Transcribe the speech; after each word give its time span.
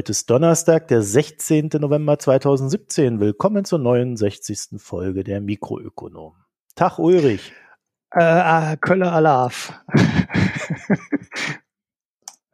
Heute 0.00 0.12
ist 0.12 0.30
Donnerstag, 0.30 0.88
der 0.88 1.02
16. 1.02 1.68
November 1.78 2.18
2017. 2.18 3.20
Willkommen 3.20 3.66
zur 3.66 3.80
69. 3.80 4.80
Folge 4.80 5.24
der 5.24 5.42
Mikroökonom. 5.42 6.36
Tag 6.74 6.98
Ulrich. 6.98 7.52
Äh, 8.14 8.22
äh 8.72 8.76
Kölle 8.78 9.12
Alaf. 9.12 9.78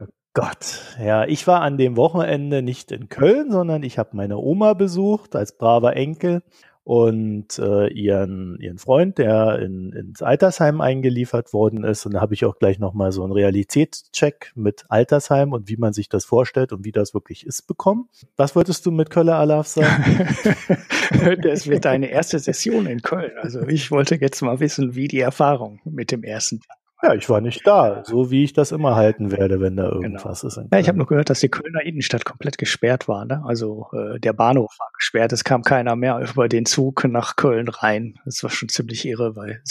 oh 0.01 0.07
Gott, 0.35 0.97
ja, 0.99 1.25
ich 1.25 1.47
war 1.47 1.61
an 1.61 1.79
dem 1.79 1.97
Wochenende 1.97 2.63
nicht 2.63 2.91
in 2.91 3.09
Köln, 3.09 3.53
sondern 3.53 3.85
ich 3.85 3.97
habe 3.97 4.17
meine 4.17 4.39
Oma 4.39 4.75
besucht 4.75 5.37
als 5.37 5.57
braver 5.57 5.95
Enkel 5.95 6.43
und 6.87 7.59
äh, 7.59 7.89
ihren, 7.89 8.61
ihren 8.61 8.79
Freund, 8.79 9.19
der 9.19 9.59
in, 9.59 9.91
ins 9.91 10.23
Altersheim 10.23 10.81
eingeliefert 10.81 11.53
worden 11.53 11.83
ist. 11.83 12.07
Und 12.07 12.15
da 12.15 12.21
habe 12.21 12.33
ich 12.33 12.45
auch 12.45 12.61
gleich 12.61 12.79
nochmal 12.79 13.11
so 13.11 13.25
einen 13.25 13.33
Realitätscheck 13.33 14.53
mit 14.55 14.85
Altersheim 14.89 15.53
und 15.53 15.69
wie 15.69 15.79
man 15.79 15.93
sich 15.93 16.09
das 16.09 16.25
vorstellt 16.25 16.73
und 16.73 16.85
wie 16.85 16.93
das 16.93 17.13
wirklich 17.13 17.45
ist 17.45 17.67
bekommen. 17.67 18.09
Was 18.37 18.55
wolltest 18.55 18.87
du 18.87 18.93
mit 18.93 19.11
Kölle 19.11 19.35
Alaf 19.35 19.67
sagen? 19.67 20.29
das 21.43 21.67
wird 21.67 21.87
deine 21.87 22.09
erste 22.09 22.39
Session 22.39 22.87
in 22.87 23.03
Köln. 23.03 23.33
Also 23.43 23.63
ich 23.67 23.91
wollte 23.91 24.15
jetzt 24.15 24.41
mal 24.43 24.61
wissen, 24.61 24.95
wie 24.95 25.09
die 25.09 25.19
Erfahrung 25.19 25.81
mit 25.85 26.13
dem 26.13 26.23
ersten 26.23 26.61
ja, 27.03 27.15
ich 27.15 27.29
war 27.29 27.41
nicht 27.41 27.67
da, 27.67 28.03
so 28.05 28.31
wie 28.31 28.45
ich 28.45 28.53
das 28.55 28.73
immer 28.73 28.97
halten 28.97 29.31
werde, 29.31 29.61
wenn 29.61 29.77
da 29.77 29.91
genau. 29.91 30.01
irgendwas 30.01 30.41
genau. 30.41 30.49
ist. 30.49 30.73
Ja, 30.73 30.79
ich 30.79 30.89
habe 30.89 30.97
nur 30.97 31.07
gehört, 31.07 31.29
dass 31.29 31.41
die 31.41 31.51
Kölner 31.51 31.83
Innenstadt 31.83 32.25
komplett 32.25 32.57
gesperrt 32.57 33.07
war. 33.07 33.25
Ne? 33.27 33.43
Also 33.45 33.89
äh, 33.93 34.19
der 34.19 34.33
Bahnhof 34.33 34.75
war 34.79 34.89
gesperrt, 34.95 35.33
es 35.33 35.45
kam 35.45 35.63
keiner 35.63 35.95
mehr 35.95 36.19
über 36.19 36.49
den 36.49 36.65
Zug 36.65 37.05
nach 37.05 37.37
Köln 37.37 37.69
rein. 37.69 38.15
Das 38.25 38.43
war 38.43 38.51
schon 38.51 38.71
ziemlich 38.71 39.05
irre, 39.07 39.37
weil 39.37 39.63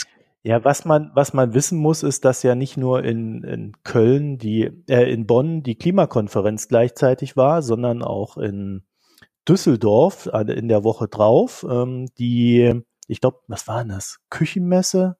ja, 0.42 0.64
was 0.64 0.84
man, 0.84 1.10
was 1.14 1.32
man 1.32 1.54
wissen 1.54 1.76
muss, 1.76 2.04
ist, 2.04 2.24
dass 2.24 2.44
ja 2.44 2.54
nicht 2.54 2.76
nur 2.76 3.02
in, 3.02 3.42
in 3.42 3.72
Köln 3.82 4.38
die, 4.38 4.70
äh, 4.88 5.12
in 5.12 5.26
Bonn 5.26 5.64
die 5.64 5.74
Klimakonferenz 5.74 6.68
gleichzeitig 6.68 7.36
war, 7.36 7.62
sondern 7.62 8.04
auch 8.04 8.36
in 8.36 8.84
Düsseldorf 9.48 10.26
in 10.32 10.68
der 10.68 10.84
Woche 10.84 11.08
drauf, 11.08 11.66
ähm, 11.68 12.06
die, 12.18 12.80
ich 13.08 13.20
glaube, 13.20 13.40
was 13.48 13.66
war 13.66 13.80
denn 13.80 13.88
das? 13.88 14.20
Küchenmesse? 14.30 15.16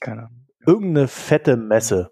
Keine 0.00 0.26
Ahnung 0.26 0.43
irgendeine 0.66 1.08
fette 1.08 1.56
Messe. 1.56 2.10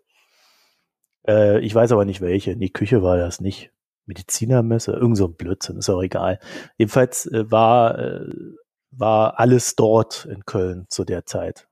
Äh, 1.26 1.60
ich 1.60 1.74
weiß 1.74 1.92
aber 1.92 2.04
nicht 2.04 2.20
welche. 2.20 2.56
Die 2.56 2.72
Küche 2.72 3.02
war 3.02 3.16
das 3.16 3.40
nicht. 3.40 3.70
Medizinermesse, 4.06 4.92
irgend 4.92 5.16
so 5.16 5.26
ein 5.26 5.34
Blödsinn, 5.34 5.76
ist 5.76 5.88
auch 5.88 6.02
egal. 6.02 6.38
Jedenfalls 6.76 7.26
äh, 7.26 7.50
war, 7.50 7.98
äh, 7.98 8.26
war 8.90 9.38
alles 9.38 9.76
dort 9.76 10.24
in 10.24 10.44
Köln 10.44 10.86
zu 10.88 11.04
der 11.04 11.24
Zeit. 11.24 11.68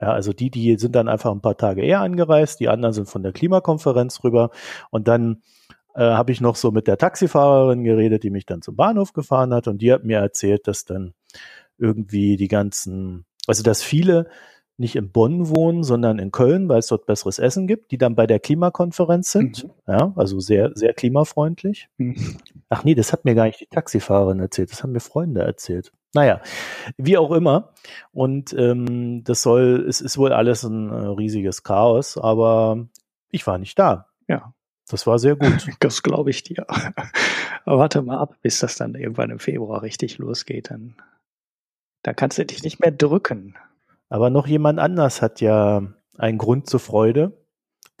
Ja, 0.00 0.12
also 0.12 0.32
die, 0.32 0.50
die 0.50 0.76
sind 0.76 0.94
dann 0.94 1.08
einfach 1.08 1.32
ein 1.32 1.40
paar 1.40 1.56
Tage 1.56 1.82
eher 1.82 2.00
angereist, 2.00 2.60
die 2.60 2.68
anderen 2.68 2.92
sind 2.92 3.08
von 3.08 3.22
der 3.22 3.32
Klimakonferenz 3.32 4.22
rüber 4.24 4.50
und 4.90 5.08
dann 5.08 5.42
äh, 5.94 6.02
habe 6.02 6.32
ich 6.32 6.42
noch 6.42 6.56
so 6.56 6.70
mit 6.70 6.86
der 6.86 6.98
Taxifahrerin 6.98 7.82
geredet, 7.82 8.22
die 8.22 8.30
mich 8.30 8.44
dann 8.44 8.60
zum 8.60 8.76
Bahnhof 8.76 9.14
gefahren 9.14 9.54
hat 9.54 9.68
und 9.68 9.78
die 9.78 9.92
hat 9.92 10.04
mir 10.04 10.18
erzählt, 10.18 10.68
dass 10.68 10.84
dann 10.84 11.14
irgendwie 11.78 12.36
die 12.36 12.48
ganzen, 12.48 13.24
also 13.46 13.62
dass 13.62 13.82
viele 13.82 14.28
nicht 14.78 14.96
in 14.96 15.10
Bonn 15.10 15.48
wohnen, 15.48 15.82
sondern 15.82 16.18
in 16.18 16.32
Köln, 16.32 16.68
weil 16.68 16.80
es 16.80 16.88
dort 16.88 17.06
besseres 17.06 17.38
Essen 17.38 17.66
gibt, 17.66 17.90
die 17.90 17.98
dann 17.98 18.14
bei 18.14 18.26
der 18.26 18.40
Klimakonferenz 18.40 19.32
sind. 19.32 19.64
Mhm. 19.64 19.70
Ja, 19.86 20.12
also 20.16 20.38
sehr, 20.40 20.72
sehr 20.74 20.92
klimafreundlich. 20.92 21.88
Mhm. 21.96 22.38
Ach 22.68 22.84
nee, 22.84 22.94
das 22.94 23.12
hat 23.12 23.24
mir 23.24 23.34
gar 23.34 23.46
nicht 23.46 23.60
die 23.60 23.66
Taxifahrerin 23.66 24.40
erzählt, 24.40 24.70
das 24.70 24.82
haben 24.82 24.92
mir 24.92 25.00
Freunde 25.00 25.42
erzählt. 25.42 25.92
Naja, 26.14 26.40
wie 26.96 27.18
auch 27.18 27.30
immer. 27.32 27.72
Und 28.12 28.54
ähm, 28.54 29.22
das 29.24 29.42
soll, 29.42 29.84
es 29.88 30.00
ist 30.00 30.18
wohl 30.18 30.32
alles 30.32 30.62
ein 30.64 30.90
äh, 30.90 31.06
riesiges 31.08 31.62
Chaos, 31.62 32.16
aber 32.16 32.86
ich 33.30 33.46
war 33.46 33.58
nicht 33.58 33.78
da. 33.78 34.08
Ja. 34.28 34.54
Das 34.88 35.06
war 35.06 35.18
sehr 35.18 35.36
gut. 35.36 35.66
Das 35.80 36.02
glaube 36.02 36.30
ich 36.30 36.42
dir. 36.42 36.66
Aber 37.64 37.78
warte 37.78 38.00
mal 38.02 38.18
ab, 38.18 38.36
bis 38.42 38.60
das 38.60 38.76
dann 38.76 38.94
irgendwann 38.94 39.30
im 39.30 39.40
Februar 39.40 39.82
richtig 39.82 40.18
losgeht. 40.18 40.70
Dann, 40.70 40.94
dann 42.02 42.14
kannst 42.14 42.38
du 42.38 42.46
dich 42.46 42.62
nicht 42.62 42.80
mehr 42.80 42.92
drücken. 42.92 43.56
Aber 44.08 44.30
noch 44.30 44.46
jemand 44.46 44.78
anders 44.78 45.22
hat 45.22 45.40
ja 45.40 45.82
einen 46.16 46.38
Grund 46.38 46.68
zur 46.68 46.80
Freude. 46.80 47.32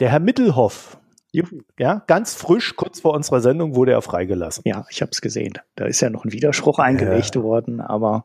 Der 0.00 0.10
Herr 0.10 0.20
Mittelhoff. 0.20 0.98
Ja, 1.78 2.02
ganz 2.06 2.34
frisch, 2.34 2.76
kurz 2.76 3.00
vor 3.00 3.12
unserer 3.12 3.40
Sendung 3.40 3.74
wurde 3.74 3.92
er 3.92 4.00
freigelassen. 4.00 4.62
Ja, 4.64 4.86
ich 4.90 5.02
habe 5.02 5.10
es 5.12 5.20
gesehen. 5.20 5.54
Da 5.74 5.84
ist 5.84 6.00
ja 6.00 6.08
noch 6.08 6.24
ein 6.24 6.32
Widerspruch 6.32 6.78
eingelegt 6.78 7.34
ja. 7.34 7.42
worden, 7.42 7.80
aber 7.80 8.24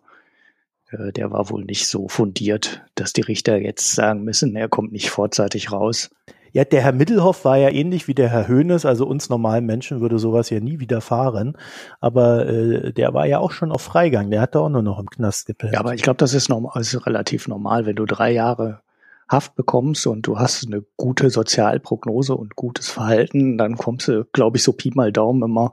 äh, 0.92 1.12
der 1.12 1.32
war 1.32 1.50
wohl 1.50 1.66
nicht 1.66 1.88
so 1.88 2.08
fundiert, 2.08 2.84
dass 2.96 3.12
die 3.12 3.22
Richter 3.22 3.58
jetzt 3.58 3.94
sagen 3.94 4.24
müssen, 4.24 4.56
er 4.56 4.70
kommt 4.70 4.94
nicht 4.94 5.10
vorzeitig 5.10 5.74
raus. 5.74 6.10
Ja, 6.54 6.66
der 6.66 6.82
Herr 6.82 6.92
Mittelhoff 6.92 7.46
war 7.46 7.58
ja 7.58 7.70
ähnlich 7.70 8.08
wie 8.08 8.14
der 8.14 8.30
Herr 8.30 8.48
Höhnes, 8.48 8.86
also 8.86 9.06
uns 9.06 9.30
normalen 9.30 9.66
Menschen 9.66 10.02
würde 10.02 10.20
sowas 10.20 10.50
ja 10.50 10.60
nie 10.60 10.80
widerfahren. 10.80 11.58
Aber 12.00 12.46
äh, 12.48 12.92
der 12.92 13.14
war 13.14 13.26
ja 13.26 13.40
auch 13.40 13.52
schon 13.52 13.72
auf 13.72 13.82
Freigang, 13.82 14.30
der 14.32 14.42
hat 14.42 14.56
da 14.56 14.60
auch 14.60 14.70
nur 14.70 14.82
noch 14.82 15.00
im 15.00 15.10
Knast 15.10 15.46
gepennt. 15.46 15.74
Ja, 15.74 15.80
aber 15.80 15.94
ich 15.94 16.02
glaube, 16.02 16.18
das 16.18 16.34
ist, 16.34 16.50
normal, 16.50 16.80
ist 16.82 17.06
relativ 17.06 17.48
normal, 17.48 17.86
wenn 17.86 17.96
du 17.96 18.06
drei 18.06 18.32
Jahre 18.32 18.82
Haft 19.30 19.56
bekommst 19.56 20.08
und 20.08 20.28
du 20.28 20.40
hast 20.40 20.68
eine 20.68 20.84
gute 20.98 21.30
Sozialprognose 21.30 22.36
und 22.36 22.58
gutes 22.58 22.90
Verhalten, 22.90 23.58
dann 23.58 23.78
kommst 23.78 24.10
du, 24.10 24.26
glaube 24.34 24.58
ich, 24.58 24.64
so 24.64 24.74
Pi 24.74 24.92
mal 24.94 25.14
Daumen 25.14 25.44
immer 25.44 25.72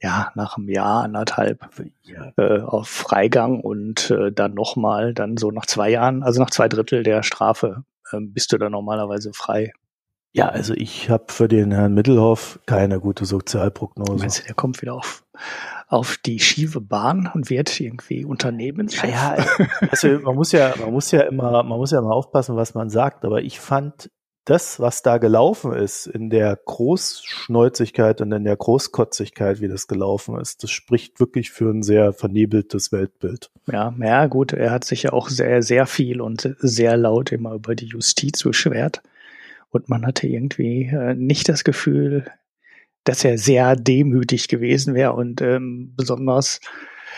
ja, 0.00 0.30
nach 0.36 0.56
einem 0.56 0.68
Jahr, 0.68 1.02
anderthalb 1.02 1.68
ja. 2.02 2.32
äh, 2.36 2.60
auf 2.60 2.86
Freigang 2.88 3.60
und 3.60 4.10
äh, 4.10 4.30
dann 4.30 4.54
nochmal, 4.54 5.14
dann 5.14 5.36
so 5.36 5.50
nach 5.50 5.66
zwei 5.66 5.90
Jahren, 5.90 6.22
also 6.22 6.40
nach 6.40 6.50
zwei 6.50 6.68
Drittel 6.68 7.02
der 7.02 7.24
Strafe 7.24 7.82
äh, 8.12 8.20
bist 8.20 8.52
du 8.52 8.58
dann 8.58 8.72
normalerweise 8.72 9.32
frei. 9.32 9.72
Ja, 10.36 10.50
also 10.50 10.74
ich 10.74 11.08
habe 11.08 11.24
für 11.28 11.48
den 11.48 11.72
Herrn 11.72 11.94
Mittelhoff 11.94 12.60
keine 12.66 13.00
gute 13.00 13.24
Sozialprognose. 13.24 14.18
Meinst 14.18 14.40
du, 14.40 14.42
der 14.44 14.54
kommt 14.54 14.82
wieder 14.82 14.92
auf, 14.92 15.24
auf 15.88 16.18
die 16.18 16.40
schiefe 16.40 16.82
Bahn 16.82 17.30
und 17.32 17.48
wird 17.48 17.80
irgendwie 17.80 18.26
Unternehmenschef? 18.26 19.10
Ja, 19.10 19.38
ja, 19.38 19.66
also 19.90 20.08
man 20.20 20.34
muss 20.34 20.52
ja, 20.52 20.74
man 20.78 20.92
muss 20.92 21.10
ja 21.10 21.22
immer, 21.22 21.62
man 21.62 21.78
muss 21.78 21.90
ja 21.90 22.00
immer 22.00 22.12
aufpassen, 22.12 22.54
was 22.54 22.74
man 22.74 22.90
sagt. 22.90 23.24
Aber 23.24 23.40
ich 23.40 23.60
fand 23.60 24.10
das, 24.44 24.78
was 24.78 25.00
da 25.00 25.16
gelaufen 25.16 25.72
ist, 25.72 26.06
in 26.06 26.28
der 26.28 26.54
Großschnäuzigkeit 26.54 28.20
und 28.20 28.30
in 28.30 28.44
der 28.44 28.58
Großkotzigkeit, 28.58 29.62
wie 29.62 29.68
das 29.68 29.88
gelaufen 29.88 30.38
ist, 30.38 30.62
das 30.62 30.70
spricht 30.70 31.18
wirklich 31.18 31.50
für 31.50 31.70
ein 31.70 31.82
sehr 31.82 32.12
vernebeltes 32.12 32.92
Weltbild. 32.92 33.50
Ja, 33.72 33.94
ja, 33.98 34.26
gut, 34.26 34.52
er 34.52 34.70
hat 34.70 34.84
sich 34.84 35.04
ja 35.04 35.14
auch 35.14 35.30
sehr, 35.30 35.62
sehr 35.62 35.86
viel 35.86 36.20
und 36.20 36.54
sehr 36.58 36.98
laut 36.98 37.32
immer 37.32 37.54
über 37.54 37.74
die 37.74 37.86
Justiz 37.86 38.42
beschwert. 38.42 39.00
Und 39.70 39.88
man 39.88 40.06
hatte 40.06 40.26
irgendwie 40.26 40.84
äh, 40.84 41.14
nicht 41.14 41.48
das 41.48 41.64
Gefühl, 41.64 42.30
dass 43.04 43.24
er 43.24 43.38
sehr 43.38 43.76
demütig 43.76 44.48
gewesen 44.48 44.94
wäre 44.94 45.12
und 45.12 45.40
ähm, 45.40 45.94
besonders, 45.96 46.60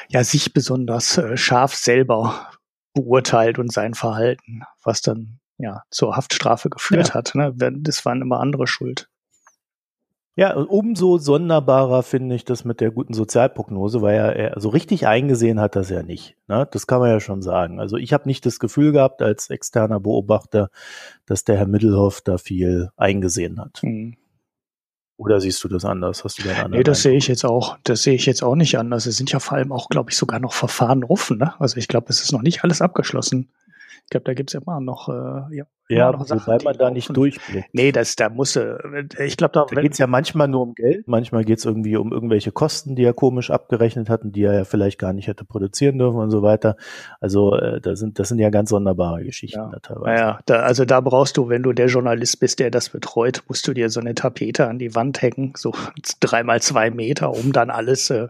ja, 0.09 0.23
sich 0.23 0.53
besonders 0.53 1.17
äh, 1.19 1.37
scharf 1.37 1.75
selber 1.75 2.51
beurteilt 2.95 3.59
und 3.59 3.73
sein 3.73 3.95
Verhalten, 3.95 4.63
was 4.83 5.01
dann 5.01 5.41
ja 5.57 5.83
zur 5.91 6.17
Haftstrafe 6.17 6.69
geführt 6.69 7.09
ja. 7.09 7.15
hat. 7.15 7.35
Ne? 7.35 7.55
Das 7.57 8.05
waren 8.05 8.23
immer 8.23 8.41
andere 8.41 8.67
schuld. 8.67 9.09
Ja, 10.39 10.55
umso 10.55 11.19
sonderbarer 11.19 12.05
finde 12.05 12.37
ich 12.37 12.45
das 12.45 12.65
mit 12.65 12.81
der 12.81 12.93
guten 12.93 13.13
Sozialprognose, 13.13 14.03
weil 14.03 14.15
er, 14.15 14.37
er 14.37 14.61
so 14.61 14.69
richtig 14.69 15.09
eingesehen 15.09 15.59
hat 15.59 15.75
das 15.75 15.91
ja 15.91 16.05
nicht. 16.05 16.37
Ne? 16.47 16.69
Das 16.71 16.87
kann 16.87 17.01
man 17.01 17.11
ja 17.11 17.19
schon 17.19 17.43
sagen. 17.43 17.81
Also 17.81 17.97
ich 17.97 18.13
habe 18.13 18.29
nicht 18.29 18.47
das 18.47 18.61
Gefühl 18.61 18.93
gehabt 18.93 19.21
als 19.21 19.51
externer 19.51 19.99
Beobachter, 19.99 20.71
dass 21.27 21.43
der 21.43 21.57
Herr 21.57 21.67
Mittelhoff 21.67 22.21
da 22.21 22.39
viel 22.39 22.91
eingesehen 22.97 23.59
hat. 23.59 23.81
Mhm. 23.83 24.17
Oder 25.17 25.41
siehst 25.41 25.65
du 25.65 25.67
das 25.67 25.85
anders? 25.85 26.23
Hast 26.23 26.39
du 26.39 26.45
da 26.45 26.69
Nee, 26.69 26.85
das 26.85 27.03
sehe 27.03 27.17
ich 27.17 27.27
jetzt 27.27 27.45
auch. 27.45 27.77
Das 27.83 28.05
sehe 28.05 28.15
ich 28.15 28.25
jetzt 28.25 28.45
auch 28.45 28.55
nicht 28.55 28.79
anders. 28.79 29.07
Es 29.07 29.17
sind 29.17 29.33
ja 29.33 29.41
vor 29.41 29.59
allem 29.59 29.73
auch, 29.73 29.89
glaube 29.89 30.13
ich, 30.13 30.17
sogar 30.17 30.39
noch 30.39 30.53
Verfahren 30.53 31.03
offen. 31.03 31.39
Ne? 31.39 31.53
Also 31.61 31.79
ich 31.79 31.89
glaube, 31.89 32.07
es 32.11 32.23
ist 32.23 32.31
noch 32.31 32.43
nicht 32.43 32.63
alles 32.63 32.81
abgeschlossen. 32.81 33.51
Ich 34.05 34.11
glaube, 34.11 34.23
da 34.23 34.35
gibt 34.35 34.51
es 34.51 34.55
ja 34.55 34.61
immer 34.61 34.79
noch, 34.79 35.09
äh, 35.09 35.57
ja, 35.57 35.65
ja 35.97 36.13
noch 36.13 36.27
Sachen, 36.27 36.47
wobei 36.47 36.65
man 36.65 36.77
da 36.77 36.91
nicht 36.91 37.15
durchblickt. 37.17 37.69
Nee, 37.73 37.93
das, 37.93 38.17
da 38.17 38.29
muss, 38.29 38.57
äh, 38.57 38.77
ich 39.25 39.37
glaube, 39.37 39.53
da, 39.53 39.67
da 39.73 39.81
geht 39.81 39.93
es 39.93 39.99
ja 39.99 40.07
manchmal 40.07 40.49
nur 40.49 40.63
um 40.63 40.75
Geld, 40.75 41.09
manchmal 41.09 41.45
geht 41.45 41.59
es 41.59 41.65
irgendwie 41.65 41.97
um 41.97 42.13
irgendwelche 42.13 42.53
Kosten, 42.53 42.95
die 42.97 43.05
er 43.05 43.15
komisch 43.15 43.51
abgerechnet 43.51 44.09
hatten, 44.09 44.33
die 44.33 44.43
er 44.43 44.55
ja 44.55 44.65
vielleicht 44.65 44.99
gar 44.99 45.13
nicht 45.13 45.29
hätte 45.29 45.45
produzieren 45.45 45.99
dürfen 45.99 46.19
und 46.19 46.31
so 46.31 46.43
weiter. 46.43 46.77
Also 47.21 47.55
äh, 47.57 47.81
da 47.81 47.97
sind, 47.97 48.19
das 48.19 48.29
sind 48.29 48.39
ja 48.39 48.51
ganz 48.51 48.71
sonderbare 48.71 49.25
Geschichten 49.25 49.59
ja. 49.59 49.71
da 49.71 49.79
teilweise. 49.79 50.21
Ja, 50.21 50.41
da, 50.47 50.61
also 50.61 50.85
da 50.85 51.01
brauchst 51.01 51.37
du, 51.37 51.49
wenn 51.49 51.63
du 51.63 51.73
der 51.73 51.87
Journalist 51.87 52.41
bist, 52.41 52.59
der 52.59 52.71
das 52.71 52.91
betreut, 52.91 53.43
musst 53.49 53.67
du 53.67 53.73
dir 53.73 53.91
so 53.91 54.01
eine 54.01 54.15
Tapete 54.15 54.69
an 54.69 54.79
die 54.79 54.95
Wand 54.95 55.23
hängen, 55.23 55.53
so 55.57 55.73
dreimal 56.21 56.61
zwei 56.61 56.91
Meter, 56.91 57.33
um 57.33 57.53
dann 57.53 57.71
alles 57.71 58.11
äh, 58.11 58.29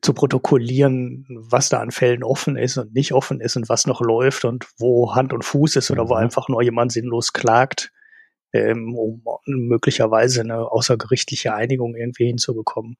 zu 0.00 0.12
protokollieren, 0.12 1.26
was 1.28 1.68
da 1.68 1.80
an 1.80 1.90
Fällen 1.90 2.24
offen 2.24 2.56
ist 2.56 2.76
und 2.78 2.94
nicht 2.94 3.12
offen 3.12 3.40
ist 3.40 3.56
und 3.56 3.68
was 3.68 3.86
noch 3.86 4.00
läuft 4.00 4.44
und 4.44 4.66
wo 4.78 5.14
Hand 5.14 5.32
und 5.32 5.44
Fuß 5.44 5.76
ist 5.76 5.90
oder 5.90 6.04
mhm. 6.04 6.08
wo 6.08 6.14
einfach 6.14 6.48
nur 6.48 6.62
jemand 6.62 6.81
sinnlos 6.90 7.32
klagt, 7.32 7.92
ähm, 8.52 8.96
um 8.96 9.22
möglicherweise 9.46 10.40
eine 10.40 10.70
außergerichtliche 10.70 11.54
Einigung 11.54 11.94
irgendwie 11.94 12.26
hinzubekommen. 12.26 12.96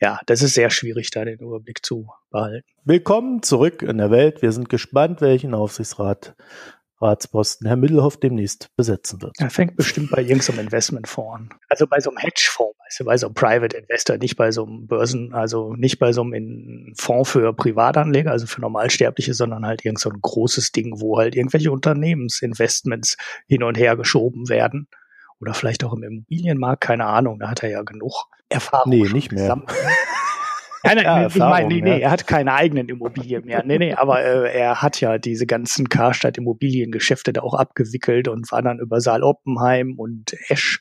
Ja, 0.00 0.20
das 0.26 0.42
ist 0.42 0.54
sehr 0.54 0.68
schwierig, 0.70 1.10
da 1.10 1.24
den 1.24 1.38
Überblick 1.38 1.84
zu 1.84 2.08
behalten. 2.30 2.68
Willkommen 2.84 3.42
zurück 3.42 3.82
in 3.82 3.96
der 3.96 4.10
Welt. 4.10 4.42
Wir 4.42 4.52
sind 4.52 4.68
gespannt, 4.68 5.22
welchen 5.22 5.54
Aufsichtsrat 5.54 6.36
Ratsposten 7.00 7.66
Herr 7.66 7.76
Middelhoff 7.76 8.18
demnächst 8.18 8.74
besetzen 8.76 9.20
wird. 9.20 9.34
Er 9.38 9.50
fängt 9.50 9.76
bestimmt 9.76 10.10
bei 10.10 10.22
irgendeinem 10.22 10.60
Investmentfonds 10.60 11.34
an. 11.34 11.48
Also 11.68 11.86
bei 11.86 12.00
so 12.00 12.10
einem 12.10 12.18
Hedgefonds, 12.18 12.78
weißt 12.84 13.00
du, 13.00 13.04
bei 13.04 13.16
so 13.16 13.26
einem 13.26 13.34
Private 13.34 13.76
Investor, 13.76 14.16
nicht 14.16 14.36
bei 14.36 14.50
so 14.50 14.64
einem 14.64 14.86
Börsen, 14.86 15.34
also 15.34 15.74
nicht 15.74 15.98
bei 15.98 16.12
so 16.12 16.22
einem 16.22 16.94
Fonds 16.96 17.30
für 17.30 17.52
Privatanleger, 17.52 18.30
also 18.30 18.46
für 18.46 18.60
Normalsterbliche, 18.60 19.34
sondern 19.34 19.66
halt 19.66 19.84
irgend 19.84 20.00
so 20.00 20.10
ein 20.10 20.18
großes 20.20 20.72
Ding, 20.72 21.00
wo 21.00 21.18
halt 21.18 21.36
irgendwelche 21.36 21.70
Unternehmensinvestments 21.70 23.16
hin 23.46 23.62
und 23.62 23.76
her 23.76 23.96
geschoben 23.96 24.48
werden. 24.48 24.88
Oder 25.38 25.52
vielleicht 25.52 25.84
auch 25.84 25.92
im 25.92 26.02
Immobilienmarkt, 26.02 26.82
keine 26.82 27.04
Ahnung, 27.04 27.38
da 27.38 27.50
hat 27.50 27.62
er 27.62 27.68
ja 27.68 27.82
genug 27.82 28.24
Erfahrung. 28.48 28.90
Nee, 28.90 29.08
nicht 29.12 29.32
mehr. 29.32 29.62
Nein, 30.84 30.96
nein, 30.96 31.04
ja, 31.04 31.26
ich 31.26 31.36
meine, 31.36 31.68
nee, 31.68 31.80
nee, 31.80 32.00
er 32.00 32.10
hat 32.10 32.26
keine 32.26 32.52
eigenen 32.52 32.88
Immobilien 32.88 33.44
mehr. 33.44 33.64
Nee, 33.64 33.78
nee, 33.78 33.94
aber 33.94 34.22
äh, 34.22 34.52
er 34.56 34.82
hat 34.82 35.00
ja 35.00 35.18
diese 35.18 35.46
ganzen 35.46 35.88
Karstadt 35.88 36.38
Immobiliengeschäfte 36.38 37.32
da 37.32 37.42
auch 37.42 37.54
abgewickelt 37.54 38.28
und 38.28 38.50
war 38.52 38.62
dann 38.62 38.78
über 38.78 39.00
Saal 39.00 39.22
Oppenheim 39.22 39.94
und 39.98 40.34
Esch 40.48 40.80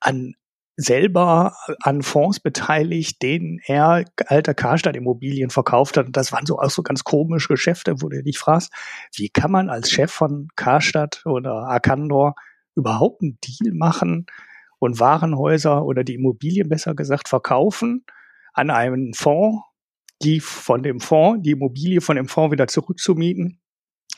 an 0.00 0.34
selber 0.80 1.56
an 1.82 2.02
Fonds 2.02 2.38
beteiligt, 2.38 3.20
denen 3.20 3.58
er 3.66 4.04
alter 4.26 4.54
Karstadt 4.54 4.94
Immobilien 4.94 5.50
verkauft 5.50 5.96
hat. 5.96 6.06
Und 6.06 6.16
das 6.16 6.32
waren 6.32 6.46
so 6.46 6.60
auch 6.60 6.70
so 6.70 6.84
ganz 6.84 7.02
komische 7.02 7.48
Geschäfte, 7.48 8.00
wo 8.00 8.08
du 8.08 8.22
dich 8.22 8.38
fragst, 8.38 8.72
wie 9.16 9.28
kann 9.28 9.50
man 9.50 9.70
als 9.70 9.90
Chef 9.90 10.12
von 10.12 10.46
Karstadt 10.54 11.22
oder 11.26 11.64
Arcandor 11.64 12.36
überhaupt 12.76 13.22
einen 13.22 13.38
Deal 13.40 13.74
machen 13.74 14.26
und 14.78 15.00
Warenhäuser 15.00 15.84
oder 15.84 16.04
die 16.04 16.14
Immobilien 16.14 16.68
besser 16.68 16.94
gesagt 16.94 17.28
verkaufen 17.28 18.04
an 18.58 18.70
einen 18.70 19.14
Fonds, 19.14 19.62
die 20.22 20.40
von 20.40 20.82
dem 20.82 21.00
Fonds, 21.00 21.42
die 21.42 21.52
Immobilie 21.52 22.00
von 22.00 22.16
dem 22.16 22.28
Fonds 22.28 22.52
wieder 22.52 22.66
zurückzumieten, 22.66 23.60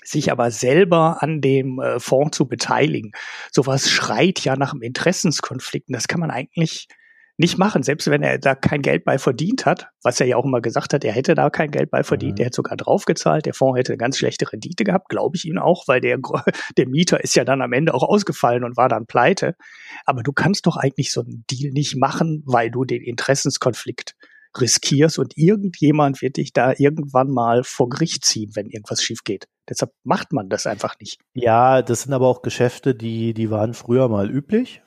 sich 0.02 0.32
aber 0.32 0.50
selber 0.50 1.22
an 1.22 1.40
dem 1.40 1.78
äh, 1.78 2.00
Fonds 2.00 2.36
zu 2.36 2.48
beteiligen. 2.48 3.12
Sowas 3.52 3.90
schreit 3.90 4.40
ja 4.40 4.56
nach 4.56 4.72
einem 4.72 4.82
Interessenskonflikt 4.82 5.88
und 5.88 5.94
das 5.94 6.08
kann 6.08 6.20
man 6.20 6.30
eigentlich 6.30 6.88
nicht 7.36 7.56
machen, 7.56 7.82
selbst 7.82 8.10
wenn 8.10 8.22
er 8.22 8.38
da 8.38 8.54
kein 8.54 8.82
Geld 8.82 9.04
bei 9.04 9.16
verdient 9.16 9.64
hat, 9.64 9.88
was 10.02 10.20
er 10.20 10.26
ja 10.26 10.36
auch 10.36 10.44
immer 10.44 10.60
gesagt 10.60 10.92
hat, 10.92 11.04
er 11.04 11.12
hätte 11.12 11.34
da 11.34 11.48
kein 11.48 11.70
Geld 11.70 11.90
bei 11.90 12.02
verdient, 12.02 12.34
mhm. 12.34 12.42
er 12.42 12.46
hätte 12.46 12.56
sogar 12.56 12.76
draufgezahlt, 12.76 13.46
der 13.46 13.54
Fonds 13.54 13.78
hätte 13.78 13.92
eine 13.92 13.98
ganz 13.98 14.18
schlechte 14.18 14.52
Rendite 14.52 14.84
gehabt, 14.84 15.08
glaube 15.08 15.36
ich 15.36 15.46
ihm 15.46 15.56
auch, 15.56 15.88
weil 15.88 16.02
der, 16.02 16.18
der 16.76 16.86
Mieter 16.86 17.24
ist 17.24 17.36
ja 17.36 17.44
dann 17.44 17.62
am 17.62 17.72
Ende 17.72 17.94
auch 17.94 18.02
ausgefallen 18.02 18.62
und 18.62 18.76
war 18.76 18.90
dann 18.90 19.06
pleite. 19.06 19.56
Aber 20.04 20.22
du 20.22 20.32
kannst 20.32 20.66
doch 20.66 20.76
eigentlich 20.76 21.12
so 21.12 21.22
einen 21.22 21.44
Deal 21.50 21.72
nicht 21.72 21.96
machen, 21.96 22.42
weil 22.44 22.70
du 22.70 22.84
den 22.84 23.02
Interessenskonflikt 23.02 24.16
riskierst 24.58 25.18
und 25.18 25.36
irgendjemand 25.36 26.22
wird 26.22 26.36
dich 26.36 26.52
da 26.52 26.72
irgendwann 26.76 27.30
mal 27.30 27.62
vor 27.64 27.88
Gericht 27.88 28.24
ziehen, 28.24 28.50
wenn 28.54 28.66
irgendwas 28.66 29.02
schief 29.02 29.22
geht. 29.24 29.46
Deshalb 29.68 29.92
macht 30.02 30.32
man 30.32 30.48
das 30.48 30.66
einfach 30.66 30.94
nicht. 31.00 31.20
Ja, 31.34 31.82
das 31.82 32.02
sind 32.02 32.12
aber 32.12 32.26
auch 32.26 32.42
Geschäfte, 32.42 32.94
die, 32.94 33.34
die 33.34 33.50
waren 33.50 33.74
früher 33.74 34.08
mal 34.08 34.30
üblich. 34.30 34.82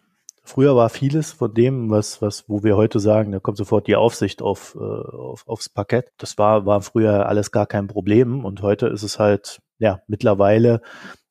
Früher 0.45 0.75
war 0.75 0.89
vieles 0.89 1.31
von 1.31 1.54
dem, 1.54 1.89
was, 1.89 2.21
was, 2.21 2.50
wo 2.50 2.63
wir 2.63 2.75
heute 2.75 3.00
sagen, 3.00 3.31
da 3.31 3.39
kommt 3.39 3.57
sofort 3.57 3.88
die 3.88 3.95
Aufsicht 3.95 4.42
auf, 4.42 4.75
äh, 4.75 4.80
auf, 4.80 5.48
aufs 5.48 5.69
Parkett. 5.69 6.12
Das 6.18 6.38
war, 6.38 6.66
war 6.66 6.81
früher 6.81 7.27
alles 7.27 7.51
gar 7.51 7.66
kein 7.66 7.88
Problem 7.88 8.44
und 8.44 8.62
heute 8.62 8.88
ist 8.88 9.04
es 9.04 9.19
halt, 9.19 9.59
ja, 9.80 10.01
mittlerweile 10.07 10.81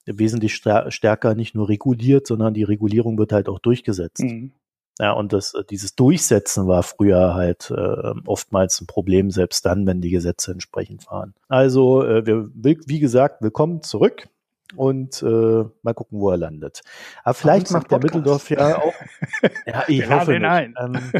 wesentlich 0.06 0.54
stärker 0.54 1.34
nicht 1.34 1.54
nur 1.54 1.68
reguliert, 1.68 2.26
sondern 2.26 2.54
die 2.54 2.64
Regulierung 2.64 3.18
wird 3.18 3.32
halt 3.32 3.48
auch 3.48 3.58
durchgesetzt. 3.58 4.20
Mhm. 4.20 4.52
Ja, 4.98 5.12
und 5.12 5.32
das, 5.32 5.54
äh, 5.54 5.64
dieses 5.68 5.94
Durchsetzen 5.94 6.68
war 6.68 6.82
früher 6.82 7.34
halt 7.34 7.70
äh, 7.70 8.12
oftmals 8.26 8.80
ein 8.80 8.86
Problem, 8.86 9.30
selbst 9.30 9.64
dann, 9.64 9.86
wenn 9.86 10.00
die 10.00 10.10
Gesetze 10.10 10.52
entsprechend 10.52 11.06
waren. 11.10 11.34
Also, 11.48 12.04
äh, 12.04 12.26
wir, 12.26 12.48
wie 12.54 13.00
gesagt, 13.00 13.42
willkommen 13.42 13.82
zurück 13.82 14.28
und 14.76 15.22
äh, 15.22 15.64
mal 15.82 15.94
gucken, 15.94 16.18
wo 16.20 16.30
er 16.30 16.36
landet. 16.36 16.82
Aber 17.24 17.34
vielleicht 17.34 17.70
macht 17.70 17.90
der 17.90 17.98
Mitteldorf 17.98 18.50
ja 18.50 18.78
auch. 18.78 18.94
ja, 19.66 19.84
ich 19.86 20.00
ja, 20.00 20.10
hoffe 20.10 20.38
nicht. 20.38 20.74
Ähm, 20.78 21.12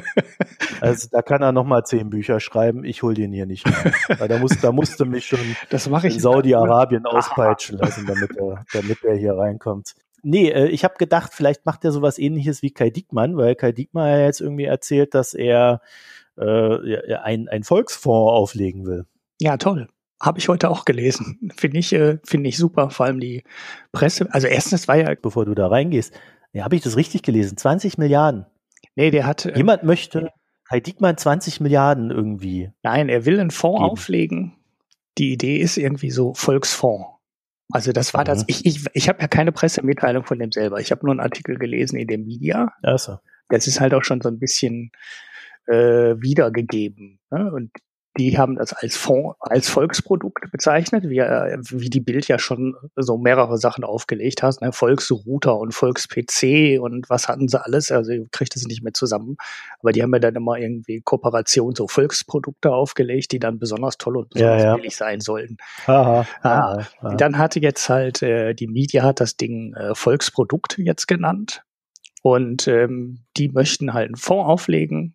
also 0.81 1.09
da 1.11 1.23
kann 1.23 1.43
er 1.43 1.53
noch 1.53 1.65
mal 1.65 1.85
zehn 1.85 2.11
Bücher 2.11 2.41
schreiben. 2.41 2.85
Ich 2.85 3.03
hol 3.03 3.15
den 3.15 3.33
hier 3.33 3.47
nicht 3.47 3.67
rein. 3.67 3.95
Weil 4.19 4.29
da, 4.29 4.39
muss, 4.39 4.59
da 4.61 4.73
musste 4.73 5.05
mich 5.05 5.27
schon 5.27 5.41
das 5.71 5.89
mache 5.89 6.09
ich 6.09 6.15
in 6.15 6.21
Saudi-Arabien 6.21 7.05
auspeitschen 7.07 7.79
lassen, 7.79 8.07
damit 8.07 8.37
er, 8.37 8.65
damit 8.73 9.05
er 9.05 9.17
hier 9.17 9.37
reinkommt. 9.37 9.95
Nee, 10.23 10.51
äh, 10.51 10.69
ich 10.69 10.85
habe 10.85 10.95
gedacht, 10.99 11.33
vielleicht 11.35 11.67
macht 11.67 11.85
er 11.85 11.93
sowas 11.93 12.19
ähnliches 12.19 12.63
wie 12.63 12.71
Kai 12.71 12.91
Diekmann, 12.91 13.37
weil 13.37 13.55
Kai 13.55 13.73
Diekmann 13.73 14.09
ja 14.09 14.25
jetzt 14.25 14.41
irgendwie 14.41 14.65
erzählt, 14.65 15.15
dass 15.15 15.35
er 15.35 15.81
äh, 16.37 17.15
ein, 17.17 17.49
ein 17.49 17.65
Volksfonds 17.65 18.33
auflegen 18.33 18.87
will. 18.87 19.07
Ja, 19.41 19.57
toll. 19.57 19.89
Habe 20.21 20.39
ich 20.39 20.49
heute 20.49 20.71
auch 20.71 20.85
gelesen. 20.85 21.51
Finde 21.57 21.79
ich, 21.79 21.93
äh, 21.93 22.19
finde 22.25 22.49
ich 22.49 22.57
super. 22.57 22.91
Vor 22.91 23.07
allem 23.07 23.19
die 23.19 23.43
Presse. 23.91 24.29
Also 24.31 24.47
erstens 24.47 24.87
war 24.87 24.97
ja. 24.97 25.13
Bevor 25.21 25.45
du 25.45 25.55
da 25.55 25.67
reingehst, 25.67 26.15
ja, 26.53 26.65
habe 26.65 26.77
ich 26.77 26.83
das 26.83 26.97
richtig 26.97 27.23
gelesen? 27.23 27.57
20 27.57 27.99
Milliarden. 27.99 28.47
Nee, 28.95 29.11
der 29.11 29.27
hat. 29.27 29.47
Äh, 29.47 29.57
Jemand 29.57 29.83
möchte 29.83 30.31
Kai 30.69 30.81
Diekmann 30.81 31.17
20 31.17 31.61
Milliarden 31.61 32.11
irgendwie. 32.11 32.71
Nein, 32.85 33.09
er 33.09 33.27
will 33.27 33.41
einen 33.41 33.51
Fonds 33.51 33.81
geben. 33.81 33.91
auflegen. 33.91 34.53
Die 35.19 35.33
Idee 35.33 35.59
ist 35.59 35.77
irgendwie 35.77 36.11
so 36.11 36.35
Volksfonds. 36.35 37.07
Also 37.73 37.93
das 37.93 38.15
war 38.15 38.23
mhm. 38.23 38.27
das. 38.27 38.45
Ich, 38.47 38.65
ich, 38.67 38.85
ich 38.93 39.09
habe 39.09 39.21
ja 39.21 39.29
keine 39.29 39.53
Pressemitteilung 39.53 40.25
von 40.25 40.39
dem 40.39 40.53
selber. 40.53 40.79
Ich 40.81 40.91
habe 40.91 41.05
nur 41.05 41.13
einen 41.13 41.21
Artikel 41.21 41.59
gelesen 41.59 41.99
in 41.99 42.07
dem 42.07 42.25
Media. 42.25 42.73
Also. 42.83 43.19
Das 43.49 43.67
ist 43.67 43.81
halt 43.81 43.93
auch 43.93 44.05
schon 44.05 44.21
so 44.21 44.29
ein 44.29 44.39
bisschen 44.39 44.93
äh, 45.67 45.75
wiedergegeben. 46.21 47.21
Ne? 47.31 47.53
Und 47.53 47.71
die 48.19 48.37
haben 48.37 48.57
das 48.57 48.73
als 48.73 48.97
Fonds, 48.97 49.37
als 49.41 49.69
Volksprodukt 49.69 50.51
bezeichnet, 50.51 51.09
wie, 51.09 51.19
äh, 51.19 51.59
wie 51.71 51.89
die 51.89 52.01
Bild 52.01 52.29
ja 52.29 52.39
schon 52.39 52.75
so 52.97 53.17
mehrere 53.17 53.57
Sachen 53.57 53.85
aufgelegt 53.85 54.43
hat, 54.43 54.61
ne? 54.61 54.73
Volksrouter 54.73 55.57
und 55.59 55.73
Volks-PC 55.73 56.79
und 56.81 57.09
was 57.09 57.29
hatten 57.29 57.49
sie 57.49 57.63
alles, 57.63 57.91
also 57.91 58.13
ich 58.13 58.31
kriege 58.31 58.51
das 58.53 58.65
nicht 58.65 58.83
mehr 58.83 58.93
zusammen, 58.93 59.37
aber 59.81 59.93
die 59.93 60.03
haben 60.03 60.13
ja 60.13 60.19
dann 60.19 60.35
immer 60.35 60.59
irgendwie 60.59 61.01
Kooperation, 61.01 61.75
so 61.75 61.89
Volksprodukte 61.89 62.71
aufgelegt, 62.71 63.33
die 63.33 63.39
dann 63.39 63.59
besonders 63.59 63.97
toll 63.97 64.19
und 64.19 64.31
besonders 64.31 64.63
ja, 64.63 64.69
ja. 64.69 64.77
billig 64.77 64.95
sein 64.95 65.21
sollten. 65.21 65.57
Aha, 65.87 66.27
aha, 66.43 66.87
aha. 67.01 67.15
Dann 67.17 67.39
hatte 67.39 67.61
jetzt 67.61 67.89
halt, 67.89 68.23
äh, 68.23 68.55
die 68.55 68.67
Media 68.67 69.05
hat 69.05 69.21
das 69.21 69.37
Ding 69.37 69.75
äh, 69.75 69.95
Volksprodukt 69.95 70.77
jetzt 70.79 71.09
genannt 71.09 71.63
und 72.23 72.69
ähm, 72.69 73.25
die 73.39 73.49
möchten 73.49 73.95
halt 73.95 74.09
einen 74.09 74.17
Fonds 74.17 74.49
auflegen, 74.49 75.15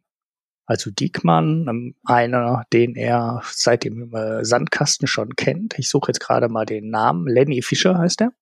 also 0.67 0.91
Diekmann, 0.91 1.65
ähm, 1.67 1.95
einer, 2.03 2.65
den 2.73 2.95
er 2.95 3.41
seit 3.51 3.85
dem 3.85 4.13
äh, 4.13 4.45
Sandkasten 4.45 5.07
schon 5.07 5.35
kennt. 5.35 5.79
Ich 5.79 5.89
suche 5.89 6.09
jetzt 6.09 6.19
gerade 6.19 6.49
mal 6.49 6.65
den 6.65 6.89
Namen. 6.89 7.25
Lenny 7.25 7.61
Fischer 7.61 7.97
heißt 7.97 8.21
er. 8.21 8.33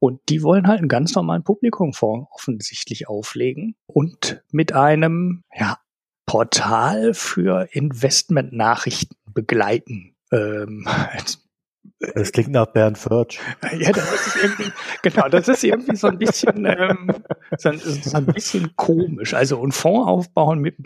Und 0.00 0.20
die 0.28 0.42
wollen 0.42 0.66
halt 0.66 0.80
einen 0.80 0.88
ganz 0.88 1.14
normalen 1.14 1.44
Publikumfonds 1.44 2.28
offensichtlich 2.32 3.08
auflegen 3.08 3.76
und 3.86 4.42
mit 4.50 4.72
einem 4.72 5.44
ja, 5.54 5.78
Portal 6.26 7.14
für 7.14 7.68
Investmentnachrichten 7.70 9.16
begleiten. 9.32 10.16
Ähm, 10.32 10.86
das 11.98 12.32
klingt 12.32 12.50
nach 12.50 12.66
Bernd 12.66 12.98
Förtsch. 12.98 13.38
Ja, 13.78 13.92
das 13.92 14.26
ist 14.26 14.36
irgendwie, 14.42 14.72
genau, 15.02 15.28
das 15.28 15.48
ist 15.48 15.64
irgendwie 15.64 15.96
so 15.96 16.08
ein 16.08 16.18
bisschen, 16.18 16.64
ähm, 16.66 17.12
so, 17.56 17.70
ein, 17.70 17.78
so 17.78 18.16
ein 18.16 18.26
bisschen 18.26 18.74
komisch. 18.76 19.34
Also 19.34 19.62
ein 19.62 19.72
Fonds 19.72 20.08
aufbauen 20.08 20.60
mit, 20.60 20.76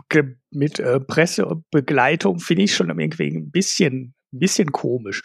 mit 0.51 0.79
äh, 0.79 1.01
Pressebegleitung 1.01 2.39
finde 2.39 2.65
ich 2.65 2.75
schon 2.75 2.91
irgendwie 2.99 3.29
ein 3.29 3.51
bisschen, 3.51 4.15
bisschen 4.31 4.73
komisch. 4.73 5.23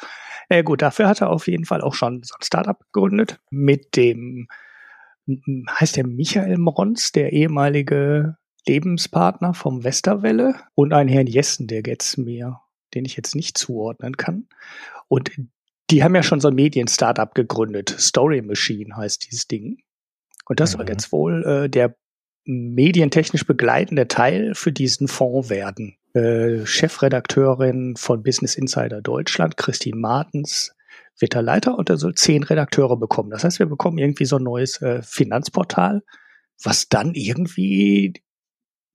Äh, 0.50 0.64
gut, 0.64 0.82
dafür 0.82 1.08
hat 1.08 1.22
er 1.22 1.30
auf 1.30 1.48
jeden 1.48 1.66
Fall 1.66 1.82
auch 1.82 1.94
schon 1.94 2.22
so 2.24 2.36
ein 2.36 2.44
Startup 2.44 2.80
gegründet 2.92 3.40
mit 3.50 3.96
dem, 3.96 4.48
heißt 5.70 5.98
der 5.98 6.08
Michael 6.08 6.58
Mronz, 6.58 7.12
der 7.12 7.34
ehemalige 7.34 8.38
Lebenspartner 8.68 9.54
vom 9.54 9.84
Westerwelle 9.84 10.56
und 10.76 10.94
ein 10.94 11.08
Herrn 11.08 11.28
Jessen, 11.28 11.68
der 11.68 11.82
jetzt 11.86 12.18
mir, 12.18 12.60
den 12.94 13.06
ich 13.06 13.16
jetzt 13.16 13.36
nicht 13.36 13.58
zuordnen 13.58 14.18
kann. 14.18 14.48
Und 15.08 15.32
die 15.90 16.04
haben 16.04 16.16
ja 16.16 16.24
schon 16.24 16.40
so 16.40 16.50
ein 16.50 16.56
Medien-Startup 16.56 17.34
gegründet. 17.34 17.96
Story 17.98 18.42
Machine 18.42 18.96
heißt 18.96 19.26
dieses 19.28 19.48
Ding. 19.48 19.78
Und 20.48 20.60
das 20.60 20.74
mhm. 20.74 20.78
soll 20.78 20.90
jetzt 20.90 21.12
wohl 21.12 21.46
äh, 21.46 21.70
der 21.70 21.96
medientechnisch 22.46 23.46
begleitende 23.46 24.08
Teil 24.08 24.56
für 24.56 24.72
diesen 24.72 25.08
Fonds 25.08 25.50
werden. 25.50 25.98
Äh, 26.14 26.66
Chefredakteurin 26.66 27.96
von 27.96 28.24
Business 28.24 28.56
Insider 28.56 29.02
Deutschland, 29.02 29.58
Christine 29.58 29.98
Martens, 29.98 30.74
wird 31.20 31.34
der 31.34 31.42
Leiter 31.42 31.78
und 31.78 31.90
er 31.90 31.98
soll 31.98 32.16
zehn 32.16 32.44
Redakteure 32.44 32.98
bekommen. 32.98 33.30
Das 33.30 33.44
heißt, 33.44 33.60
wir 33.60 33.66
bekommen 33.68 33.98
irgendwie 33.98 34.26
so 34.26 34.38
ein 34.38 34.44
neues 34.44 34.82
äh, 34.82 35.02
Finanzportal, 35.04 36.02
was 36.64 36.88
dann 36.90 37.14
irgendwie 37.14 38.14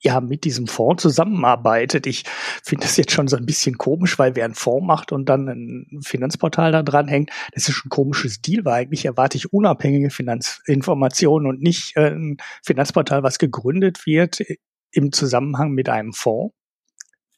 ja 0.04 0.20
mit 0.20 0.44
diesem 0.44 0.66
Fonds 0.66 1.02
zusammenarbeitet. 1.02 2.06
Ich 2.06 2.24
finde 2.62 2.84
das 2.84 2.96
jetzt 2.96 3.12
schon 3.12 3.26
so 3.26 3.36
ein 3.36 3.46
bisschen 3.46 3.78
komisch, 3.78 4.18
weil 4.18 4.36
wer 4.36 4.44
einen 4.44 4.54
Fonds 4.54 4.86
macht 4.86 5.12
und 5.12 5.28
dann 5.28 5.48
ein 5.48 6.00
Finanzportal 6.02 6.72
da 6.72 6.82
dran 6.82 7.08
hängt, 7.08 7.30
das 7.52 7.68
ist 7.68 7.74
schon 7.74 7.88
ein 7.88 7.90
komisches 7.90 8.40
Deal, 8.40 8.64
weil 8.64 8.74
eigentlich 8.74 9.06
erwarte 9.06 9.36
ich 9.36 9.52
unabhängige 9.52 10.10
Finanzinformationen 10.10 11.48
und 11.48 11.62
nicht 11.62 11.96
äh, 11.96 12.10
ein 12.10 12.36
Finanzportal, 12.62 13.22
was 13.22 13.38
gegründet 13.38 14.06
wird 14.06 14.40
im 14.92 15.12
Zusammenhang 15.12 15.72
mit 15.72 15.88
einem 15.88 16.12
Fonds. 16.12 16.54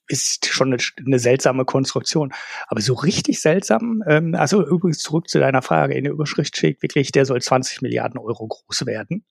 ist 0.08 0.46
schon 0.46 0.73
eine, 0.73 0.82
eine, 1.04 1.18
seltsame 1.18 1.64
Konstruktion. 1.64 2.32
Aber 2.68 2.80
so 2.80 2.94
richtig 2.94 3.40
seltsam, 3.40 4.02
ähm, 4.08 4.35
also 4.35 4.66
übrigens 4.66 4.99
zurück 4.99 5.28
zu 5.28 5.38
deiner 5.38 5.62
Frage, 5.62 5.94
in 5.94 6.04
der 6.04 6.12
Überschrift 6.12 6.56
steht 6.56 6.82
wirklich, 6.82 7.12
der 7.12 7.26
soll 7.26 7.40
20 7.40 7.82
Milliarden 7.82 8.18
Euro 8.18 8.46
groß 8.49 8.87
werden. 8.87 9.25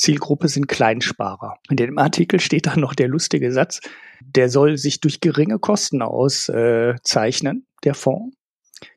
Zielgruppe 0.00 0.48
sind 0.48 0.66
Kleinsparer. 0.66 1.58
In 1.68 1.76
dem 1.76 1.98
Artikel 1.98 2.40
steht 2.40 2.66
dann 2.66 2.80
noch 2.80 2.94
der 2.94 3.06
lustige 3.06 3.52
Satz, 3.52 3.80
der 4.22 4.48
soll 4.48 4.78
sich 4.78 5.00
durch 5.00 5.20
geringe 5.20 5.58
Kosten 5.58 6.00
auszeichnen, 6.00 7.66
der 7.84 7.94
Fonds. 7.94 8.34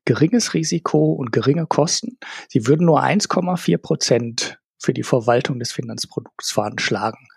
Geringes 0.06 0.54
Risiko 0.54 1.12
und 1.12 1.34
geringe 1.34 1.66
Kosten. 1.68 2.18
Sie 2.48 2.68
würden 2.68 2.86
nur 2.86 3.04
1,4 3.04 3.78
Prozent 3.80 4.60
für 4.80 4.94
die 4.94 5.04
Verwaltung 5.04 5.60
des 5.60 5.74
Finanzprodukts 5.74 6.54
veranschlagen. 6.54 7.28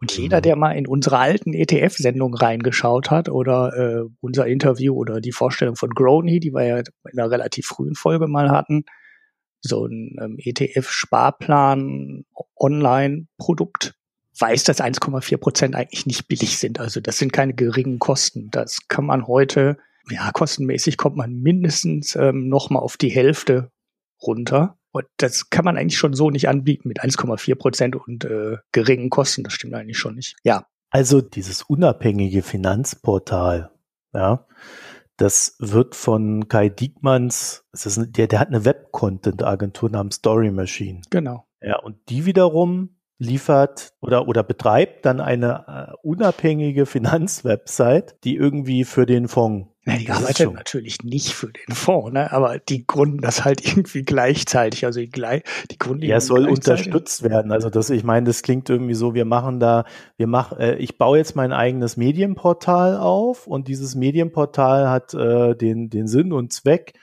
Und 0.00 0.16
jeder, 0.16 0.38
mhm. 0.38 0.42
der 0.42 0.56
mal 0.56 0.72
in 0.72 0.86
unsere 0.86 1.18
alten 1.18 1.52
ETF-Sendung 1.52 2.34
reingeschaut 2.34 3.10
hat 3.10 3.28
oder 3.28 3.76
äh, 3.76 4.08
unser 4.20 4.46
Interview 4.46 4.94
oder 4.94 5.20
die 5.20 5.32
Vorstellung 5.32 5.76
von 5.76 5.90
Grony, 5.90 6.40
die 6.40 6.54
wir 6.54 6.64
ja 6.64 6.78
in 6.78 7.18
einer 7.18 7.30
relativ 7.30 7.66
frühen 7.66 7.94
Folge 7.94 8.26
mal 8.26 8.50
hatten, 8.50 8.86
so 9.62 9.86
ein 9.86 10.16
ähm, 10.20 10.36
ETF-Sparplan 10.38 12.24
Online-Produkt, 12.56 13.94
weiß, 14.38 14.64
dass 14.64 14.80
1,4 14.80 15.36
Prozent 15.36 15.74
eigentlich 15.74 16.06
nicht 16.06 16.28
billig 16.28 16.58
sind. 16.58 16.80
Also 16.80 17.00
das 17.00 17.18
sind 17.18 17.32
keine 17.32 17.54
geringen 17.54 17.98
Kosten. 17.98 18.50
Das 18.50 18.88
kann 18.88 19.06
man 19.06 19.26
heute, 19.26 19.78
ja, 20.10 20.30
kostenmäßig 20.32 20.96
kommt 20.96 21.16
man 21.16 21.40
mindestens 21.40 22.16
ähm, 22.16 22.48
noch 22.48 22.70
mal 22.70 22.80
auf 22.80 22.96
die 22.96 23.10
Hälfte 23.10 23.70
runter. 24.20 24.78
Und 24.90 25.06
das 25.16 25.48
kann 25.48 25.64
man 25.64 25.76
eigentlich 25.76 25.98
schon 25.98 26.14
so 26.14 26.30
nicht 26.30 26.48
anbieten 26.48 26.88
mit 26.88 27.02
1,4 27.02 27.54
Prozent 27.54 27.96
und 27.96 28.24
äh, 28.24 28.58
geringen 28.72 29.10
Kosten. 29.10 29.42
Das 29.42 29.54
stimmt 29.54 29.74
eigentlich 29.74 29.98
schon 29.98 30.16
nicht. 30.16 30.36
Ja. 30.44 30.66
Also 30.90 31.22
dieses 31.22 31.62
unabhängige 31.62 32.42
Finanzportal, 32.42 33.70
ja, 34.12 34.46
das 35.16 35.56
wird 35.58 35.94
von 35.94 36.48
Kai 36.48 36.68
Diekmanns, 36.68 37.64
der, 37.72 38.26
der 38.26 38.40
hat 38.40 38.48
eine 38.48 38.64
Web-Content-Agentur 38.64 39.90
namens 39.90 40.16
Story 40.16 40.50
Machine. 40.50 41.02
Genau. 41.10 41.46
Ja, 41.60 41.78
und 41.78 41.96
die 42.08 42.26
wiederum 42.26 42.96
liefert 43.18 43.94
oder, 44.00 44.26
oder 44.26 44.42
betreibt 44.42 45.06
dann 45.06 45.20
eine 45.20 45.96
uh, 46.02 46.08
unabhängige 46.08 46.86
Finanzwebsite, 46.86 48.16
die 48.24 48.36
irgendwie 48.36 48.84
für 48.84 49.06
den 49.06 49.28
Fonds 49.28 49.71
ja, 49.84 49.96
die 49.96 50.08
arbeitet 50.10 50.52
natürlich 50.52 51.02
nicht 51.02 51.32
für 51.32 51.48
den 51.48 51.74
Fonds, 51.74 52.12
ne? 52.12 52.30
aber 52.32 52.60
die 52.60 52.86
gründen 52.86 53.20
das 53.20 53.44
halt 53.44 53.66
irgendwie 53.66 54.02
gleichzeitig. 54.02 54.84
Also 54.84 55.00
die, 55.00 55.10
die 55.10 55.78
gründen 55.78 56.04
Ja, 56.04 56.18
es 56.18 56.26
soll 56.26 56.48
unterstützt 56.48 57.24
werden. 57.24 57.50
Also 57.50 57.68
das, 57.68 57.90
ich 57.90 58.04
meine, 58.04 58.26
das 58.26 58.42
klingt 58.42 58.70
irgendwie 58.70 58.94
so, 58.94 59.14
wir 59.14 59.24
machen 59.24 59.58
da, 59.58 59.84
wir 60.16 60.28
machen, 60.28 60.58
äh, 60.58 60.76
ich 60.76 60.98
baue 60.98 61.18
jetzt 61.18 61.34
mein 61.34 61.52
eigenes 61.52 61.96
Medienportal 61.96 62.96
auf 62.96 63.48
und 63.48 63.66
dieses 63.66 63.96
Medienportal 63.96 64.88
hat 64.88 65.14
äh, 65.14 65.56
den, 65.56 65.90
den 65.90 66.06
Sinn 66.06 66.32
und 66.32 66.52
Zweck, 66.52 66.94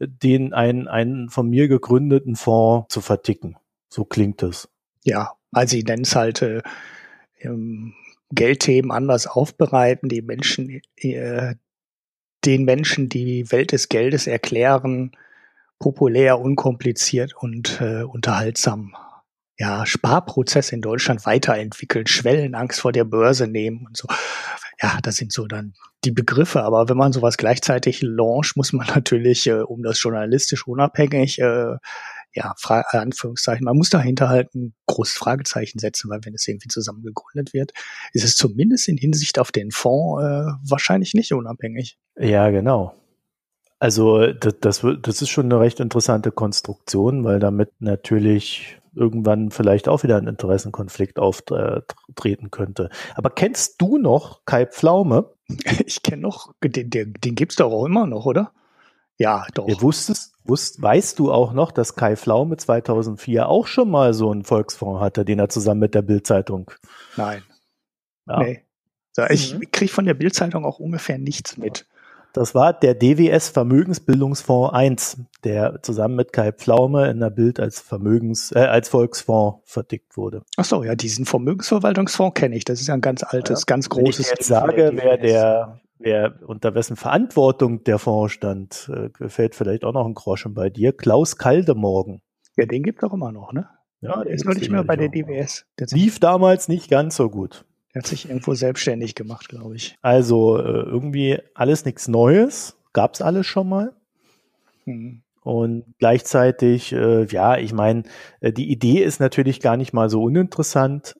den 0.00 0.52
einen, 0.52 0.88
einen 0.88 1.30
von 1.30 1.48
mir 1.48 1.68
gegründeten 1.68 2.34
Fonds 2.34 2.92
zu 2.92 3.00
verticken. 3.00 3.56
So 3.88 4.04
klingt 4.04 4.42
es. 4.42 4.68
Ja, 5.04 5.32
also 5.52 5.76
sie 5.76 5.84
nennen 5.84 6.02
es 6.02 6.16
halt 6.16 6.42
äh, 6.42 6.60
Geldthemen 8.32 8.90
anders 8.90 9.28
aufbereiten, 9.28 10.08
die 10.08 10.22
Menschen 10.22 10.80
äh, 10.96 11.54
den 12.46 12.64
Menschen 12.64 13.08
die 13.08 13.50
Welt 13.50 13.72
des 13.72 13.88
Geldes 13.88 14.26
erklären, 14.26 15.12
populär, 15.78 16.40
unkompliziert 16.40 17.34
und 17.34 17.80
äh, 17.80 18.02
unterhaltsam. 18.02 18.94
Ja, 19.58 19.86
Sparprozess 19.86 20.70
in 20.70 20.82
Deutschland 20.82 21.24
weiterentwickeln, 21.24 22.06
Schwellenangst 22.06 22.80
vor 22.80 22.92
der 22.92 23.04
Börse 23.04 23.46
nehmen 23.46 23.86
und 23.86 23.96
so. 23.96 24.06
Ja, 24.82 24.98
das 25.02 25.16
sind 25.16 25.32
so 25.32 25.46
dann 25.46 25.74
die 26.04 26.10
Begriffe. 26.10 26.62
Aber 26.62 26.88
wenn 26.88 26.96
man 26.96 27.12
sowas 27.12 27.38
gleichzeitig 27.38 28.02
launcht, 28.02 28.56
muss 28.56 28.72
man 28.72 28.86
natürlich, 28.94 29.46
äh, 29.46 29.60
um 29.62 29.82
das 29.82 30.02
journalistisch 30.02 30.66
unabhängig 30.66 31.38
äh, 31.40 31.76
ja, 32.36 32.54
Fra 32.58 32.84
äh, 32.92 32.98
Anführungszeichen, 32.98 33.64
man 33.64 33.76
muss 33.76 33.90
dahinter 33.90 34.28
halt 34.28 34.54
ein 34.54 34.74
großes 34.86 35.16
Fragezeichen 35.16 35.78
setzen, 35.78 36.10
weil 36.10 36.20
wenn 36.24 36.34
es 36.34 36.46
irgendwie 36.46 36.68
zusammen 36.68 37.02
gegründet 37.02 37.54
wird, 37.54 37.72
ist 38.12 38.24
es 38.24 38.36
zumindest 38.36 38.88
in 38.88 38.98
Hinsicht 38.98 39.38
auf 39.38 39.50
den 39.50 39.70
Fonds 39.70 40.22
äh, 40.22 40.52
wahrscheinlich 40.68 41.14
nicht 41.14 41.32
unabhängig. 41.32 41.98
Ja, 42.18 42.50
genau. 42.50 42.94
Also 43.78 44.26
das, 44.32 44.54
das, 44.60 44.86
das 45.02 45.22
ist 45.22 45.30
schon 45.30 45.46
eine 45.46 45.60
recht 45.60 45.80
interessante 45.80 46.30
Konstruktion, 46.30 47.24
weil 47.24 47.40
damit 47.40 47.70
natürlich 47.78 48.78
irgendwann 48.94 49.50
vielleicht 49.50 49.88
auch 49.88 50.02
wieder 50.02 50.16
ein 50.16 50.26
Interessenkonflikt 50.26 51.18
auftreten 51.18 52.50
könnte. 52.50 52.90
Aber 53.14 53.30
kennst 53.30 53.80
du 53.80 53.98
noch 53.98 54.44
Kai 54.44 54.66
Pflaume? 54.66 55.32
Ich 55.86 56.02
kenne 56.02 56.22
noch, 56.22 56.52
den, 56.62 56.90
den, 56.90 57.14
den 57.14 57.34
gibt's 57.34 57.56
doch 57.56 57.70
auch 57.70 57.86
immer 57.86 58.06
noch, 58.06 58.26
oder? 58.26 58.52
Ja, 59.18 59.46
doch. 59.54 59.66
Ihr 59.68 59.80
wusstest, 59.80 60.34
wusst, 60.44 60.80
weißt 60.80 61.18
du 61.18 61.32
auch 61.32 61.52
noch, 61.52 61.72
dass 61.72 61.94
Kai 61.96 62.16
Flaume 62.16 62.56
2004 62.56 63.48
auch 63.48 63.66
schon 63.66 63.90
mal 63.90 64.14
so 64.14 64.30
einen 64.30 64.44
Volksfonds 64.44 65.00
hatte, 65.00 65.24
den 65.24 65.38
er 65.38 65.48
zusammen 65.48 65.80
mit 65.80 65.94
der 65.94 66.02
Bildzeitung? 66.02 66.70
Nein. 67.16 67.42
Ja. 68.26 68.40
Nee. 68.40 68.62
So, 69.12 69.24
ich 69.30 69.54
mhm. 69.54 69.70
kriege 69.72 69.90
von 69.90 70.04
der 70.04 70.14
Bildzeitung 70.14 70.66
auch 70.66 70.78
ungefähr 70.78 71.16
nichts 71.16 71.56
mit. 71.56 71.86
Das 72.36 72.54
war 72.54 72.74
der 72.74 72.94
DWS 72.94 73.48
Vermögensbildungsfonds 73.48 74.74
1, 74.74 75.16
der 75.42 75.82
zusammen 75.82 76.16
mit 76.16 76.34
Kai 76.34 76.52
Pflaume 76.52 77.08
in 77.08 77.18
der 77.18 77.30
Bild 77.30 77.58
als 77.58 77.80
Vermögens, 77.80 78.52
äh, 78.52 78.58
als 78.58 78.90
Volksfonds 78.90 79.60
verdickt 79.64 80.18
wurde. 80.18 80.42
Ach 80.58 80.66
so, 80.66 80.84
ja, 80.84 80.94
diesen 80.94 81.24
Vermögensverwaltungsfonds 81.24 82.34
kenne 82.34 82.54
ich. 82.54 82.66
Das 82.66 82.78
ist 82.78 82.88
ja 82.88 82.94
ein 82.94 83.00
ganz 83.00 83.22
altes, 83.22 83.60
ja. 83.60 83.64
ganz 83.64 83.88
großes. 83.88 84.18
Wenn 84.18 84.34
ich 84.34 84.38
jetzt 84.38 84.48
sage, 84.48 84.92
wer 84.96 85.16
der, 85.16 85.80
wer 85.98 86.40
unter 86.46 86.74
wessen 86.74 86.96
Verantwortung 86.96 87.84
der 87.84 87.98
Fonds 87.98 88.32
stand, 88.32 88.90
äh, 88.92 89.28
fällt 89.28 89.54
vielleicht 89.54 89.84
auch 89.84 89.92
noch 89.92 90.06
ein 90.06 90.14
Groschen 90.14 90.54
bei 90.54 90.70
dir. 90.70 90.92
Klaus 90.92 91.36
Kaldemorgen. 91.36 92.22
Ja, 92.56 92.66
den 92.66 92.82
gibt 92.82 93.02
es 93.02 93.08
auch 93.08 93.14
immer 93.14 93.32
noch, 93.32 93.52
ne? 93.52 93.68
Ja, 94.00 94.22
der 94.22 94.32
ist 94.32 94.44
noch 94.44 94.54
nicht 94.54 94.70
mehr 94.70 94.84
bei 94.84 94.96
der 94.96 95.08
DWS. 95.08 95.66
Der 95.78 95.86
lief 95.90 96.20
damals 96.20 96.68
nicht 96.68 96.90
ganz 96.90 97.16
so 97.16 97.30
gut. 97.30 97.64
Der 97.94 98.02
hat 98.02 98.06
sich 98.06 98.28
irgendwo 98.28 98.54
selbstständig 98.54 99.14
gemacht, 99.14 99.48
glaube 99.48 99.76
ich. 99.76 99.96
Also 100.02 100.58
äh, 100.58 100.62
irgendwie 100.62 101.38
alles 101.54 101.84
nichts 101.84 102.08
Neues. 102.08 102.76
Gab 102.92 103.14
es 103.14 103.22
alles 103.22 103.46
schon 103.46 103.68
mal. 103.68 103.92
Hm. 104.84 105.22
Und 105.42 105.84
gleichzeitig, 105.98 106.92
äh, 106.92 107.24
ja, 107.26 107.56
ich 107.56 107.72
meine, 107.72 108.02
äh, 108.40 108.52
die 108.52 108.70
Idee 108.70 109.02
ist 109.02 109.20
natürlich 109.20 109.60
gar 109.60 109.76
nicht 109.76 109.92
mal 109.92 110.10
so 110.10 110.24
uninteressant. 110.24 111.16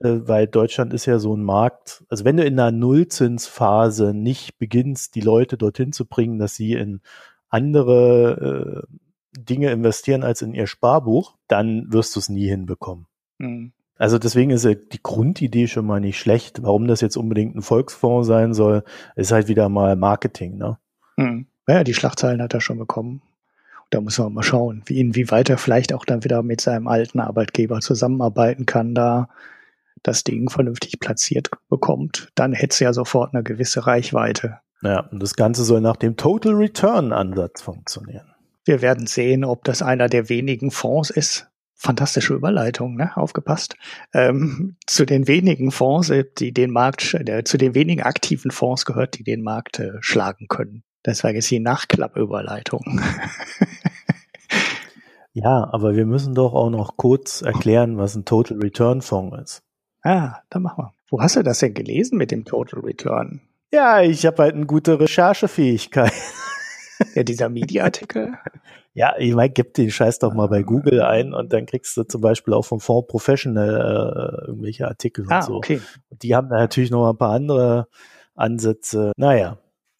Äh, 0.00 0.26
weil 0.26 0.46
Deutschland 0.46 0.92
ist 0.92 1.06
ja 1.06 1.18
so 1.18 1.36
ein 1.36 1.42
Markt, 1.42 2.04
also 2.08 2.24
wenn 2.24 2.36
du 2.36 2.44
in 2.44 2.58
einer 2.58 2.72
Nullzinsphase 2.72 4.14
nicht 4.14 4.58
beginnst, 4.58 5.14
die 5.14 5.20
Leute 5.20 5.56
dorthin 5.56 5.92
zu 5.92 6.06
bringen, 6.06 6.38
dass 6.38 6.54
sie 6.54 6.72
in 6.72 7.00
andere 7.48 8.86
äh, 8.88 8.96
Dinge 9.38 9.70
investieren 9.70 10.24
als 10.24 10.42
in 10.42 10.54
ihr 10.54 10.66
Sparbuch, 10.66 11.36
dann 11.48 11.92
wirst 11.92 12.16
du 12.16 12.20
es 12.20 12.28
nie 12.28 12.48
hinbekommen. 12.48 13.06
Mhm. 13.38 13.72
Also 13.96 14.18
deswegen 14.18 14.50
ist 14.50 14.64
ja 14.64 14.74
die 14.74 15.02
Grundidee 15.02 15.66
schon 15.66 15.84
mal 15.84 16.00
nicht 16.00 16.18
schlecht. 16.18 16.62
Warum 16.62 16.86
das 16.86 17.02
jetzt 17.02 17.16
unbedingt 17.16 17.54
ein 17.54 17.62
Volksfonds 17.62 18.26
sein 18.26 18.54
soll, 18.54 18.82
ist 19.14 19.30
halt 19.30 19.46
wieder 19.48 19.68
mal 19.68 19.94
Marketing, 19.94 20.56
ne? 20.56 20.78
Mhm. 21.16 21.46
Ja, 21.68 21.84
die 21.84 21.94
Schlagzeilen 21.94 22.40
hat 22.40 22.54
er 22.54 22.62
schon 22.62 22.78
bekommen. 22.78 23.20
Da 23.90 24.00
muss 24.00 24.18
man 24.18 24.32
mal 24.32 24.42
schauen, 24.42 24.82
wie, 24.86 25.00
inwieweit 25.00 25.50
er 25.50 25.58
vielleicht 25.58 25.92
auch 25.92 26.04
dann 26.04 26.24
wieder 26.24 26.42
mit 26.42 26.60
seinem 26.60 26.88
alten 26.88 27.20
Arbeitgeber 27.20 27.80
zusammenarbeiten 27.80 28.64
kann, 28.64 28.94
da 28.94 29.28
das 30.02 30.24
Ding 30.24 30.48
vernünftig 30.48 31.00
platziert 31.00 31.50
bekommt, 31.68 32.30
dann 32.34 32.52
hätte 32.52 32.72
es 32.72 32.80
ja 32.80 32.92
sofort 32.92 33.34
eine 33.34 33.42
gewisse 33.42 33.86
Reichweite. 33.86 34.58
Ja, 34.82 35.00
und 35.10 35.22
das 35.22 35.34
Ganze 35.34 35.64
soll 35.64 35.80
nach 35.80 35.96
dem 35.96 36.16
Total 36.16 36.54
Return 36.54 37.12
Ansatz 37.12 37.62
funktionieren. 37.62 38.34
Wir 38.64 38.82
werden 38.82 39.06
sehen, 39.06 39.44
ob 39.44 39.64
das 39.64 39.82
einer 39.82 40.08
der 40.08 40.28
wenigen 40.28 40.70
Fonds 40.70 41.10
ist. 41.10 41.48
Fantastische 41.74 42.34
Überleitung, 42.34 42.94
ne? 42.94 43.16
Aufgepasst. 43.16 43.76
Ähm, 44.12 44.76
zu 44.86 45.06
den 45.06 45.26
wenigen 45.26 45.70
Fonds, 45.70 46.10
äh, 46.10 46.24
die 46.38 46.52
den 46.52 46.70
Markt, 46.70 47.14
äh, 47.14 47.42
zu 47.44 47.56
den 47.56 47.74
wenigen 47.74 48.02
aktiven 48.02 48.50
Fonds 48.50 48.84
gehört, 48.84 49.18
die 49.18 49.24
den 49.24 49.42
Markt 49.42 49.78
äh, 49.78 49.92
schlagen 50.00 50.46
können. 50.48 50.82
Das 51.02 51.24
war 51.24 51.32
jetzt 51.32 51.50
die 51.50 51.60
Nachklappüberleitung. 51.60 53.00
ja, 55.32 55.66
aber 55.72 55.96
wir 55.96 56.04
müssen 56.04 56.34
doch 56.34 56.52
auch 56.52 56.68
noch 56.68 56.98
kurz 56.98 57.40
erklären, 57.40 57.96
was 57.96 58.14
ein 58.14 58.26
Total 58.26 58.58
Return 58.58 59.00
Fonds 59.00 59.38
ist. 59.40 59.62
Ah, 60.02 60.38
dann 60.50 60.62
machen 60.62 60.84
wir. 60.84 60.94
Wo 61.10 61.20
hast 61.20 61.36
du 61.36 61.42
das 61.42 61.58
denn 61.58 61.74
gelesen 61.74 62.16
mit 62.18 62.30
dem 62.30 62.44
Total 62.44 62.80
Return? 62.80 63.40
Ja, 63.72 64.00
ich 64.00 64.26
habe 64.26 64.42
halt 64.42 64.54
eine 64.54 64.66
gute 64.66 64.98
Recherchefähigkeit. 64.98 66.12
Ja, 67.14 67.22
dieser 67.22 67.48
Media-Artikel? 67.48 68.34
ja, 68.92 69.14
ich 69.18 69.34
meine, 69.34 69.48
gib 69.50 69.72
den 69.72 69.90
Scheiß 69.90 70.18
doch 70.18 70.34
mal 70.34 70.48
bei 70.48 70.62
Google 70.62 71.00
ein 71.00 71.32
und 71.32 71.50
dann 71.52 71.64
kriegst 71.64 71.96
du 71.96 72.04
zum 72.04 72.20
Beispiel 72.20 72.52
auch 72.52 72.64
vom 72.66 72.78
Fonds 72.78 73.08
Professional 73.08 74.44
äh, 74.44 74.48
irgendwelche 74.48 74.86
Artikel 74.86 75.24
ah, 75.30 75.36
und 75.36 75.44
so. 75.44 75.54
Okay. 75.54 75.80
Und 76.10 76.22
die 76.22 76.34
haben 76.34 76.50
da 76.50 76.56
natürlich 76.56 76.90
noch 76.90 77.08
ein 77.08 77.16
paar 77.16 77.32
andere 77.32 77.88
Ansätze. 78.34 79.12
Naja, 79.16 79.56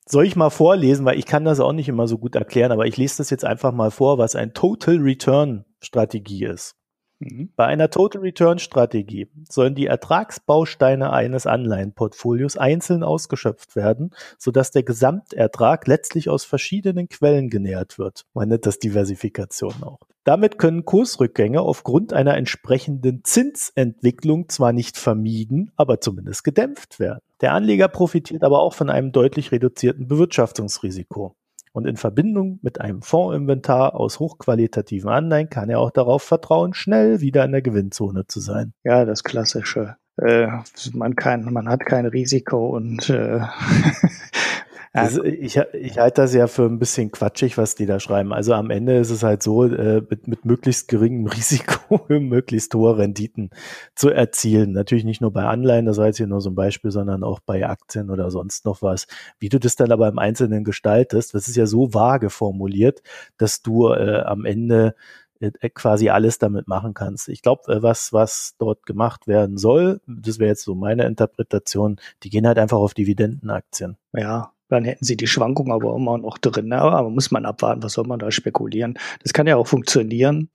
soll 0.06 0.26
ich 0.26 0.36
mal 0.36 0.50
vorlesen, 0.50 1.04
weil 1.04 1.18
ich 1.18 1.26
kann 1.26 1.44
das 1.44 1.60
auch 1.60 1.72
nicht 1.72 1.88
immer 1.88 2.06
so 2.06 2.18
gut 2.18 2.34
erklären, 2.34 2.72
aber 2.72 2.86
ich 2.86 2.96
lese 2.96 3.18
das 3.18 3.30
jetzt 3.30 3.44
einfach 3.44 3.72
mal 3.72 3.90
vor, 3.90 4.18
was 4.18 4.34
ein 4.36 4.52
Total 4.52 4.96
Return 4.98 5.64
Strategie 5.80 6.44
ist. 6.44 6.74
Mhm. 7.20 7.50
Bei 7.54 7.66
einer 7.66 7.90
Total 7.90 8.22
Return 8.22 8.58
Strategie 8.58 9.28
sollen 9.48 9.74
die 9.74 9.86
Ertragsbausteine 9.86 11.12
eines 11.12 11.46
Anleihenportfolios 11.46 12.56
einzeln 12.56 13.02
ausgeschöpft 13.02 13.76
werden, 13.76 14.10
sodass 14.38 14.70
der 14.70 14.82
Gesamtertrag 14.82 15.86
letztlich 15.86 16.30
aus 16.30 16.44
verschiedenen 16.44 17.08
Quellen 17.08 17.50
genährt 17.50 17.98
wird. 17.98 18.24
Man 18.32 18.48
nennt 18.48 18.66
das 18.66 18.78
Diversifikation 18.78 19.74
auch. 19.82 20.00
Damit 20.24 20.58
können 20.58 20.84
Kursrückgänge 20.84 21.62
aufgrund 21.62 22.12
einer 22.12 22.36
entsprechenden 22.36 23.24
Zinsentwicklung 23.24 24.48
zwar 24.48 24.72
nicht 24.72 24.98
vermieden, 24.98 25.72
aber 25.76 26.00
zumindest 26.00 26.44
gedämpft 26.44 27.00
werden. 27.00 27.20
Der 27.40 27.54
Anleger 27.54 27.88
profitiert 27.88 28.44
aber 28.44 28.60
auch 28.60 28.74
von 28.74 28.90
einem 28.90 29.12
deutlich 29.12 29.50
reduzierten 29.50 30.08
Bewirtschaftungsrisiko. 30.08 31.34
Und 31.72 31.86
in 31.86 31.96
Verbindung 31.96 32.58
mit 32.62 32.80
einem 32.80 33.02
Fondsinventar 33.02 33.94
aus 33.94 34.18
hochqualitativen 34.18 35.08
Anleihen 35.08 35.50
kann 35.50 35.70
er 35.70 35.78
auch 35.78 35.90
darauf 35.90 36.22
vertrauen, 36.22 36.74
schnell 36.74 37.20
wieder 37.20 37.44
in 37.44 37.52
der 37.52 37.62
Gewinnzone 37.62 38.26
zu 38.26 38.40
sein. 38.40 38.72
Ja, 38.82 39.04
das 39.04 39.22
Klassische. 39.22 39.96
Äh, 40.16 40.48
man, 40.92 41.14
kann, 41.14 41.52
man 41.52 41.68
hat 41.68 41.86
kein 41.86 42.06
Risiko 42.06 42.76
und 42.76 43.08
äh, 43.08 43.40
Also 44.92 45.22
ich, 45.22 45.56
ich 45.56 45.98
halte 45.98 46.22
das 46.22 46.34
ja 46.34 46.48
für 46.48 46.64
ein 46.64 46.80
bisschen 46.80 47.12
quatschig, 47.12 47.56
was 47.56 47.76
die 47.76 47.86
da 47.86 48.00
schreiben. 48.00 48.32
Also 48.32 48.54
am 48.54 48.70
Ende 48.70 48.98
ist 48.98 49.10
es 49.10 49.22
halt 49.22 49.40
so, 49.40 49.64
äh, 49.64 50.02
mit, 50.10 50.26
mit 50.26 50.44
möglichst 50.44 50.88
geringem 50.88 51.26
Risiko 51.28 52.00
möglichst 52.08 52.74
hohe 52.74 52.98
Renditen 52.98 53.50
zu 53.94 54.10
erzielen. 54.10 54.72
Natürlich 54.72 55.04
nicht 55.04 55.20
nur 55.20 55.32
bei 55.32 55.44
Anleihen, 55.44 55.86
das 55.86 55.98
war 55.98 56.06
jetzt 56.06 56.16
hier 56.16 56.26
nur 56.26 56.40
so 56.40 56.50
ein 56.50 56.56
Beispiel, 56.56 56.90
sondern 56.90 57.22
auch 57.22 57.38
bei 57.38 57.68
Aktien 57.68 58.10
oder 58.10 58.32
sonst 58.32 58.64
noch 58.64 58.82
was. 58.82 59.06
Wie 59.38 59.48
du 59.48 59.60
das 59.60 59.76
dann 59.76 59.92
aber 59.92 60.08
im 60.08 60.18
Einzelnen 60.18 60.64
gestaltest, 60.64 61.34
das 61.34 61.46
ist 61.46 61.56
ja 61.56 61.66
so 61.66 61.94
vage 61.94 62.28
formuliert, 62.28 63.02
dass 63.38 63.62
du 63.62 63.90
äh, 63.90 64.22
am 64.22 64.44
Ende 64.44 64.96
äh, 65.38 65.70
quasi 65.70 66.10
alles 66.10 66.38
damit 66.38 66.66
machen 66.66 66.94
kannst. 66.94 67.28
Ich 67.28 67.42
glaube, 67.42 67.72
äh, 67.72 67.82
was, 67.82 68.12
was 68.12 68.56
dort 68.58 68.86
gemacht 68.86 69.28
werden 69.28 69.56
soll, 69.56 70.00
das 70.08 70.40
wäre 70.40 70.48
jetzt 70.50 70.64
so 70.64 70.74
meine 70.74 71.06
Interpretation, 71.06 72.00
die 72.24 72.30
gehen 72.30 72.46
halt 72.46 72.58
einfach 72.58 72.78
auf 72.78 72.92
Dividendenaktien. 72.92 73.96
Ja, 74.12 74.52
dann 74.70 74.84
hätten 74.84 75.04
sie 75.04 75.16
die 75.16 75.26
Schwankung 75.26 75.72
aber 75.72 75.94
immer 75.94 76.16
noch 76.18 76.38
drin. 76.38 76.68
Ne? 76.68 76.80
Aber 76.80 77.10
muss 77.10 77.30
man 77.30 77.44
abwarten, 77.44 77.82
was 77.82 77.94
soll 77.94 78.06
man 78.06 78.18
da 78.18 78.30
spekulieren? 78.30 78.98
Das 79.22 79.32
kann 79.32 79.46
ja 79.46 79.56
auch 79.56 79.66
funktionieren, 79.66 80.50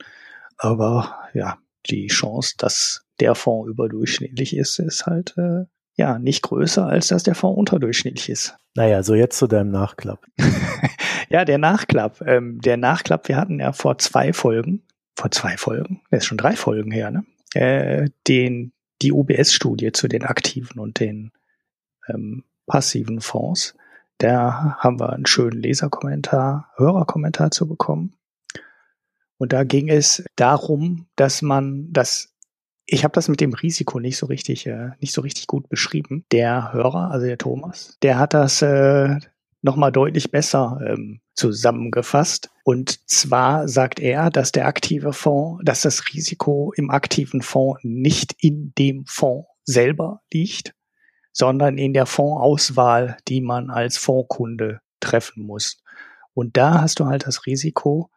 aber 0.57 1.15
ja, 1.33 1.57
die 1.89 2.07
Chance, 2.07 2.55
dass 2.57 3.05
der 3.19 3.35
Fonds 3.35 3.69
überdurchschnittlich 3.69 4.55
ist, 4.55 4.79
ist 4.79 5.05
halt 5.05 5.35
äh, 5.37 5.65
ja 5.95 6.19
nicht 6.19 6.41
größer, 6.41 6.85
als 6.85 7.07
dass 7.07 7.23
der 7.23 7.35
Fonds 7.35 7.57
unterdurchschnittlich 7.57 8.29
ist. 8.29 8.57
Naja, 8.75 9.03
so 9.03 9.15
jetzt 9.15 9.37
zu 9.37 9.47
deinem 9.47 9.71
Nachklapp. 9.71 10.25
ja, 11.29 11.45
der 11.45 11.57
Nachklapp. 11.57 12.21
Ähm, 12.25 12.59
der 12.61 12.77
Nachklapp, 12.77 13.27
wir 13.27 13.37
hatten 13.37 13.59
ja 13.59 13.71
vor 13.71 13.97
zwei 13.97 14.33
Folgen, 14.33 14.83
vor 15.15 15.31
zwei 15.31 15.57
Folgen, 15.57 16.01
das 16.09 16.19
ist 16.19 16.25
schon 16.25 16.37
drei 16.37 16.55
Folgen 16.55 16.91
her, 16.91 17.11
ne? 17.11 17.25
Äh, 17.53 18.09
den, 18.27 18.73
die 19.01 19.13
UBS-Studie 19.13 19.93
zu 19.93 20.09
den 20.09 20.23
aktiven 20.23 20.79
und 20.79 20.99
den 20.99 21.31
ähm, 22.09 22.43
passiven 22.67 23.21
Fonds. 23.21 23.75
Da 24.17 24.77
haben 24.79 24.99
wir 24.99 25.11
einen 25.11 25.25
schönen 25.25 25.61
Leserkommentar, 25.61 26.71
Hörerkommentar 26.77 27.51
zu 27.51 27.67
bekommen. 27.67 28.15
Und 29.37 29.51
da 29.51 29.63
ging 29.63 29.89
es 29.89 30.23
darum, 30.35 31.07
dass 31.15 31.41
man 31.41 31.91
das 31.91 32.31
ich 32.87 33.03
habe 33.03 33.13
das 33.13 33.27
mit 33.29 33.41
dem 33.41 33.53
Risiko 33.53 33.99
nicht 33.99 34.17
so 34.17 34.27
richtig 34.27 34.67
äh, 34.67 34.91
nicht 34.99 35.13
so 35.13 35.21
richtig 35.21 35.47
gut 35.47 35.69
beschrieben. 35.69 36.25
Der 36.31 36.71
Hörer, 36.71 37.11
also 37.11 37.25
der 37.25 37.37
Thomas, 37.37 37.97
der 38.03 38.19
hat 38.19 38.33
das 38.33 38.61
äh, 38.61 39.17
noch 39.61 39.75
mal 39.75 39.91
deutlich 39.91 40.31
besser 40.31 40.79
ähm, 40.85 41.19
zusammengefasst. 41.33 42.51
Und 42.63 43.09
zwar 43.09 43.67
sagt 43.67 43.99
er, 43.99 44.29
dass 44.29 44.51
der 44.51 44.67
aktive 44.67 45.11
Fonds, 45.11 45.61
dass 45.65 45.81
das 45.81 46.13
Risiko 46.13 46.71
im 46.75 46.91
aktiven 46.91 47.41
Fonds 47.41 47.81
nicht 47.83 48.35
in 48.39 48.73
dem 48.77 49.05
Fonds 49.07 49.47
selber 49.63 50.21
liegt, 50.31 50.75
sondern 51.35 51.77
in 51.77 51.93
der 51.93 52.05
Fondsauswahl, 52.05 53.17
die 53.27 53.41
man 53.41 53.69
als 53.69 53.97
Fondskunde 53.97 54.79
treffen 55.01 55.43
muss. 55.43 55.83
Und 56.33 56.55
da 56.55 56.81
hast 56.81 57.01
du 57.01 57.07
halt 57.07 57.27
das 57.27 57.45
Risiko, 57.45 58.09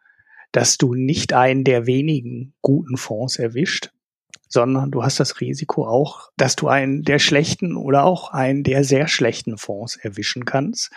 dass 0.53 0.79
du 0.79 0.95
nicht 0.95 1.33
einen 1.33 1.65
der 1.65 1.87
wenigen 1.87 2.55
guten 2.63 2.97
Fonds 2.97 3.37
erwischt, 3.37 3.91
sondern 4.49 4.93
du 4.93 5.03
hast 5.03 5.19
das 5.19 5.41
Risiko 5.41 5.85
auch, 5.85 6.31
dass 6.37 6.55
du 6.55 6.69
einen 6.69 7.03
der 7.03 7.19
schlechten 7.19 7.77
oder 7.77 8.05
auch 8.05 8.31
einen 8.31 8.63
der 8.63 8.85
sehr 8.85 9.09
schlechten 9.09 9.59
Fonds 9.59 9.97
erwischen 9.97 10.45
kannst. 10.45 10.93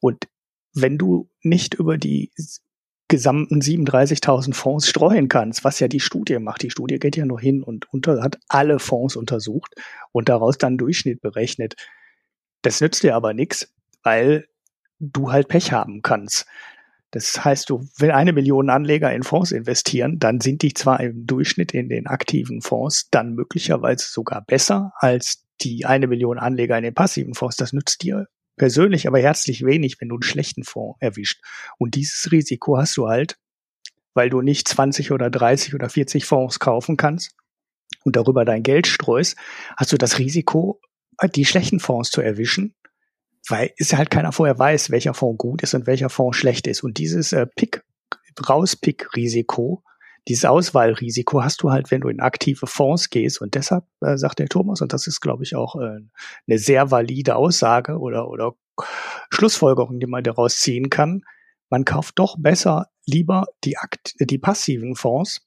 Und 0.00 0.28
wenn 0.72 0.96
du 0.96 1.28
nicht 1.42 1.74
über 1.74 1.98
die 1.98 2.32
gesamten 3.08 3.60
37.000 3.60 4.54
Fonds 4.54 4.88
streuen 4.88 5.28
kannst, 5.28 5.64
was 5.64 5.78
ja 5.80 5.88
die 5.88 6.00
Studie 6.00 6.38
macht. 6.38 6.62
Die 6.62 6.70
Studie 6.70 6.98
geht 6.98 7.16
ja 7.16 7.24
nur 7.24 7.40
hin 7.40 7.62
und 7.62 7.92
unter, 7.92 8.22
hat 8.22 8.38
alle 8.48 8.78
Fonds 8.78 9.16
untersucht 9.16 9.74
und 10.12 10.28
daraus 10.28 10.58
dann 10.58 10.78
Durchschnitt 10.78 11.20
berechnet. 11.20 11.76
Das 12.62 12.80
nützt 12.80 13.02
dir 13.02 13.14
aber 13.14 13.32
nichts, 13.32 13.72
weil 14.02 14.48
du 14.98 15.30
halt 15.30 15.48
Pech 15.48 15.72
haben 15.72 16.02
kannst. 16.02 16.46
Das 17.12 17.44
heißt, 17.44 17.70
du, 17.70 17.86
wenn 17.98 18.10
eine 18.10 18.32
Million 18.32 18.68
Anleger 18.68 19.12
in 19.12 19.22
Fonds 19.22 19.52
investieren, 19.52 20.18
dann 20.18 20.40
sind 20.40 20.62
die 20.62 20.74
zwar 20.74 21.00
im 21.00 21.26
Durchschnitt 21.26 21.72
in 21.72 21.88
den 21.88 22.06
aktiven 22.06 22.60
Fonds 22.60 23.08
dann 23.10 23.34
möglicherweise 23.34 24.06
sogar 24.06 24.42
besser 24.44 24.92
als 24.96 25.44
die 25.60 25.86
eine 25.86 26.08
Million 26.08 26.38
Anleger 26.38 26.76
in 26.76 26.84
den 26.84 26.94
passiven 26.94 27.34
Fonds. 27.34 27.56
Das 27.56 27.72
nützt 27.72 28.02
dir 28.02 28.26
persönlich 28.56 29.06
aber 29.06 29.18
herzlich 29.18 29.64
wenig, 29.64 30.00
wenn 30.00 30.08
du 30.08 30.16
einen 30.16 30.22
schlechten 30.22 30.64
Fonds 30.64 30.96
erwischt. 31.00 31.42
Und 31.78 31.94
dieses 31.94 32.30
Risiko 32.32 32.78
hast 32.78 32.96
du 32.96 33.08
halt, 33.08 33.38
weil 34.14 34.30
du 34.30 34.40
nicht 34.40 34.66
20 34.66 35.12
oder 35.12 35.30
30 35.30 35.74
oder 35.74 35.88
40 35.88 36.24
Fonds 36.24 36.58
kaufen 36.58 36.96
kannst 36.96 37.36
und 38.04 38.16
darüber 38.16 38.44
dein 38.44 38.62
Geld 38.62 38.86
streust, 38.86 39.36
hast 39.76 39.92
du 39.92 39.98
das 39.98 40.18
Risiko, 40.18 40.80
die 41.34 41.44
schlechten 41.44 41.80
Fonds 41.80 42.10
zu 42.10 42.20
erwischen, 42.20 42.74
weil 43.48 43.72
es 43.78 43.92
halt 43.94 44.10
keiner 44.10 44.32
vorher 44.32 44.58
weiß, 44.58 44.90
welcher 44.90 45.14
Fonds 45.14 45.38
gut 45.38 45.62
ist 45.62 45.74
und 45.74 45.86
welcher 45.86 46.10
Fonds 46.10 46.36
schlecht 46.36 46.66
ist. 46.66 46.82
Und 46.82 46.98
dieses 46.98 47.32
äh, 47.32 47.46
Pick, 47.46 47.84
Rauspick-Risiko 48.48 49.82
dieses 50.28 50.44
Auswahlrisiko 50.44 51.42
hast 51.42 51.62
du 51.62 51.70
halt, 51.70 51.90
wenn 51.90 52.00
du 52.00 52.08
in 52.08 52.20
aktive 52.20 52.66
Fonds 52.66 53.10
gehst. 53.10 53.40
Und 53.40 53.54
deshalb 53.54 53.84
äh, 54.00 54.16
sagt 54.16 54.38
der 54.38 54.48
Thomas, 54.48 54.80
und 54.80 54.92
das 54.92 55.06
ist, 55.06 55.20
glaube 55.20 55.44
ich, 55.44 55.54
auch 55.54 55.76
äh, 55.76 56.00
eine 56.48 56.58
sehr 56.58 56.90
valide 56.90 57.36
Aussage 57.36 57.98
oder, 57.98 58.28
oder 58.28 58.54
Schlussfolgerung, 59.30 60.00
die 60.00 60.06
man 60.06 60.24
daraus 60.24 60.58
ziehen 60.58 60.90
kann. 60.90 61.22
Man 61.70 61.84
kauft 61.84 62.18
doch 62.18 62.36
besser 62.38 62.88
lieber 63.06 63.46
die, 63.64 63.78
Akt 63.78 64.14
die 64.18 64.38
passiven 64.38 64.96
Fonds, 64.96 65.46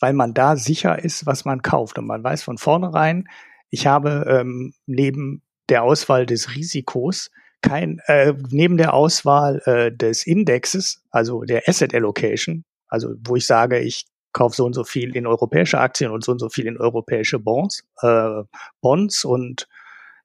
weil 0.00 0.12
man 0.12 0.34
da 0.34 0.56
sicher 0.56 1.02
ist, 1.02 1.26
was 1.26 1.44
man 1.44 1.62
kauft. 1.62 1.98
Und 1.98 2.06
man 2.06 2.22
weiß 2.22 2.42
von 2.42 2.58
vornherein, 2.58 3.28
ich 3.70 3.86
habe 3.86 4.26
ähm, 4.28 4.74
neben 4.86 5.42
der 5.68 5.82
Auswahl 5.82 6.26
des 6.26 6.54
Risikos 6.54 7.30
kein, 7.62 8.00
äh, 8.06 8.34
neben 8.50 8.76
der 8.76 8.94
Auswahl 8.94 9.60
äh, 9.64 9.90
des 9.90 10.26
Indexes, 10.26 11.02
also 11.10 11.42
der 11.42 11.68
Asset 11.68 11.94
Allocation, 11.94 12.64
also 12.88 13.14
wo 13.24 13.36
ich 13.36 13.46
sage, 13.46 13.80
ich 13.80 14.06
kaufe 14.36 14.54
so 14.54 14.66
und 14.66 14.74
so 14.74 14.84
viel 14.84 15.16
in 15.16 15.26
europäische 15.26 15.78
Aktien 15.78 16.10
und 16.10 16.22
so 16.22 16.30
und 16.30 16.38
so 16.38 16.50
viel 16.50 16.66
in 16.66 16.76
europäische 16.76 17.38
Bonds, 17.38 17.88
äh, 18.02 18.42
Bonds 18.82 19.24
und 19.24 19.66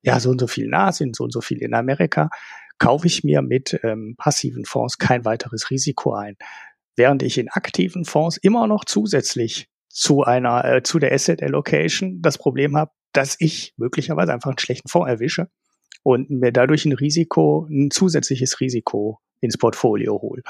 ja, 0.01 0.19
so 0.19 0.31
und 0.31 0.39
so 0.39 0.47
viel 0.47 0.65
in 0.65 0.73
Asien, 0.73 1.13
so 1.13 1.23
und 1.23 1.31
so 1.31 1.39
viel 1.39 1.59
in 1.59 1.73
Amerika, 1.73 2.29
kaufe 2.77 3.07
ich 3.07 3.23
mir 3.23 3.41
mit 3.41 3.79
ähm, 3.83 4.15
passiven 4.17 4.65
Fonds 4.65 4.97
kein 4.97 5.23
weiteres 5.23 5.69
Risiko 5.69 6.13
ein. 6.13 6.35
Während 6.97 7.23
ich 7.23 7.37
in 7.37 7.47
aktiven 7.47 8.03
Fonds 8.03 8.35
immer 8.35 8.67
noch 8.67 8.83
zusätzlich 8.83 9.69
zu 9.87 10.23
einer, 10.23 10.65
äh, 10.65 10.83
zu 10.83 10.99
der 10.99 11.13
Asset 11.13 11.41
Allocation 11.41 12.21
das 12.21 12.37
Problem 12.37 12.75
habe, 12.75 12.91
dass 13.13 13.37
ich 13.39 13.73
möglicherweise 13.77 14.33
einfach 14.33 14.49
einen 14.49 14.59
schlechten 14.59 14.89
Fonds 14.89 15.09
erwische 15.09 15.47
und 16.03 16.29
mir 16.29 16.51
dadurch 16.51 16.83
ein 16.83 16.93
Risiko, 16.93 17.65
ein 17.69 17.91
zusätzliches 17.91 18.59
Risiko 18.59 19.21
ins 19.39 19.57
Portfolio 19.57 20.21
hole. 20.21 20.41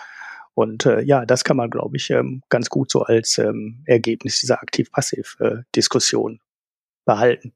Und 0.53 0.85
äh, 0.85 1.01
ja, 1.01 1.25
das 1.25 1.43
kann 1.43 1.57
man, 1.57 1.69
glaube 1.69 1.97
ich, 1.97 2.09
ähm, 2.09 2.41
ganz 2.49 2.69
gut 2.69 2.91
so 2.91 3.03
als 3.03 3.37
ähm, 3.37 3.83
Ergebnis 3.85 4.39
dieser 4.39 4.61
Aktiv-Passiv-Diskussion 4.61 6.39
behalten. 7.05 7.53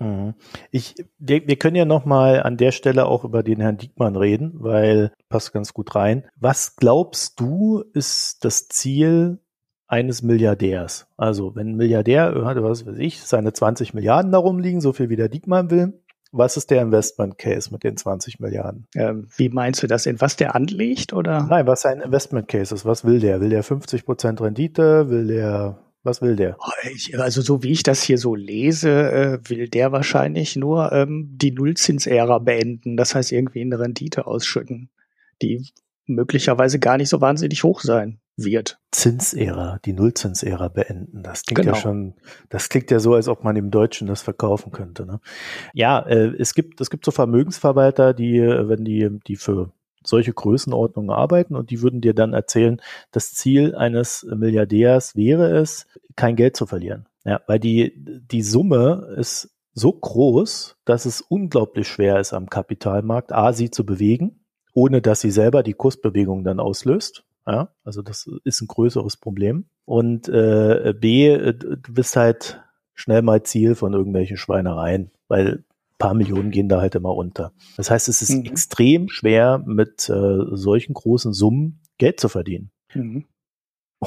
Mhm. 0.00 0.34
Ich, 0.70 0.94
wir, 1.18 1.46
wir 1.46 1.56
können 1.56 1.76
ja 1.76 1.84
noch 1.84 2.04
mal 2.04 2.42
an 2.42 2.56
der 2.56 2.72
Stelle 2.72 3.06
auch 3.06 3.24
über 3.24 3.42
den 3.42 3.60
Herrn 3.60 3.76
Diekmann 3.76 4.16
reden, 4.16 4.52
weil 4.54 5.12
passt 5.28 5.52
ganz 5.52 5.72
gut 5.72 5.94
rein. 5.94 6.24
Was 6.36 6.76
glaubst 6.76 7.38
du, 7.40 7.84
ist 7.92 8.44
das 8.44 8.68
Ziel 8.68 9.38
eines 9.86 10.22
Milliardärs? 10.22 11.06
Also 11.16 11.54
wenn 11.54 11.68
ein 11.68 11.76
Milliardär, 11.76 12.34
was 12.34 12.86
weiß 12.86 12.98
ich, 12.98 13.22
seine 13.22 13.52
20 13.52 13.94
Milliarden 13.94 14.32
darum 14.32 14.58
liegen, 14.58 14.80
so 14.80 14.92
viel 14.92 15.10
wie 15.10 15.16
der 15.16 15.28
Diekmann 15.28 15.70
will, 15.70 16.03
was 16.36 16.56
ist 16.56 16.70
der 16.70 16.82
Investment 16.82 17.38
Case 17.38 17.70
mit 17.72 17.84
den 17.84 17.96
20 17.96 18.40
Milliarden? 18.40 18.86
Ähm, 18.94 19.28
wie 19.36 19.48
meinst 19.48 19.82
du 19.82 19.86
das? 19.86 20.06
In 20.06 20.20
was 20.20 20.36
der 20.36 20.54
anlegt 20.54 21.12
oder? 21.12 21.46
Nein, 21.48 21.66
was 21.66 21.82
sein 21.82 22.00
Investment 22.00 22.48
Case 22.48 22.74
ist. 22.74 22.84
Was 22.84 23.04
will 23.04 23.20
der? 23.20 23.40
Will 23.40 23.50
der 23.50 23.62
50 23.62 24.04
Prozent 24.04 24.40
Rendite? 24.40 25.08
Will 25.08 25.28
der 25.28 25.78
was 26.02 26.20
will 26.20 26.36
der? 26.36 26.56
Oh, 26.58 27.18
also 27.18 27.40
so 27.40 27.62
wie 27.62 27.72
ich 27.72 27.82
das 27.82 28.02
hier 28.02 28.18
so 28.18 28.34
lese, 28.34 28.90
äh, 28.90 29.38
will 29.48 29.68
der 29.68 29.90
wahrscheinlich 29.90 30.54
nur 30.54 30.92
ähm, 30.92 31.30
die 31.32 31.50
Nullzinsära 31.50 32.40
beenden. 32.40 32.98
Das 32.98 33.14
heißt 33.14 33.32
irgendwie 33.32 33.62
eine 33.62 33.78
Rendite 33.78 34.26
ausschütten, 34.26 34.90
die 35.40 35.66
möglicherweise 36.06 36.78
gar 36.78 36.98
nicht 36.98 37.08
so 37.08 37.22
wahnsinnig 37.22 37.64
hoch 37.64 37.80
sein 37.80 38.20
wird. 38.36 38.78
Zinsära, 38.90 39.78
die 39.84 39.92
Nullzinsära 39.92 40.68
beenden. 40.68 41.22
Das 41.22 41.42
klingt 41.44 41.60
genau. 41.62 41.74
ja 41.74 41.80
schon, 41.80 42.14
das 42.48 42.68
klingt 42.68 42.90
ja 42.90 42.98
so, 42.98 43.14
als 43.14 43.28
ob 43.28 43.44
man 43.44 43.56
im 43.56 43.70
Deutschen 43.70 44.06
das 44.06 44.22
verkaufen 44.22 44.72
könnte. 44.72 45.06
Ne? 45.06 45.20
Ja, 45.72 46.00
äh, 46.00 46.32
es 46.38 46.54
gibt, 46.54 46.80
es 46.80 46.90
gibt 46.90 47.04
so 47.04 47.10
Vermögensverwalter, 47.10 48.14
die, 48.14 48.38
äh, 48.38 48.68
wenn 48.68 48.84
die, 48.84 49.18
die 49.26 49.36
für 49.36 49.72
solche 50.04 50.32
Größenordnungen 50.32 51.10
arbeiten 51.10 51.56
und 51.56 51.70
die 51.70 51.82
würden 51.82 52.00
dir 52.00 52.14
dann 52.14 52.34
erzählen, 52.34 52.80
das 53.10 53.32
Ziel 53.32 53.74
eines 53.74 54.24
Milliardärs 54.24 55.16
wäre 55.16 55.56
es, 55.58 55.86
kein 56.16 56.36
Geld 56.36 56.56
zu 56.56 56.66
verlieren. 56.66 57.06
Ja, 57.24 57.40
weil 57.46 57.58
die, 57.58 57.92
die 57.96 58.42
Summe 58.42 59.14
ist 59.16 59.50
so 59.72 59.92
groß, 59.92 60.76
dass 60.84 61.04
es 61.04 61.20
unglaublich 61.20 61.88
schwer 61.88 62.20
ist 62.20 62.32
am 62.32 62.48
Kapitalmarkt, 62.48 63.32
A, 63.32 63.52
sie 63.52 63.70
zu 63.70 63.84
bewegen, 63.84 64.44
ohne 64.72 65.00
dass 65.00 65.20
sie 65.20 65.30
selber 65.30 65.62
die 65.62 65.72
Kursbewegung 65.72 66.44
dann 66.44 66.60
auslöst. 66.60 67.24
Ja, 67.46 67.68
also 67.84 68.02
das 68.02 68.28
ist 68.44 68.62
ein 68.62 68.68
größeres 68.68 69.18
Problem. 69.18 69.66
Und 69.84 70.28
äh, 70.28 70.94
B, 70.98 71.28
äh, 71.28 71.54
du 71.54 71.92
bist 71.92 72.16
halt 72.16 72.62
schnell 72.94 73.22
mal 73.22 73.42
Ziel 73.42 73.74
von 73.74 73.92
irgendwelchen 73.92 74.36
Schweinereien, 74.36 75.10
weil 75.28 75.64
paar 75.98 76.14
Millionen 76.14 76.50
gehen 76.50 76.68
da 76.68 76.80
halt 76.80 76.94
immer 76.94 77.14
unter. 77.14 77.52
Das 77.76 77.90
heißt, 77.90 78.08
es 78.08 78.22
ist 78.22 78.30
mhm. 78.30 78.46
extrem 78.46 79.08
schwer, 79.08 79.62
mit 79.64 80.08
äh, 80.08 80.38
solchen 80.52 80.94
großen 80.94 81.32
Summen 81.32 81.80
Geld 81.98 82.20
zu 82.20 82.28
verdienen. 82.28 82.70
Mhm. 82.94 83.24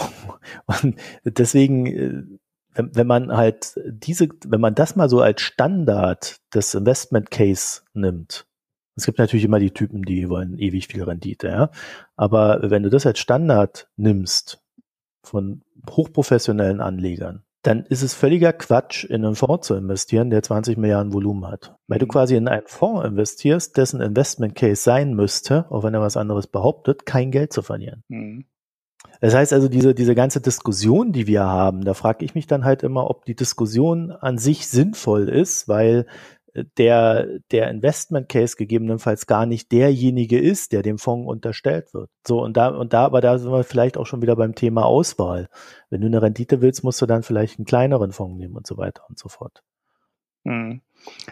Und 0.65 0.95
deswegen, 1.23 1.85
äh, 1.87 2.23
wenn, 2.73 2.95
wenn 2.95 3.07
man 3.07 3.35
halt 3.35 3.79
diese, 3.87 4.27
wenn 4.45 4.61
man 4.61 4.75
das 4.75 4.95
mal 4.95 5.09
so 5.09 5.21
als 5.21 5.41
Standard 5.41 6.37
des 6.53 6.75
Investment 6.75 7.31
Case 7.31 7.81
nimmt, 7.93 8.45
es 8.97 9.05
gibt 9.05 9.19
natürlich 9.19 9.45
immer 9.45 9.59
die 9.59 9.71
Typen, 9.71 10.03
die 10.03 10.27
wollen 10.27 10.57
ewig 10.57 10.87
viel 10.87 11.03
Rendite, 11.03 11.47
ja. 11.47 11.71
Aber 12.15 12.59
wenn 12.63 12.83
du 12.83 12.89
das 12.89 13.05
als 13.05 13.19
Standard 13.19 13.87
nimmst 13.95 14.59
von 15.23 15.61
hochprofessionellen 15.89 16.81
Anlegern, 16.81 17.43
dann 17.61 17.83
ist 17.83 18.01
es 18.01 18.13
völliger 18.13 18.53
Quatsch, 18.53 19.03
in 19.03 19.23
einen 19.23 19.35
Fonds 19.35 19.67
zu 19.67 19.75
investieren, 19.75 20.29
der 20.29 20.41
20 20.41 20.77
Milliarden 20.77 21.13
Volumen 21.13 21.47
hat. 21.47 21.75
Weil 21.87 21.99
du 21.99 22.05
mhm. 22.05 22.09
quasi 22.09 22.35
in 22.35 22.47
einen 22.47 22.65
Fonds 22.65 23.05
investierst, 23.05 23.77
dessen 23.77 24.01
Investment 24.01 24.55
Case 24.55 24.81
sein 24.81 25.13
müsste, 25.13 25.69
auch 25.69 25.83
wenn 25.83 25.93
er 25.93 26.01
was 26.01 26.17
anderes 26.17 26.47
behauptet, 26.47 27.05
kein 27.05 27.29
Geld 27.29 27.53
zu 27.53 27.61
verlieren. 27.61 28.03
Mhm. 28.07 28.45
Das 29.21 29.33
heißt 29.33 29.53
also, 29.53 29.67
diese, 29.67 29.93
diese 29.93 30.15
ganze 30.15 30.41
Diskussion, 30.41 31.11
die 31.11 31.27
wir 31.27 31.43
haben, 31.43 31.83
da 31.83 31.93
frage 31.93 32.25
ich 32.25 32.35
mich 32.35 32.47
dann 32.47 32.65
halt 32.65 32.83
immer, 32.83 33.09
ob 33.09 33.25
die 33.25 33.35
Diskussion 33.35 34.11
an 34.11 34.37
sich 34.37 34.67
sinnvoll 34.67 35.27
ist, 35.29 35.67
weil 35.67 36.05
der, 36.77 37.39
der 37.51 37.69
Investment 37.69 38.29
Case 38.29 38.55
gegebenenfalls 38.55 39.27
gar 39.27 39.45
nicht 39.45 39.71
derjenige 39.71 40.39
ist, 40.39 40.71
der 40.71 40.81
dem 40.81 40.97
Fonds 40.97 41.29
unterstellt 41.29 41.93
wird. 41.93 42.09
So, 42.25 42.41
und 42.41 42.57
da, 42.57 42.69
und 42.69 42.93
da, 42.93 43.05
aber 43.05 43.21
da 43.21 43.37
sind 43.37 43.51
wir 43.51 43.63
vielleicht 43.63 43.97
auch 43.97 44.05
schon 44.05 44.21
wieder 44.21 44.35
beim 44.35 44.55
Thema 44.55 44.85
Auswahl. 44.85 45.49
Wenn 45.89 46.01
du 46.01 46.07
eine 46.07 46.21
Rendite 46.21 46.61
willst, 46.61 46.83
musst 46.83 47.01
du 47.01 47.05
dann 47.05 47.23
vielleicht 47.23 47.59
einen 47.59 47.65
kleineren 47.65 48.11
Fonds 48.11 48.37
nehmen 48.39 48.55
und 48.55 48.65
so 48.65 48.77
weiter 48.77 49.03
und 49.09 49.19
so 49.19 49.29
fort. 49.29 49.63
Hm. 50.45 50.81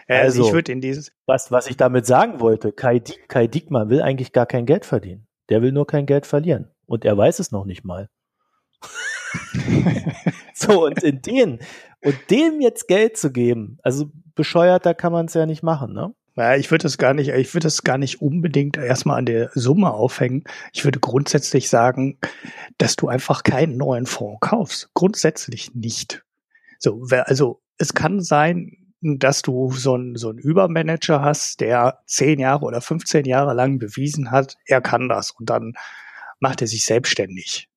Also, 0.06 0.42
also, 0.42 0.48
ich 0.48 0.52
würde 0.54 0.72
in 0.72 0.80
dieses. 0.80 1.12
Was, 1.26 1.50
was 1.50 1.68
ich 1.68 1.76
damit 1.76 2.06
sagen 2.06 2.40
wollte, 2.40 2.72
Kai, 2.72 3.00
Kai 3.28 3.46
Diekmann 3.46 3.90
will 3.90 4.02
eigentlich 4.02 4.32
gar 4.32 4.46
kein 4.46 4.66
Geld 4.66 4.84
verdienen. 4.84 5.26
Der 5.48 5.62
will 5.62 5.72
nur 5.72 5.86
kein 5.86 6.06
Geld 6.06 6.26
verlieren. 6.26 6.70
Und 6.86 7.04
er 7.04 7.16
weiß 7.16 7.38
es 7.38 7.50
noch 7.50 7.64
nicht 7.64 7.84
mal. 7.84 8.08
so, 10.54 10.86
und 10.86 11.02
in 11.02 11.22
den, 11.22 11.58
und 12.02 12.16
dem 12.30 12.60
jetzt 12.60 12.88
Geld 12.88 13.16
zu 13.16 13.32
geben, 13.32 13.78
also 13.82 14.10
bescheuerter 14.34 14.94
kann 14.94 15.12
man 15.12 15.26
es 15.26 15.34
ja 15.34 15.46
nicht 15.46 15.62
machen, 15.62 15.92
ne? 15.92 16.14
Ja, 16.36 16.54
ich 16.54 16.70
würde 16.70 16.82
das 16.82 16.98
gar 16.98 17.14
nicht, 17.14 17.30
ich 17.30 17.54
würde 17.54 17.64
das 17.64 17.82
gar 17.82 17.96
nicht 17.96 18.20
unbedingt 18.20 18.76
erstmal 18.76 19.18
an 19.18 19.24
der 19.24 19.50
Summe 19.54 19.92
aufhängen. 19.92 20.44
Ich 20.74 20.84
würde 20.84 21.00
grundsätzlich 21.00 21.70
sagen, 21.70 22.18
dass 22.76 22.96
du 22.96 23.08
einfach 23.08 23.42
keinen 23.42 23.78
neuen 23.78 24.04
Fonds 24.04 24.40
kaufst. 24.40 24.90
Grundsätzlich 24.92 25.74
nicht. 25.74 26.24
So, 26.78 27.06
also 27.24 27.62
es 27.78 27.94
kann 27.94 28.20
sein, 28.20 28.76
dass 29.00 29.40
du 29.40 29.72
so 29.72 29.94
einen 29.94 30.16
so 30.16 30.28
einen 30.28 30.38
Übermanager 30.38 31.22
hast, 31.22 31.60
der 31.60 32.00
zehn 32.06 32.38
Jahre 32.38 32.66
oder 32.66 32.82
15 32.82 33.24
Jahre 33.24 33.54
lang 33.54 33.78
bewiesen 33.78 34.30
hat, 34.30 34.56
er 34.66 34.82
kann 34.82 35.08
das 35.08 35.30
und 35.30 35.48
dann 35.48 35.72
macht 36.38 36.60
er 36.60 36.66
sich 36.66 36.84
selbstständig. 36.84 37.68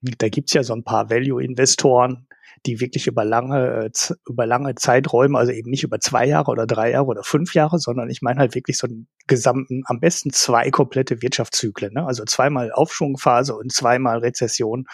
Da 0.00 0.28
gibt's 0.28 0.52
ja 0.52 0.62
so 0.62 0.74
ein 0.74 0.84
paar 0.84 1.10
Value-Investoren, 1.10 2.28
die 2.66 2.80
wirklich 2.80 3.06
über 3.06 3.24
lange, 3.24 3.84
äh, 3.86 3.90
über 4.28 4.46
lange 4.46 4.74
Zeiträume, 4.74 5.38
also 5.38 5.52
eben 5.52 5.70
nicht 5.70 5.84
über 5.84 6.00
zwei 6.00 6.26
Jahre 6.26 6.50
oder 6.50 6.66
drei 6.66 6.90
Jahre 6.90 7.06
oder 7.06 7.22
fünf 7.22 7.54
Jahre, 7.54 7.78
sondern 7.78 8.10
ich 8.10 8.22
meine 8.22 8.40
halt 8.40 8.54
wirklich 8.54 8.78
so 8.78 8.86
einen 8.86 9.08
gesamten, 9.26 9.82
am 9.86 10.00
besten 10.00 10.32
zwei 10.32 10.70
komplette 10.70 11.22
Wirtschaftszyklen, 11.22 11.92
ne? 11.94 12.06
also 12.06 12.24
zweimal 12.24 12.72
Aufschwungphase 12.72 13.54
und 13.54 13.72
zweimal 13.72 14.18
Rezession 14.18 14.86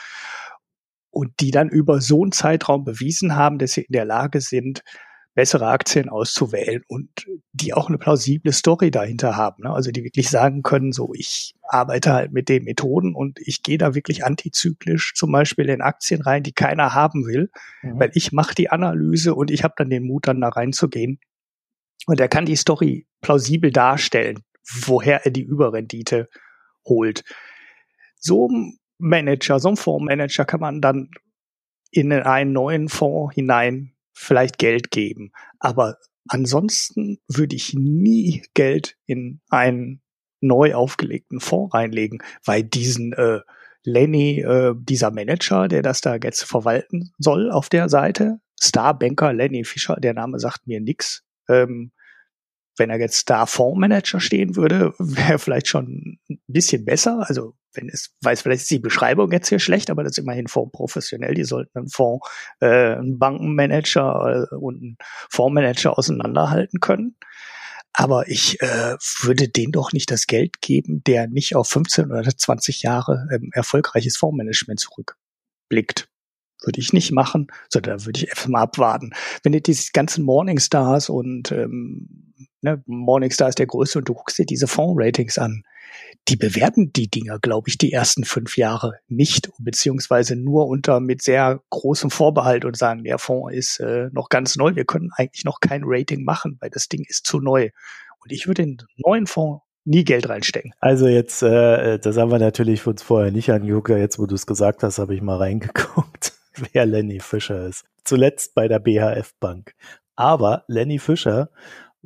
und 1.11 1.40
die 1.40 1.51
dann 1.51 1.69
über 1.69 2.01
so 2.01 2.23
einen 2.23 2.33
Zeitraum 2.33 2.85
bewiesen 2.85 3.37
haben, 3.37 3.59
dass 3.59 3.73
sie 3.73 3.83
in 3.83 3.93
der 3.93 4.05
Lage 4.05 4.40
sind, 4.40 4.83
bessere 5.35 5.66
Aktien 5.66 6.09
auszuwählen 6.09 6.83
und 6.87 7.27
die 7.53 7.75
auch 7.75 7.88
eine 7.88 7.99
plausible 7.99 8.53
Story 8.53 8.90
dahinter 8.90 9.37
haben. 9.37 9.64
Ne? 9.64 9.70
Also 9.70 9.90
die 9.90 10.05
wirklich 10.05 10.31
sagen 10.31 10.62
können, 10.62 10.92
so 10.92 11.12
ich 11.12 11.55
arbeite 11.62 12.12
halt 12.12 12.33
mit 12.33 12.49
den 12.49 12.64
Methoden 12.64 13.14
und 13.14 13.40
ich 13.40 13.62
gehe 13.62 13.79
da 13.79 13.94
wirklich 13.94 14.25
antizyklisch 14.25 15.14
zum 15.14 15.33
Beispiel 15.33 15.68
in 15.68 15.81
Aktien 15.81 16.23
rein, 16.23 16.44
die 16.44 16.53
keiner 16.53 16.94
haben 16.94 17.27
will, 17.27 17.51
mhm. 17.83 17.99
weil 17.99 18.11
ich 18.14 18.33
mache 18.33 18.55
die 18.55 18.70
Analyse 18.70 19.35
und 19.35 19.51
ich 19.51 19.64
habe 19.64 19.75
dann 19.77 19.90
den 19.90 20.07
Mut, 20.07 20.29
dann 20.29 20.40
da 20.40 20.49
reinzugehen. 20.49 21.18
Und 22.07 22.20
er 22.20 22.29
kann 22.29 22.47
die 22.47 22.57
Story 22.57 23.07
plausibel 23.20 23.73
darstellen, 23.73 24.44
woher 24.87 25.25
er 25.25 25.31
die 25.31 25.42
Überrendite 25.42 26.29
holt. 26.85 27.25
So 28.18 28.49
ein 28.49 28.79
Manager, 28.99 29.59
so 29.59 29.68
ein 29.68 29.77
Fondsmanager 29.77 30.44
kann 30.44 30.61
man 30.61 30.81
dann 30.81 31.11
in 31.90 32.12
einen 32.12 32.53
neuen 32.53 32.88
Fonds 32.88 33.35
hinein 33.35 33.94
vielleicht 34.14 34.59
Geld 34.59 34.90
geben. 34.90 35.33
Aber 35.59 35.98
ansonsten 36.29 37.18
würde 37.29 37.57
ich 37.57 37.74
nie 37.74 38.42
Geld 38.55 38.96
in 39.07 39.40
einen 39.50 40.03
neu 40.40 40.74
aufgelegten 40.74 41.40
Fonds 41.40 41.74
reinlegen, 41.74 42.22
weil 42.44 42.62
diesen 42.62 43.12
äh, 43.12 43.40
Lenny, 43.83 44.40
äh, 44.40 44.74
dieser 44.77 45.11
Manager, 45.11 45.68
der 45.68 45.83
das 45.83 46.00
da 46.00 46.16
jetzt 46.16 46.44
verwalten 46.44 47.12
soll 47.18 47.50
auf 47.50 47.68
der 47.68 47.88
Seite, 47.88 48.40
Starbanker 48.61 49.33
Lenny 49.33 49.64
Fischer, 49.64 49.96
der 49.96 50.14
Name 50.14 50.38
sagt 50.38 50.66
mir 50.66 50.81
nix. 50.81 51.22
Ähm, 51.48 51.92
wenn 52.77 52.90
er 52.90 52.98
jetzt 52.98 53.31
da 53.31 53.46
Fondsmanager 53.46 54.20
stehen 54.20 54.57
würde, 54.57 54.94
wäre 54.98 55.38
vielleicht 55.38 55.68
schon 55.68 56.18
ein 56.29 56.40
bisschen 56.46 56.85
besser. 56.85 57.24
Also 57.29 57.55
wenn 57.75 57.89
es, 57.89 58.15
weiß 58.23 58.43
vielleicht 58.43 58.63
ist 58.63 58.71
die 58.71 58.79
Beschreibung 58.79 59.31
jetzt 59.33 59.49
hier 59.49 59.59
schlecht, 59.59 59.91
aber 59.91 60.03
das 60.03 60.13
ist 60.13 60.19
immerhin 60.19 60.49
Fonds 60.49 60.73
Die 61.11 61.45
sollten 61.45 61.79
einen 61.79 61.89
Fonds, 61.89 62.27
äh, 62.61 62.95
einen 62.95 63.19
Bankenmanager 63.19 64.49
äh, 64.53 64.55
und 64.55 64.83
einen 64.83 64.97
Fondsmanager 65.31 65.99
auseinanderhalten 65.99 66.81
können. 66.81 67.17
Aber 67.93 68.29
ich 68.29 68.61
äh, 68.61 68.97
würde 69.23 69.49
denen 69.49 69.73
doch 69.73 69.93
nicht 69.93 70.11
das 70.11 70.27
Geld 70.27 70.61
geben, 70.61 71.05
der 71.05 71.29
nicht 71.29 71.55
auf 71.55 71.69
15 71.69 72.11
oder 72.11 72.37
20 72.37 72.83
Jahre 72.83 73.29
ähm, 73.33 73.51
erfolgreiches 73.53 74.17
Fondsmanagement 74.17 74.81
zurückblickt 74.81 76.09
würde 76.67 76.81
ich 76.81 76.93
nicht 76.93 77.13
machen, 77.13 77.49
sondern 77.69 77.99
da 77.99 78.07
würde 78.07 78.21
ich 78.21 78.31
einfach 78.31 78.49
mal 78.49 78.63
abwarten. 78.63 79.13
Wenn 79.43 79.53
du 79.53 79.61
diese 79.61 79.93
ganzen 79.93 80.25
Morningstars 80.25 81.09
und 81.11 81.53
ähm, 81.53 82.35
ne, 82.63 82.83
Morningstar 82.87 83.49
ist 83.49 83.59
der 83.59 83.67
größte 83.67 83.99
und 83.99 84.09
du 84.09 84.15
guckst 84.15 84.39
dir 84.39 84.47
diese 84.47 84.67
Fonds-Ratings 84.67 85.39
an, 85.39 85.63
die 86.29 86.37
bewerten 86.37 86.93
die 86.93 87.09
Dinger, 87.09 87.39
glaube 87.39 87.69
ich, 87.69 87.77
die 87.77 87.93
ersten 87.93 88.25
fünf 88.25 88.57
Jahre 88.57 88.95
nicht, 89.09 89.51
beziehungsweise 89.59 90.37
nur 90.37 90.67
unter 90.67 91.01
mit 91.01 91.23
sehr 91.23 91.61
großem 91.71 92.11
Vorbehalt 92.11 92.65
und 92.65 92.77
sagen, 92.77 93.05
der 93.05 93.19
Fonds 93.19 93.55
ist 93.55 93.81
äh, 93.81 94.09
noch 94.13 94.29
ganz 94.31 94.57
neu, 94.57 94.75
wir 94.75 94.85
können 94.85 95.11
eigentlich 95.17 95.45
noch 95.45 95.61
kein 95.61 95.83
Rating 95.85 96.25
machen, 96.25 96.57
weil 96.61 96.71
das 96.71 96.89
Ding 96.89 97.05
ist 97.07 97.27
zu 97.27 97.41
neu. 97.41 97.71
Und 98.21 98.33
ich 98.33 98.47
würde 98.47 98.63
in 98.63 98.77
den 98.79 98.87
neuen 98.97 99.27
Fonds 99.27 99.63
nie 99.85 100.05
Geld 100.05 100.29
reinstecken. 100.29 100.73
Also 100.81 101.07
jetzt, 101.07 101.43
äh, 101.43 101.99
das 101.99 102.17
haben 102.17 102.31
wir 102.31 102.39
natürlich 102.39 102.87
uns 102.87 103.03
vorher 103.03 103.31
nicht 103.31 103.51
angeguckt, 103.51 103.91
jetzt 103.91 104.19
wo 104.19 104.27
du 104.27 104.35
es 104.35 104.47
gesagt 104.47 104.83
hast, 104.83 104.99
habe 104.99 105.15
ich 105.15 105.21
mal 105.21 105.37
reingeguckt, 105.37 106.33
wer 106.73 106.87
Lenny 106.87 107.21
Fischer 107.21 107.67
ist. 107.67 107.85
Zuletzt 108.03 108.55
bei 108.55 108.67
der 108.67 108.79
BHF 108.79 109.35
Bank. 109.41 109.75
Aber 110.17 110.65
Lenny 110.69 110.99
Fischer 110.99 111.51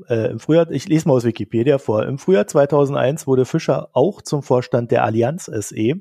äh, 0.09 0.31
im 0.31 0.39
Frühjahr, 0.39 0.71
ich 0.71 0.89
lese 0.89 1.09
mal 1.09 1.15
aus 1.15 1.25
Wikipedia 1.25 1.79
vor, 1.79 2.07
im 2.07 2.19
Frühjahr 2.19 2.47
2001 2.47 3.27
wurde 3.27 3.45
Fischer 3.45 3.91
auch 3.93 4.23
zum 4.23 4.43
Vorstand 4.43 4.91
der 4.91 5.05
Allianz 5.05 5.47
SE, 5.47 5.95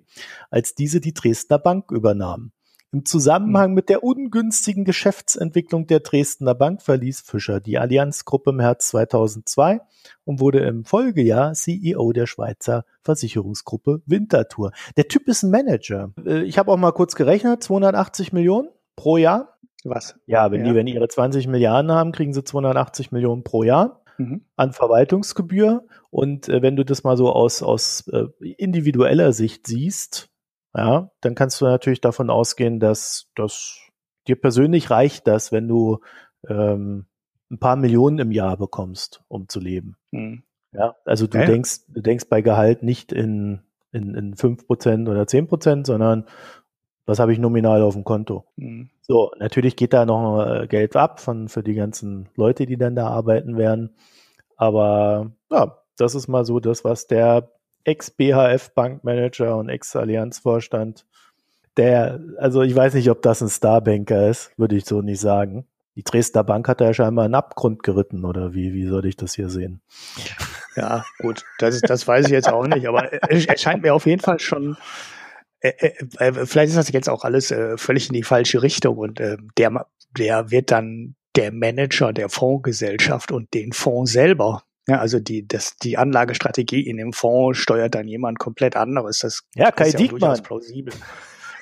als 0.50 0.76
diese 0.76 1.02
die 1.02 1.14
Dresdner 1.14 1.60
Bank 1.60 1.92
übernahm. 1.92 2.52
Im 2.94 3.04
Zusammenhang 3.04 3.74
mit 3.74 3.90
der 3.90 4.02
ungünstigen 4.02 4.86
Geschäftsentwicklung 4.86 5.88
der 5.88 6.00
Dresdner 6.00 6.56
Bank 6.56 6.82
verließ 6.82 7.20
Fischer 7.20 7.60
die 7.60 7.78
Allianzgruppe 7.78 8.52
im 8.52 8.56
März 8.58 8.88
2002 8.88 9.82
und 10.24 10.40
wurde 10.40 10.60
im 10.60 10.86
Folgejahr 10.86 11.52
CEO 11.52 12.14
der 12.14 12.28
Schweizer 12.28 12.86
Versicherungsgruppe 13.02 14.02
Winterthur. 14.06 14.72
Der 14.96 15.10
Typ 15.10 15.28
ist 15.28 15.44
ein 15.44 15.52
Manager. 15.52 16.14
Äh, 16.26 16.44
ich 16.44 16.58
habe 16.58 16.72
auch 16.72 16.78
mal 16.78 16.94
kurz 16.94 17.16
gerechnet, 17.16 17.62
280 17.62 18.32
Millionen 18.32 18.70
pro 18.96 19.18
Jahr. 19.18 19.57
Was? 19.84 20.20
Ja, 20.26 20.52
wenn 20.52 20.62
ja. 20.62 20.72
die, 20.72 20.76
wenn 20.76 20.86
die 20.86 20.96
ihre 20.96 21.08
20 21.08 21.48
Milliarden 21.48 21.92
haben, 21.92 22.12
kriegen 22.12 22.34
sie 22.34 22.44
280 22.44 23.12
Millionen 23.12 23.44
pro 23.44 23.64
Jahr 23.64 24.02
mhm. 24.18 24.46
an 24.56 24.74
Verwaltungsgebühr. 24.74 25.86
Und 26.10 26.50
äh, 26.50 26.62
wenn 26.62 26.76
du 26.76 26.84
das 26.84 27.04
mal 27.04 27.18
so 27.18 27.32
aus, 27.32 27.64
aus 27.64 28.08
äh, 28.08 28.26
individueller 28.40 29.34
Sicht 29.34 29.68
siehst, 29.68 30.30
ja, 30.76 31.12
dann 31.22 31.36
kannst 31.36 31.60
du 31.62 31.66
natürlich 31.66 32.02
davon 32.02 32.30
ausgehen, 32.30 32.80
dass 32.80 33.32
das 33.36 33.80
dir 34.28 34.36
persönlich 34.36 34.90
reicht 34.90 35.28
das, 35.28 35.52
wenn 35.52 35.68
du 35.68 36.00
ähm, 36.48 37.06
ein 37.50 37.60
paar 37.60 37.78
Millionen 37.78 38.20
im 38.20 38.32
Jahr 38.32 38.58
bekommst, 38.58 39.24
um 39.28 39.48
zu 39.48 39.60
leben. 39.60 39.96
Mhm. 40.12 40.44
Ja, 40.74 40.96
also 41.06 41.28
du 41.28 41.38
ja. 41.38 41.46
denkst, 41.46 41.86
du 41.88 42.02
denkst 42.02 42.26
bei 42.30 42.42
Gehalt 42.42 42.84
nicht 42.84 43.12
in, 43.12 43.62
in, 43.92 44.14
in 44.16 44.36
5% 44.36 45.10
oder 45.10 45.24
10%, 45.24 45.86
sondern 45.86 46.26
was 47.06 47.20
habe 47.20 47.32
ich 47.32 47.40
nominal 47.40 47.82
auf 47.82 47.94
dem 47.94 48.04
Konto? 48.04 48.46
Mhm. 48.58 48.90
So, 49.08 49.32
natürlich 49.40 49.76
geht 49.76 49.94
da 49.94 50.06
noch 50.06 50.46
äh, 50.46 50.68
Geld 50.68 50.96
ab 50.96 51.20
von, 51.22 51.48
für 51.48 51.64
die 51.64 51.76
ganzen 51.76 52.28
Leute, 52.36 52.66
die 52.66 52.78
dann 52.78 52.96
da 52.96 53.08
arbeiten 53.08 53.58
werden. 53.58 53.96
Aber 54.58 55.32
ja, 55.50 55.78
das 55.98 56.14
ist 56.14 56.28
mal 56.28 56.44
so 56.44 56.60
das, 56.60 56.84
was 56.84 57.08
der 57.08 57.50
Ex-BHF-Bankmanager 57.86 59.56
und 59.56 59.70
Ex-Allianz-Vorstand, 59.70 61.06
der, 61.78 62.20
also 62.38 62.64
ich 62.64 62.76
weiß 62.76 62.96
nicht, 62.96 63.10
ob 63.10 63.22
das 63.22 63.42
ein 63.42 63.50
Starbanker 63.50 64.28
ist, 64.28 64.52
würde 64.58 64.76
ich 64.76 64.86
so 64.86 65.02
nicht 65.02 65.22
sagen. 65.22 65.66
Die 65.96 66.04
Dresdner 66.04 66.44
Bank 66.44 66.68
hat 66.68 66.82
da 66.82 66.86
ja 66.86 66.94
scheinbar 66.94 67.26
einen 67.26 67.36
Abgrund 67.36 67.84
geritten, 67.84 68.26
oder 68.26 68.54
wie, 68.54 68.74
wie 68.74 68.88
soll 68.88 69.06
ich 69.06 69.16
das 69.16 69.36
hier 69.36 69.50
sehen? 69.50 69.80
Ja, 70.76 71.06
gut, 71.20 71.46
das, 71.60 71.82
das 71.82 72.08
weiß 72.08 72.26
ich 72.26 72.32
jetzt 72.32 72.52
auch 72.52 72.68
nicht, 72.68 72.88
aber 72.88 73.10
es 73.32 73.62
scheint 73.62 73.84
mir 73.84 73.96
auf 73.96 74.06
jeden 74.06 74.22
Fall 74.22 74.40
schon, 74.40 74.78
äh, 75.60 75.70
äh, 75.80 75.94
äh, 76.20 76.46
vielleicht 76.46 76.70
ist 76.70 76.78
das 76.78 76.92
jetzt 76.92 77.10
auch 77.10 77.24
alles 77.24 77.52
äh, 77.52 77.78
völlig 77.78 78.08
in 78.08 78.14
die 78.14 78.24
falsche 78.24 78.62
Richtung 78.62 78.98
und 78.98 79.20
äh, 79.20 79.38
der, 79.58 79.88
der 80.18 80.52
wird 80.52 80.72
dann 80.72 81.16
der 81.36 81.52
Manager 81.52 82.14
der 82.14 82.30
Fondsgesellschaft 82.30 83.32
und 83.32 83.54
den 83.54 83.72
Fonds 83.72 84.12
selber 84.12 84.64
ja, 84.88 85.00
also 85.00 85.20
die, 85.20 85.46
das, 85.46 85.76
die 85.78 85.98
Anlagestrategie 85.98 86.88
in 86.88 86.96
dem 86.98 87.12
Fonds 87.12 87.58
steuert 87.58 87.94
dann 87.94 88.08
jemand 88.08 88.40
komplett 88.40 88.78
anderes. 88.78 89.20
Das 89.20 89.42
ja, 89.54 89.70
Kai 89.72 89.88
ist 89.88 89.94
ja 89.94 90.00
Diekmann. 90.00 90.42
plausibel. 90.42 90.94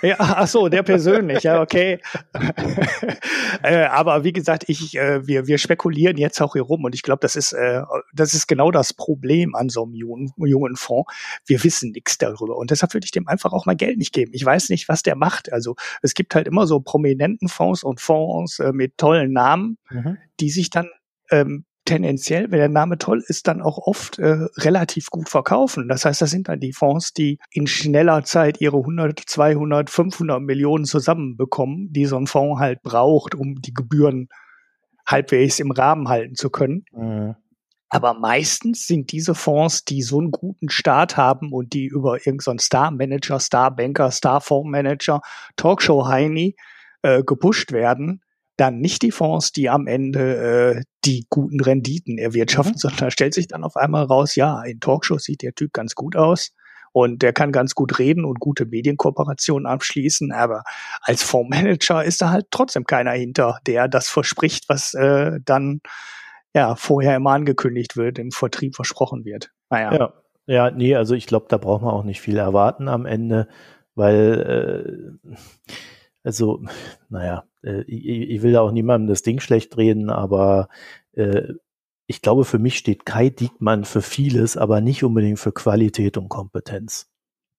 Ja, 0.06 0.16
ach 0.20 0.48
so, 0.48 0.70
der 0.70 0.84
persönlich, 0.84 1.44
ja, 1.44 1.62
okay. 1.62 2.00
äh, 3.64 3.86
aber 3.86 4.24
wie 4.24 4.34
gesagt, 4.34 4.66
ich, 4.68 4.96
äh, 4.96 5.26
wir, 5.26 5.48
wir 5.48 5.58
spekulieren 5.58 6.18
jetzt 6.18 6.40
auch 6.42 6.54
hier 6.54 6.62
rum 6.62 6.84
und 6.84 6.94
ich 6.94 7.02
glaube, 7.02 7.22
das 7.22 7.36
ist, 7.36 7.54
äh, 7.54 7.82
das 8.14 8.34
ist 8.34 8.48
genau 8.48 8.70
das 8.70 8.94
Problem 8.94 9.56
an 9.56 9.70
so 9.70 9.84
einem 9.84 9.96
jungen, 9.96 10.32
jungen 10.38 10.76
Fonds. 10.76 11.12
Wir 11.46 11.64
wissen 11.64 11.92
nichts 11.92 12.20
darüber 12.20 12.56
und 12.56 12.70
deshalb 12.70 12.94
würde 12.94 13.06
ich 13.06 13.12
dem 13.12 13.28
einfach 13.28 13.52
auch 13.52 13.66
mal 13.66 13.76
Geld 13.76 13.98
nicht 13.98 14.14
geben. 14.14 14.32
Ich 14.36 14.46
weiß 14.46 14.70
nicht, 14.70 14.88
was 14.90 15.02
der 15.02 15.16
macht. 15.16 15.52
Also 15.52 15.76
es 16.02 16.14
gibt 16.14 16.36
halt 16.36 16.48
immer 16.48 16.68
so 16.68 16.80
prominenten 16.80 17.48
Fonds 17.48 17.84
und 17.84 18.00
Fonds 18.00 18.60
äh, 18.60 18.72
mit 18.72 18.98
tollen 18.98 19.34
Namen, 19.34 19.78
mhm. 19.90 20.18
die 20.40 20.52
sich 20.52 20.70
dann 20.70 20.90
ähm, 21.32 21.66
tendenziell, 21.86 22.52
wenn 22.52 22.60
der 22.60 22.70
Name 22.70 22.98
toll 22.98 23.24
ist, 23.28 23.48
dann 23.48 23.62
auch 23.62 23.78
oft 23.78 24.20
äh, 24.20 24.48
relativ 24.58 25.10
gut 25.10 25.30
verkaufen. 25.30 25.88
Das 25.88 26.06
heißt, 26.06 26.22
das 26.22 26.32
sind 26.32 26.50
dann 26.50 26.60
die 26.60 26.74
Fonds, 26.74 27.14
die 27.14 27.40
in 27.52 27.68
schneller 27.68 28.24
Zeit 28.24 28.60
ihre 28.60 28.78
100, 28.78 29.20
200, 29.20 29.90
500 29.90 30.42
Millionen 30.42 30.86
zusammenbekommen, 30.86 31.94
die 31.94 32.06
so 32.06 32.18
ein 32.18 32.28
Fonds 32.28 32.60
halt 32.60 32.82
braucht, 32.82 33.36
um 33.36 33.62
die 33.62 33.74
Gebühren 33.74 34.30
halbwegs 35.06 35.60
im 35.60 35.72
Rahmen 35.72 36.10
halten 36.10 36.36
zu 36.36 36.50
können. 36.50 36.86
Mhm. 36.92 37.36
Aber 37.90 38.14
meistens 38.16 38.88
sind 38.88 39.12
diese 39.12 39.36
Fonds, 39.36 39.86
die 39.86 40.02
so 40.02 40.20
einen 40.20 40.32
guten 40.32 40.70
Start 40.70 41.18
haben 41.18 41.54
und 41.54 41.74
die 41.74 41.86
über 41.86 42.16
irgendeinen 42.18 42.58
so 42.60 42.66
Star-Manager, 42.66 43.40
Star-Banker, 43.40 44.12
Star-Fondsmanager, 44.12 45.22
Talkshow-Heini 45.56 46.56
äh, 47.04 47.24
gepusht 47.24 47.72
werden, 47.72 48.22
dann 48.58 48.80
nicht 48.80 49.02
die 49.02 49.12
Fonds, 49.12 49.52
die 49.52 49.70
am 49.70 49.88
Ende 49.88 50.76
äh, 50.78 50.82
die 51.04 51.26
guten 51.30 51.60
Renditen 51.60 52.18
erwirtschaften, 52.18 52.76
mhm. 52.76 52.80
sondern 52.80 53.00
da 53.00 53.12
stellt 53.12 53.34
sich 53.34 53.48
dann 53.48 53.64
auf 53.64 53.76
einmal 53.76 54.06
raus, 54.06 54.36
ja, 54.36 54.64
in 54.64 54.80
Talkshows 54.80 55.24
sieht 55.24 55.42
der 55.42 55.54
Typ 55.54 55.74
ganz 55.74 55.96
gut 55.96 56.16
aus 56.16 56.52
und 56.96 57.22
der 57.22 57.34
kann 57.34 57.52
ganz 57.52 57.76
gut 57.76 58.00
reden 58.00 58.24
und 58.24 58.40
gute 58.40 58.66
Medienkooperationen 58.66 59.68
abschließen, 59.68 60.32
aber 60.32 60.64
als 61.02 61.24
Fondsmanager 61.24 62.04
ist 62.04 62.22
da 62.22 62.30
halt 62.30 62.48
trotzdem 62.52 62.86
keiner 62.86 63.12
hinter, 63.12 63.60
der 63.68 63.90
das 63.90 64.08
verspricht, 64.08 64.70
was 64.70 64.94
äh, 64.94 65.40
dann 65.44 65.82
ja 66.54 66.76
vorher 66.76 67.18
immer 67.18 67.32
angekündigt 67.32 67.98
wird, 67.98 68.18
im 68.18 68.32
Vertrieb 68.32 68.76
versprochen 68.76 69.26
wird. 69.26 69.52
Naja. 69.70 69.94
Ja, 69.94 70.14
ja 70.46 70.72
nee, 70.72 70.96
also 70.96 71.16
ich 71.16 71.28
glaube, 71.28 71.48
da 71.50 71.58
braucht 71.58 71.82
man 71.82 71.92
auch 71.92 72.06
nicht 72.06 72.22
viel 72.22 72.38
erwarten 72.38 72.88
am 72.88 73.06
Ende, 73.06 73.50
weil 73.96 75.18
äh, 75.26 75.34
also, 76.26 76.64
naja, 77.10 77.44
äh, 77.64 77.82
ich, 77.84 78.06
ich, 78.06 78.42
will 78.42 78.54
da 78.54 78.62
auch 78.62 78.72
niemandem 78.72 79.08
das 79.08 79.22
Ding 79.22 79.40
schlecht 79.40 79.78
reden, 79.78 80.10
aber 80.10 80.70
äh, 81.14 81.54
ich 82.08 82.22
glaube, 82.22 82.46
für 82.46 82.60
mich 82.60 82.78
steht 82.78 83.06
Kai 83.06 83.30
Diekmann 83.30 83.86
für 83.86 84.02
vieles, 84.02 84.58
aber 84.58 84.82
nicht 84.82 85.04
unbedingt 85.04 85.40
für 85.40 85.52
Qualität 85.52 86.18
und 86.18 86.30
Kompetenz. 86.30 87.10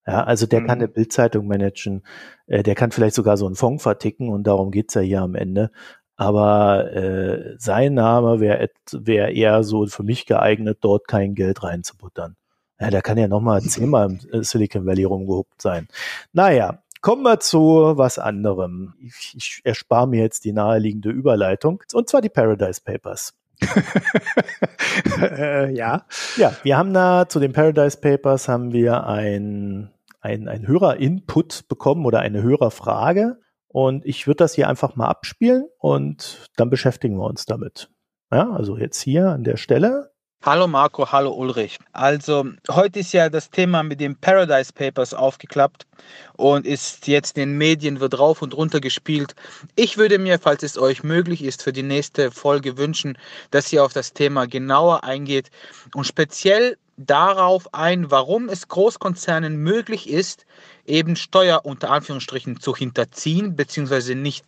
Ja, 0.07 0.25
also 0.25 0.47
der 0.47 0.61
mhm. 0.61 0.67
kann 0.67 0.79
eine 0.79 0.89
Bildzeitung 0.89 1.47
managen, 1.47 2.03
äh, 2.47 2.63
der 2.63 2.75
kann 2.75 2.93
vielleicht 2.93 3.15
sogar 3.17 3.37
so 3.37 3.47
einen 3.47 3.57
Fonds 3.57 3.83
verticken 3.83 4.29
und 4.29 4.45
darum 4.47 4.71
geht's 4.71 4.95
ja 4.95 5.01
hier 5.01 5.23
am 5.23 5.35
Ende. 5.35 5.71
Aber 6.17 6.93
äh, 6.93 7.57
sein 7.59 7.95
Name 7.95 8.41
wäre 8.41 8.71
wär 8.93 9.35
eher 9.35 9.63
so 9.65 9.87
für 9.87 10.03
mich 10.03 10.27
geeignet, 10.27 10.79
dort 10.81 11.07
kein 11.09 11.35
Geld 11.35 11.63
reinzubuttern. 11.63 12.37
Ja, 12.81 12.91
der 12.91 13.03
kann 13.03 13.19
ja 13.19 13.29
nochmal 13.29 13.63
zehnmal 13.63 14.19
im 14.33 14.43
Silicon 14.43 14.87
Valley 14.87 15.05
rumgehuckt 15.05 15.61
sein. 15.63 15.89
Naja, 16.33 16.83
Kommen 17.07 17.23
wir 17.23 17.39
zu 17.39 17.93
was 17.95 18.19
anderem. 18.19 18.95
Ich, 18.99 19.33
ich 19.37 19.61
erspare 19.63 20.09
mir 20.09 20.23
jetzt 20.23 20.45
die 20.45 20.53
naheliegende 20.53 21.11
Überleitung, 21.11 21.81
und 21.93 22.09
zwar 22.09 22.21
die 22.21 22.29
Paradise 22.29 22.81
Papers. 22.85 23.33
äh, 25.21 25.73
ja. 25.73 26.05
Ja, 26.37 26.57
wir 26.65 26.77
haben 26.77 26.93
da 26.93 27.29
zu 27.29 27.39
den 27.39 27.53
Paradise 27.53 27.97
Papers 27.97 28.49
haben 28.49 28.73
wir 28.73 29.07
ein, 29.07 29.93
ein, 30.21 30.49
ein 30.49 30.67
Hörer-Input 30.67 31.69
bekommen 31.69 32.07
oder 32.07 32.19
eine 32.19 32.43
Hörerfrage. 32.43 33.39
Und 33.69 34.05
ich 34.05 34.27
würde 34.27 34.39
das 34.39 34.55
hier 34.55 34.69
einfach 34.69 34.97
mal 34.97 35.07
abspielen 35.07 35.69
und 35.79 36.51
dann 36.57 36.71
beschäftigen 36.71 37.19
wir 37.19 37.27
uns 37.27 37.47
damit. 37.47 37.89
Ja, 38.33 38.51
also 38.51 38.77
jetzt 38.77 39.01
hier 39.01 39.29
an 39.29 39.45
der 39.45 39.59
Stelle 39.59 40.11
Hallo 40.47 40.69
Marco, 40.69 41.11
hallo 41.11 41.33
Ulrich. 41.33 41.77
Also 41.93 42.45
heute 42.71 43.01
ist 43.01 43.13
ja 43.13 43.29
das 43.29 43.51
Thema 43.51 43.83
mit 43.83 43.99
den 43.99 44.15
Paradise 44.15 44.73
Papers 44.73 45.13
aufgeklappt 45.13 45.89
und 46.37 46.65
ist 46.65 47.09
jetzt 47.09 47.37
in 47.37 47.49
den 47.49 47.59
Medien 47.59 47.99
wird 47.99 48.17
rauf 48.17 48.43
und 48.43 48.57
runter 48.57 48.79
gespielt. 48.79 49.35
Ich 49.75 49.99
würde 49.99 50.21
mir, 50.21 50.39
falls 50.39 50.63
es 50.63 50.79
euch 50.79 51.03
möglich 51.03 51.43
ist, 51.43 51.65
für 51.65 51.73
die 51.73 51.83
nächste 51.83 52.31
Folge 52.31 52.79
wünschen, 52.79 53.19
dass 53.51 53.73
ihr 53.73 53.83
auf 53.83 53.93
das 53.93 54.13
Thema 54.13 54.47
genauer 54.47 55.03
eingeht 55.03 55.51
und 55.95 56.05
speziell 56.05 56.79
darauf 56.97 57.75
ein, 57.75 58.13
warum 58.13 58.49
es 58.49 58.69
Großkonzernen 58.69 59.57
möglich 59.57 60.09
ist, 60.09 60.47
eben 60.87 61.17
Steuer 61.17 61.63
unter 61.65 61.91
Anführungsstrichen 61.91 62.61
zu 62.61 62.77
hinterziehen 62.77 63.57
bzw. 63.57 64.15
nicht 64.15 64.45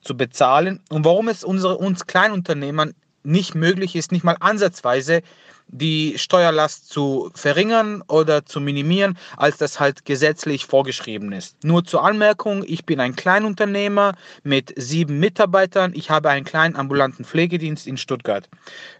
zu 0.00 0.16
bezahlen 0.16 0.80
und 0.90 1.04
warum 1.04 1.26
es 1.26 1.42
unsere, 1.42 1.76
uns 1.76 2.06
Kleinunternehmern 2.06 2.94
nicht 3.24 3.54
möglich 3.54 3.96
ist, 3.96 4.12
nicht 4.12 4.24
mal 4.24 4.36
ansatzweise 4.40 5.22
die 5.68 6.14
Steuerlast 6.18 6.88
zu 6.88 7.30
verringern 7.34 8.02
oder 8.08 8.46
zu 8.46 8.60
minimieren, 8.60 9.18
als 9.36 9.56
das 9.56 9.80
halt 9.80 10.04
gesetzlich 10.04 10.66
vorgeschrieben 10.66 11.32
ist. 11.32 11.62
Nur 11.64 11.84
zur 11.84 12.04
Anmerkung, 12.04 12.64
ich 12.66 12.84
bin 12.84 13.00
ein 13.00 13.16
Kleinunternehmer 13.16 14.14
mit 14.42 14.72
sieben 14.76 15.18
Mitarbeitern. 15.18 15.92
Ich 15.94 16.10
habe 16.10 16.30
einen 16.30 16.44
kleinen 16.44 16.76
ambulanten 16.76 17.24
Pflegedienst 17.24 17.86
in 17.86 17.96
Stuttgart. 17.96 18.48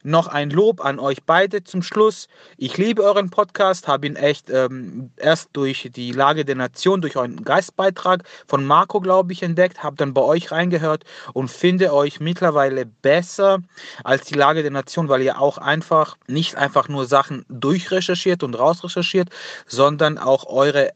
Noch 0.03 0.27
ein 0.27 0.51
Lob 0.51 0.85
an 0.85 0.99
euch 0.99 1.23
beide 1.25 1.63
zum 1.63 1.83
Schluss. 1.83 2.29
Ich 2.57 2.77
liebe 2.77 3.03
euren 3.03 3.31
Podcast, 3.31 3.87
habe 3.87 4.07
ihn 4.07 4.17
echt 4.17 4.51
ähm, 4.51 5.11
erst 5.17 5.51
durch 5.53 5.91
die 5.95 6.13
Lage 6.13 6.45
der 6.45 6.57
Nation, 6.57 7.01
durch 7.01 7.17
euren 7.17 7.45
Geistbeitrag 7.45 8.25
von 8.47 8.65
Marco, 8.65 9.01
glaube 9.01 9.33
ich, 9.33 9.43
entdeckt, 9.43 9.83
habe 9.83 9.97
dann 9.97 10.15
bei 10.15 10.23
euch 10.23 10.51
reingehört 10.51 11.05
und 11.35 11.51
finde 11.51 11.93
euch 11.93 12.21
mittlerweile 12.21 12.87
besser 12.87 13.61
als 14.03 14.25
die 14.25 14.35
Lage 14.35 14.63
der 14.63 14.73
Nation, 14.73 15.09
weil 15.09 15.23
ihr 15.23 15.41
auch 15.41 15.59
einfach 15.59 16.17
nicht 16.27 16.54
nicht 16.55 16.57
einfach 16.57 16.89
nur 16.89 17.07
Sachen 17.07 17.45
durchrecherchiert 17.49 18.43
und 18.43 18.55
rausrecherchiert, 18.55 19.31
sondern 19.67 20.19
auch 20.19 20.47
eure 20.47 20.93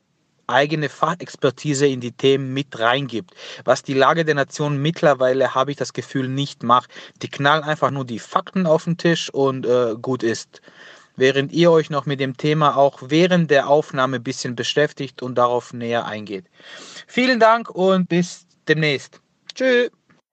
eigene 0.47 0.89
Fachexpertise 0.89 1.87
in 1.87 2.01
die 2.01 2.13
Themen 2.13 2.55
mit 2.55 2.79
reingibt. 2.79 3.35
Was 3.65 3.83
die 3.83 3.93
Lage 3.93 4.25
der 4.25 4.35
Nation 4.35 4.81
mittlerweile, 4.81 5.55
habe 5.55 5.73
ich 5.73 5.77
das 5.77 5.93
Gefühl, 5.93 6.29
nicht 6.29 6.63
macht. 6.63 6.91
Die 7.21 7.29
knallen 7.29 7.65
einfach 7.65 7.91
nur 7.91 8.07
die 8.07 8.19
Fakten 8.19 8.67
auf 8.67 8.85
den 8.85 8.97
Tisch 8.97 9.29
und 9.31 9.67
äh, 9.67 9.95
gut 10.01 10.23
ist. 10.23 10.63
Während 11.17 11.53
ihr 11.53 11.71
euch 11.71 11.91
noch 11.91 12.07
mit 12.07 12.21
dem 12.21 12.37
Thema 12.37 12.77
auch 12.77 13.01
während 13.09 13.51
der 13.51 13.69
Aufnahme 13.69 14.17
ein 14.17 14.23
bisschen 14.23 14.55
beschäftigt 14.55 15.21
und 15.21 15.37
darauf 15.37 15.75
näher 15.75 16.07
eingeht. 16.07 16.47
Vielen 17.07 17.41
Dank 17.41 17.69
und 17.69 18.09
bis 18.09 18.47
demnächst. 18.69 19.21
Tschüss. 19.55 19.91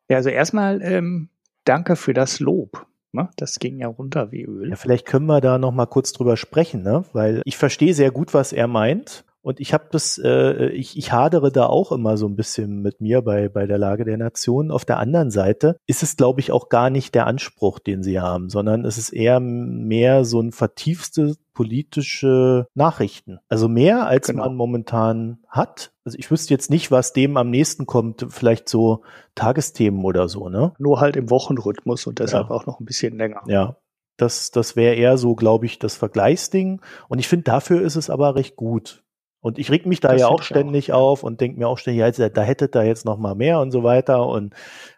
Ja, 0.08 0.18
also 0.18 0.30
erstmal 0.30 0.82
ähm, 0.82 1.28
danke 1.66 1.96
für 1.96 2.14
das 2.14 2.40
Lob. 2.40 2.86
Ne? 3.16 3.30
Das 3.38 3.60
ging 3.60 3.80
ja 3.80 3.88
runter 3.88 4.32
wie 4.32 4.44
Öl. 4.44 4.70
Ja, 4.70 4.76
vielleicht 4.76 5.06
können 5.06 5.26
wir 5.26 5.42
da 5.42 5.58
noch 5.58 5.72
mal 5.72 5.86
kurz 5.86 6.14
drüber 6.14 6.38
sprechen, 6.38 6.84
ne? 6.84 7.04
weil 7.14 7.42
ich 7.46 7.58
verstehe 7.58 7.94
sehr 7.94 8.12
gut, 8.12 8.34
was 8.34 8.54
er 8.54 8.68
meint. 8.68 9.26
Und 9.46 9.60
ich 9.60 9.76
habe 9.76 9.86
das, 9.92 10.18
äh, 10.18 10.70
ich, 10.70 10.98
ich 10.98 11.12
hadere 11.12 11.52
da 11.52 11.68
auch 11.68 11.92
immer 11.92 12.18
so 12.18 12.26
ein 12.28 12.36
bisschen 12.36 12.82
mit 12.82 13.00
mir 13.00 13.22
bei, 13.22 13.48
bei 13.48 13.68
der 13.68 13.78
Lage 13.78 14.04
der 14.04 14.18
Nation. 14.18 14.72
Auf 14.72 14.86
der 14.86 14.98
anderen 14.98 15.30
Seite 15.30 15.78
ist 15.86 16.02
es, 16.02 16.18
glaube 16.18 16.40
ich, 16.40 16.52
auch 16.52 16.68
gar 16.70 16.90
nicht 16.90 17.14
der 17.14 17.28
Anspruch, 17.28 17.78
den 17.78 18.02
sie 18.02 18.20
haben, 18.20 18.50
sondern 18.50 18.86
es 18.86 18.98
ist 18.98 19.12
eher 19.12 19.40
mehr 19.40 20.26
so 20.26 20.42
ein 20.42 20.52
vertieftes, 20.52 21.38
politische 21.54 22.68
Nachrichten. 22.74 23.38
Also 23.48 23.68
mehr 23.68 24.08
als 24.08 24.28
Genau. 24.28 24.46
man 24.46 24.56
momentan 24.56 25.38
hat. 25.48 25.94
Also 26.06 26.18
ich 26.18 26.32
wüsste 26.32 26.52
jetzt 26.54 26.72
nicht, 26.72 26.90
was 26.90 27.14
dem 27.14 27.38
am 27.38 27.52
nächsten 27.52 27.86
kommt. 27.86 28.26
Vielleicht 28.30 28.68
so 28.68 29.04
Tagesthemen 29.36 30.04
oder 30.06 30.28
so, 30.28 30.50
ne? 30.50 30.74
Nur 30.80 31.00
halt 31.02 31.16
im 31.16 31.30
Wochenrhythmus 31.30 32.08
und 32.08 32.18
deshalb 32.18 32.50
Ja. 32.50 32.56
auch 32.56 32.66
noch 32.66 32.80
ein 32.80 32.86
bisschen 32.86 33.16
länger. 33.16 33.44
Ja. 33.46 33.78
Das, 34.18 34.50
das 34.50 34.76
wäre 34.76 34.96
eher 34.96 35.18
so, 35.20 35.36
glaube 35.36 35.66
ich, 35.68 35.78
das 35.78 35.96
Vergleichsding. 35.96 36.82
Und 37.10 37.20
ich 37.20 37.28
finde, 37.28 37.44
dafür 37.44 37.82
ist 37.82 37.96
es 37.96 38.10
aber 38.10 38.36
recht 38.36 38.56
gut. 38.56 39.04
Und 39.46 39.60
ich 39.60 39.70
reg 39.70 39.86
mich 39.86 40.00
da 40.00 40.08
Das 40.08 40.22
ja 40.22 40.28
auch 40.28 40.42
ständig 40.42 40.92
auf 40.92 41.22
und 41.22 41.40
denke 41.40 41.60
mir 41.60 41.68
auch 41.68 41.78
ständig, 41.78 42.18
ja, 42.18 42.30
da 42.30 42.42
hättet 42.42 42.74
da 42.74 42.82
jetzt 42.82 43.06
noch 43.06 43.20
mal 43.20 43.36
mehr 43.36 43.60
und 43.60 43.70
so 43.70 43.84
weiter. 43.84 44.26
Und 44.28 44.56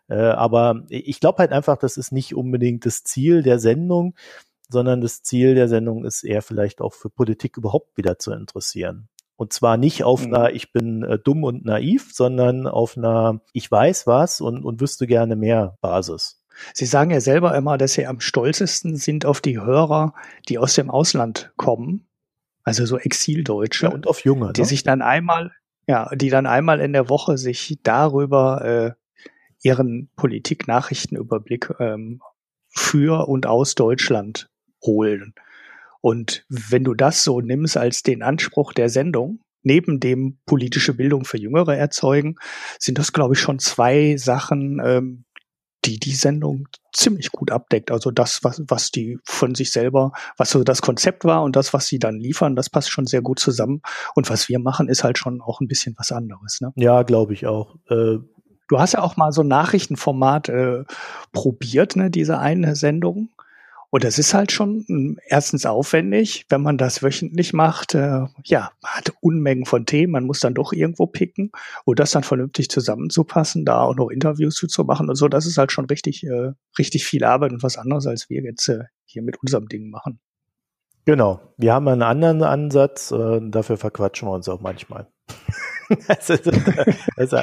äh, 0.07 0.15
aber 0.15 0.85
ich 0.87 1.19
glaube 1.19 1.39
halt 1.39 1.51
einfach, 1.51 1.75
das 1.75 1.97
ist 1.97 2.13
nicht 2.13 2.33
unbedingt 2.33 2.85
das 2.85 3.03
Ziel 3.03 3.43
der 3.43 3.59
Sendung, 3.59 4.15
sondern 4.69 5.01
das 5.01 5.21
Ziel 5.21 5.53
der 5.53 5.67
Sendung 5.67 6.05
ist 6.05 6.23
eher 6.23 6.41
vielleicht 6.41 6.79
auch 6.79 6.93
für 6.93 7.09
Politik 7.09 7.57
überhaupt 7.57 7.97
wieder 7.97 8.19
zu 8.19 8.31
interessieren. 8.31 9.09
Und 9.35 9.51
zwar 9.51 9.75
nicht 9.75 10.05
auf 10.05 10.25
Mhm. 10.25 10.33
einer, 10.33 10.53
ich 10.53 10.71
bin 10.71 11.03
äh, 11.03 11.19
dumm 11.19 11.43
und 11.43 11.65
naiv, 11.65 12.11
sondern 12.13 12.67
auf 12.67 12.95
einer, 12.95 13.41
ich 13.51 13.69
weiß 13.69 14.07
was 14.07 14.39
und, 14.39 14.63
und 14.63 14.79
wüsste 14.79 15.07
gerne 15.07 15.35
mehr 15.35 15.77
Basis. 15.81 16.41
Sie 16.73 16.85
sagen 16.85 17.11
ja 17.11 17.19
selber 17.19 17.53
immer, 17.53 17.77
dass 17.77 17.95
Sie 17.95 18.07
am 18.07 18.21
stolzesten 18.21 18.95
sind 18.95 19.25
auf 19.25 19.41
die 19.41 19.59
Hörer, 19.59 20.13
die 20.47 20.57
aus 20.57 20.73
dem 20.75 20.89
Ausland 20.89 21.51
kommen, 21.57 22.07
also 22.67 22.85
so 22.85 22.97
Exildeutsche, 22.97 23.85
Ja, 23.85 23.93
und 23.93 24.07
auf 24.07 24.25
Junge. 24.25 24.51
die 24.51 24.61
ne? 24.61 24.67
sich 24.67 24.83
dann 24.83 25.01
einmal, 25.01 25.53
ja, 25.87 26.13
die 26.13 26.29
dann 26.29 26.45
einmal 26.45 26.81
in 26.81 26.91
der 26.91 27.07
Woche 27.07 27.37
sich 27.37 27.79
darüber 27.81 28.61
äh, 28.65 28.91
ihren 29.63 30.09
Politik-Nachrichtenüberblick 30.17 31.73
ähm, 31.79 32.21
für 32.67 33.29
und 33.29 33.45
aus 33.45 33.75
Deutschland 33.75 34.49
holen. 34.83 35.33
Und 36.01 36.45
wenn 36.49 36.83
du 36.83 36.93
das 36.93 37.23
so 37.23 37.39
nimmst 37.39 37.77
als 37.77 38.03
den 38.03 38.21
Anspruch 38.21 38.73
der 38.73 38.89
Sendung, 38.89 39.39
neben 39.63 40.01
dem 40.01 40.37
politische 40.45 40.93
Bildung 40.93 41.23
für 41.23 41.37
Jüngere 41.37 41.77
erzeugen, 41.77 42.35
sind 42.79 42.99
das, 42.99 43.13
glaube 43.13 43.35
ich, 43.35 43.39
schon 43.39 43.59
zwei 43.59 44.17
Sachen, 44.17 44.81
ähm, 44.83 45.23
die 45.87 45.99
die 45.99 46.13
Sendung 46.13 46.67
ziemlich 46.93 47.31
gut 47.31 47.51
abdeckt. 47.51 47.91
Also 47.91 48.11
das, 48.11 48.43
was, 48.43 48.61
was 48.67 48.91
die 48.91 49.19
von 49.23 49.55
sich 49.55 49.71
selber, 49.71 50.11
was 50.35 50.49
so 50.51 50.63
das 50.63 50.81
Konzept 50.81 51.23
war 51.23 51.43
und 51.43 51.55
das, 51.55 51.73
was 51.73 51.87
sie 51.87 51.99
dann 51.99 52.19
liefern, 52.19 52.55
das 52.55 52.69
passt 52.69 52.91
schon 52.91 53.07
sehr 53.07 53.21
gut 53.21 53.39
zusammen. 53.39 53.81
Und 54.15 54.29
was 54.29 54.49
wir 54.49 54.59
machen, 54.59 54.89
ist 54.89 55.03
halt 55.03 55.17
schon 55.17 55.41
auch 55.41 55.61
ein 55.61 55.67
bisschen 55.67 55.95
was 55.97 56.11
anderes. 56.11 56.59
Ne? 56.61 56.73
Ja, 56.75 57.03
glaube 57.03 57.33
ich 57.33 57.47
auch. 57.47 57.75
Äh, 57.89 58.17
Du 58.69 58.79
hast 58.79 58.91
ja 58.91 59.01
auch 59.01 59.15
mal 59.15 59.31
so 59.31 59.43
ein 59.43 59.47
Nachrichtenformat 59.47 60.49
äh, 60.49 60.83
probiert, 61.31 61.95
ne, 61.95 62.11
diese 62.11 62.37
eine 62.39 62.75
Sendung. 62.75 63.29
Und 63.89 64.03
das 64.03 64.19
ist 64.19 64.33
halt 64.33 64.51
schon 64.51 64.83
mh, 64.87 65.21
erstens 65.27 65.65
aufwendig, 65.65 66.45
wenn 66.49 66.61
man 66.61 66.77
das 66.77 67.03
wöchentlich 67.03 67.53
macht. 67.53 67.95
Äh, 67.95 68.25
ja, 68.43 68.71
man 68.81 68.91
hat 68.91 69.13
Unmengen 69.21 69.65
von 69.65 69.85
Themen, 69.85 70.11
man 70.11 70.25
muss 70.25 70.41
dann 70.41 70.53
doch 70.53 70.73
irgendwo 70.73 71.07
picken 71.07 71.51
und 71.85 71.99
das 71.99 72.11
dann 72.11 72.23
vernünftig 72.23 72.69
zusammenzupassen, 72.69 73.63
da 73.63 73.81
auch 73.81 73.95
noch 73.95 74.09
Interviews 74.09 74.55
zu, 74.55 74.83
machen 74.83 75.09
und 75.09 75.15
so. 75.15 75.27
Das 75.29 75.45
ist 75.45 75.57
halt 75.57 75.71
schon 75.71 75.85
richtig, 75.85 76.23
äh, 76.25 76.51
richtig 76.77 77.05
viel 77.05 77.23
Arbeit 77.23 77.53
und 77.53 77.63
was 77.63 77.77
anderes, 77.77 78.07
als 78.07 78.29
wir 78.29 78.41
jetzt 78.43 78.67
äh, 78.67 78.83
hier 79.05 79.21
mit 79.21 79.37
unserem 79.41 79.67
Ding 79.67 79.89
machen. 79.89 80.19
Genau. 81.05 81.39
Wir 81.55 81.73
haben 81.73 81.87
einen 81.87 82.01
anderen 82.01 82.43
Ansatz, 82.43 83.11
äh, 83.11 83.39
dafür 83.41 83.77
verquatschen 83.77 84.27
wir 84.27 84.33
uns 84.33 84.49
auch 84.49 84.59
manchmal. 84.59 85.07
das 86.07 86.29
ist, 86.29 86.45
das 87.15 87.33
ist, 87.33 87.35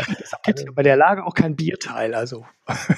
Gibt 0.44 0.74
bei 0.74 0.83
der 0.83 0.96
Lage 0.96 1.24
auch 1.24 1.35
kein 1.35 1.57
Bierteil, 1.57 2.14
also 2.14 2.44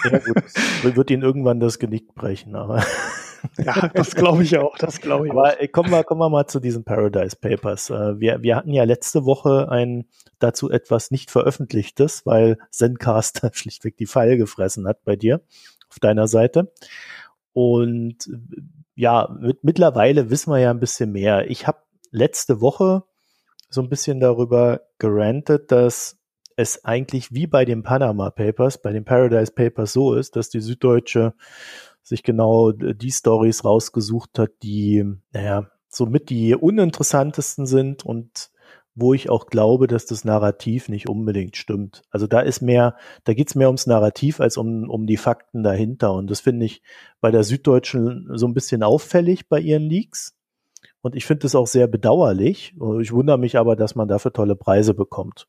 ja, 0.05 0.19
gut, 0.19 0.97
wird 0.97 1.11
ihnen 1.11 1.23
irgendwann 1.23 1.61
das 1.61 1.79
Genick 1.79 2.15
brechen, 2.15 2.57
aber, 2.57 2.85
ja, 3.59 3.89
das 3.95 4.15
glaube 4.15 4.43
ich 4.43 4.59
auch, 4.59 4.77
das 4.79 5.01
glaube 5.01 5.27
ich 5.27 5.33
auch. 5.33 5.39
aber 5.39 5.61
äh, 5.61 5.69
kommen 5.69 5.91
wir, 5.91 6.05
kommen 6.05 6.21
wir 6.21 6.29
mal 6.29 6.47
zu 6.47 6.61
diesen 6.61 6.85
Paradise 6.85 7.37
Papers. 7.37 7.91
Äh, 7.91 8.21
Wir, 8.21 8.43
wir 8.43 8.57
hatten 8.57 8.73
ja 8.73 8.85
letzte 8.85 9.25
Woche 9.25 9.69
ein 9.71 10.07
dazu 10.39 10.71
etwas 10.71 11.11
nicht 11.11 11.31
veröffentlichtes, 11.31 12.27
weil 12.27 12.59
Zencaster 12.71 13.51
schlichtweg 13.55 13.97
die 13.97 14.07
Pfeil 14.07 14.37
gefressen 14.37 14.87
hat 14.87 15.05
bei 15.05 15.17
dir 15.17 15.41
auf 15.89 15.99
deiner 16.01 16.29
Seite. 16.29 16.73
Und 17.53 18.27
äh, 18.27 18.61
ja, 18.95 19.35
mit, 19.41 19.65
mittlerweile 19.65 20.31
wissen 20.31 20.51
wir 20.51 20.59
ja 20.59 20.71
ein 20.71 20.81
bisschen 20.81 21.13
mehr. 21.13 21.51
Ich 21.51 21.67
habe 21.67 21.79
letzte 22.11 22.61
Woche 22.61 23.05
so 23.69 23.83
ein 23.83 23.89
bisschen 23.89 24.21
darüber 24.21 24.83
gerantet, 24.99 25.71
dass 25.73 26.19
es 26.57 26.85
eigentlich 26.85 27.33
wie 27.33 27.47
bei 27.47 27.65
den 27.65 27.83
Panama 27.83 28.31
Papers, 28.31 28.81
bei 28.81 28.93
den 28.93 29.05
Paradise 29.05 29.53
Papers 29.53 29.93
so 29.93 30.15
ist, 30.15 30.37
dass 30.37 30.49
die 30.49 30.61
Süddeutsche 30.61 31.35
sich 32.07 32.23
genau 32.23 32.71
die 32.71 33.11
Stories 33.11 33.65
rausgesucht 33.65 34.39
hat, 34.39 34.51
die, 34.63 35.05
naja, 35.33 35.69
somit 35.89 36.31
die 36.31 36.55
uninteressantesten 36.55 37.67
sind 37.67 38.07
und 38.07 38.51
wo 38.95 39.13
ich 39.13 39.29
auch 39.29 39.47
glaube, 39.47 39.89
dass 39.89 40.07
das 40.07 40.25
Narrativ 40.25 40.89
nicht 40.89 41.09
unbedingt 41.09 41.57
stimmt. 41.57 42.03
Also 42.11 42.29
da 42.29 42.41
ist 42.41 42.63
mehr, 42.63 42.97
da 43.25 43.35
geht's 43.35 43.57
mehr 43.57 43.67
ums 43.67 43.87
Narrativ 43.87 44.41
als 44.41 44.57
um, 44.57 44.89
um 44.89 45.07
die 45.07 45.17
Fakten 45.17 45.65
dahinter. 45.65 46.15
Und 46.15 46.31
das 46.31 46.41
finde 46.41 46.65
ich 46.65 46.81
bei 47.21 47.33
der 47.33 47.43
Süddeutschen 47.43 48.31
so 48.35 48.47
ein 48.47 48.55
bisschen 48.55 48.85
auffällig 48.85 49.49
bei 49.49 49.59
ihren 49.59 49.83
Leaks. 49.83 50.37
Und 51.03 51.17
ich 51.17 51.27
finde 51.27 51.49
es 51.49 51.57
auch 51.57 51.67
sehr 51.67 51.89
bedauerlich. 51.89 52.75
Ich 53.01 53.13
wundere 53.13 53.37
mich 53.39 53.59
aber, 53.59 53.75
dass 53.75 53.97
man 53.97 54.07
dafür 54.09 54.33
tolle 54.33 54.55
Preise 54.57 54.95
bekommt. 54.95 55.49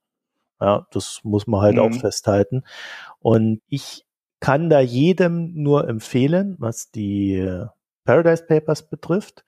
Ja, 0.59 0.87
das 0.91 1.21
muss 1.23 1.45
man 1.45 1.61
halt 1.61 1.75
Mhm. 1.75 1.81
auch 1.81 1.93
festhalten. 1.93 2.63
Und 3.19 3.61
ich 3.69 4.06
kann 4.39 4.69
da 4.69 4.80
jedem 4.80 5.54
nur 5.56 5.88
empfehlen, 5.88 6.56
was 6.60 6.91
die 6.91 7.36
äh, 7.36 7.65
Paradise 8.06 8.45
Papers 8.45 8.89
betrifft. 8.89 9.43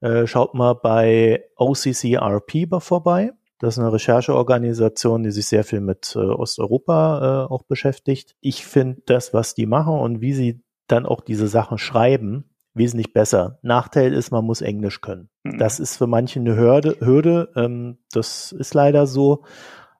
Äh, 0.00 0.26
schaut 0.26 0.54
mal 0.54 0.74
bei 0.74 1.44
OCCRP 1.56 2.66
bei- 2.68 2.80
vorbei. 2.80 3.32
Das 3.60 3.74
ist 3.74 3.78
eine 3.78 3.92
Rechercheorganisation, 3.92 5.22
die 5.22 5.30
sich 5.30 5.46
sehr 5.46 5.64
viel 5.64 5.80
mit 5.80 6.14
äh, 6.16 6.18
Osteuropa 6.18 7.46
äh, 7.48 7.52
auch 7.52 7.62
beschäftigt. 7.62 8.34
Ich 8.40 8.66
finde 8.66 9.02
das, 9.06 9.32
was 9.32 9.54
die 9.54 9.66
machen 9.66 9.94
und 9.94 10.20
wie 10.20 10.32
sie 10.34 10.62
dann 10.88 11.06
auch 11.06 11.20
diese 11.20 11.48
Sachen 11.48 11.78
schreiben, 11.78 12.50
wesentlich 12.74 13.12
besser. 13.12 13.58
Nachteil 13.62 14.12
ist, 14.12 14.32
man 14.32 14.44
muss 14.44 14.60
Englisch 14.60 15.00
können. 15.00 15.30
Mhm. 15.44 15.58
Das 15.58 15.78
ist 15.80 15.96
für 15.96 16.06
manche 16.08 16.40
eine 16.40 16.56
Hürde. 16.56 16.96
Hürde. 17.00 17.50
Ähm, 17.56 17.98
das 18.12 18.52
ist 18.52 18.74
leider 18.74 19.06
so. 19.06 19.44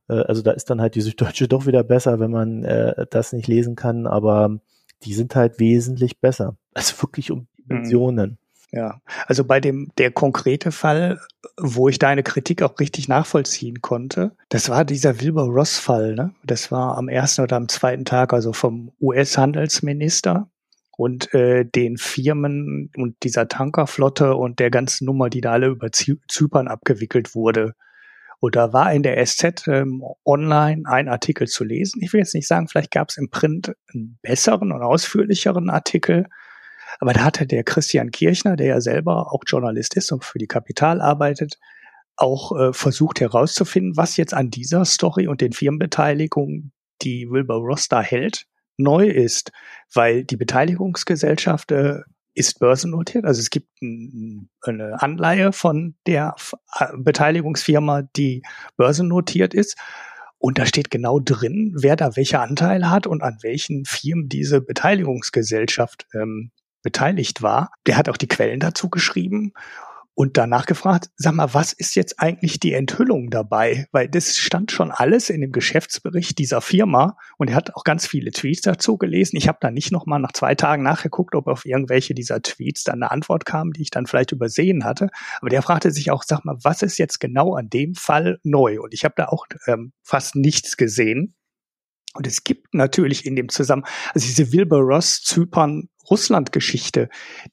Äh, 0.09 0.21
also 0.21 0.43
da 0.43 0.53
ist 0.53 0.71
dann 0.71 0.81
halt 0.81 0.95
die 0.95 1.01
Süddeutsche 1.01 1.49
doch 1.49 1.67
wieder 1.67 1.85
besser, 1.85 2.21
wenn 2.21 2.31
man 2.31 2.65
äh, 2.65 3.07
das 3.11 3.33
nicht 3.33 3.49
lesen 3.49 3.77
kann. 3.77 4.07
Aber 4.07 4.59
die 5.03 5.15
sind 5.15 5.35
halt 5.37 5.59
wesentlich 5.59 6.21
besser. 6.21 6.57
Also 6.75 7.03
wirklich 7.03 7.31
um 7.31 7.47
Dimensionen. 7.59 8.39
Ja, 8.73 9.01
also 9.27 9.45
bei 9.45 9.61
dem 9.61 9.93
der 9.99 10.11
konkrete 10.11 10.73
Fall, 10.73 11.21
wo 11.57 11.89
ich 11.89 12.01
deine 12.01 12.25
Kritik 12.25 12.61
auch 12.61 12.81
richtig 12.81 13.07
nachvollziehen 13.07 13.83
konnte, 13.83 14.33
das 14.49 14.69
war 14.69 14.85
dieser 14.85 15.21
Wilbur 15.21 15.45
Ross 15.45 15.79
Fall, 15.79 16.17
ne? 16.17 16.35
Das 16.45 16.73
war 16.73 16.99
am 16.99 17.09
ersten 17.09 17.43
oder 17.43 17.55
am 17.55 17.69
zweiten 17.69 18.05
Tag, 18.05 18.33
also 18.33 18.53
vom 18.53 18.91
US-Handelsminister 19.01 20.49
und 20.97 21.33
äh, 21.35 21.65
den 21.65 21.99
Firmen 21.99 22.91
und 22.97 23.15
dieser 23.23 23.47
Tankerflotte 23.47 24.35
und 24.35 24.59
der 24.59 24.71
ganzen 24.71 25.05
Nummer, 25.05 25.31
die 25.31 25.41
da 25.41 25.53
alle 25.53 25.69
über 25.69 25.93
Zy 25.93 26.21
Zypern 26.29 26.67
abgewickelt 26.67 27.37
wurde. 27.37 27.75
Und 28.45 28.57
da 28.57 28.75
war 28.75 28.93
in 28.93 29.03
der 29.03 29.25
SZ 29.25 29.67
ähm, 29.69 30.05
online 30.27 30.83
ein 30.85 31.09
Artikel 31.09 31.49
zu 31.49 31.65
lesen. 31.65 32.03
Ich 32.03 32.13
will 32.13 32.21
jetzt 32.21 32.35
nicht 32.35 32.47
sagen, 32.47 32.69
vielleicht 32.69 32.91
gab 32.91 33.09
es 33.09 33.17
im 33.17 33.31
Print 33.31 33.75
einen 33.91 34.19
besseren 34.21 34.71
und 34.71 34.83
ausführlicheren 34.83 35.71
Artikel. 35.71 36.27
Aber 37.01 37.15
da 37.15 37.25
hatte 37.25 37.47
der 37.47 37.65
Christian 37.65 38.11
Kirchner, 38.11 38.57
der 38.57 38.67
ja 38.67 38.81
selber 38.83 39.33
auch 39.33 39.45
Journalist 39.47 39.97
ist 39.97 40.13
und 40.13 40.27
für 40.27 40.39
die 40.39 40.47
Kapital 40.47 41.01
arbeitet, 41.01 41.59
auch 42.17 42.55
äh, 42.55 42.75
versucht 42.75 43.23
herauszufinden, 43.23 43.97
was 43.97 44.19
jetzt 44.19 44.35
an 44.35 44.51
dieser 44.51 44.85
Story 44.85 45.27
und 45.27 45.41
den 45.41 45.55
Firmenbeteiligungen, 45.55 46.75
die 47.01 47.31
Wilbur 47.31 47.63
Ross 47.63 47.89
da 47.89 48.03
hält, 48.03 48.45
neu 48.77 49.07
ist. 49.07 49.53
Weil 49.95 50.23
die 50.23 50.37
Beteiligungsgesellschaft 50.37 51.73
äh, 51.73 52.01
ist 52.35 52.59
börsennotiert. 52.59 53.25
Also 53.25 53.41
es 53.41 53.51
gibt 53.51 53.81
ein, 53.83 54.51
eine 54.63 55.01
Anleihe 55.01 55.53
von 55.53 55.95
der 56.07 56.35
Beteiligungsfirma, 56.97 58.03
die 58.17 58.43
börsennotiert 58.77 59.55
ist. 59.55 59.77
Und 60.39 60.59
da 60.59 60.67
steht 60.67 60.91
genau 60.91 61.21
drin, 61.21 61.73
wer 61.77 61.97
da 61.97 62.17
welche 62.17 62.41
Anteile 62.41 62.91
hat 62.91 63.07
und 63.07 63.23
an 63.23 63.39
welchen 63.43 63.85
Firmen 63.87 64.29
diese 64.29 64.61
Beteiligungsgesellschaft 64.61 66.07
ähm, 66.13 66.51
beteiligt 66.83 67.41
war. 67.41 67.71
Der 67.87 67.97
hat 67.97 68.09
auch 68.09 68.19
die 68.19 68.29
Quellen 68.29 68.61
dazu 68.61 68.91
geschrieben 68.91 69.55
und 70.15 70.37
danach 70.37 70.67
gefragt, 70.67 71.11
sag 71.17 71.35
mal, 71.35 71.53
was 71.55 71.73
ist 71.73 71.97
jetzt 71.97 72.21
eigentlich 72.21 72.61
die 72.61 72.73
Enthüllung 72.73 73.31
dabei? 73.31 73.87
Weil 73.91 74.09
das 74.09 74.37
stand 74.37 74.71
schon 74.71 74.93
alles 74.93 75.29
in 75.29 75.41
dem 75.41 75.51
Geschäftsbericht 75.51 76.39
dieser 76.39 76.61
Firma 76.61 77.17
und 77.37 77.51
er 77.51 77.57
hat 77.57 77.75
auch 77.75 77.85
ganz 77.85 78.07
viele 78.07 78.31
Tweets 78.31 78.63
dazu 78.63 78.97
gelesen. 78.97 79.37
Ich 79.37 79.49
habe 79.49 79.59
da 79.61 79.71
nicht 79.71 79.91
noch 79.91 80.07
mal 80.07 80.21
nach 80.21 80.33
zwei 80.33 80.55
Tagen 80.55 80.85
nachgeguckt, 80.85 81.35
ob 81.35 81.49
auf 81.49 81.67
irgendwelche 81.67 82.15
dieser 82.15 82.41
Tweets 82.43 82.85
dann 82.85 83.03
eine 83.03 83.11
Antwort 83.11 83.45
kam, 83.45 83.73
die 83.73 83.83
ich 83.83 83.91
dann 83.91 84.07
vielleicht 84.07 84.33
übersehen 84.33 84.85
hatte. 84.85 85.09
Aber 85.41 85.51
der 85.51 85.63
fragte 85.63 85.91
sich 85.91 86.11
auch, 86.11 86.23
sag 86.23 86.45
mal, 86.45 86.57
was 86.63 86.83
ist 86.83 86.99
jetzt 86.99 87.19
genau 87.19 87.55
an 87.57 87.69
dem 87.69 87.95
Fall 87.95 88.39
neu? 88.45 88.81
Und 88.81 88.95
ich 88.95 89.05
habe 89.05 89.15
da 89.17 89.27
auch 89.27 89.47
ähm, 89.67 89.93
fast 90.03 90.37
nichts 90.37 90.77
gesehen. 90.77 91.35
Und 92.17 92.29
es 92.29 92.45
gibt 92.45 92.73
natürlich 92.75 93.27
in 93.27 93.35
dem 93.35 93.49
Zusammenhang, 93.49 93.91
also 94.15 94.27
diese 94.27 94.53
Wilbur 94.53 94.79
Ross 94.79 95.23
Zypern 95.23 95.89
Russland-Geschichte, 96.11 97.09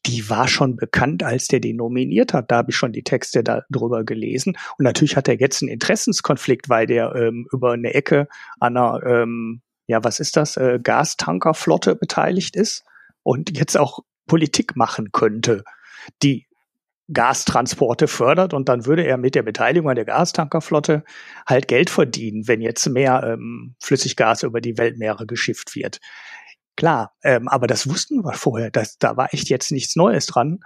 die 0.05 0.29
war 0.29 0.47
schon 0.47 0.75
bekannt, 0.75 1.23
als 1.23 1.47
der 1.47 1.59
den 1.59 1.77
nominiert 1.77 2.33
hat. 2.33 2.51
Da 2.51 2.57
habe 2.57 2.71
ich 2.71 2.77
schon 2.77 2.93
die 2.93 3.03
Texte 3.03 3.43
darüber 3.43 4.03
gelesen. 4.03 4.57
Und 4.77 4.83
natürlich 4.83 5.15
hat 5.15 5.27
er 5.27 5.39
jetzt 5.39 5.61
einen 5.61 5.69
Interessenskonflikt, 5.69 6.69
weil 6.69 6.87
der 6.87 7.15
ähm, 7.15 7.47
über 7.51 7.73
eine 7.73 7.93
Ecke 7.93 8.27
einer, 8.59 9.01
ähm, 9.05 9.61
ja, 9.87 10.03
was 10.03 10.19
ist 10.19 10.37
das, 10.37 10.57
äh, 10.57 10.79
Gastankerflotte 10.81 11.95
beteiligt 11.95 12.55
ist 12.55 12.83
und 13.23 13.57
jetzt 13.57 13.77
auch 13.77 13.99
Politik 14.27 14.75
machen 14.75 15.11
könnte, 15.11 15.63
die 16.23 16.47
Gastransporte 17.13 18.07
fördert 18.07 18.53
und 18.53 18.69
dann 18.69 18.85
würde 18.85 19.03
er 19.03 19.17
mit 19.17 19.35
der 19.35 19.43
Beteiligung 19.43 19.89
an 19.89 19.95
der 19.95 20.05
Gastankerflotte 20.05 21.03
halt 21.45 21.67
Geld 21.67 21.89
verdienen, 21.89 22.47
wenn 22.47 22.61
jetzt 22.61 22.87
mehr 22.87 23.23
ähm, 23.25 23.75
Flüssiggas 23.81 24.43
über 24.43 24.61
die 24.61 24.77
Weltmeere 24.77 25.25
geschifft 25.25 25.75
wird. 25.75 25.99
Klar, 26.77 27.13
ähm, 27.23 27.47
aber 27.47 27.67
das 27.67 27.87
wussten 27.89 28.23
wir 28.23 28.33
vorher. 28.33 28.71
Das, 28.71 28.97
da 28.97 29.17
war 29.17 29.33
echt 29.33 29.49
jetzt 29.49 29.71
nichts 29.71 29.95
Neues 29.95 30.25
dran. 30.25 30.59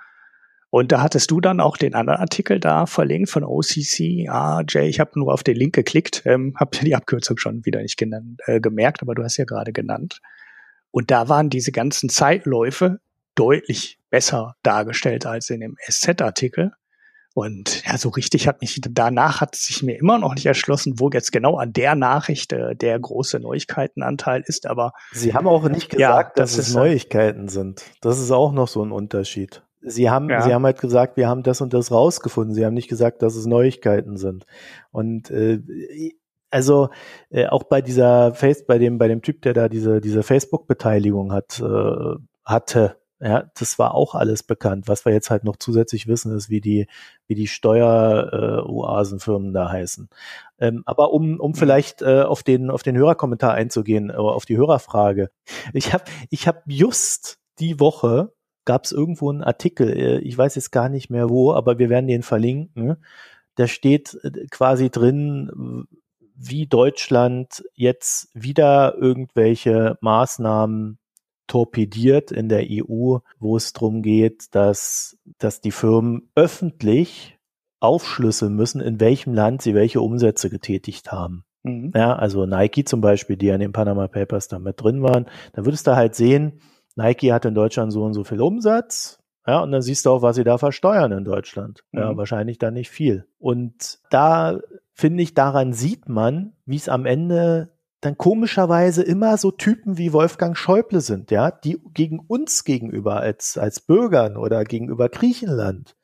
Und 0.70 0.92
da 0.92 1.02
hattest 1.02 1.32
du 1.32 1.40
dann 1.40 1.62
auch 1.62 1.78
den 1.78 1.96
anderen 1.96 2.20
Artikel 2.20 2.60
da 2.60 2.86
verlinkt 2.86 3.30
von 3.30 3.44
OCC. 3.44 4.28
Ah, 4.30 4.62
Jay, 4.68 4.90
ich 4.90 5.00
habe 5.00 5.12
nur 5.16 5.34
auf 5.34 5.44
den 5.44 5.56
Link 5.56 5.74
geklickt, 5.74 6.24
ähm, 6.26 6.54
habe 6.60 6.78
die 6.78 6.96
Abkürzung 6.96 7.38
schon 7.38 7.66
wieder 7.66 7.82
nicht 7.82 7.98
genannt, 7.98 8.42
äh, 8.46 8.60
gemerkt, 8.60 9.02
aber 9.02 9.16
du 9.16 9.24
hast 9.24 9.38
ja 9.38 9.46
gerade 9.46 9.72
genannt. 9.72 10.22
Und 10.92 11.12
da 11.12 11.30
waren 11.30 11.50
diese 11.50 11.72
ganzen 11.72 12.10
Zeitläufe 12.10 13.00
deutlich 13.36 14.00
besser 14.10 14.56
dargestellt 14.64 15.26
als 15.26 15.50
in 15.50 15.60
dem 15.60 15.76
SZ-Artikel. 15.90 16.72
Und 17.36 17.84
ja, 17.86 17.98
so 17.98 18.08
richtig 18.08 18.48
hat 18.48 18.62
mich 18.62 18.80
danach 18.82 19.42
hat 19.42 19.56
sich 19.56 19.84
mir 19.84 20.00
immer 20.00 20.18
noch 20.18 20.36
nicht 20.36 20.46
erschlossen, 20.46 21.02
wo 21.02 21.10
jetzt 21.10 21.34
genau 21.34 21.58
an 21.58 21.74
der 21.74 21.94
Nachricht 21.94 22.54
äh, 22.54 22.78
der 22.78 22.98
große 22.98 23.42
Neuigkeitenanteil 23.42 24.42
ist. 24.48 24.66
Aber 24.66 24.94
Sie 25.12 25.34
haben 25.34 25.46
auch 25.46 25.68
nicht 25.68 25.90
gesagt, 25.90 26.00
ja, 26.00 26.24
das 26.24 26.56
dass 26.56 26.68
es 26.70 26.74
äh, 26.74 26.78
Neuigkeiten 26.78 27.50
sind. 27.50 27.84
Das 28.00 28.22
ist 28.22 28.32
auch 28.32 28.54
noch 28.54 28.70
so 28.70 28.82
ein 28.82 28.94
Unterschied. 28.94 29.64
Sie 29.82 30.10
haben, 30.10 30.30
ja. 30.30 30.44
Sie 30.44 30.54
haben 30.54 30.64
halt 30.64 30.80
gesagt, 30.80 31.18
wir 31.18 31.28
haben 31.28 31.44
das 31.44 31.60
und 31.60 31.74
das 31.74 31.92
rausgefunden. 31.92 32.56
Sie 32.56 32.66
haben 32.66 32.74
nicht 32.74 32.88
gesagt, 32.88 33.22
dass 33.22 33.36
es 33.36 33.46
Neuigkeiten 33.46 34.16
sind. 34.16 34.46
Und 34.92 35.30
äh, 35.30 35.60
also 36.52 36.88
äh, 37.32 37.48
auch 37.48 37.64
bei 37.64 37.82
dieser 37.82 38.34
Face, 38.34 38.66
bei 38.66 38.78
dem, 38.78 38.98
bei 38.98 39.10
dem 39.10 39.22
Typ, 39.22 39.42
der 39.42 39.54
da 39.54 39.68
diese, 39.68 40.00
diese 40.00 40.24
Facebook-Beteiligung 40.24 41.34
hat, 41.34 41.60
äh, 41.60 42.16
hatte, 42.46 42.96
ja, 43.20 43.50
das 43.58 43.80
war 43.80 43.96
auch 43.96 44.14
alles 44.14 44.44
bekannt. 44.44 44.88
Was 44.88 45.06
wir 45.06 45.14
jetzt 45.14 45.30
halt 45.30 45.46
noch 45.46 45.56
zusätzlich 45.56 46.08
wissen, 46.08 46.36
ist, 46.36 46.50
wie 46.50 46.62
die, 46.62 46.88
wie 47.28 47.36
die 47.36 47.48
Steueroasenfirmen 47.48 49.52
äh, 49.52 49.54
da 49.54 49.72
heißen. 49.72 50.10
Ähm, 50.60 50.84
aber 50.86 51.14
um, 51.14 51.40
um 51.40 51.52
mhm. 51.52 51.56
vielleicht 51.56 52.02
äh, 52.02 52.24
auf 52.24 52.44
den, 52.44 52.70
auf 52.70 52.84
den 52.84 52.98
Hörerkommentar 52.98 53.54
einzugehen, 53.54 54.10
äh, 54.10 54.14
auf 54.14 54.46
die 54.46 54.58
Hörerfrage. 54.58 55.30
Ich 55.74 55.94
habe, 55.94 56.04
ich 56.30 56.48
habe 56.48 56.62
just 56.68 57.40
die 57.60 57.80
Woche 57.80 58.34
gab 58.66 58.84
es 58.84 58.92
irgendwo 58.92 59.30
einen 59.30 59.44
Artikel, 59.44 59.90
äh, 59.90 60.20
ich 60.20 60.38
weiß 60.38 60.56
jetzt 60.56 60.72
gar 60.72 60.90
nicht 60.90 61.10
mehr 61.10 61.30
wo, 61.30 61.54
aber 61.54 61.80
wir 61.80 61.90
werden 61.90 62.08
den 62.08 62.24
verlinken. 62.24 62.98
Da 63.56 63.68
steht 63.68 64.18
äh, 64.24 64.48
quasi 64.52 64.90
drin, 64.90 65.88
wie 66.36 66.68
Deutschland 66.68 67.64
jetzt 67.76 68.30
wieder 68.34 68.96
irgendwelche 68.98 69.98
Maßnahmen 70.02 71.00
torpediert 71.48 72.32
in 72.32 72.50
der 72.50 72.66
EU, 72.70 73.18
wo 73.40 73.58
es 73.58 73.74
darum 73.74 74.02
geht, 74.02 74.54
dass, 74.56 75.18
dass 75.38 75.62
die 75.62 75.72
Firmen 75.72 76.30
öffentlich 76.36 77.38
aufschlüsseln 77.80 78.56
müssen, 78.56 78.82
in 78.82 79.00
welchem 79.00 79.34
Land 79.34 79.62
sie 79.62 79.76
welche 79.76 80.02
Umsätze 80.02 80.50
getätigt 80.50 81.12
haben. 81.12 81.46
Mhm. 81.64 81.92
Ja, 81.96 82.16
also 82.16 82.46
Nike 82.46 82.86
zum 82.86 83.02
Beispiel, 83.02 83.38
die 83.38 83.52
an 83.52 83.60
den 83.60 83.74
Panama 83.74 84.08
Papers 84.08 84.48
da 84.48 84.60
mit 84.60 84.82
drin 84.82 85.02
waren, 85.02 85.26
da 85.54 85.66
würdest 85.66 85.88
du 85.88 85.96
halt 85.96 86.16
sehen, 86.16 86.62
Nike 86.96 87.34
hat 87.34 87.46
in 87.46 87.56
Deutschland 87.56 87.92
so 87.92 88.04
und 88.04 88.14
so 88.14 88.24
viel 88.24 88.42
Umsatz, 88.42 89.20
ja, 89.48 89.62
und 89.62 89.72
dann 89.72 89.82
siehst 89.82 90.06
du 90.06 90.12
auch, 90.12 90.22
was 90.22 90.38
sie 90.38 90.44
da 90.44 90.58
versteuern 90.58 91.12
in 91.12 91.24
Deutschland. 91.24 91.84
Mhm. 91.92 92.00
Ja, 92.00 92.18
wahrscheinlich 92.18 92.58
dann 92.58 92.74
nicht 92.74 92.90
viel. 92.90 93.28
Und 93.38 94.00
da 94.10 94.60
finde 94.94 95.22
ich, 95.22 95.34
daran 95.34 95.74
sieht 95.74 96.10
man, 96.10 96.54
wie 96.66 96.78
es 96.78 96.90
am 96.90 97.06
Ende 97.06 97.75
dann 98.06 98.18
komischerweise 98.18 99.04
immer 99.04 99.38
so 99.38 99.52
Typen 99.52 99.98
wie 99.98 100.14
Wolfgang 100.14 100.58
Schäuble 100.58 101.02
sind, 101.02 101.32
ja, 101.32 101.52
die 101.52 101.82
gegen 101.94 102.20
uns 102.20 102.64
gegenüber 102.64 103.18
als, 103.18 103.58
als 103.58 103.80
Bürgern 103.80 104.38
oder 104.38 104.64
gegenüber 104.64 105.10
Griechenland 105.10 105.96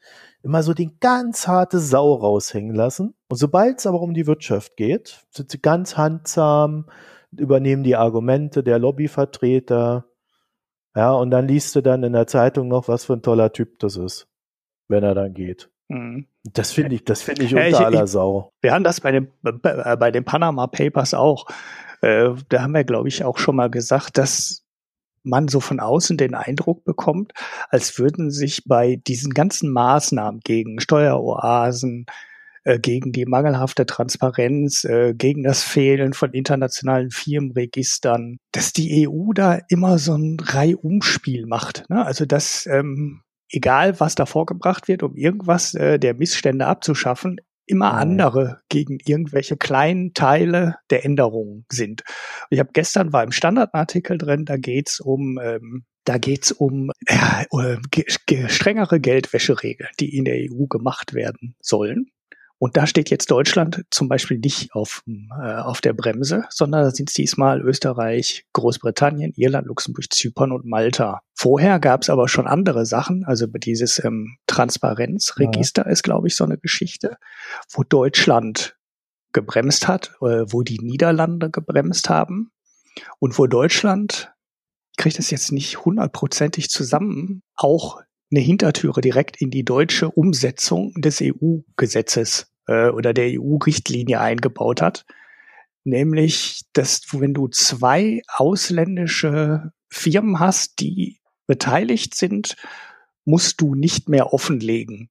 immer 0.44 0.64
so 0.64 0.74
den 0.74 0.98
ganz 1.00 1.48
harte 1.48 1.80
Sau 1.80 2.14
raushängen 2.14 2.76
lassen. 2.76 3.14
Und 3.30 3.38
sobald 3.38 3.80
es 3.80 3.86
aber 3.86 4.02
um 4.02 4.14
die 4.14 4.28
Wirtschaft 4.28 4.76
geht, 4.76 5.24
sind 5.30 5.52
sie 5.52 5.62
ganz 5.62 5.98
handsam, 5.98 6.88
übernehmen 7.32 7.84
die 7.84 7.96
Argumente 7.96 8.64
der 8.64 8.80
Lobbyvertreter. 8.80 10.06
Ja, 10.96 11.14
und 11.14 11.32
dann 11.32 11.48
liest 11.48 11.76
du 11.76 11.82
dann 11.82 12.04
in 12.04 12.14
der 12.14 12.28
Zeitung 12.28 12.68
noch, 12.68 12.88
was 12.88 13.06
für 13.06 13.14
ein 13.14 13.22
toller 13.22 13.54
Typ 13.54 13.80
das 13.80 13.96
ist, 13.96 14.28
wenn 14.88 15.04
er 15.04 15.16
dann 15.16 15.34
geht. 15.34 15.70
Mhm. 15.88 16.28
Das 16.44 16.72
finde 16.72 16.96
ich, 16.96 17.06
das 17.06 17.22
finde 17.22 17.44
ich 17.44 17.54
unter 17.54 17.68
ich, 17.68 17.76
aller 17.76 18.08
Sau. 18.08 18.52
Wir 18.62 18.74
haben 18.74 18.84
das 18.84 19.00
bei 19.00 19.12
den, 19.12 19.32
bei 19.44 20.12
den 20.12 20.26
Panama 20.26 20.68
Papers 20.68 21.14
auch. 21.14 21.46
Äh, 22.02 22.32
da 22.50 22.64
haben 22.64 22.74
wir, 22.74 22.84
glaube 22.84 23.08
ich, 23.08 23.24
auch 23.24 23.38
schon 23.38 23.56
mal 23.56 23.70
gesagt, 23.70 24.18
dass 24.18 24.64
man 25.24 25.48
so 25.48 25.60
von 25.60 25.80
außen 25.80 26.18
den 26.18 26.34
Eindruck 26.34 26.84
bekommt, 26.84 27.34
als 27.70 28.00
würden 28.00 28.32
sich 28.32 28.64
bei 28.66 28.96
diesen 28.96 29.34
ganzen 29.34 29.72
Maßnahmen 29.72 30.42
gegen 30.44 30.80
Steueroasen, 30.80 32.08
äh, 32.64 32.80
gegen 32.80 33.12
die 33.12 33.28
mangelhafte 33.28 33.86
Transparenz, 33.86 34.84
äh, 34.84 35.14
gegen 35.14 35.44
das 35.44 35.62
Fehlen 35.62 36.14
von 36.14 36.32
internationalen 36.34 37.12
Firmenregistern, 37.12 38.38
dass 38.52 38.74
die 38.74 39.08
EU 39.08 39.34
da 39.34 39.60
immer 39.70 40.00
so 40.00 40.16
ein 40.16 40.38
Reihumspiel 40.40 41.46
macht. 41.46 41.88
Ne? 41.90 42.04
Also 42.04 42.26
dass 42.26 42.66
ähm, 42.66 43.22
egal 43.52 44.00
was 44.00 44.16
da 44.16 44.26
vorgebracht 44.26 44.88
wird, 44.88 45.04
um 45.04 45.16
irgendwas 45.16 45.74
der 45.74 46.14
Missstände 46.14 46.68
abzuschaffen, 46.68 47.42
immer 47.72 47.94
andere 47.94 48.62
gegen 48.70 49.00
irgendwelche 49.06 49.58
kleinen 49.58 50.14
Teile 50.14 50.76
der 50.90 51.06
Änderungen 51.06 51.66
sind. 51.72 52.04
Ich 52.50 52.60
habe 52.60 52.70
gestern 52.74 53.14
war 53.14 53.24
im 53.24 53.32
Standardartikel 53.32 54.18
drin, 54.18 54.46
da 54.46 54.58
geht's 54.58 55.00
um 55.00 55.40
ähm, 55.42 55.86
da 56.04 56.18
geht's 56.18 56.52
um 56.52 56.92
äh, 57.06 58.50
strengere 58.50 59.00
Geldwäscheregeln, 59.00 59.90
die 60.00 60.16
in 60.16 60.26
der 60.26 60.36
EU 60.36 60.66
gemacht 60.66 61.14
werden 61.14 61.56
sollen. 61.62 62.12
Und 62.62 62.78
da 62.78 62.86
steht 62.86 63.10
jetzt 63.10 63.32
Deutschland 63.32 63.86
zum 63.90 64.08
Beispiel 64.08 64.38
nicht 64.38 64.72
auf, 64.76 65.02
äh, 65.08 65.56
auf 65.56 65.82
der 65.82 65.94
Bremse, 65.94 66.46
sondern 66.52 66.84
da 66.84 66.92
sind 66.92 67.10
es 67.10 67.16
diesmal 67.16 67.60
Österreich, 67.60 68.46
Großbritannien, 68.54 69.34
Irland, 69.36 69.66
Luxemburg, 69.66 70.14
Zypern 70.14 70.52
und 70.52 70.64
Malta. 70.64 71.22
Vorher 71.34 71.80
gab 71.80 72.04
es 72.04 72.12
aber 72.12 72.28
schon 72.28 72.46
andere 72.46 72.86
Sachen, 72.86 73.26
also 73.26 73.48
dieses 73.48 73.98
ähm, 74.06 74.38
Transparenzregister 74.46 75.86
ja. 75.86 75.92
ist, 75.92 76.04
glaube 76.04 76.28
ich, 76.28 76.36
so 76.36 76.44
eine 76.44 76.60
Geschichte, 76.60 77.18
wo 77.72 77.82
Deutschland 77.82 78.78
gebremst 79.34 79.88
hat, 79.88 80.12
äh, 80.22 80.46
wo 80.46 80.62
die 80.62 80.78
Niederlande 80.80 81.50
gebremst 81.50 82.10
haben 82.10 82.52
und 83.18 83.40
wo 83.40 83.48
Deutschland, 83.48 84.36
ich 84.92 84.98
kriege 84.98 85.18
das 85.18 85.32
jetzt 85.32 85.52
nicht 85.52 85.84
hundertprozentig 85.84 86.70
zusammen, 86.70 87.42
auch 87.56 88.04
eine 88.30 88.42
Hintertüre 88.42 89.02
direkt 89.02 89.42
in 89.42 89.50
die 89.50 89.66
deutsche 89.66 90.12
Umsetzung 90.12 90.94
des 91.02 91.22
EU-Gesetzes 91.24 92.51
äh, 92.72 92.90
oder 92.90 93.14
der 93.14 93.40
EU-Richtlinie 93.40 94.20
eingebaut 94.20 94.82
hat. 94.82 95.06
Nämlich, 95.84 96.62
dass 96.74 97.02
wenn 97.12 97.34
du 97.34 97.48
zwei 97.48 98.22
ausländische 98.28 99.72
Firmen 99.90 100.40
hast, 100.40 100.80
die 100.80 101.20
beteiligt 101.48 102.16
sind, 102.16 102.56
musst 103.26 103.60
du 103.62 103.76
nicht 103.76 104.08
mehr 104.10 104.34
offenlegen. 104.34 105.10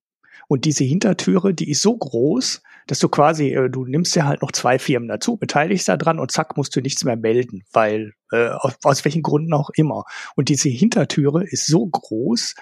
Und 0.48 0.64
diese 0.64 0.84
Hintertüre, 0.84 1.54
die 1.54 1.70
ist 1.70 1.82
so 1.82 1.96
groß, 1.96 2.62
dass 2.86 2.98
du 2.98 3.08
quasi, 3.08 3.50
äh, 3.50 3.68
du 3.68 3.84
nimmst 3.84 4.16
ja 4.16 4.24
halt 4.24 4.42
noch 4.42 4.52
zwei 4.52 4.78
Firmen 4.78 5.08
dazu, 5.08 5.36
beteiligst 5.36 5.88
da 5.88 5.96
dran 5.96 6.18
und 6.18 6.32
zack, 6.32 6.56
musst 6.56 6.74
du 6.74 6.80
nichts 6.80 7.04
mehr 7.04 7.16
melden, 7.16 7.62
weil 7.72 8.14
äh, 8.32 8.48
aus, 8.48 8.76
aus 8.82 9.04
welchen 9.04 9.22
Gründen 9.22 9.52
auch 9.52 9.70
immer. 9.74 10.04
Und 10.34 10.48
diese 10.48 10.68
Hintertüre 10.68 11.44
ist 11.44 11.66
so 11.66 11.86
groß, 11.86 12.54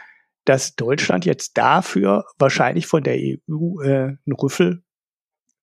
dass 0.45 0.75
Deutschland 0.75 1.25
jetzt 1.25 1.57
dafür 1.57 2.25
wahrscheinlich 2.39 2.87
von 2.87 3.03
der 3.03 3.17
EU 3.17 3.81
äh, 3.83 3.89
einen 3.89 4.37
Rüffel 4.41 4.83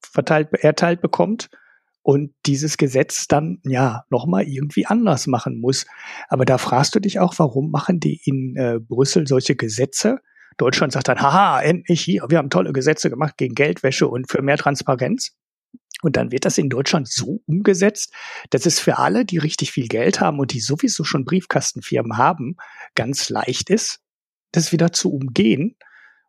verteilt, 0.01 0.53
erteilt 0.53 1.01
bekommt 1.01 1.49
und 2.01 2.33
dieses 2.45 2.77
Gesetz 2.77 3.27
dann 3.27 3.59
ja 3.65 4.05
nochmal 4.09 4.43
irgendwie 4.47 4.85
anders 4.85 5.25
machen 5.27 5.59
muss. 5.59 5.85
Aber 6.27 6.45
da 6.45 6.57
fragst 6.57 6.93
du 6.93 6.99
dich 6.99 7.19
auch, 7.19 7.33
warum 7.37 7.71
machen 7.71 7.99
die 7.99 8.21
in 8.25 8.55
äh, 8.55 8.79
Brüssel 8.79 9.27
solche 9.27 9.55
Gesetze? 9.55 10.19
Deutschland 10.57 10.93
sagt 10.93 11.07
dann, 11.07 11.19
haha, 11.19 11.61
endlich 11.61 12.01
hier, 12.01 12.23
wir 12.29 12.37
haben 12.37 12.49
tolle 12.49 12.73
Gesetze 12.73 13.09
gemacht 13.09 13.37
gegen 13.37 13.55
Geldwäsche 13.55 14.07
und 14.07 14.29
für 14.29 14.41
mehr 14.41 14.57
Transparenz. 14.57 15.35
Und 16.01 16.17
dann 16.17 16.31
wird 16.31 16.45
das 16.45 16.59
in 16.59 16.69
Deutschland 16.69 17.07
so 17.07 17.41
umgesetzt, 17.47 18.13
dass 18.51 18.67
es 18.67 18.79
für 18.79 18.99
alle, 18.99 19.25
die 19.25 19.39
richtig 19.39 19.71
viel 19.71 19.87
Geld 19.87 20.21
haben 20.21 20.39
und 20.39 20.53
die 20.53 20.59
sowieso 20.59 21.03
schon 21.03 21.25
Briefkastenfirmen 21.25 22.17
haben, 22.17 22.57
ganz 22.93 23.29
leicht 23.29 23.71
ist, 23.71 24.01
das 24.51 24.71
wieder 24.71 24.91
zu 24.91 25.11
umgehen. 25.11 25.75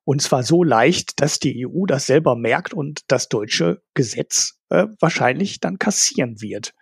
Und 0.07 0.23
zwar 0.23 0.45
so 0.45 0.63
leicht, 0.63 1.21
dass 1.21 1.41
die 1.41 1.67
EU 1.67 1.85
das 1.85 2.07
selber 2.07 2.37
merkt 2.37 2.73
und 2.73 3.01
das 3.09 3.29
deutsche 3.29 3.83
Gesetz 3.93 4.61
äh, 4.71 4.87
wahrscheinlich 5.01 5.59
dann 5.59 5.81
kassieren 5.81 6.41
wird. 6.41 6.75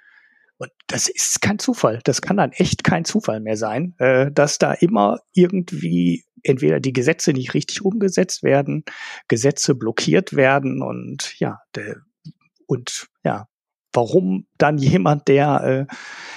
Und 0.59 0.71
das 0.89 1.09
ist 1.09 1.41
kein 1.41 1.59
Zufall. 1.59 2.01
Das 2.05 2.21
kann 2.21 2.37
dann 2.37 2.53
echt 2.53 2.85
kein 2.85 3.07
Zufall 3.07 3.41
mehr 3.41 3.57
sein, 3.57 3.95
äh, 3.97 4.31
dass 4.31 4.59
da 4.59 4.75
immer 4.75 5.21
irgendwie 5.33 6.27
entweder 6.43 6.81
die 6.81 6.93
Gesetze 6.93 7.33
nicht 7.33 7.55
richtig 7.55 7.83
umgesetzt 7.83 8.43
werden, 8.43 8.85
Gesetze 9.27 9.75
blockiert 9.75 10.37
werden 10.37 10.83
und 10.83 11.35
ja, 11.39 11.61
der, 11.75 12.03
und 12.67 13.09
ja, 13.25 13.47
warum 13.95 14.47
dann 14.59 14.79
jemand, 14.79 15.29
der 15.29 15.89
äh, 15.89 15.95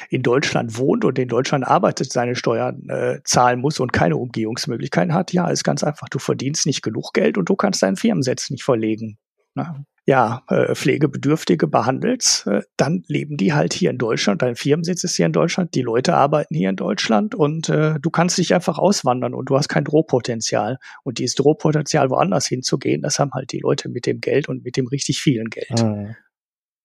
in 0.09 0.23
Deutschland 0.23 0.77
wohnt 0.77 1.03
und 1.03 1.19
in 1.19 1.27
Deutschland 1.27 1.65
arbeitet, 1.65 2.11
seine 2.11 2.35
Steuern 2.35 2.87
äh, 2.89 3.19
zahlen 3.23 3.59
muss 3.59 3.79
und 3.79 3.91
keine 3.91 4.17
Umgehungsmöglichkeiten 4.17 5.13
hat, 5.13 5.33
ja, 5.33 5.47
ist 5.49 5.63
ganz 5.63 5.83
einfach. 5.83 6.07
Du 6.09 6.19
verdienst 6.19 6.65
nicht 6.65 6.81
genug 6.81 7.13
Geld 7.13 7.37
und 7.37 7.49
du 7.49 7.55
kannst 7.55 7.83
deinen 7.83 7.97
Firmensitz 7.97 8.49
nicht 8.49 8.63
verlegen. 8.63 9.17
Ne? 9.55 9.85
ja, 10.07 10.43
äh, 10.47 10.73
Pflegebedürftige 10.73 11.67
behandelst, 11.67 12.47
äh, 12.47 12.61
dann 12.77 13.03
leben 13.07 13.35
die 13.35 13.51
halt 13.51 13.73
hier 13.73 13.89
in 13.89 13.97
Deutschland, 13.97 14.41
dein 14.41 14.55
Firmensitz 14.55 15.03
ist 15.03 15.17
hier 15.17 15.25
in 15.25 15.33
Deutschland, 15.33 15.75
die 15.75 15.81
Leute 15.81 16.15
arbeiten 16.15 16.55
hier 16.55 16.69
in 16.69 16.77
Deutschland 16.77 17.35
und 17.35 17.67
äh, 17.67 17.99
du 17.99 18.09
kannst 18.09 18.37
dich 18.37 18.53
einfach 18.55 18.77
auswandern 18.77 19.33
und 19.33 19.49
du 19.49 19.57
hast 19.57 19.67
kein 19.67 19.83
Drohpotenzial. 19.83 20.77
Und 21.03 21.17
dieses 21.17 21.35
Drohpotenzial 21.35 22.09
woanders 22.09 22.47
hinzugehen, 22.47 23.01
das 23.01 23.19
haben 23.19 23.31
halt 23.33 23.51
die 23.51 23.59
Leute 23.59 23.89
mit 23.89 24.05
dem 24.05 24.21
Geld 24.21 24.47
und 24.47 24.63
mit 24.63 24.77
dem 24.77 24.87
richtig 24.87 25.19
vielen 25.19 25.49
Geld. 25.49 25.83
Mhm. 25.83 26.15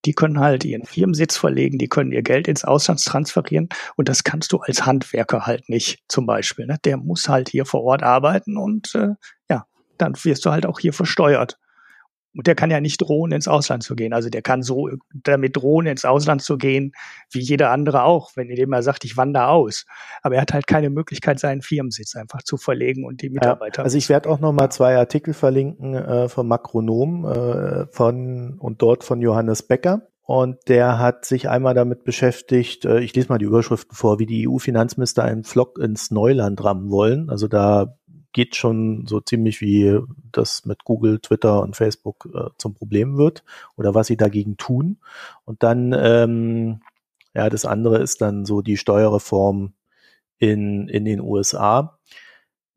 Die 0.05 0.13
können 0.15 0.41
halt 0.41 0.65
ihren 0.65 0.85
Firmensitz 0.85 1.37
verlegen, 1.37 1.79
die 1.79 1.89
können 1.89 2.13
ihr 2.13 2.23
Geld 2.23 2.49
ins 2.49 2.65
Ausland 2.65 3.05
transferieren 3.05 3.69
und 3.97 4.09
das 4.09 4.25
kannst 4.25 4.53
du 4.53 4.59
als 4.59 4.85
Handwerker 4.85 5.47
halt 5.47 5.69
nicht 5.69 6.03
zum 6.09 6.27
Beispiel. 6.27 6.67
Ne? 6.67 6.79
Der 6.85 6.97
muss 6.97 7.29
halt 7.29 7.49
hier 7.49 7.65
vor 7.65 7.83
Ort 7.83 8.03
arbeiten 8.03 8.57
und 8.57 8.95
äh, 8.95 9.15
ja, 9.49 9.67
dann 9.99 10.15
wirst 10.25 10.45
du 10.45 10.51
halt 10.51 10.67
auch 10.67 10.81
hier 10.81 10.93
versteuert. 10.93 11.59
Und 12.35 12.47
der 12.47 12.55
kann 12.55 12.71
ja 12.71 12.81
nicht 12.81 12.99
drohen, 12.99 13.33
ins 13.33 13.47
Ausland 13.47 13.83
zu 13.83 13.95
gehen. 13.95 14.13
Also 14.13 14.31
der 14.31 14.43
kann 14.43 14.63
so 14.63 14.89
damit 15.13 15.57
drohen, 15.57 15.87
ins 15.87 16.05
Ausland 16.05 16.43
zu 16.43 16.57
gehen, 16.57 16.93
wie 17.31 17.41
jeder 17.41 17.71
andere 17.71 18.05
auch, 18.05 18.33
wenn 18.37 18.49
er 18.49 18.57
dem 18.57 18.75
sagt, 18.83 19.05
ich 19.05 19.17
wandere 19.17 19.49
aus. 19.49 19.85
Aber 20.23 20.37
er 20.37 20.43
hat 20.43 20.55
halt 20.55 20.67
keine 20.67 20.89
Möglichkeit, 20.89 21.39
seinen 21.39 21.61
Firmensitz 21.61 22.17
einfach 22.17 22.43
zu 22.43 22.57
verlegen 22.57 23.05
und 23.05 23.21
die 23.21 23.31
Mitarbeiter. 23.31 23.83
Ja, 23.83 23.85
also 23.85 23.99
ich 23.99 24.09
werde 24.09 24.31
auch 24.31 24.41
noch 24.41 24.53
mal 24.53 24.71
zwei 24.71 24.97
Artikel 24.97 25.35
verlinken 25.35 25.95
äh, 25.95 26.29
vom 26.29 26.49
Makronom 26.49 27.27
äh, 27.27 27.87
von 27.93 28.57
und 28.59 28.81
dort 28.81 29.05
von 29.05 29.21
Johannes 29.21 29.63
Becker. 29.63 30.09
Und 30.25 30.69
der 30.69 30.99
hat 30.99 31.25
sich 31.25 31.49
einmal 31.49 31.75
damit 31.75 32.05
beschäftigt, 32.05 32.85
äh, 32.85 33.01
ich 33.01 33.15
lese 33.15 33.29
mal 33.29 33.39
die 33.39 33.45
Überschriften 33.45 33.95
vor, 33.95 34.19
wie 34.19 34.27
die 34.27 34.49
EU-Finanzminister 34.49 35.25
einen 35.25 35.43
Flock 35.43 35.79
ins 35.79 36.11
Neuland 36.11 36.63
rammen 36.65 36.91
wollen. 36.91 37.29
Also 37.29 37.49
da 37.49 37.99
geht 38.33 38.57
schon 38.57 39.07
so 39.07 39.21
ziemlich 39.21 39.61
wie 39.61 39.99
das 40.31 40.65
mit 40.65 40.85
Google, 40.85 41.21
Twitter 41.21 41.63
und 41.63 41.77
Facebook 41.77 42.29
äh, 42.35 42.51
zum 42.57 42.75
Problem 42.75 43.17
wird 43.17 43.45
oder 43.77 43.95
was 43.95 44.07
sie 44.07 44.17
dagegen 44.17 44.57
tun. 44.57 44.99
Und 45.45 45.63
dann, 45.63 45.95
ähm, 45.97 46.81
ja, 47.35 47.51
das 47.51 47.65
andere 47.65 47.99
ist 47.99 48.21
dann 48.21 48.45
so 48.45 48.63
die 48.63 48.77
Steuerreform 48.77 49.75
in, 50.39 50.89
in 50.89 51.05
den 51.05 51.21
USA. 51.21 51.99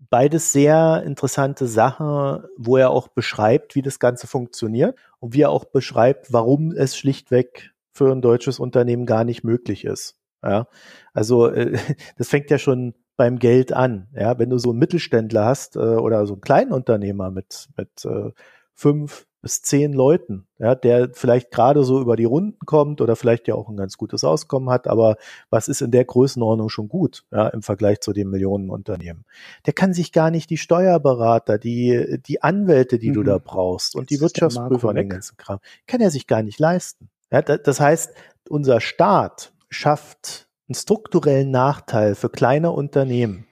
Beides 0.10 0.52
sehr 0.52 1.04
interessante 1.06 1.68
Sachen, 1.68 2.44
wo 2.58 2.78
er 2.78 2.92
auch 2.92 3.08
beschreibt, 3.08 3.76
wie 3.76 3.82
das 3.82 4.00
Ganze 4.00 4.28
funktioniert 4.28 4.98
und 5.20 5.34
wie 5.34 5.42
er 5.42 5.50
auch 5.50 5.66
beschreibt, 5.66 6.32
warum 6.32 6.72
es 6.72 6.96
schlichtweg 6.96 7.72
für 7.92 8.12
ein 8.12 8.22
deutsches 8.22 8.60
Unternehmen 8.60 9.06
gar 9.06 9.24
nicht 9.24 9.44
möglich 9.44 9.86
ist. 9.86 10.18
Ja, 10.44 10.68
also 11.14 11.48
äh, 11.48 11.78
das 12.18 12.30
fängt 12.30 12.52
ja 12.52 12.60
schon 12.60 12.94
beim 13.18 13.40
Geld 13.40 13.74
an. 13.74 14.08
Ja, 14.14 14.38
wenn 14.40 14.50
du 14.50 14.58
so 14.58 14.72
einen 14.72 14.80
Mittelständler 14.80 15.46
hast 15.46 15.76
äh, 15.76 15.80
oder 15.80 16.26
so 16.26 16.34
einen 16.34 16.42
kleinen 16.42 16.72
Unternehmer 16.72 17.32
mit 17.32 17.70
mit 17.78 18.06
äh, 18.06 18.32
fünf 18.74 19.26
bis 19.46 19.62
zehn 19.62 19.94
Leuten, 19.94 20.48
ja, 20.58 20.74
der 20.74 21.12
vielleicht 21.14 21.52
gerade 21.52 21.84
so 21.84 22.02
über 22.02 22.16
die 22.16 22.26
Runden 22.26 22.58
kommt 22.66 23.00
oder 23.00 23.16
vielleicht 23.16 23.48
ja 23.48 23.54
auch 23.54 23.70
ein 23.70 23.78
ganz 23.78 23.96
gutes 23.96 24.24
Auskommen 24.24 24.72
hat, 24.72 24.88
aber 24.88 25.18
was 25.52 25.68
ist 25.68 25.84
in 25.84 25.92
der 25.92 26.04
Größenordnung 26.04 26.70
schon 26.70 26.90
gut, 26.90 27.26
ja, 27.32 27.50
im 27.50 27.62
Vergleich 27.62 28.02
zu 28.02 28.12
den 28.12 28.32
Millionenunternehmen? 28.32 29.24
Der 29.68 29.74
kann 29.74 29.94
sich 29.94 30.12
gar 30.12 30.32
nicht 30.32 30.50
die 30.50 30.58
Steuerberater, 30.58 31.60
die 31.60 32.20
die 32.26 32.42
Anwälte, 32.42 32.98
die 32.98 33.12
mhm. 33.12 33.14
du 33.14 33.24
da 33.24 33.38
brauchst 33.38 33.96
und 33.96 34.10
die 34.10 34.20
Wirtschaftsprüfer 34.20 34.88
und 34.90 34.96
den 34.96 35.10
ganzen 35.10 35.38
Kram, 35.38 35.60
kann 35.86 36.02
er 36.02 36.10
sich 36.10 36.26
gar 36.26 36.42
nicht 36.42 36.60
leisten. 36.60 37.10
Ja, 37.32 37.44
das 37.44 37.80
heißt, 37.80 38.16
unser 38.50 38.82
Staat 38.82 39.54
schafft 39.70 40.45
einen 40.68 40.76
strukturellen 40.76 41.52
Nachteil 41.52 42.16
für 42.16 42.30
kleine 42.30 42.72
Unternehmen. 42.72 43.46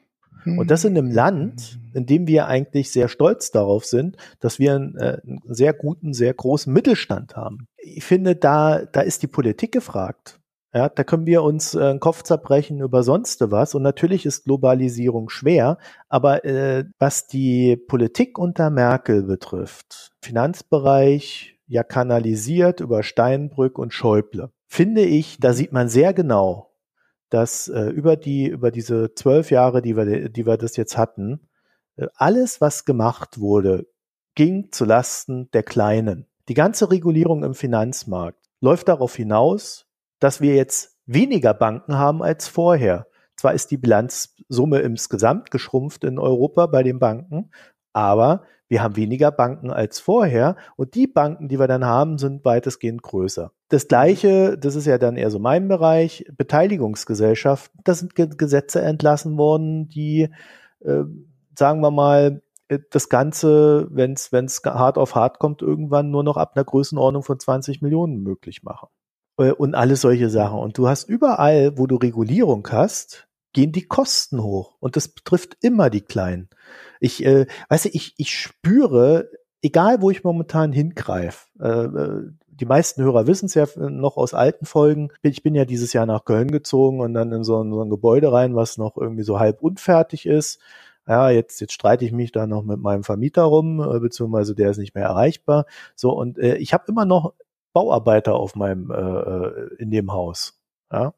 Und 0.46 0.72
das 0.72 0.84
in 0.84 0.98
einem 0.98 1.10
Land, 1.10 1.80
in 1.94 2.06
dem 2.06 2.28
wir 2.28 2.48
eigentlich 2.48 2.92
sehr 2.92 3.08
stolz 3.08 3.52
darauf 3.52 3.86
sind, 3.86 4.18
dass 4.40 4.60
wir 4.60 4.76
einen, 4.76 4.98
äh, 4.98 5.22
einen 5.26 5.42
sehr 5.48 5.74
guten, 5.74 6.14
sehr 6.14 6.34
großen 6.34 6.72
Mittelstand 6.72 7.36
haben. 7.36 7.68
Ich 7.78 8.04
finde, 8.04 8.36
da, 8.36 8.84
da 8.86 9.02
ist 9.02 9.24
die 9.24 9.28
Politik 9.28 9.72
gefragt. 9.72 10.40
Ja, 10.74 10.90
da 10.90 11.04
können 11.04 11.28
wir 11.28 11.44
uns 11.44 11.76
äh, 11.76 11.82
einen 11.82 12.00
Kopf 12.00 12.24
zerbrechen 12.24 12.82
über 12.82 13.04
sonst 13.04 13.40
was. 13.52 13.76
Und 13.76 13.84
natürlich 13.84 14.26
ist 14.26 14.46
Globalisierung 14.46 15.30
schwer, 15.30 15.78
aber 16.10 16.44
äh, 16.46 16.86
was 16.98 17.28
die 17.28 17.78
Politik 17.78 18.38
unter 18.40 18.70
Merkel 18.70 19.24
betrifft, 19.24 20.12
Finanzbereich 20.22 21.60
ja 21.68 21.84
kanalisiert 21.84 22.82
über 22.82 23.04
Steinbrück 23.04 23.78
und 23.78 23.94
Schäuble, 23.94 24.50
finde 24.68 25.04
ich, 25.04 25.38
da 25.40 25.54
sieht 25.54 25.72
man 25.72 25.90
sehr 25.90 26.14
genau, 26.14 26.73
dass 27.34 27.68
äh, 27.68 27.86
über 27.86 28.16
die, 28.16 28.48
über 28.48 28.70
diese 28.70 29.16
zwölf 29.16 29.50
Jahre, 29.50 29.82
die 29.82 29.98
wir, 29.98 30.30
die 30.30 30.46
wir 30.46 30.56
das 30.56 30.78
jetzt 30.78 30.98
hatten, 30.98 31.50
äh, 31.96 32.06
alles, 32.14 32.62
was 32.62 32.86
gemacht 32.86 33.40
wurde, 33.40 33.88
ging 34.36 34.72
zu 34.72 34.86
Lasten 34.86 35.50
der 35.52 35.64
Kleinen. 35.64 36.28
Die 36.48 36.54
ganze 36.54 36.92
Regulierung 36.92 37.44
im 37.44 37.56
Finanzmarkt 37.56 38.38
läuft 38.62 38.88
darauf 38.88 39.16
hinaus, 39.16 39.88
dass 40.20 40.42
wir 40.42 40.54
jetzt 40.54 40.96
weniger 41.08 41.56
Banken 41.56 41.98
haben 41.98 42.22
als 42.22 42.48
vorher. 42.48 43.08
Zwar 43.36 43.56
ist 43.56 43.72
die 43.72 43.78
Bilanzsumme 43.78 44.80
insgesamt 44.80 45.50
geschrumpft 45.50 46.04
in 46.04 46.20
Europa 46.20 46.68
bei 46.68 46.84
den 46.84 47.00
Banken, 47.00 47.50
aber 47.94 48.44
wir 48.74 48.82
haben 48.82 48.96
weniger 48.96 49.30
Banken 49.30 49.70
als 49.70 50.00
vorher 50.00 50.56
und 50.78 50.96
die 50.96 51.06
Banken, 51.06 51.48
die 51.48 51.60
wir 51.60 51.68
dann 51.68 51.86
haben, 51.86 52.18
sind 52.18 52.44
weitestgehend 52.44 53.04
größer. 53.04 53.52
Das 53.70 53.88
gleiche, 53.88 54.58
das 54.58 54.76
ist 54.76 54.88
ja 54.88 54.98
dann 54.98 55.16
eher 55.16 55.30
so 55.30 55.38
mein 55.38 55.68
Bereich, 55.68 56.26
Beteiligungsgesellschaften, 56.36 57.82
da 57.84 57.94
sind 57.94 58.16
Gesetze 58.16 58.82
entlassen 58.82 59.38
worden, 59.38 59.90
die, 59.90 60.28
äh, 60.80 61.04
sagen 61.56 61.82
wir 61.82 61.92
mal, 61.92 62.42
äh, 62.68 62.80
das 62.90 63.10
Ganze, 63.10 63.90
wenn 63.92 64.14
es 64.14 64.32
hart 64.66 64.98
auf 64.98 65.14
hart 65.14 65.38
kommt, 65.38 65.62
irgendwann 65.62 66.10
nur 66.10 66.24
noch 66.24 66.38
ab 66.38 66.54
einer 66.56 66.66
Größenordnung 66.66 67.22
von 67.22 67.40
20 67.40 67.84
Millionen 67.84 68.24
möglich 68.24 68.64
machen. 68.64 68.88
Äh, 69.38 69.52
und 69.52 69.76
alles 69.76 70.02
solche 70.02 70.32
Sachen. 70.32 70.58
Und 70.58 70.80
du 70.80 70.88
hast 70.88 71.08
überall, 71.08 71.78
wo 71.78 71.86
du 71.86 71.98
Regulierung 71.98 72.68
hast, 72.72 73.28
gehen 73.54 73.72
die 73.72 73.86
Kosten 73.86 74.42
hoch. 74.42 74.78
Und 74.80 74.96
das 74.96 75.10
betrifft 75.10 75.58
immer 75.62 75.92
die 75.92 76.02
Kleinen. 76.02 76.50
Ich, 77.04 77.26
äh, 77.26 77.48
weißt 77.68 77.86
du, 77.86 77.90
ich, 77.90 78.14
ich 78.18 78.34
spüre, 78.40 79.30
egal 79.62 80.02
wo 80.02 80.10
ich 80.10 80.24
momentan 80.24 80.72
hingreife, 80.72 81.48
äh, 81.60 81.68
äh 81.68 82.32
die 82.56 82.66
meisten 82.66 83.02
Hörer 83.02 83.26
wissen 83.26 83.48
es 83.48 83.56
ja 83.56 83.66
noch 83.76 84.16
aus 84.16 84.36
alten 84.36 84.66
Folgen. 84.66 85.10
Ich 85.24 85.42
bin 85.42 85.56
ja 85.56 85.66
dieses 85.66 85.92
Jahr 85.92 86.06
nach 86.06 86.24
Köln 86.24 86.52
gezogen 86.52 87.02
und 87.02 87.16
dann 87.16 87.32
in 87.32 87.44
so 87.44 87.64
ein, 87.64 87.72
so 87.74 87.82
ein 87.82 87.90
Gebäude 87.90 88.32
rein, 88.32 88.56
was 88.56 88.78
noch 88.78 88.96
irgendwie 88.96 89.24
so 89.24 89.40
halb 89.40 89.64
unfertig 89.64 90.28
ist. 90.28 90.62
Ja, 91.08 91.32
jetzt, 91.32 91.60
jetzt 91.62 91.74
streite 91.74 92.06
ich 92.06 92.12
mich 92.12 92.32
da 92.32 92.46
noch 92.46 92.64
mit 92.64 92.80
meinem 92.80 93.04
Vermieter 93.04 93.42
rum, 93.42 93.82
äh, 93.82 94.00
beziehungsweise 94.00 94.54
der 94.54 94.70
ist 94.70 94.78
nicht 94.78 94.94
mehr 94.94 95.06
erreichbar. 95.06 95.66
So, 95.96 96.12
und 96.12 96.38
äh, 96.38 96.58
ich 96.58 96.74
habe 96.74 96.86
immer 96.88 97.06
noch 97.06 97.34
Bauarbeiter 97.74 98.36
auf 98.36 98.56
meinem, 98.56 98.92
äh, 98.92 98.96
äh 98.96 99.76
in 99.80 99.90
dem 99.90 100.14
Haus. 100.14 100.62
Ja, 100.92 101.16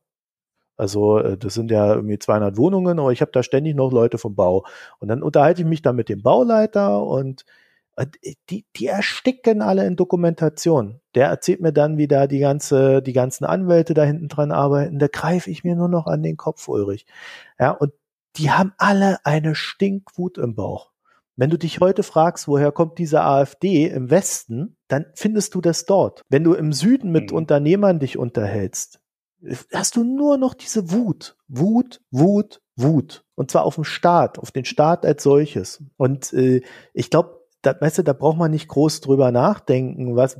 also 0.78 1.20
äh, 1.20 1.38
das 1.38 1.54
sind 1.54 1.72
ja 1.72 1.96
irgendwie 1.96 2.20
200 2.20 2.58
Wohnungen, 2.58 3.00
aber 3.00 3.12
ich 3.12 3.22
habe 3.22 3.32
da 3.32 3.44
ständig 3.44 3.76
noch 3.76 3.92
Leute 3.92 4.18
vom 4.18 4.36
Bau. 4.36 4.66
Und 5.00 5.08
dann 5.08 5.24
unterhalte 5.24 5.62
ich 5.62 5.68
mich 5.68 5.82
da 5.82 5.94
mit 5.94 6.10
dem 6.10 6.22
Bauleiter 6.22 7.02
und 7.04 7.46
äh, 7.96 8.06
die, 8.50 8.66
die 8.76 8.88
ersticken 8.88 9.62
alle 9.62 9.86
in 9.86 9.96
Dokumentation. 9.96 11.02
Der 11.16 11.28
erzählt 11.28 11.62
mir 11.62 11.74
dann, 11.74 11.98
wie 11.98 12.08
da 12.08 12.28
die 12.28 12.40
ganze, 12.40 13.02
die 13.02 13.14
ganzen 13.14 13.46
Anwälte 13.46 13.94
da 13.94 14.04
hinten 14.04 14.28
dran 14.28 14.52
arbeiten. 14.52 15.00
Da 15.00 15.08
greife 15.08 15.50
ich 15.50 15.64
mir 15.64 15.76
nur 15.76 15.90
noch 15.90 16.08
an 16.08 16.24
den 16.24 16.38
Kopf, 16.38 16.68
Ulrich. 16.68 17.06
Ja, 17.60 17.72
und 17.72 17.94
die 18.38 18.52
haben 18.52 18.74
alle 18.78 19.18
eine 19.26 19.56
Stinkwut 19.56 20.38
im 20.38 20.56
Bauch. 20.56 20.92
Wenn 21.38 21.50
du 21.50 21.58
dich 21.58 21.82
heute 21.82 22.04
fragst, 22.04 22.48
woher 22.48 22.72
kommt 22.72 22.98
diese 22.98 23.22
AfD 23.22 23.88
im 23.88 24.10
Westen, 24.10 24.78
dann 24.88 25.06
findest 25.16 25.54
du 25.54 25.62
das 25.62 25.86
dort. 25.86 26.22
Wenn 26.30 26.46
du 26.46 26.54
im 26.54 26.72
Süden 26.72 27.12
mit 27.12 27.32
mhm. 27.32 27.38
Unternehmern 27.38 28.00
dich 28.00 28.18
unterhältst, 28.18 29.02
hast 29.74 29.96
du 29.96 30.04
nur 30.04 30.38
noch 30.38 30.54
diese 30.54 30.92
Wut. 30.92 31.36
Wut, 31.48 32.02
Wut, 32.12 32.62
Wut. 32.76 33.24
Und 33.36 33.52
zwar 33.52 33.66
auf 33.66 33.76
dem 33.76 33.84
Staat, 33.84 34.40
auf 34.40 34.52
den 34.52 34.66
Staat 34.66 35.06
als 35.06 35.24
solches. 35.24 35.84
Und 35.98 36.34
äh, 36.34 36.62
ich 36.94 37.10
glaube, 37.10 37.42
da, 37.62 37.76
weißt 37.80 38.00
du, 38.00 38.04
da 38.04 38.14
braucht 38.14 38.38
man 38.38 38.52
nicht 38.52 38.68
groß 38.68 39.02
drüber 39.02 39.32
nachdenken, 39.32 40.16
was, 40.16 40.38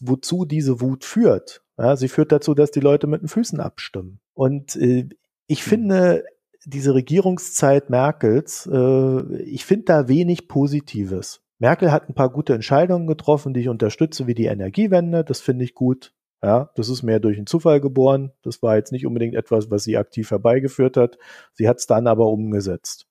wozu 0.00 0.44
diese 0.44 0.80
Wut 0.80 1.04
führt. 1.04 1.62
Ja, 1.78 1.96
sie 1.96 2.08
führt 2.08 2.32
dazu, 2.32 2.54
dass 2.54 2.70
die 2.70 2.80
Leute 2.80 3.06
mit 3.06 3.22
den 3.22 3.28
Füßen 3.28 3.60
abstimmen. 3.60 4.20
Und 4.34 4.76
äh, 4.76 5.08
ich 5.46 5.60
hm. 5.60 5.68
finde, 5.68 6.24
diese 6.64 6.94
Regierungszeit 6.94 7.90
Merkels, 7.90 8.68
äh, 8.72 9.36
ich 9.42 9.64
finde 9.64 9.84
da 9.86 10.08
wenig 10.08 10.48
Positives. 10.48 11.40
Merkel 11.58 11.92
hat 11.92 12.08
ein 12.08 12.14
paar 12.14 12.30
gute 12.30 12.54
Entscheidungen 12.54 13.06
getroffen, 13.06 13.54
die 13.54 13.60
ich 13.60 13.68
unterstütze, 13.68 14.26
wie 14.26 14.34
die 14.34 14.46
Energiewende, 14.46 15.24
das 15.24 15.40
finde 15.40 15.64
ich 15.64 15.74
gut. 15.74 16.12
Ja, 16.42 16.70
das 16.74 16.88
ist 16.88 17.02
mehr 17.02 17.20
durch 17.20 17.36
einen 17.36 17.46
Zufall 17.46 17.80
geboren. 17.80 18.32
Das 18.42 18.62
war 18.62 18.76
jetzt 18.76 18.90
nicht 18.90 19.06
unbedingt 19.06 19.34
etwas, 19.34 19.70
was 19.70 19.84
sie 19.84 19.96
aktiv 19.96 20.30
herbeigeführt 20.30 20.96
hat. 20.96 21.16
Sie 21.52 21.68
hat 21.68 21.78
es 21.78 21.86
dann 21.86 22.08
aber 22.08 22.26
umgesetzt. 22.26 23.06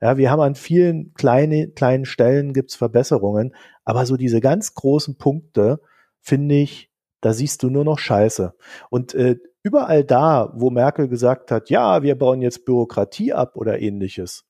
Ja, 0.00 0.16
wir 0.16 0.30
haben 0.30 0.40
an 0.40 0.54
vielen 0.54 1.12
kleine, 1.12 1.68
kleinen 1.68 2.06
Stellen 2.06 2.54
gibt's 2.54 2.74
Verbesserungen, 2.74 3.54
aber 3.84 4.06
so 4.06 4.16
diese 4.16 4.40
ganz 4.40 4.74
großen 4.74 5.18
Punkte, 5.18 5.80
finde 6.20 6.54
ich, 6.54 6.90
da 7.20 7.34
siehst 7.34 7.62
du 7.62 7.68
nur 7.68 7.84
noch 7.84 7.98
Scheiße. 7.98 8.54
Und 8.88 9.14
äh, 9.14 9.36
überall 9.62 10.04
da, 10.04 10.52
wo 10.54 10.70
Merkel 10.70 11.08
gesagt 11.08 11.50
hat, 11.50 11.68
ja, 11.68 12.02
wir 12.02 12.16
bauen 12.16 12.40
jetzt 12.40 12.64
Bürokratie 12.64 13.34
ab 13.34 13.56
oder 13.56 13.78
ähnliches. 13.80 14.46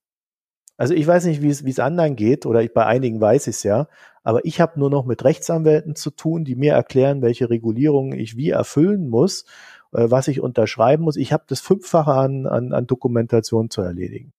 Also 0.77 0.95
ich 0.95 1.07
weiß 1.07 1.25
nicht, 1.27 1.43
wie 1.43 1.51
es 1.51 1.65
wie 1.65 1.71
es 1.71 1.81
anderen 1.81 2.17
geht, 2.17 2.47
oder 2.47 2.63
ich, 2.63 2.73
bei 2.73 2.87
einigen 2.87 3.21
weiß 3.21 3.49
ich 3.49 3.57
es 3.57 3.63
ja, 3.65 3.89
aber 4.23 4.45
ich 4.45 4.61
habe 4.61 4.79
nur 4.79 4.91
noch 4.91 5.05
mit 5.05 5.25
Rechtsanwälten 5.25 5.97
zu 5.97 6.11
tun, 6.11 6.45
die 6.45 6.57
mir 6.57 6.75
erklären, 6.75 7.23
welche 7.23 7.51
Regulierungen 7.51 8.19
ich 8.19 8.37
wie 8.37 8.51
erfüllen 8.51 9.09
muss, 9.09 9.45
äh, 9.93 10.11
was 10.11 10.29
ich 10.29 10.41
unterschreiben 10.41 11.05
muss. 11.05 11.17
Ich 11.17 11.33
habe 11.33 11.45
das 11.47 11.61
Fünffache 11.61 12.13
an, 12.13 12.47
an, 12.47 12.73
an 12.73 12.87
Dokumentation 12.87 13.71
zu 13.71 13.83
erledigen. 13.83 14.33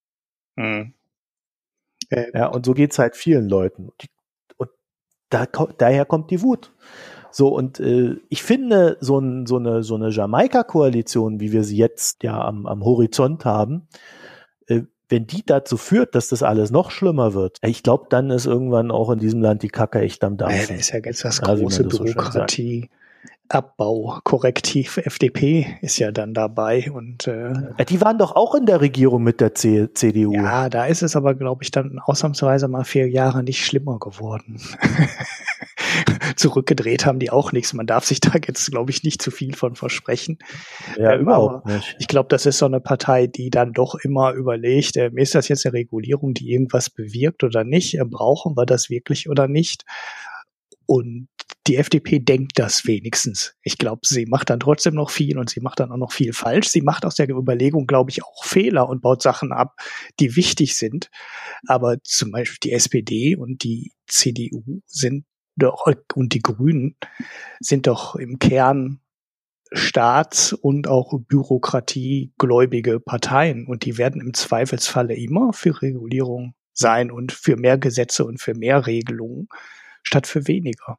Hm. 0.58 0.94
Äh, 2.10 2.26
ja, 2.34 2.48
und 2.48 2.66
so 2.66 2.74
geht's 2.74 3.00
halt 3.00 3.16
vielen 3.16 3.50
Leuten. 3.50 3.90
Und, 3.90 4.06
und 4.58 4.70
da, 5.30 5.46
daher 5.78 6.06
kommt 6.06 6.30
die 6.32 6.42
Wut. 6.42 6.74
So, 7.32 7.48
und 7.48 7.80
äh, 7.80 8.18
ich 8.30 8.44
finde, 8.44 8.98
so, 9.00 9.18
ein, 9.18 9.46
so 9.46 9.58
eine, 9.58 9.84
so 9.84 9.96
eine 9.96 10.10
Jamaika-Koalition, 10.10 11.40
wie 11.40 11.54
wir 11.54 11.64
sie 11.64 11.78
jetzt 11.78 12.24
ja 12.24 12.40
am, 12.40 12.66
am 12.66 12.84
Horizont 12.84 13.46
haben, 13.46 13.88
äh, 13.94 14.21
wenn 15.12 15.28
die 15.28 15.46
dazu 15.46 15.78
führt, 15.78 16.16
dass 16.16 16.30
das 16.30 16.42
alles 16.42 16.72
noch 16.72 16.90
schlimmer 16.90 17.34
wird, 17.34 17.58
ich 17.62 17.84
glaube, 17.84 18.06
dann 18.10 18.32
ist 18.32 18.46
irgendwann 18.46 18.92
auch 18.92 19.12
in 19.12 19.20
diesem 19.20 19.42
Land 19.42 19.62
die 19.62 19.70
Kacke 19.70 20.00
echt 20.00 20.24
am 20.24 20.38
Dampfen. 20.38 20.60
Ja, 20.60 20.68
da 20.68 20.74
ist 20.76 20.92
ja 20.92 21.00
jetzt 21.04 21.26
das 21.26 21.42
große 21.42 21.84
also, 21.84 22.04
Bürokratie. 22.04 22.90
So 22.92 22.98
Abbaukorrektiv 23.52 24.96
FDP 24.96 25.78
ist 25.82 26.00
ja 26.00 26.14
dann 26.14 26.34
dabei 26.34 26.90
und 26.90 27.28
äh, 27.28 27.52
die 27.90 28.00
waren 28.00 28.18
doch 28.18 28.34
auch 28.34 28.56
in 28.56 28.66
der 28.66 28.80
Regierung 28.80 29.24
mit 29.24 29.42
der 29.42 29.54
C 29.54 29.94
CDU. 29.94 30.34
Ja, 30.34 30.70
da 30.70 30.86
ist 30.86 31.04
es 31.04 31.18
aber, 31.18 31.36
glaube 31.36 31.64
ich, 31.64 31.72
dann 31.72 32.00
ausnahmsweise 32.00 32.70
mal 32.70 32.86
vier 32.86 33.10
Jahre 33.10 33.44
nicht 33.44 33.66
schlimmer 33.66 34.00
geworden. 34.00 34.62
Zurückgedreht 36.36 37.06
haben 37.06 37.20
die 37.20 37.30
auch 37.30 37.52
nichts. 37.52 37.74
Man 37.74 37.88
darf 37.88 38.06
sich 38.06 38.20
da 38.20 38.32
jetzt, 38.46 38.70
glaube 38.72 38.92
ich, 38.92 39.04
nicht 39.04 39.22
zu 39.22 39.32
viel 39.32 39.56
von 39.56 39.76
versprechen. 39.76 40.40
Ja, 40.98 41.14
ähm, 41.14 41.22
überhaupt 41.22 41.66
nicht. 41.66 41.96
Ich 42.00 42.08
glaube, 42.08 42.30
das 42.30 42.46
ist 42.46 42.58
so 42.58 42.66
eine 42.66 42.80
Partei, 42.80 43.28
die 43.28 43.50
dann 43.50 43.74
doch 43.74 43.96
immer 43.96 44.34
überlegt, 44.34 44.98
äh, 44.98 45.12
ist 45.16 45.36
das 45.36 45.48
jetzt 45.48 45.66
eine 45.66 45.74
Regulierung, 45.74 46.34
die 46.34 46.52
irgendwas 46.52 46.90
bewirkt 46.90 47.44
oder 47.44 47.64
nicht? 47.64 47.96
Äh, 47.96 48.06
brauchen 48.06 48.56
wir 48.56 48.66
das 48.66 48.90
wirklich 48.90 49.30
oder 49.30 49.48
nicht? 49.48 49.86
Und 50.86 51.30
die 51.68 51.78
FDP 51.78 52.20
denkt 52.20 52.54
das 52.56 52.86
wenigstens. 52.86 53.56
Ich 53.62 53.78
glaube, 53.78 54.02
sie 54.04 54.26
macht 54.26 54.50
dann 54.50 54.60
trotzdem 54.60 54.96
noch 54.96 55.12
viel 55.12 55.38
und 55.38 55.50
sie 55.50 55.60
macht 55.60 55.80
dann 55.80 55.92
auch 55.92 55.98
noch 55.98 56.12
viel 56.12 56.34
falsch. 56.34 56.68
Sie 56.68 56.82
macht 56.82 57.06
aus 57.06 57.16
der 57.16 57.30
Überlegung, 57.30 57.86
glaube 57.86 58.10
ich, 58.10 58.24
auch 58.24 58.44
Fehler 58.44 58.90
und 58.90 59.02
baut 59.02 59.22
Sachen 59.22 59.52
ab, 59.52 59.76
die 60.20 60.36
wichtig 60.36 60.76
sind. 60.76 61.10
Aber 61.68 61.98
zum 62.04 62.32
Beispiel 62.32 62.58
die 62.64 62.74
SPD 62.74 63.36
und 63.36 63.64
die 63.64 63.94
CDU 64.08 64.82
sind 64.88 65.26
doch, 65.56 65.86
und 66.16 66.34
die 66.34 66.42
Grünen 66.42 66.96
sind 67.60 67.88
doch 67.88 68.16
im 68.16 68.40
Kern 68.40 69.00
Staats- 69.74 70.52
und 70.54 70.88
auch 70.88 71.18
Bürokratiegläubige 71.18 73.00
Parteien 73.00 73.68
und 73.68 73.86
die 73.86 73.98
werden 73.98 74.22
im 74.22 74.34
Zweifelsfalle 74.34 75.16
immer 75.16 75.54
für 75.54 75.82
Regulierung 75.82 76.56
sein 76.74 77.10
und 77.10 77.32
für 77.32 77.56
mehr 77.56 77.78
Gesetze 77.78 78.26
und 78.26 78.42
für 78.42 78.54
mehr 78.54 78.86
Regelungen 78.86 79.48
statt 80.04 80.28
für 80.28 80.48
weniger. 80.48 80.98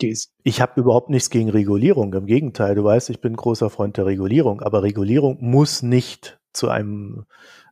Dies. 0.00 0.32
Ich 0.42 0.60
habe 0.60 0.80
überhaupt 0.80 1.10
nichts 1.10 1.30
gegen 1.30 1.50
Regulierung. 1.50 2.14
Im 2.14 2.26
Gegenteil, 2.26 2.74
du 2.74 2.82
weißt, 2.82 3.10
ich 3.10 3.20
bin 3.20 3.36
großer 3.36 3.70
Freund 3.70 3.96
der 3.96 4.06
Regulierung, 4.06 4.60
aber 4.60 4.82
Regulierung 4.82 5.38
muss 5.40 5.82
nicht 5.82 6.40
zu 6.52 6.68
einem 6.68 7.26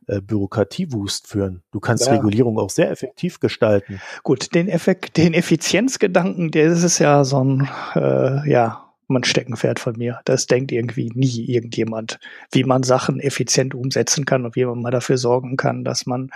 äh, 0.07 0.21
Bürokratiewust 0.21 1.27
führen. 1.27 1.63
Du 1.71 1.79
kannst 1.79 2.07
ja. 2.07 2.13
Regulierung 2.13 2.59
auch 2.59 2.69
sehr 2.69 2.91
effektiv 2.91 3.39
gestalten. 3.39 4.01
Gut, 4.23 4.53
den 4.53 4.67
Effekt, 4.67 5.17
den 5.17 5.33
Effizienzgedanken, 5.33 6.51
der 6.51 6.67
ist 6.67 6.99
ja 6.99 7.23
so 7.23 7.43
ein, 7.43 7.69
äh, 7.95 8.49
ja, 8.49 8.83
man 9.07 9.23
Steckenpferd 9.23 9.79
von 9.79 9.97
mir. 9.97 10.19
Das 10.25 10.47
denkt 10.47 10.71
irgendwie 10.71 11.11
nie 11.13 11.45
irgendjemand, 11.45 12.19
wie 12.51 12.63
man 12.63 12.83
Sachen 12.83 13.19
effizient 13.19 13.75
umsetzen 13.75 14.25
kann 14.25 14.45
und 14.45 14.55
wie 14.55 14.65
man 14.65 14.81
mal 14.81 14.91
dafür 14.91 15.17
sorgen 15.17 15.57
kann, 15.57 15.83
dass 15.83 16.05
man 16.05 16.31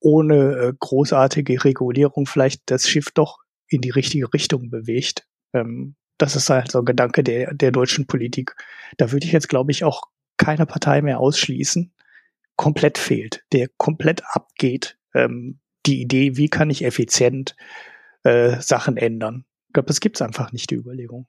ohne 0.00 0.56
äh, 0.56 0.72
großartige 0.78 1.64
Regulierung 1.64 2.26
vielleicht 2.26 2.62
das 2.66 2.88
Schiff 2.88 3.10
doch 3.12 3.38
in 3.68 3.80
die 3.80 3.90
richtige 3.90 4.32
Richtung 4.32 4.70
bewegt. 4.70 5.26
Ähm, 5.52 5.94
das 6.18 6.36
ist 6.36 6.50
halt 6.50 6.70
so 6.70 6.80
ein 6.80 6.84
Gedanke 6.84 7.24
der, 7.24 7.54
der 7.54 7.72
deutschen 7.72 8.06
Politik. 8.06 8.54
Da 8.96 9.12
würde 9.12 9.26
ich 9.26 9.32
jetzt, 9.32 9.48
glaube 9.48 9.70
ich, 9.70 9.84
auch 9.84 10.02
keine 10.36 10.66
Partei 10.66 11.02
mehr 11.02 11.20
ausschließen. 11.20 11.92
Komplett 12.62 12.96
fehlt, 12.96 13.44
der 13.52 13.68
komplett 13.76 14.22
abgeht. 14.24 14.96
Ähm, 15.14 15.58
die 15.84 16.00
Idee, 16.00 16.36
wie 16.36 16.48
kann 16.48 16.70
ich 16.70 16.84
effizient 16.84 17.56
äh, 18.22 18.60
Sachen 18.60 18.96
ändern. 18.96 19.44
Ich 19.66 19.72
glaube, 19.72 19.88
das 19.88 19.98
gibt's 19.98 20.22
einfach 20.22 20.52
nicht, 20.52 20.70
die 20.70 20.76
Überlegung 20.76 21.26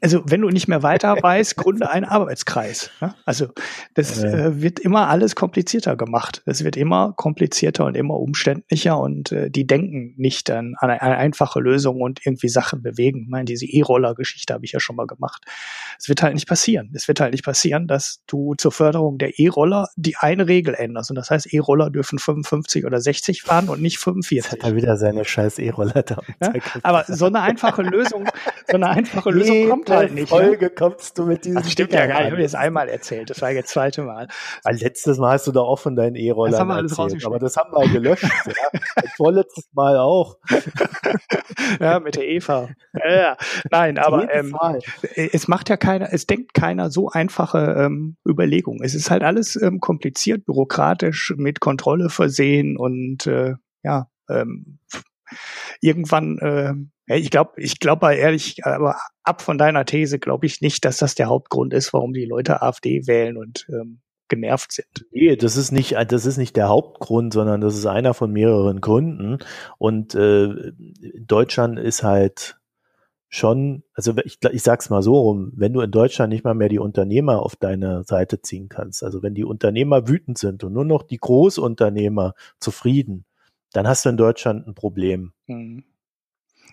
also 0.00 0.22
wenn 0.26 0.40
du 0.40 0.48
nicht 0.48 0.68
mehr 0.68 0.82
weiter 0.82 1.16
weißt, 1.22 1.56
gründe 1.56 1.90
einen 1.90 2.04
Arbeitskreis. 2.04 2.90
Ja? 3.00 3.14
Also 3.24 3.48
das 3.94 4.22
äh, 4.22 4.60
wird 4.60 4.78
immer 4.78 5.08
alles 5.08 5.34
komplizierter 5.34 5.96
gemacht. 5.96 6.42
Es 6.46 6.64
wird 6.64 6.76
immer 6.76 7.12
komplizierter 7.16 7.84
und 7.84 7.96
immer 7.96 8.14
umständlicher 8.18 8.98
und 8.98 9.32
äh, 9.32 9.50
die 9.50 9.66
denken 9.66 10.14
nicht 10.16 10.50
an, 10.50 10.74
an 10.78 10.90
eine 10.90 11.16
einfache 11.16 11.60
Lösung 11.60 12.00
und 12.00 12.24
irgendwie 12.24 12.48
Sachen 12.48 12.82
bewegen. 12.82 13.22
Ich 13.22 13.28
meine, 13.28 13.44
diese 13.44 13.66
E-Roller-Geschichte 13.66 14.54
habe 14.54 14.64
ich 14.64 14.72
ja 14.72 14.80
schon 14.80 14.96
mal 14.96 15.06
gemacht. 15.06 15.44
Es 15.98 16.08
wird 16.08 16.22
halt 16.22 16.34
nicht 16.34 16.48
passieren. 16.48 16.90
Es 16.94 17.08
wird 17.08 17.20
halt 17.20 17.32
nicht 17.32 17.44
passieren, 17.44 17.86
dass 17.86 18.22
du 18.26 18.54
zur 18.54 18.72
Förderung 18.72 19.18
der 19.18 19.38
E-Roller 19.38 19.88
die 19.96 20.16
eine 20.16 20.46
Regel 20.48 20.74
änderst. 20.74 21.10
Und 21.10 21.16
das 21.16 21.30
heißt, 21.30 21.52
E-Roller 21.52 21.90
dürfen 21.90 22.18
55 22.18 22.84
oder 22.84 23.00
60 23.00 23.42
fahren 23.42 23.68
und 23.68 23.80
nicht 23.82 23.98
45. 23.98 24.30
Jetzt 24.30 24.52
hat 24.52 24.70
er 24.70 24.76
wieder 24.76 24.96
seine 24.96 25.24
scheiß 25.24 25.58
E-Roller 25.58 26.02
da. 26.02 26.20
Ja? 26.40 26.52
Aber 26.82 27.04
so 27.08 27.26
eine 27.26 27.40
einfache 27.40 27.82
Lösung, 27.82 28.28
so 28.68 28.76
eine 28.76 28.88
einfache 28.88 29.30
Lösung 29.30 29.68
kommt 29.68 29.79
halt 29.88 30.12
nicht. 30.12 30.30
Ne? 30.30 30.38
Folge 30.38 30.66
ne? 30.66 30.70
kommst 30.70 31.18
du 31.18 31.24
mit 31.24 31.44
diesem. 31.44 31.62
Das 31.62 31.70
stimmt 31.70 31.92
ja 31.92 32.06
gar 32.06 32.18
nicht. 32.18 32.26
Ich 32.26 32.32
habe 32.32 32.42
das 32.42 32.54
einmal 32.54 32.88
erzählt. 32.88 33.30
Das 33.30 33.40
war 33.40 33.50
ja 33.50 33.60
das 33.60 33.70
zweite 33.70 34.02
Mal. 34.02 34.28
Weil 34.64 34.76
letztes 34.76 35.18
Mal 35.18 35.32
hast 35.32 35.46
du 35.46 35.52
da 35.52 35.60
auch 35.60 35.78
von 35.78 35.96
deinen 35.96 36.16
E-Rollern 36.16 36.52
Das 36.52 36.60
haben 36.60 36.68
wir 36.68 36.74
alles 36.74 36.98
erzählt, 36.98 37.24
aber 37.24 37.38
das 37.38 37.56
haben 37.56 37.72
wir 37.72 37.88
gelöscht. 37.88 38.24
ja. 38.46 38.80
Vorletztes 39.16 39.68
Mal 39.72 39.96
auch. 39.98 40.36
ja, 41.80 42.00
mit 42.00 42.16
der 42.16 42.28
Eva. 42.28 42.68
Ja, 42.92 43.36
nein, 43.70 43.98
aber 43.98 44.32
ähm, 44.32 44.56
es 45.14 45.48
macht 45.48 45.68
ja 45.68 45.76
keiner, 45.76 46.12
es 46.12 46.26
denkt 46.26 46.54
keiner 46.54 46.90
so 46.90 47.08
einfache 47.08 47.76
ähm, 47.78 48.16
Überlegungen. 48.28 48.82
Es 48.82 48.94
ist 48.94 49.10
halt 49.10 49.22
alles 49.22 49.56
ähm, 49.56 49.80
kompliziert, 49.80 50.44
bürokratisch, 50.44 51.34
mit 51.36 51.60
Kontrolle 51.60 52.10
versehen 52.10 52.76
und 52.76 53.26
äh, 53.26 53.54
ja, 53.82 54.08
ähm, 54.28 54.78
irgendwann 55.80 56.38
äh, 56.38 56.74
ich 57.16 57.30
glaube, 57.30 57.52
ich 57.56 57.80
glaube 57.80 58.14
ehrlich, 58.14 58.64
aber 58.64 58.96
ab 59.24 59.42
von 59.42 59.58
deiner 59.58 59.84
These 59.84 60.20
glaube 60.20 60.46
ich 60.46 60.60
nicht, 60.60 60.84
dass 60.84 60.98
das 60.98 61.16
der 61.16 61.26
Hauptgrund 61.26 61.74
ist, 61.74 61.92
warum 61.92 62.12
die 62.12 62.24
Leute 62.24 62.62
AfD 62.62 63.06
wählen 63.08 63.36
und 63.36 63.66
ähm, 63.68 64.00
genervt 64.28 64.72
sind. 64.72 65.06
Nee, 65.10 65.34
das 65.34 65.56
ist 65.56 65.72
nicht, 65.72 65.96
das 66.08 66.24
ist 66.24 66.38
nicht 66.38 66.56
der 66.56 66.68
Hauptgrund, 66.68 67.32
sondern 67.32 67.60
das 67.60 67.76
ist 67.76 67.86
einer 67.86 68.14
von 68.14 68.30
mehreren 68.30 68.80
Gründen. 68.80 69.38
Und 69.76 70.14
äh, 70.14 70.72
Deutschland 71.18 71.80
ist 71.80 72.04
halt 72.04 72.60
schon, 73.28 73.82
also 73.94 74.14
ich, 74.24 74.38
ich 74.52 74.62
sag's 74.62 74.88
mal 74.88 75.02
so 75.02 75.18
rum, 75.18 75.52
wenn 75.54 75.72
du 75.72 75.80
in 75.80 75.90
Deutschland 75.90 76.32
nicht 76.32 76.44
mal 76.44 76.54
mehr 76.54 76.68
die 76.68 76.78
Unternehmer 76.78 77.42
auf 77.42 77.56
deine 77.56 78.04
Seite 78.04 78.40
ziehen 78.40 78.68
kannst, 78.68 79.02
also 79.02 79.22
wenn 79.22 79.34
die 79.34 79.44
Unternehmer 79.44 80.08
wütend 80.08 80.38
sind 80.38 80.64
und 80.64 80.72
nur 80.72 80.84
noch 80.84 81.02
die 81.02 81.18
Großunternehmer 81.18 82.34
zufrieden, 82.58 83.24
dann 83.72 83.86
hast 83.86 84.04
du 84.04 84.08
in 84.08 84.16
Deutschland 84.16 84.66
ein 84.66 84.74
Problem. 84.74 85.32
Mhm. 85.46 85.84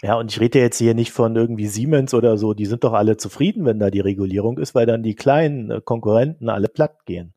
Ja, 0.02 0.16
und 0.16 0.32
ich 0.32 0.40
rede 0.40 0.60
jetzt 0.60 0.78
hier 0.78 0.94
nicht 0.94 1.12
von 1.12 1.36
irgendwie 1.36 1.68
Siemens 1.68 2.14
oder 2.14 2.38
so, 2.38 2.54
die 2.54 2.66
sind 2.66 2.84
doch 2.84 2.94
alle 2.94 3.18
zufrieden, 3.18 3.66
wenn 3.66 3.80
da 3.80 3.90
die 3.90 4.00
Regulierung 4.00 4.60
ist, 4.60 4.76
weil 4.76 4.86
dann 4.86 5.02
die 5.02 5.16
kleinen 5.16 5.72
äh, 5.72 5.82
Konkurrenten 5.84 6.50
alle 6.50 6.68
platt 6.68 7.06
gehen. 7.06 7.34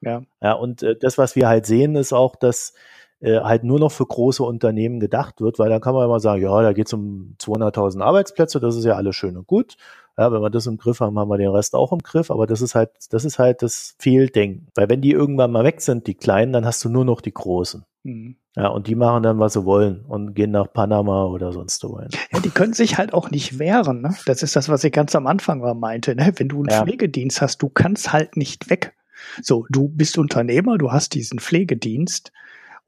Ja. 0.00 0.22
Ja, 0.40 0.52
und 0.52 0.82
äh, 0.82 0.96
das, 0.96 1.18
was 1.18 1.34
wir 1.34 1.48
halt 1.48 1.66
sehen, 1.66 1.96
ist 1.96 2.12
auch, 2.12 2.36
dass 2.36 2.74
äh, 3.20 3.40
halt 3.40 3.64
nur 3.64 3.78
noch 3.78 3.92
für 3.92 4.06
große 4.06 4.42
Unternehmen 4.42 5.00
gedacht 5.00 5.40
wird, 5.40 5.58
weil 5.58 5.70
dann 5.70 5.80
kann 5.80 5.94
man 5.94 6.04
immer 6.04 6.20
sagen, 6.20 6.42
ja, 6.42 6.62
da 6.62 6.72
geht 6.72 6.86
es 6.86 6.92
um 6.92 7.34
200.000 7.40 8.02
Arbeitsplätze, 8.02 8.60
das 8.60 8.76
ist 8.76 8.84
ja 8.84 8.94
alles 8.94 9.16
schön 9.16 9.36
und 9.36 9.46
gut. 9.46 9.76
Ja, 10.16 10.32
wenn 10.32 10.42
wir 10.42 10.50
das 10.50 10.66
im 10.66 10.78
Griff 10.78 10.98
haben, 10.98 11.16
haben 11.18 11.28
wir 11.28 11.38
den 11.38 11.50
Rest 11.50 11.74
auch 11.74 11.92
im 11.92 12.00
Griff, 12.00 12.32
aber 12.32 12.48
das 12.48 12.60
ist 12.60 12.74
halt, 12.74 12.90
das 13.10 13.24
ist 13.24 13.38
halt 13.38 13.62
das 13.62 13.94
Fehldenken. 14.00 14.66
Weil 14.74 14.88
wenn 14.88 15.00
die 15.00 15.12
irgendwann 15.12 15.52
mal 15.52 15.62
weg 15.62 15.80
sind, 15.80 16.08
die 16.08 16.14
Kleinen, 16.14 16.52
dann 16.52 16.66
hast 16.66 16.84
du 16.84 16.88
nur 16.88 17.04
noch 17.04 17.20
die 17.20 17.32
Großen. 17.32 17.84
Mhm. 18.02 18.36
Ja, 18.56 18.66
und 18.66 18.88
die 18.88 18.96
machen 18.96 19.22
dann, 19.22 19.38
was 19.38 19.52
sie 19.52 19.64
wollen 19.64 20.04
und 20.08 20.34
gehen 20.34 20.50
nach 20.50 20.72
Panama 20.72 21.26
oder 21.26 21.52
sonst 21.52 21.84
wohin. 21.84 22.08
Ja, 22.32 22.40
die 22.40 22.50
können 22.50 22.72
sich 22.72 22.98
halt 22.98 23.14
auch 23.14 23.30
nicht 23.30 23.60
wehren. 23.60 24.00
Ne? 24.00 24.16
Das 24.26 24.42
ist 24.42 24.56
das, 24.56 24.68
was 24.68 24.82
ich 24.82 24.92
ganz 24.92 25.14
am 25.14 25.28
Anfang 25.28 25.60
mal 25.60 25.74
meinte. 25.74 26.16
Ne? 26.16 26.32
Wenn 26.34 26.48
du 26.48 26.58
einen 26.58 26.70
ja. 26.70 26.82
Pflegedienst 26.82 27.40
hast, 27.40 27.62
du 27.62 27.68
kannst 27.68 28.12
halt 28.12 28.36
nicht 28.36 28.70
weg. 28.70 28.94
So, 29.40 29.66
du 29.70 29.88
bist 29.88 30.18
Unternehmer, 30.18 30.78
du 30.78 30.90
hast 30.90 31.14
diesen 31.14 31.38
Pflegedienst 31.38 32.32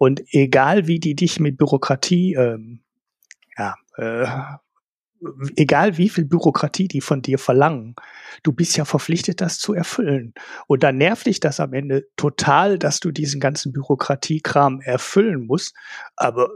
und 0.00 0.22
egal 0.32 0.86
wie 0.86 0.98
die 0.98 1.14
dich 1.14 1.40
mit 1.40 1.58
Bürokratie 1.58 2.32
ähm, 2.32 2.80
ja, 3.58 3.74
äh, 3.98 4.26
egal 5.56 5.98
wie 5.98 6.08
viel 6.08 6.24
Bürokratie 6.24 6.88
die 6.88 7.02
von 7.02 7.20
dir 7.20 7.38
verlangen, 7.38 7.96
du 8.42 8.54
bist 8.54 8.78
ja 8.78 8.86
verpflichtet, 8.86 9.42
das 9.42 9.58
zu 9.58 9.74
erfüllen. 9.74 10.32
Und 10.66 10.82
dann 10.82 10.96
nervt 10.96 11.26
dich 11.26 11.38
das 11.38 11.60
am 11.60 11.74
Ende 11.74 12.06
total, 12.16 12.78
dass 12.78 13.00
du 13.00 13.10
diesen 13.10 13.40
ganzen 13.40 13.74
Bürokratiekram 13.74 14.80
erfüllen 14.80 15.44
musst. 15.44 15.76
Aber 16.16 16.48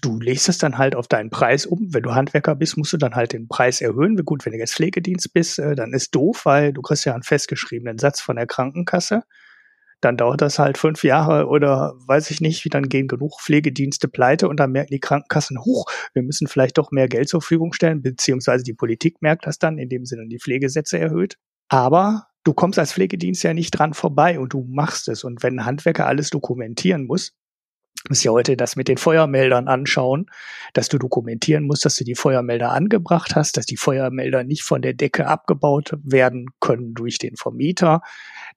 du 0.00 0.20
legst 0.20 0.48
es 0.48 0.58
dann 0.58 0.78
halt 0.78 0.94
auf 0.94 1.08
deinen 1.08 1.30
Preis 1.30 1.66
um. 1.66 1.92
Wenn 1.92 2.04
du 2.04 2.14
Handwerker 2.14 2.54
bist, 2.54 2.76
musst 2.76 2.92
du 2.92 2.98
dann 2.98 3.16
halt 3.16 3.32
den 3.32 3.48
Preis 3.48 3.80
erhöhen. 3.80 4.16
Gut, 4.24 4.46
wenn 4.46 4.52
du 4.52 4.60
jetzt 4.60 4.76
Pflegedienst 4.76 5.32
bist, 5.32 5.58
äh, 5.58 5.74
dann 5.74 5.92
ist 5.92 6.14
doof, 6.14 6.42
weil 6.44 6.72
du 6.72 6.82
kriegst 6.82 7.04
ja 7.04 7.14
einen 7.14 7.24
festgeschriebenen 7.24 7.98
Satz 7.98 8.20
von 8.20 8.36
der 8.36 8.46
Krankenkasse 8.46 9.24
dann 10.02 10.16
dauert 10.16 10.42
das 10.42 10.58
halt 10.58 10.78
fünf 10.78 11.04
Jahre 11.04 11.46
oder 11.46 11.94
weiß 12.06 12.30
ich 12.30 12.40
nicht, 12.40 12.64
wie 12.64 12.68
dann 12.68 12.88
gehen 12.88 13.06
genug 13.08 13.40
Pflegedienste 13.40 14.08
pleite 14.08 14.48
und 14.48 14.58
dann 14.58 14.72
merken 14.72 14.92
die 14.92 15.00
Krankenkassen, 15.00 15.64
huch, 15.64 15.86
wir 16.12 16.22
müssen 16.22 16.48
vielleicht 16.48 16.76
doch 16.76 16.90
mehr 16.90 17.08
Geld 17.08 17.28
zur 17.28 17.40
Verfügung 17.40 17.72
stellen, 17.72 18.02
beziehungsweise 18.02 18.64
die 18.64 18.74
Politik 18.74 19.22
merkt 19.22 19.46
das 19.46 19.58
dann, 19.58 19.78
indem 19.78 20.04
sie 20.04 20.16
dann 20.16 20.28
die 20.28 20.40
Pflegesätze 20.40 20.98
erhöht. 20.98 21.38
Aber 21.68 22.26
du 22.44 22.52
kommst 22.52 22.78
als 22.78 22.92
Pflegedienst 22.92 23.44
ja 23.44 23.54
nicht 23.54 23.70
dran 23.70 23.94
vorbei 23.94 24.40
und 24.40 24.52
du 24.52 24.66
machst 24.68 25.08
es. 25.08 25.22
Und 25.22 25.42
wenn 25.42 25.60
ein 25.60 25.64
Handwerker 25.64 26.06
alles 26.06 26.30
dokumentieren 26.30 27.06
muss, 27.06 27.32
muss 28.08 28.22
ja 28.24 28.32
heute 28.32 28.56
das 28.56 28.76
mit 28.76 28.88
den 28.88 28.96
Feuermeldern 28.96 29.68
anschauen, 29.68 30.26
dass 30.72 30.88
du 30.88 30.98
dokumentieren 30.98 31.64
musst, 31.64 31.84
dass 31.84 31.96
du 31.96 32.04
die 32.04 32.14
Feuermelder 32.14 32.72
angebracht 32.72 33.36
hast, 33.36 33.56
dass 33.56 33.66
die 33.66 33.76
Feuermelder 33.76 34.44
nicht 34.44 34.62
von 34.62 34.82
der 34.82 34.94
Decke 34.94 35.26
abgebaut 35.26 35.96
werden 36.02 36.46
können 36.60 36.94
durch 36.94 37.18
den 37.18 37.36
Vermieter, 37.36 38.02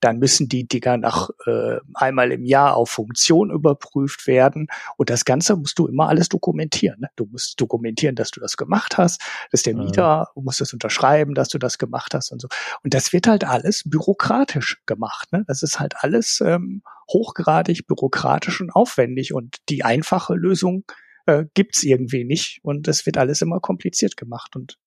dann 0.02 0.20
müssen 0.20 0.50
die 0.50 0.68
Dinger 0.68 0.98
nach 0.98 1.30
äh, 1.46 1.78
einmal 1.94 2.32
im 2.32 2.46
Jahr 2.46 2.76
auf 2.76 2.90
Funktion 2.90 3.52
überprüft 3.52 4.28
werden. 4.28 4.68
Und 4.98 5.10
das 5.10 5.26
Ganze 5.26 5.56
musst 5.56 5.80
du 5.80 5.88
immer 5.88 6.10
alles 6.10 6.30
dokumentieren. 6.30 7.00
Ne? 7.02 7.10
Du 7.16 7.26
musst 7.26 7.60
dokumentieren, 7.60 8.16
dass 8.16 8.32
du 8.32 8.40
das 8.40 8.58
gemacht 8.58 8.98
hast, 8.98 9.22
dass 9.52 9.64
der 9.64 9.76
Mieter 9.76 10.30
mhm. 10.36 10.44
muss 10.44 10.58
das 10.58 10.74
unterschreiben, 10.74 11.34
dass 11.34 11.50
du 11.50 11.58
das 11.58 11.78
gemacht 11.78 12.14
hast 12.14 12.32
und 12.32 12.42
so. 12.42 12.48
Und 12.84 12.94
das 12.94 13.14
wird 13.14 13.28
halt 13.28 13.44
alles 13.44 13.84
bürokratisch 13.86 14.82
gemacht. 14.86 15.32
Ne? 15.32 15.44
Das 15.48 15.64
ist 15.64 15.80
halt 15.80 15.96
alles 16.02 16.42
ähm, 16.42 16.82
hochgradig 17.10 17.88
bürokratisch 17.88 18.62
und 18.62 18.72
aufwendig. 18.72 19.34
Und 19.34 19.58
die 19.70 19.84
einfache 19.84 20.36
Lösung 20.36 20.86
äh, 21.26 21.46
gibt's 21.54 21.84
irgendwie 21.84 22.24
nicht. 22.24 22.60
Und 22.64 22.88
es 22.88 23.06
wird 23.06 23.18
alles 23.18 23.42
immer 23.42 23.60
kompliziert 23.60 24.18
gemacht. 24.18 24.56
Und 24.56 24.78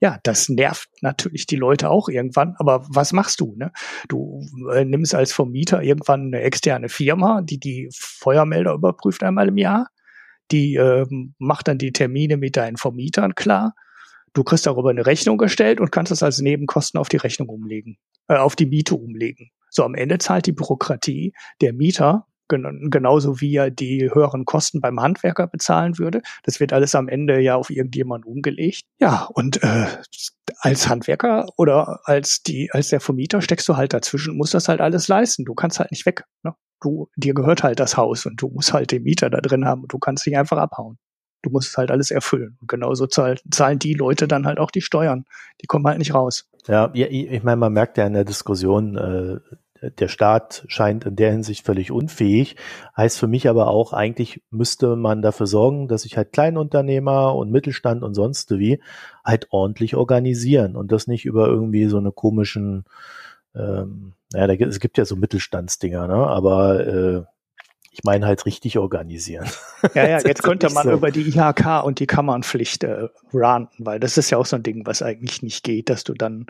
ja, 0.00 0.18
das 0.22 0.48
nervt 0.48 0.88
natürlich 1.00 1.46
die 1.46 1.56
Leute 1.56 1.90
auch 1.90 2.08
irgendwann. 2.08 2.54
Aber 2.58 2.84
was 2.88 3.12
machst 3.12 3.40
du? 3.40 3.54
Ne? 3.56 3.72
Du 4.08 4.42
äh, 4.72 4.84
nimmst 4.84 5.14
als 5.14 5.32
Vermieter 5.32 5.82
irgendwann 5.82 6.26
eine 6.26 6.40
externe 6.40 6.88
Firma, 6.88 7.42
die 7.42 7.58
die 7.58 7.88
Feuermelder 7.94 8.74
überprüft 8.74 9.22
einmal 9.22 9.48
im 9.48 9.56
Jahr. 9.56 9.88
Die 10.50 10.74
äh, 10.76 11.06
macht 11.38 11.68
dann 11.68 11.78
die 11.78 11.92
Termine 11.92 12.36
mit 12.36 12.56
deinen 12.56 12.76
Vermietern 12.76 13.34
klar. 13.34 13.74
Du 14.34 14.44
kriegst 14.44 14.66
darüber 14.66 14.90
eine 14.90 15.06
Rechnung 15.06 15.38
gestellt 15.38 15.80
und 15.80 15.92
kannst 15.92 16.10
das 16.10 16.22
als 16.22 16.40
Nebenkosten 16.40 16.98
auf 16.98 17.08
die 17.08 17.18
Rechnung 17.18 17.48
umlegen, 17.48 17.98
äh, 18.28 18.36
auf 18.36 18.56
die 18.56 18.66
Miete 18.66 18.94
umlegen. 18.94 19.50
So 19.72 19.84
am 19.84 19.94
Ende 19.94 20.18
zahlt 20.18 20.46
die 20.46 20.52
Bürokratie 20.52 21.32
der 21.60 21.72
Mieter 21.72 22.26
genauso 22.48 23.40
wie 23.40 23.56
er 23.56 23.70
die 23.70 24.10
höheren 24.12 24.44
Kosten 24.44 24.82
beim 24.82 25.00
Handwerker 25.00 25.46
bezahlen 25.46 25.98
würde. 25.98 26.20
Das 26.42 26.60
wird 26.60 26.74
alles 26.74 26.94
am 26.94 27.08
Ende 27.08 27.40
ja 27.40 27.56
auf 27.56 27.70
irgendjemanden 27.70 28.30
umgelegt. 28.30 28.82
Ja, 29.00 29.28
und 29.32 29.62
äh, 29.62 29.86
als 30.58 30.88
Handwerker 30.88 31.46
oder 31.56 32.00
als 32.04 32.42
die, 32.42 32.70
als 32.72 32.90
der 32.90 33.00
Vermieter 33.00 33.40
steckst 33.40 33.68
du 33.68 33.76
halt 33.76 33.94
dazwischen, 33.94 34.36
musst 34.36 34.52
das 34.52 34.68
halt 34.68 34.80
alles 34.80 35.08
leisten. 35.08 35.46
Du 35.46 35.54
kannst 35.54 35.80
halt 35.80 35.92
nicht 35.92 36.04
weg. 36.04 36.24
Ne? 36.42 36.54
Du, 36.80 37.08
dir 37.16 37.32
gehört 37.32 37.62
halt 37.62 37.80
das 37.80 37.96
Haus 37.96 38.26
und 38.26 38.42
du 38.42 38.48
musst 38.48 38.72
halt 38.74 38.90
den 38.90 39.04
Mieter 39.04 39.30
da 39.30 39.40
drin 39.40 39.64
haben 39.64 39.82
und 39.82 39.92
du 39.92 39.98
kannst 39.98 40.26
dich 40.26 40.36
einfach 40.36 40.58
abhauen. 40.58 40.98
Du 41.42 41.50
musst 41.50 41.70
es 41.70 41.76
halt 41.76 41.90
alles 41.90 42.10
erfüllen. 42.10 42.56
Und 42.60 42.68
genauso 42.68 43.06
zahlen, 43.06 43.38
zahlen 43.50 43.78
die 43.78 43.94
Leute 43.94 44.28
dann 44.28 44.46
halt 44.46 44.58
auch 44.58 44.70
die 44.70 44.80
Steuern. 44.80 45.24
Die 45.60 45.66
kommen 45.66 45.86
halt 45.86 45.98
nicht 45.98 46.14
raus. 46.14 46.48
Ja, 46.68 46.90
ich 46.94 47.42
meine, 47.42 47.56
man 47.56 47.72
merkt 47.72 47.98
ja 47.98 48.06
in 48.06 48.14
der 48.14 48.24
Diskussion, 48.24 48.96
äh, 48.96 49.40
der 49.98 50.08
Staat 50.08 50.64
scheint 50.68 51.04
in 51.04 51.16
der 51.16 51.32
Hinsicht 51.32 51.66
völlig 51.66 51.90
unfähig. 51.90 52.56
Heißt 52.96 53.18
für 53.18 53.26
mich 53.26 53.48
aber 53.48 53.66
auch, 53.66 53.92
eigentlich 53.92 54.42
müsste 54.50 54.96
man 54.96 55.22
dafür 55.22 55.46
sorgen, 55.46 55.88
dass 55.88 56.02
sich 56.02 56.16
halt 56.16 56.32
Kleinunternehmer 56.32 57.34
und 57.34 57.50
Mittelstand 57.50 58.02
und 58.02 58.14
sonst 58.14 58.50
wie 58.52 58.80
halt 59.24 59.48
ordentlich 59.50 59.96
organisieren 59.96 60.76
und 60.76 60.92
das 60.92 61.06
nicht 61.06 61.24
über 61.24 61.48
irgendwie 61.48 61.86
so 61.86 61.98
eine 61.98 62.12
komischen, 62.12 62.84
ähm, 63.54 64.12
naja, 64.32 64.46
da, 64.46 64.66
es 64.66 64.80
gibt 64.80 64.98
ja 64.98 65.04
so 65.04 65.16
Mittelstandsdinger, 65.16 66.06
ne? 66.06 66.14
aber 66.14 66.86
äh, 66.86 67.22
ich 67.92 68.04
meine 68.04 68.26
halt 68.26 68.46
richtig 68.46 68.78
organisieren. 68.78 69.48
Ja, 69.94 70.08
ja, 70.08 70.18
jetzt 70.26 70.42
könnte 70.42 70.70
man 70.70 70.84
so. 70.84 70.92
über 70.92 71.10
die 71.10 71.28
IHK 71.28 71.84
und 71.84 72.00
die 72.00 72.06
Kammernpflicht 72.06 72.84
äh, 72.84 73.08
ranten, 73.32 73.84
weil 73.84 74.00
das 74.00 74.16
ist 74.16 74.30
ja 74.30 74.38
auch 74.38 74.46
so 74.46 74.56
ein 74.56 74.62
Ding, 74.62 74.86
was 74.86 75.02
eigentlich 75.02 75.42
nicht 75.42 75.62
geht, 75.62 75.90
dass 75.90 76.02
du 76.02 76.14
dann 76.14 76.46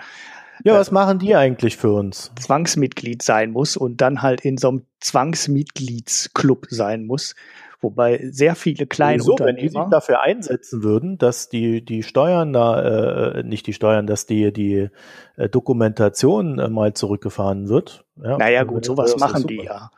ja, 0.64 0.74
was 0.74 0.92
machen 0.92 1.18
die 1.18 1.34
eigentlich 1.34 1.76
für 1.76 1.92
uns? 1.92 2.30
Zwangsmitglied 2.40 3.22
sein 3.22 3.50
muss 3.50 3.76
und 3.76 4.00
dann 4.00 4.22
halt 4.22 4.42
in 4.42 4.58
so 4.58 4.68
einem 4.68 4.82
Zwangsmitgliedsclub 5.00 6.66
sein 6.70 7.04
muss. 7.06 7.34
Wobei 7.82 8.28
sehr 8.30 8.54
viele 8.54 8.86
kleine 8.86 9.22
so, 9.22 9.32
Unternehmer. 9.32 9.56
Wenn 9.56 9.66
die 9.66 9.68
sich 9.70 9.90
dafür 9.90 10.22
einsetzen 10.22 10.84
würden, 10.84 11.18
dass 11.18 11.48
die, 11.48 11.84
die 11.84 12.04
Steuern 12.04 12.52
da, 12.52 13.34
äh, 13.34 13.42
nicht 13.42 13.66
die 13.66 13.72
Steuern, 13.72 14.06
dass 14.06 14.24
die, 14.24 14.52
die 14.52 14.88
äh, 15.36 15.48
Dokumentation 15.48 16.60
äh, 16.60 16.68
mal 16.68 16.94
zurückgefahren 16.94 17.68
wird. 17.68 18.04
Ja, 18.22 18.38
naja, 18.38 18.62
gut, 18.62 18.84
sowas 18.84 19.16
machen 19.16 19.48
die 19.48 19.64
ja. 19.64 19.90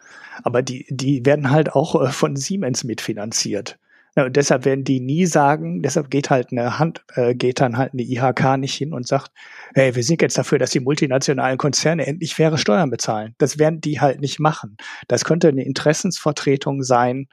Aber 0.43 0.63
die, 0.63 0.87
die 0.89 1.27
werden 1.27 1.51
halt 1.51 1.73
auch 1.75 2.01
äh, 2.01 2.09
von 2.09 2.37
Siemens 2.37 2.85
mitfinanziert. 2.85 3.79
Ja, 4.17 4.25
und 4.25 4.37
deshalb 4.37 4.65
werden 4.65 4.85
die 4.85 5.01
nie 5.01 5.27
sagen, 5.27 5.83
deshalb 5.83 6.09
geht 6.09 6.31
halt 6.31 6.53
eine 6.53 6.79
Hand, 6.79 7.05
äh, 7.17 7.35
geht 7.35 7.61
dann 7.61 7.77
halt 7.77 7.93
eine 7.93 8.03
IHK 8.03 8.57
nicht 8.59 8.75
hin 8.75 8.93
und 8.95 9.07
sagt, 9.07 9.31
hey, 9.75 9.95
wir 9.95 10.05
sind 10.05 10.23
jetzt 10.23 10.39
dafür, 10.39 10.59
dass 10.59 10.71
die 10.71 10.81
multinationalen 10.81 11.59
Konzerne 11.59 12.07
endlich 12.07 12.35
faire 12.35 12.57
Steuern 12.57 12.91
bezahlen. 12.91 13.35
Das 13.39 13.59
werden 13.59 13.81
die 13.81 14.01
halt 14.01 14.21
nicht 14.21 14.39
machen. 14.39 14.77
Das 15.09 15.25
könnte 15.25 15.49
eine 15.49 15.65
Interessensvertretung 15.65 16.83
sein, 16.83 17.27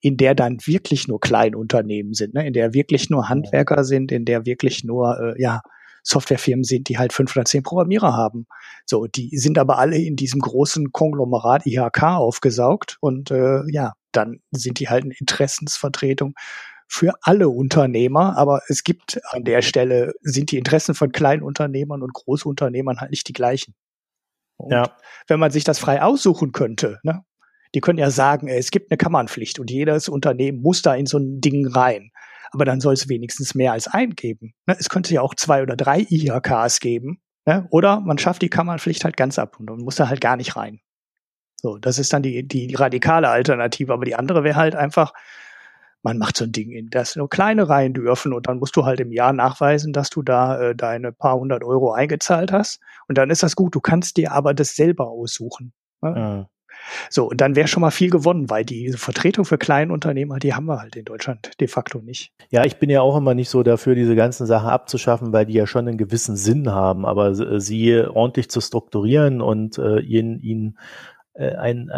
in 0.00 0.16
der 0.16 0.34
dann 0.34 0.58
wirklich 0.64 1.08
nur 1.08 1.20
Kleinunternehmen 1.20 2.12
sind, 2.12 2.34
ne? 2.34 2.46
in 2.46 2.52
der 2.52 2.74
wirklich 2.74 3.10
nur 3.10 3.28
Handwerker 3.28 3.84
sind, 3.84 4.12
in 4.12 4.24
der 4.24 4.46
wirklich 4.46 4.84
nur, 4.84 5.18
äh, 5.20 5.40
ja, 5.40 5.60
Softwarefirmen 6.06 6.62
sind, 6.62 6.88
die 6.88 6.98
halt 6.98 7.12
fünf 7.12 7.34
oder 7.34 7.44
zehn 7.44 7.64
Programmierer 7.64 8.12
haben. 8.12 8.46
So, 8.84 9.06
die 9.08 9.36
sind 9.36 9.58
aber 9.58 9.78
alle 9.78 9.98
in 9.98 10.14
diesem 10.14 10.40
großen 10.40 10.92
Konglomerat 10.92 11.66
IHK 11.66 12.02
aufgesaugt 12.04 12.96
und 13.00 13.32
äh, 13.32 13.62
ja, 13.72 13.94
dann 14.12 14.40
sind 14.52 14.78
die 14.78 14.88
halt 14.88 15.02
eine 15.02 15.14
Interessensvertretung 15.18 16.34
für 16.88 17.14
alle 17.22 17.48
Unternehmer, 17.48 18.36
aber 18.36 18.60
es 18.68 18.84
gibt 18.84 19.20
an 19.30 19.42
der 19.42 19.62
Stelle, 19.62 20.12
sind 20.22 20.52
die 20.52 20.58
Interessen 20.58 20.94
von 20.94 21.10
kleinen 21.10 21.42
Unternehmern 21.42 22.02
und 22.02 22.14
Großunternehmern 22.14 23.00
halt 23.00 23.10
nicht 23.10 23.26
die 23.26 23.32
gleichen. 23.32 23.74
Und 24.56 24.72
ja. 24.72 24.96
wenn 25.26 25.40
man 25.40 25.50
sich 25.50 25.64
das 25.64 25.80
frei 25.80 26.02
aussuchen 26.02 26.52
könnte, 26.52 27.00
ne, 27.02 27.24
die 27.76 27.82
können 27.82 27.98
ja 27.98 28.10
sagen, 28.10 28.48
es 28.48 28.70
gibt 28.70 28.90
eine 28.90 28.96
Kammernpflicht 28.96 29.58
und 29.58 29.70
jedes 29.70 30.08
Unternehmen 30.08 30.62
muss 30.62 30.80
da 30.80 30.94
in 30.94 31.04
so 31.04 31.18
ein 31.18 31.42
Ding 31.42 31.66
rein. 31.66 32.10
Aber 32.50 32.64
dann 32.64 32.80
soll 32.80 32.94
es 32.94 33.10
wenigstens 33.10 33.54
mehr 33.54 33.72
als 33.72 33.86
ein 33.86 34.14
geben. 34.14 34.54
Ne? 34.64 34.74
Es 34.78 34.88
könnte 34.88 35.12
ja 35.12 35.20
auch 35.20 35.34
zwei 35.34 35.62
oder 35.62 35.76
drei 35.76 36.06
IHKs 36.08 36.80
geben. 36.80 37.20
Ne? 37.44 37.66
Oder 37.68 38.00
man 38.00 38.16
schafft 38.16 38.40
die 38.40 38.48
Kammernpflicht 38.48 39.04
halt 39.04 39.18
ganz 39.18 39.38
ab 39.38 39.60
und 39.60 39.68
muss 39.82 39.96
da 39.96 40.08
halt 40.08 40.22
gar 40.22 40.38
nicht 40.38 40.56
rein. 40.56 40.80
So, 41.56 41.76
das 41.76 41.98
ist 41.98 42.14
dann 42.14 42.22
die, 42.22 42.48
die, 42.48 42.66
die 42.66 42.74
radikale 42.76 43.28
Alternative. 43.28 43.92
Aber 43.92 44.06
die 44.06 44.14
andere 44.14 44.42
wäre 44.42 44.56
halt 44.56 44.74
einfach, 44.74 45.12
man 46.02 46.16
macht 46.16 46.38
so 46.38 46.44
ein 46.44 46.52
Ding 46.52 46.70
in, 46.70 46.88
das 46.88 47.14
nur 47.14 47.28
kleine 47.28 47.68
rein 47.68 47.92
dürfen 47.92 48.32
und 48.32 48.46
dann 48.46 48.58
musst 48.58 48.74
du 48.76 48.86
halt 48.86 49.00
im 49.00 49.12
Jahr 49.12 49.34
nachweisen, 49.34 49.92
dass 49.92 50.08
du 50.08 50.22
da 50.22 50.58
äh, 50.58 50.74
deine 50.74 51.12
paar 51.12 51.38
hundert 51.38 51.62
Euro 51.62 51.92
eingezahlt 51.92 52.52
hast. 52.52 52.80
Und 53.06 53.18
dann 53.18 53.28
ist 53.28 53.42
das 53.42 53.54
gut. 53.54 53.74
Du 53.74 53.82
kannst 53.82 54.16
dir 54.16 54.32
aber 54.32 54.54
das 54.54 54.76
selber 54.76 55.08
aussuchen. 55.08 55.74
Ne? 56.00 56.14
Ja. 56.16 56.48
So, 57.10 57.28
und 57.30 57.40
dann 57.40 57.56
wäre 57.56 57.68
schon 57.68 57.80
mal 57.80 57.90
viel 57.90 58.10
gewonnen, 58.10 58.50
weil 58.50 58.64
die 58.64 58.92
Vertretung 58.92 59.44
für 59.44 59.58
Kleinunternehmer, 59.58 60.38
die 60.38 60.54
haben 60.54 60.66
wir 60.66 60.78
halt 60.78 60.96
in 60.96 61.04
Deutschland 61.04 61.50
de 61.60 61.68
facto 61.68 61.98
nicht. 61.98 62.32
Ja, 62.50 62.64
ich 62.64 62.78
bin 62.78 62.90
ja 62.90 63.00
auch 63.00 63.16
immer 63.16 63.34
nicht 63.34 63.48
so 63.48 63.62
dafür, 63.62 63.94
diese 63.94 64.16
ganzen 64.16 64.46
Sachen 64.46 64.68
abzuschaffen, 64.68 65.32
weil 65.32 65.46
die 65.46 65.54
ja 65.54 65.66
schon 65.66 65.88
einen 65.88 65.98
gewissen 65.98 66.36
Sinn 66.36 66.70
haben, 66.70 67.06
aber 67.06 67.28
äh, 67.28 67.60
sie 67.60 67.96
ordentlich 67.96 68.50
zu 68.50 68.60
strukturieren 68.60 69.40
und 69.40 69.78
äh, 69.78 70.00
ihnen, 70.00 70.40
ihnen 70.40 70.78
äh, 71.34 71.54
einen, 71.56 71.90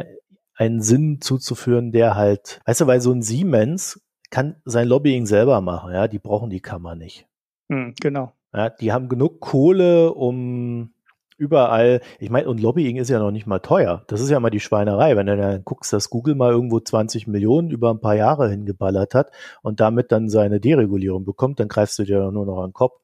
einen 0.54 0.80
Sinn 0.80 1.20
zuzuführen, 1.20 1.92
der 1.92 2.16
halt, 2.16 2.60
weißt 2.66 2.82
du, 2.82 2.86
weil 2.86 3.00
so 3.00 3.12
ein 3.12 3.22
Siemens 3.22 4.00
kann 4.30 4.56
sein 4.64 4.88
Lobbying 4.88 5.26
selber 5.26 5.60
machen, 5.60 5.92
ja, 5.92 6.08
die 6.08 6.18
brauchen 6.18 6.50
die 6.50 6.60
Kammer 6.60 6.94
nicht. 6.94 7.26
Mhm, 7.68 7.94
genau. 8.00 8.32
Ja, 8.52 8.70
die 8.70 8.92
haben 8.92 9.08
genug 9.08 9.40
Kohle, 9.40 10.12
um 10.12 10.92
überall, 11.38 12.00
ich 12.18 12.30
meine, 12.30 12.48
und 12.48 12.60
Lobbying 12.60 12.96
ist 12.96 13.08
ja 13.08 13.18
noch 13.18 13.30
nicht 13.30 13.46
mal 13.46 13.60
teuer. 13.60 14.04
Das 14.08 14.20
ist 14.20 14.30
ja 14.30 14.40
mal 14.40 14.50
die 14.50 14.60
Schweinerei. 14.60 15.16
Wenn 15.16 15.26
du 15.26 15.36
dann 15.36 15.64
guckst, 15.64 15.92
dass 15.92 16.10
Google 16.10 16.34
mal 16.34 16.50
irgendwo 16.50 16.80
20 16.80 17.26
Millionen 17.26 17.70
über 17.70 17.90
ein 17.90 18.00
paar 18.00 18.16
Jahre 18.16 18.50
hingeballert 18.50 19.14
hat 19.14 19.30
und 19.62 19.80
damit 19.80 20.12
dann 20.12 20.28
seine 20.28 20.60
Deregulierung 20.60 21.24
bekommt, 21.24 21.60
dann 21.60 21.68
greifst 21.68 21.98
du 21.98 22.04
dir 22.04 22.30
nur 22.30 22.44
noch 22.44 22.58
an 22.58 22.70
den 22.70 22.74
Kopf. 22.74 23.00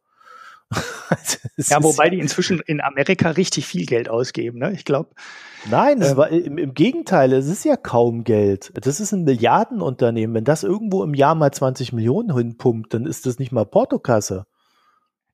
ja, 1.56 1.82
wobei 1.82 2.10
die 2.10 2.18
inzwischen 2.18 2.60
in 2.60 2.80
Amerika 2.80 3.30
richtig 3.30 3.66
viel 3.66 3.86
Geld 3.86 4.08
ausgeben, 4.08 4.58
ne? 4.58 4.72
Ich 4.72 4.84
glaube. 4.84 5.10
Nein, 5.70 6.02
ähm, 6.02 6.16
war, 6.16 6.30
im, 6.30 6.58
im, 6.58 6.74
Gegenteil, 6.74 7.32
es 7.32 7.46
ist 7.46 7.64
ja 7.64 7.76
kaum 7.76 8.24
Geld. 8.24 8.72
Das 8.74 9.00
ist 9.00 9.12
ein 9.12 9.24
Milliardenunternehmen. 9.24 10.34
Wenn 10.34 10.44
das 10.44 10.62
irgendwo 10.64 11.04
im 11.04 11.14
Jahr 11.14 11.34
mal 11.34 11.52
20 11.52 11.92
Millionen 11.92 12.34
hinpumpt, 12.34 12.92
dann 12.94 13.06
ist 13.06 13.26
das 13.26 13.38
nicht 13.38 13.52
mal 13.52 13.64
Portokasse. 13.64 14.46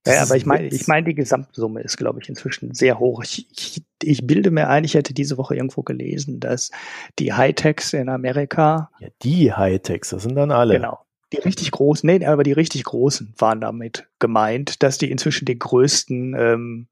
Ja, 0.07 0.22
aber 0.22 0.36
ich 0.36 0.46
meine, 0.46 0.68
ich 0.68 0.86
meine, 0.86 1.07
die 1.07 1.14
Gesamtsumme 1.14 1.82
ist, 1.82 1.98
glaube 1.98 2.20
ich, 2.22 2.28
inzwischen 2.28 2.74
sehr 2.74 2.98
hoch. 2.98 3.22
Ich, 3.22 3.46
ich, 3.51 3.82
ich 4.03 4.26
bilde 4.26 4.51
mir 4.51 4.68
ein, 4.68 4.84
ich 4.84 4.94
hätte 4.94 5.12
diese 5.12 5.36
Woche 5.36 5.55
irgendwo 5.55 5.82
gelesen, 5.82 6.40
dass 6.40 6.70
die 7.18 7.34
Hightechs 7.34 7.92
in 7.92 8.09
Amerika. 8.09 8.90
Ja, 8.98 9.09
die 9.22 9.53
Hightechs, 9.53 10.11
das 10.11 10.22
sind 10.22 10.36
dann 10.36 10.51
alle. 10.51 10.74
Genau. 10.74 11.01
Die 11.32 11.38
richtig 11.38 11.70
großen, 11.70 12.07
nee, 12.07 12.24
aber 12.24 12.42
die 12.42 12.53
richtig 12.53 12.84
großen 12.84 13.34
waren 13.38 13.61
damit 13.61 14.09
gemeint, 14.18 14.82
dass 14.82 14.98
die 14.98 15.11
inzwischen 15.11 15.44
die 15.44 15.59
größten 15.59 16.34
ähm, 16.36 16.88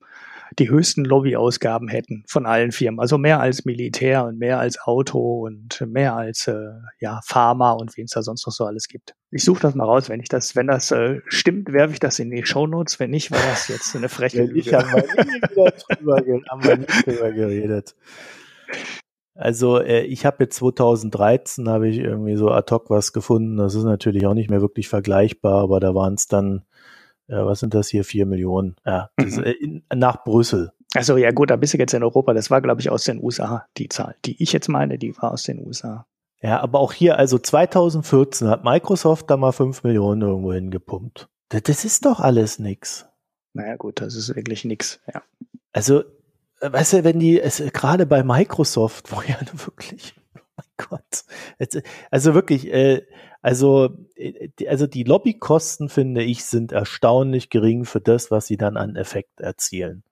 die 0.59 0.71
höchsten 0.71 1.05
Lobbyausgaben 1.05 1.89
hätten 1.89 2.25
von 2.27 2.47
allen 2.47 2.73
Firmen. 2.73 3.01
Also 3.01 3.19
mehr 3.19 3.41
als 3.41 3.65
Militär 3.65 4.25
und 4.25 4.39
mehr 4.39 4.59
als 4.59 4.81
Auto 4.81 5.47
und 5.47 5.85
mehr 5.87 6.17
als 6.17 6.47
äh, 6.47 6.71
ja, 7.01 7.21
Pharma 7.27 7.73
und 7.73 7.97
wen 7.97 8.05
es 8.05 8.13
da 8.13 8.23
sonst 8.23 8.47
noch 8.47 8.53
so 8.53 8.65
alles 8.65 8.89
gibt. 8.89 9.15
Ich 9.31 9.45
suche 9.45 9.61
das 9.61 9.75
mal 9.75 9.85
raus, 9.85 10.09
wenn 10.09 10.21
ich 10.21 10.29
das, 10.29 10.57
wenn 10.57 10.69
das 10.69 10.91
äh, 10.91 11.21
stimmt, 11.27 11.73
werfe 11.73 11.93
ich 11.93 12.01
das 12.01 12.19
in 12.19 12.31
die 12.31 12.45
Shownotes. 12.45 12.99
Wenn 12.99 13.11
nicht, 13.11 13.31
war 13.31 13.41
das 13.51 13.69
jetzt 13.69 13.95
eine 13.95 14.09
freche 14.09 14.45
Lüge. 14.45 14.61
Ich 14.61 14.75
habe 14.75 14.87
nie 14.87 15.43
wieder 15.51 15.73
drüber, 15.97 16.17
haben 16.51 16.65
wir 16.65 16.77
nicht 16.79 17.07
drüber 17.07 17.33
geredet. 17.33 17.95
Also 19.35 19.79
äh, 19.79 20.01
ich 20.01 20.27
habe 20.27 20.45
jetzt 20.45 20.57
2013 20.57 21.69
habe 21.69 21.89
ich 21.89 21.99
irgendwie 21.99 22.37
so 22.37 22.51
ad 22.51 22.75
hoc 22.75 22.91
was 22.91 23.13
gefunden. 23.13 23.57
Das 23.57 23.75
ist 23.75 23.85
natürlich 23.85 24.27
auch 24.27 24.35
nicht 24.35 24.51
mehr 24.51 24.61
wirklich 24.61 24.89
vergleichbar, 24.89 25.63
aber 25.63 25.79
da 25.79 25.95
waren 25.95 26.15
es 26.15 26.27
dann 26.27 26.65
ja, 27.29 27.47
was 27.47 27.61
sind 27.61 27.75
das 27.75 27.89
hier, 27.89 28.05
vier 28.05 28.27
Millionen? 28.27 28.77
Ja, 28.85 29.11
mhm. 29.19 29.43
in, 29.43 29.83
nach 29.95 30.25
Brüssel. 30.25 30.73
Also 30.95 31.19
ja 31.19 31.31
gut, 31.31 31.51
da 31.51 31.57
bist 31.57 31.75
du 31.75 31.79
jetzt 31.79 31.93
in 31.93 32.03
Europa. 32.03 32.33
Das 32.33 32.51
war, 32.51 32.63
glaube 32.63 32.81
ich, 32.81 32.91
aus 32.91 33.05
den 33.05 33.23
USA, 33.23 33.67
die 33.77 33.89
Zahl. 33.89 34.17
Die 34.25 34.43
ich 34.43 34.53
jetzt 34.53 34.69
meine, 34.69 34.99
die 34.99 35.17
war 35.19 35.33
aus 35.33 35.43
den 35.43 35.65
USA. 35.65 36.07
Ja, 36.41 36.61
aber 36.61 36.79
auch 36.79 36.93
hier, 36.93 37.19
also 37.19 37.39
2014 37.39 38.49
hat 38.49 38.65
Microsoft 38.65 39.29
da 39.31 39.37
mal 39.37 39.53
fünf 39.53 39.83
Millionen 39.83 40.23
irgendwo 40.23 40.53
hingepumpt. 40.53 41.29
Das, 41.51 41.63
das 41.65 41.85
ist 41.85 42.07
doch 42.07 42.21
alles 42.21 42.59
nix. 42.59 43.07
Naja 43.53 43.77
gut, 43.77 44.01
das 44.01 44.15
ist 44.15 44.35
wirklich 44.35 44.65
nix, 44.65 45.01
ja. 45.13 45.23
Also, 45.73 46.05
äh, 46.61 46.73
weißt 46.73 46.93
du, 46.93 47.05
wenn 47.05 47.19
die, 47.19 47.41
es 47.41 47.63
gerade 47.73 48.07
bei 48.07 48.23
Microsoft, 48.23 49.11
wo 49.13 49.21
ja 49.23 49.37
wirklich, 49.67 50.15
oh 50.37 50.41
mein 50.57 50.89
Gott, 50.89 51.25
also 52.11 52.35
wirklich, 52.35 52.73
äh, 52.73 53.03
also, 53.43 53.91
äh, 54.17 54.49
also 54.67 54.87
die 54.87 55.05
Lobbykosten, 55.05 55.89
finde 55.89 56.23
ich, 56.23 56.45
sind 56.45 56.73
erstaunlich 56.73 57.51
gering 57.51 57.85
für 57.85 58.01
das, 58.01 58.31
was 58.31 58.47
sie 58.47 58.57
dann 58.57 58.77
an 58.77 58.97
Effekt 58.97 59.41
erzielen. 59.41 60.03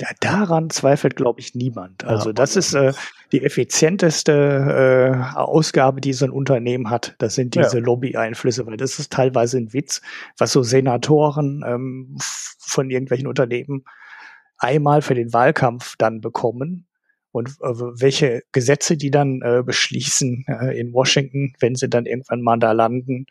Ja, 0.00 0.08
daran 0.20 0.70
zweifelt, 0.70 1.14
glaube 1.14 1.38
ich, 1.40 1.54
niemand. 1.54 2.02
Also 2.02 2.32
das 2.32 2.56
ist 2.56 2.74
äh, 2.74 2.92
die 3.30 3.44
effizienteste 3.44 4.32
äh, 4.32 5.36
Ausgabe, 5.38 6.00
die 6.00 6.12
so 6.12 6.24
ein 6.24 6.32
Unternehmen 6.32 6.90
hat. 6.90 7.14
Das 7.18 7.36
sind 7.36 7.54
diese 7.54 7.78
ja. 7.78 7.84
Lobby-Einflüsse, 7.84 8.66
weil 8.66 8.76
das 8.76 8.98
ist 8.98 9.12
teilweise 9.12 9.58
ein 9.58 9.72
Witz, 9.72 10.02
was 10.36 10.50
so 10.50 10.64
Senatoren 10.64 11.62
ähm, 11.64 12.16
von 12.58 12.90
irgendwelchen 12.90 13.28
Unternehmen 13.28 13.84
einmal 14.58 15.00
für 15.00 15.14
den 15.14 15.32
Wahlkampf 15.32 15.94
dann 15.96 16.20
bekommen 16.20 16.86
und 17.34 17.48
äh, 17.62 17.74
welche 18.00 18.42
Gesetze 18.52 18.96
die 18.96 19.10
dann 19.10 19.42
äh, 19.42 19.64
beschließen 19.64 20.44
äh, 20.46 20.78
in 20.78 20.92
Washington, 20.92 21.52
wenn 21.58 21.74
sie 21.74 21.88
dann 21.88 22.06
irgendwann 22.06 22.42
mal 22.42 22.58
da 22.58 22.70
landen. 22.70 23.26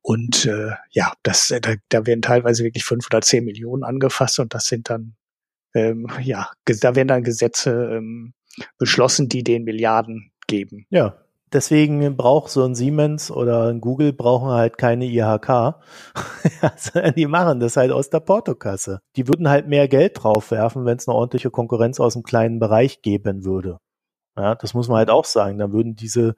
Und 0.00 0.46
äh, 0.46 0.70
ja, 0.90 1.12
das, 1.22 1.50
äh, 1.50 1.60
da, 1.60 1.74
da 1.90 2.06
werden 2.06 2.22
teilweise 2.22 2.64
wirklich 2.64 2.84
fünf 2.84 3.06
oder 3.08 3.20
zehn 3.20 3.44
Millionen 3.44 3.84
angefasst 3.84 4.38
und 4.38 4.54
das 4.54 4.64
sind 4.64 4.88
dann 4.88 5.16
ähm, 5.74 6.06
ja, 6.22 6.50
da 6.64 6.94
werden 6.94 7.08
dann 7.08 7.22
Gesetze 7.22 7.90
ähm, 7.92 8.34
beschlossen, 8.78 9.28
die 9.28 9.42
den 9.42 9.64
Milliarden 9.64 10.32
geben. 10.46 10.86
Ja, 10.90 11.21
deswegen 11.52 12.16
braucht 12.16 12.50
so 12.50 12.64
ein 12.64 12.74
Siemens 12.74 13.30
oder 13.30 13.68
ein 13.68 13.80
Google 13.80 14.12
brauchen 14.12 14.50
halt 14.50 14.78
keine 14.78 15.06
IHK. 15.06 15.48
also 16.60 17.00
die 17.16 17.26
machen 17.26 17.60
das 17.60 17.76
halt 17.76 17.92
aus 17.92 18.10
der 18.10 18.20
Portokasse. 18.20 19.00
Die 19.16 19.28
würden 19.28 19.48
halt 19.48 19.68
mehr 19.68 19.88
Geld 19.88 20.22
draufwerfen, 20.22 20.84
wenn 20.84 20.98
es 20.98 21.08
eine 21.08 21.16
ordentliche 21.16 21.50
Konkurrenz 21.50 22.00
aus 22.00 22.14
dem 22.14 22.22
kleinen 22.22 22.58
Bereich 22.58 23.02
geben 23.02 23.44
würde. 23.44 23.78
Ja, 24.36 24.54
das 24.54 24.74
muss 24.74 24.88
man 24.88 24.98
halt 24.98 25.10
auch 25.10 25.24
sagen. 25.24 25.58
Dann 25.58 25.72
würden 25.72 25.94
diese 25.94 26.34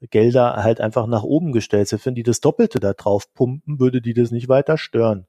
Gelder 0.00 0.62
halt 0.62 0.80
einfach 0.80 1.06
nach 1.06 1.22
oben 1.22 1.52
gestellt. 1.52 1.88
Selbst 1.88 2.06
wenn 2.06 2.14
die 2.14 2.22
das 2.22 2.40
Doppelte 2.40 2.80
da 2.80 2.92
drauf 2.92 3.32
pumpen, 3.34 3.80
würde 3.80 4.02
die 4.02 4.14
das 4.14 4.30
nicht 4.30 4.48
weiter 4.48 4.78
stören. 4.78 5.26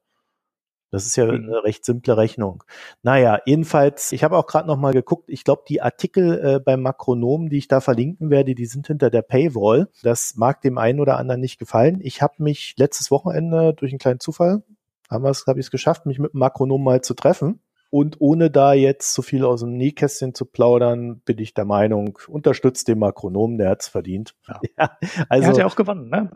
Das 0.91 1.05
ist 1.05 1.15
ja 1.17 1.25
mhm. 1.25 1.31
eine 1.31 1.63
recht 1.63 1.83
simple 1.83 2.15
Rechnung. 2.15 2.63
Naja, 3.03 3.39
jedenfalls, 3.45 4.11
ich 4.11 4.23
habe 4.23 4.38
auch 4.38 4.47
gerade 4.47 4.67
noch 4.67 4.77
mal 4.77 4.93
geguckt, 4.93 5.25
ich 5.27 5.43
glaube, 5.43 5.63
die 5.67 5.81
Artikel 5.81 6.39
äh, 6.39 6.59
beim 6.59 6.81
Makronom, 6.81 7.49
die 7.49 7.57
ich 7.57 7.67
da 7.67 7.81
verlinken 7.81 8.29
werde, 8.29 8.55
die 8.55 8.65
sind 8.65 8.88
hinter 8.88 9.09
der 9.09 9.21
Paywall. 9.21 9.89
Das 10.03 10.35
mag 10.35 10.61
dem 10.61 10.77
einen 10.77 10.99
oder 10.99 11.17
anderen 11.17 11.41
nicht 11.41 11.59
gefallen. 11.59 11.99
Ich 12.01 12.21
habe 12.21 12.35
mich 12.38 12.75
letztes 12.77 13.11
Wochenende 13.11 13.73
durch 13.73 13.91
einen 13.91 13.99
kleinen 13.99 14.19
Zufall, 14.19 14.63
habe 15.09 15.29
hab 15.29 15.57
ich 15.57 15.65
es 15.65 15.71
geschafft, 15.71 16.05
mich 16.05 16.19
mit 16.19 16.33
dem 16.33 16.39
Makronom 16.39 16.83
mal 16.83 17.01
zu 17.01 17.13
treffen. 17.13 17.59
Und 17.89 18.17
ohne 18.19 18.51
da 18.51 18.73
jetzt 18.73 19.13
zu 19.13 19.21
viel 19.21 19.45
aus 19.45 19.61
dem 19.61 19.77
Nähkästchen 19.77 20.33
zu 20.33 20.45
plaudern, 20.45 21.21
bin 21.21 21.39
ich 21.39 21.53
der 21.53 21.63
Meinung, 21.63 22.19
unterstützt 22.27 22.89
den 22.89 22.99
Makronom, 22.99 23.57
der 23.57 23.69
hat's 23.69 23.88
verdient. 23.88 24.35
Ja. 24.47 24.59
ja 24.77 24.97
also, 25.29 25.43
er 25.43 25.49
hat 25.49 25.57
ja 25.57 25.65
auch 25.65 25.75
gewonnen, 25.75 26.09
ne? 26.09 26.29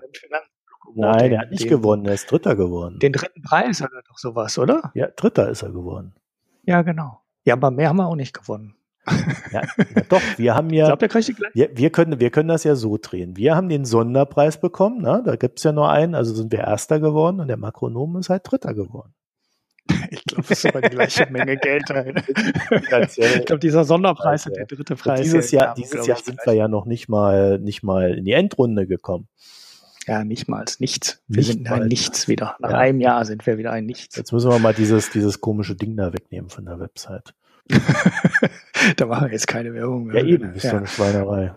Finanz 0.93 1.21
Nein, 1.21 1.31
er 1.31 1.41
hat 1.41 1.51
nicht 1.51 1.63
den, 1.63 1.69
gewonnen, 1.69 2.05
er 2.05 2.13
ist 2.13 2.31
Dritter 2.31 2.55
geworden. 2.55 2.99
Den 2.99 3.13
dritten 3.13 3.41
Preis 3.41 3.81
hat 3.81 3.91
er 3.93 4.03
doch 4.03 4.17
sowas, 4.17 4.57
oder? 4.57 4.91
Ja, 4.93 5.07
Dritter 5.07 5.49
ist 5.49 5.61
er 5.61 5.71
geworden. 5.71 6.13
Ja, 6.63 6.81
genau. 6.81 7.21
Ja, 7.43 7.55
aber 7.55 7.71
mehr 7.71 7.89
haben 7.89 7.97
wir 7.97 8.07
auch 8.07 8.15
nicht 8.15 8.33
gewonnen. 8.33 8.75
Ja, 9.51 9.61
ja 9.61 10.01
doch, 10.09 10.21
wir 10.37 10.55
haben 10.55 10.69
ja. 10.73 10.93
Ich 10.93 10.99
glaube, 10.99 11.07
der. 11.07 11.49
Wir, 11.53 11.69
wir, 11.75 11.89
können, 11.89 12.19
wir 12.19 12.29
können 12.29 12.49
das 12.49 12.63
ja 12.63 12.75
so 12.75 12.97
drehen. 13.01 13.35
Wir 13.35 13.55
haben 13.55 13.69
den 13.69 13.85
Sonderpreis 13.85 14.59
bekommen, 14.59 15.01
ne? 15.01 15.23
da 15.25 15.35
gibt's 15.35 15.63
ja 15.63 15.71
nur 15.71 15.89
einen, 15.89 16.15
also 16.15 16.33
sind 16.33 16.51
wir 16.51 16.59
Erster 16.59 16.99
geworden 16.99 17.39
und 17.39 17.47
der 17.47 17.57
Makronom 17.57 18.17
ist 18.17 18.29
halt 18.29 18.43
Dritter 18.45 18.73
geworden. 18.73 19.13
Ich 20.11 20.25
glaube, 20.25 20.45
das 20.47 20.63
ist 20.63 20.65
aber 20.65 20.81
die 20.81 20.89
gleiche 20.89 21.25
Menge 21.31 21.57
Geld. 21.57 21.83
ich 22.69 23.45
glaube, 23.45 23.59
dieser 23.59 23.85
Sonderpreis 23.85 24.45
ist 24.45 24.55
der 24.55 24.65
dritte 24.65 24.95
Preis. 24.95 25.19
Und 25.19 25.25
dieses 25.25 25.51
Jahr, 25.51 25.73
dieses 25.73 26.05
Jahr 26.05 26.17
sind 26.17 26.39
wir 26.45 26.53
ja 26.53 26.67
noch 26.67 26.85
nicht 26.85 27.07
mal, 27.07 27.59
nicht 27.59 27.81
mal 27.81 28.17
in 28.17 28.25
die 28.25 28.33
Endrunde 28.33 28.87
gekommen. 28.87 29.27
Ja, 30.07 30.23
nicht 30.23 30.47
mal 30.47 30.65
nichts. 30.79 31.21
Wir 31.27 31.37
nicht 31.37 31.47
sind 31.47 31.71
ein 31.71 31.87
Nichts 31.87 32.27
wieder. 32.27 32.55
Nach 32.59 32.71
ja. 32.71 32.77
einem 32.77 33.01
Jahr 33.01 33.23
sind 33.25 33.45
wir 33.45 33.57
wieder 33.57 33.71
ein 33.71 33.85
Nichts. 33.85 34.15
Jetzt 34.15 34.31
müssen 34.31 34.49
wir 34.49 34.59
mal 34.59 34.73
dieses, 34.73 35.11
dieses 35.11 35.41
komische 35.41 35.75
Ding 35.75 35.95
da 35.95 36.11
wegnehmen 36.13 36.49
von 36.49 36.65
der 36.65 36.79
Website. 36.79 37.33
da 38.97 39.05
machen 39.05 39.27
wir 39.27 39.33
jetzt 39.33 39.47
keine 39.47 39.73
Werbung 39.73 40.05
mehr. 40.05 40.23
Ja, 40.23 40.27
eben, 40.27 40.53
ist 40.53 40.63
ja. 40.63 40.71
so 40.71 40.77
eine 40.77 40.87
Schweinerei. 40.87 41.55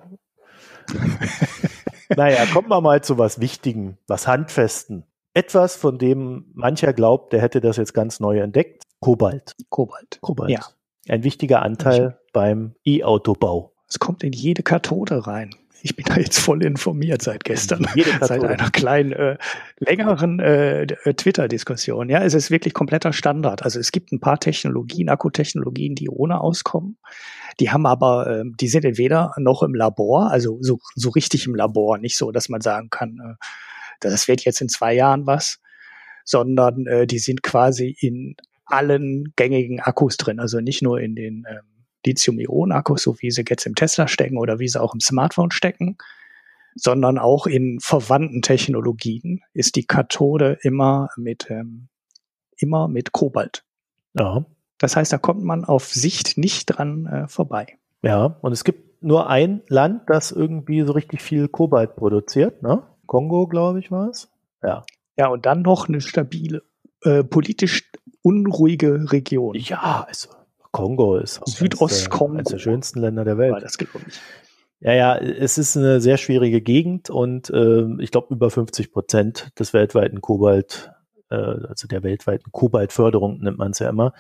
naja, 2.15 2.45
kommen 2.53 2.69
wir 2.69 2.81
mal 2.83 3.03
zu 3.03 3.17
was 3.17 3.41
Wichtigen, 3.41 3.97
was 4.07 4.27
Handfesten. 4.27 5.05
Etwas, 5.33 5.75
von 5.75 5.99
dem 5.99 6.45
mancher 6.53 6.93
glaubt, 6.93 7.33
der 7.33 7.41
hätte 7.41 7.61
das 7.61 7.79
jetzt 7.79 7.95
ganz 7.95 8.21
neu 8.21 8.39
entdeckt. 8.39 8.85
Kobalt. 9.01 9.57
Kobalt. 9.71 10.19
Kobalt. 10.21 10.51
Ja. 10.51 10.61
Ein 11.09 11.25
wichtiger 11.25 11.63
Anteil 11.63 12.21
beim 12.33 12.75
E-Autobau. 12.85 13.73
Es 13.89 13.99
kommt 13.99 14.23
in 14.23 14.33
jede 14.33 14.63
Kathode 14.63 15.27
rein 15.27 15.51
ich 15.85 15.95
bin 15.95 16.07
da 16.07 16.17
jetzt 16.17 16.39
voll 16.39 16.65
informiert 16.65 17.21
seit 17.21 17.45
gestern, 17.45 17.87
seit 18.23 18.43
einer 18.43 18.71
kleinen, 18.71 19.13
äh, 19.13 19.37
längeren 19.79 20.41
äh, 20.41 20.85
äh, 20.85 21.13
Twitter-Diskussion. 21.13 22.09
Ja, 22.09 22.25
es 22.25 22.33
ist 22.33 22.51
wirklich 22.51 22.73
kompletter 22.73 23.13
Standard. 23.13 23.63
Also 23.63 23.79
es 23.79 23.93
gibt 23.93 24.11
ein 24.11 24.19
paar 24.19 24.41
Technologien, 24.41 25.11
Akkutechnologien, 25.11 25.95
die 25.95 26.09
ohne 26.09 26.41
auskommen. 26.41 26.97
Die 27.61 27.71
haben 27.71 27.85
aber, 27.85 28.27
äh, 28.27 28.45
die 28.59 28.69
sind 28.69 28.87
entweder 28.87 29.35
noch 29.37 29.63
im 29.63 29.75
Labor, 29.75 30.31
also 30.31 30.57
so, 30.63 30.79
so 30.95 31.11
richtig 31.11 31.47
im 31.47 31.55
Labor, 31.55 31.99
nicht 31.99 32.17
so, 32.17 32.33
dass 32.33 32.49
man 32.49 32.63
sagen 32.63 32.89
kann, 32.89 33.19
äh, 33.23 33.35
das 34.01 34.27
wird 34.27 34.43
jetzt 34.43 34.63
in 34.63 34.71
zwei 34.71 34.95
Jahren 34.95 35.27
was, 35.27 35.61
sondern 36.25 36.87
äh, 36.87 37.07
die 37.07 37.19
sind 37.19 37.43
quasi 37.43 37.95
in 38.01 38.37
allen 38.65 39.35
gängigen 39.37 39.81
Akkus 39.81 40.17
drin, 40.17 40.41
also 40.41 40.61
nicht 40.61 40.81
nur 40.81 40.99
in 40.99 41.15
den 41.15 41.45
ähm, 41.47 41.74
Lithium-Ionen-Akkus, 42.07 43.03
so 43.03 43.17
wie 43.21 43.31
sie 43.31 43.45
jetzt 43.49 43.67
im 43.67 43.75
Tesla 43.75 44.09
stecken 44.09 44.39
oder 44.39 44.59
wie 44.59 44.69
sie 44.69 44.81
auch 44.81 44.95
im 44.95 45.01
Smartphone 45.01 45.51
stecken, 45.51 45.97
sondern 46.75 47.19
auch 47.19 47.47
in 47.47 47.81
verwandten 47.81 48.43
Technologien 48.43 49.43
ist 49.53 49.77
die 49.77 49.87
Kathode 49.87 50.59
immer 50.63 51.09
mit, 51.17 51.51
ähm, 51.51 51.89
immer 52.57 52.89
mit 52.89 53.13
Kobalt. 53.13 53.65
Ja. 54.19 54.45
Das 54.79 54.97
heißt, 54.97 55.13
da 55.13 55.19
kommt 55.19 55.43
man 55.43 55.65
auf 55.65 55.87
Sicht 55.87 56.37
nicht 56.37 56.67
dran 56.67 57.07
äh, 57.07 57.29
vorbei. 57.29 57.79
Ja, 58.03 58.37
und 58.43 58.53
es 58.53 58.65
gibt 58.65 59.03
nur 59.03 59.29
ein 59.31 59.63
Land, 59.69 60.03
das 60.09 60.33
irgendwie 60.33 60.83
so 60.83 60.93
richtig 60.93 61.23
viel 61.23 61.49
Kobalt 61.49 61.97
produziert, 61.97 62.63
ne? 62.63 62.83
Kongo, 63.07 63.47
glaube 63.47 63.79
ich, 63.79 63.91
war 63.91 64.09
es. 64.09 64.29
Ja. 64.63 64.85
Ja, 65.17 65.29
und 65.29 65.47
dann 65.47 65.63
noch 65.63 65.89
eine 65.89 66.01
stabile, 66.01 66.63
äh, 67.03 67.23
politisch 67.23 67.91
unruhige 68.23 69.13
Region. 69.13 69.55
Ja, 69.55 70.07
also 70.09 70.31
Kongo 70.75 71.17
ist 71.19 71.41
Südostkongo. 71.47 72.35
Eines 72.35 72.49
der 72.51 72.59
schönsten 72.59 73.01
Länder 73.01 73.25
der 73.25 73.39
Welt. 73.39 73.53
War 73.53 73.61
das 73.61 73.79
glaube 73.79 74.01
ich. 74.09 74.21
Ja, 74.81 74.93
ja, 74.93 75.17
es 75.17 75.57
ist 75.57 75.77
eine 75.77 76.01
sehr 76.01 76.19
schwierige 76.19 76.61
Gegend 76.61 77.11
und 77.11 77.49
äh, 77.51 77.87
ich 78.01 78.11
glaube 78.11 78.35
über 78.35 78.51
50 78.51 78.93
Prozent 78.93 79.53
des 79.59 79.73
weltweiten 79.73 80.21
Kobalt, 80.21 80.91
äh, 81.31 81.37
also 81.37 81.87
der 81.87 82.03
weltweiten 82.03 82.51
Kobaltförderung 82.51 83.39
nennt 83.39 83.57
man 83.57 83.71
es 83.71 83.79
ja 83.79 83.89
immer, 83.89 84.13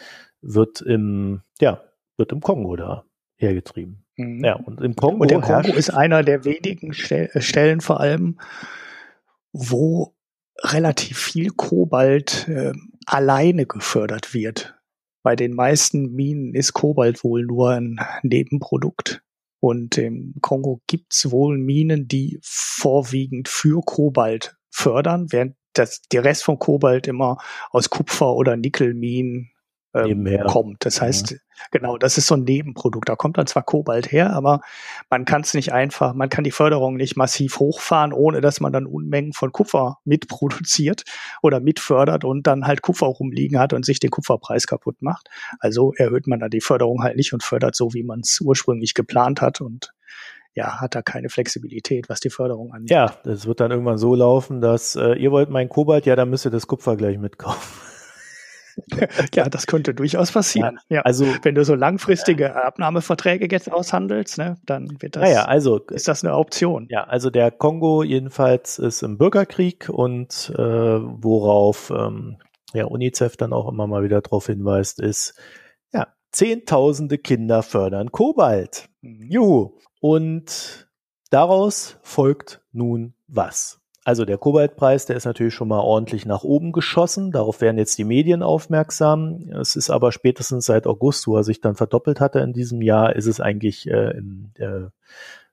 wird 0.43 0.81
im, 0.81 1.43
ja, 1.61 1.83
wird 2.17 2.31
im 2.31 2.41
Kongo 2.41 2.77
da 2.77 3.05
hergetrieben. 3.37 4.07
Mhm. 4.17 4.45
Ja, 4.45 4.55
und 4.55 4.81
im 4.81 4.95
Kongo. 4.95 5.23
Und 5.23 5.33
der 5.33 5.41
Kongo 5.41 5.73
ist 5.73 5.91
einer 5.91 6.23
der 6.23 6.45
wenigen 6.45 6.95
Stellen 6.95 7.81
vor 7.81 7.99
allem, 7.99 8.39
wo 9.53 10.15
relativ 10.63 11.19
viel 11.19 11.51
Kobalt 11.51 12.47
äh, 12.49 12.73
alleine 13.07 13.67
gefördert 13.67 14.33
wird. 14.35 14.77
Bei 15.25 15.37
den 15.37 15.55
meisten 15.55 16.13
Minen 16.13 16.55
ist 16.55 16.75
Kobalt 16.75 17.25
wohl 17.25 17.47
nur 17.47 17.71
ein 17.71 17.99
Nebenprodukt. 18.23 19.23
Und 19.59 19.97
im 19.97 20.35
Kongo 20.43 20.83
gibt's 20.87 21.31
wohl 21.31 21.57
Minen, 21.57 22.07
die 22.07 22.39
vorwiegend 22.43 23.49
für 23.49 23.81
Kobalt 23.81 24.57
fördern, 24.71 25.29
während 25.31 25.57
das, 25.73 26.03
der 26.13 26.25
Rest 26.25 26.45
von 26.45 26.59
Kobalt 26.59 27.09
immer 27.09 27.39
aus 27.71 27.89
Kupfer- 27.89 28.37
oder 28.37 28.59
Nickelminen 28.59 29.51
ähm, 29.95 30.29
kommt. 30.47 30.85
Das 30.85 31.01
heißt, 31.01 31.31
ja. 31.31 31.37
genau, 31.71 31.97
das 31.97 32.19
ist 32.19 32.27
so 32.27 32.35
ein 32.35 32.45
Nebenprodukt. 32.45 33.09
Da 33.09 33.17
kommt 33.17 33.39
dann 33.39 33.47
zwar 33.47 33.63
Kobalt 33.63 34.11
her, 34.11 34.33
aber 34.33 34.61
man 35.11 35.25
kann 35.25 35.43
es 35.43 35.55
nicht 35.55 35.73
einfach, 35.73 36.15
man 36.15 36.29
kann 36.29 36.45
die 36.45 36.51
Förderung 36.51 36.97
nicht 36.97 37.17
massiv 37.17 37.59
hochfahren, 37.59 38.13
ohne 38.13 38.41
dass 38.41 38.61
man 38.61 38.73
dann 38.73 38.87
Unmengen 38.87 39.33
von 39.33 39.53
Kupfer 39.53 39.99
mitproduziert 40.05 41.05
oder 41.43 41.61
mitfördert 41.61 42.25
und 42.25 42.47
dann 42.47 42.67
halt 42.67 42.83
Kupfer 42.83 43.07
rumliegen 43.07 43.59
hat 43.59 43.73
und 43.73 43.85
sich 43.85 44.01
den 44.01 44.11
Kupferpreis 44.11 44.67
kaputt 44.67 45.01
macht. 45.01 45.29
Also 45.61 45.93
erhöht 45.97 46.27
man 46.27 46.41
dann 46.41 46.51
die 46.51 46.61
Förderung 46.61 47.03
halt 47.03 47.17
nicht 47.17 47.33
und 47.33 47.43
fördert 47.43 47.77
so, 47.77 47.95
wie 47.95 48.03
man 48.03 48.21
es 48.21 48.41
ursprünglich 48.41 48.95
geplant 48.95 49.41
hat 49.41 49.61
und 49.61 49.93
ja, 50.57 50.81
hat 50.81 50.95
da 50.95 51.03
keine 51.03 51.29
Flexibilität, 51.29 52.09
was 52.09 52.21
die 52.21 52.31
Förderung 52.31 52.73
angeht. 52.73 52.91
Ja, 52.91 53.13
das 53.25 53.47
wird 53.47 53.59
dann 53.59 53.73
irgendwann 53.73 53.99
so 53.99 54.15
laufen, 54.15 54.61
dass 54.61 54.95
äh, 54.95 55.15
ihr 55.15 55.33
wollt 55.33 55.51
mein 55.51 55.69
Kobalt, 55.69 56.07
ja, 56.07 56.15
dann 56.15 56.31
müsst 56.31 56.45
ihr 56.45 56.53
das 56.53 56.69
Kupfer 56.69 56.97
gleich 56.97 57.19
mitkaufen. 57.19 57.94
ja, 59.35 59.49
das 59.49 59.67
könnte 59.67 59.95
durchaus 59.95 60.33
passieren. 60.33 60.79
Ja, 60.89 61.03
also 61.03 61.27
wenn 61.43 61.55
du 61.55 61.65
so 61.65 61.75
langfristige 61.75 62.57
Abnahmeverträge 62.65 63.49
jetzt 63.51 63.71
aushandelst, 63.71 64.39
ne, 64.39 64.57
dann 64.65 64.89
wird 65.01 65.17
das. 65.17 65.23
Naja, 65.23 65.45
also 65.45 65.79
ist 65.79 66.09
das 66.09 66.25
eine 66.25 66.35
Option. 66.37 66.87
Ja, 66.91 67.05
also 67.05 67.31
der 67.31 67.51
Kongo 67.51 68.03
jedenfalls 68.03 68.79
ist 68.79 69.03
im 69.03 69.19
Bürgerkrieg 69.19 69.89
und 69.89 70.53
äh, 70.57 70.61
worauf 70.63 71.91
ähm, 71.91 72.39
ja 72.73 72.85
UNICEF 72.87 73.37
dann 73.37 73.53
auch 73.53 73.69
immer 73.69 73.87
mal 73.87 74.03
wieder 74.03 74.21
darauf 74.21 74.47
hinweist, 74.47 75.01
ist 75.01 75.39
ja 75.93 76.09
Zehntausende 76.33 77.19
Kinder 77.19 77.63
fördern 77.63 78.11
Kobalt. 78.13 78.89
Mhm. 79.03 79.31
Juhu. 79.31 79.79
Und 80.01 80.89
daraus 81.31 81.99
folgt 82.03 82.63
nun 82.73 83.15
was? 83.27 83.84
Also 84.05 84.27
der 84.27 84.37
Kobaltpreis, 84.37 85.07
der 85.07 85.17
ist 85.17 85.25
natürlich 85.25 85.55
schon 85.55 85.69
mal 85.69 85.81
ordentlich 85.81 86.27
nach 86.27 86.45
oben 86.45 86.73
geschossen. 86.73 87.33
Darauf 87.33 87.63
werden 87.63 87.79
jetzt 87.79 87.97
die 87.97 88.05
Medien 88.05 88.43
aufmerksam. 88.43 89.49
Es 89.49 89.77
ist 89.77 89.89
aber 89.89 90.13
spätestens 90.13 90.67
seit 90.67 90.87
August, 90.87 91.27
wo 91.27 91.39
er 91.39 91.43
sich 91.43 91.63
dann 91.63 91.75
verdoppelt 91.75 92.21
hatte 92.21 92.41
in 92.41 92.53
diesem 92.53 92.83
Jahr, 92.83 93.17
ist 93.17 93.27
es 93.27 93.41
eigentlich 93.41 93.89
äh, 93.89 94.11
in, 94.11 94.53
äh, 94.59 94.91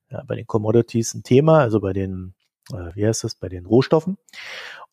ja, 0.10 0.24
bei 0.28 0.36
den 0.36 0.48
Commodities 0.48 1.14
ein 1.14 1.24
Thema, 1.24 1.60
also 1.60 1.80
bei 1.80 1.94
den, 1.94 2.34
äh, 2.74 2.94
wie 2.94 3.08
heißt 3.08 3.24
das, 3.24 3.36
bei 3.36 3.48
den 3.48 3.66
Rohstoffen. 3.66 4.18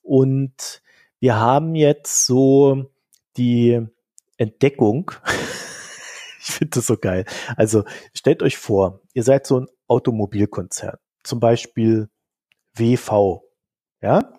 Und 0.03 0.81
wir 1.19 1.41
haben 1.41 1.75
jetzt 1.75 2.27
so 2.27 2.85
die 3.37 3.85
Entdeckung. 4.37 5.11
ich 6.41 6.47
finde 6.47 6.77
das 6.77 6.87
so 6.87 6.97
geil. 6.97 7.25
Also 7.57 7.83
stellt 8.15 8.45
euch 8.45 8.57
vor, 8.57 9.01
ihr 9.15 9.25
seid 9.25 9.49
so 9.49 9.59
ein 9.59 9.67
Automobilkonzern, 9.89 10.99
zum 11.25 11.41
Beispiel 11.41 12.09
WV 12.75 13.47
ja. 14.01 14.32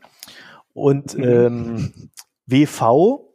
Und 0.74 1.18
mhm. 1.18 1.24
ähm, 1.24 2.12
WV 2.46 3.34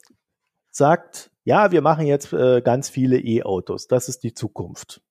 sagt, 0.71 1.31
ja, 1.45 1.73
wir 1.73 1.83
machen 1.83 2.07
jetzt 2.07 2.33
äh, 2.33 2.63
ganz 2.63 2.89
viele 2.89 3.19
E-Autos. 3.19 3.87
Das 3.87 4.09
ist 4.09 4.23
die 4.23 4.35
Zukunft. 4.35 5.03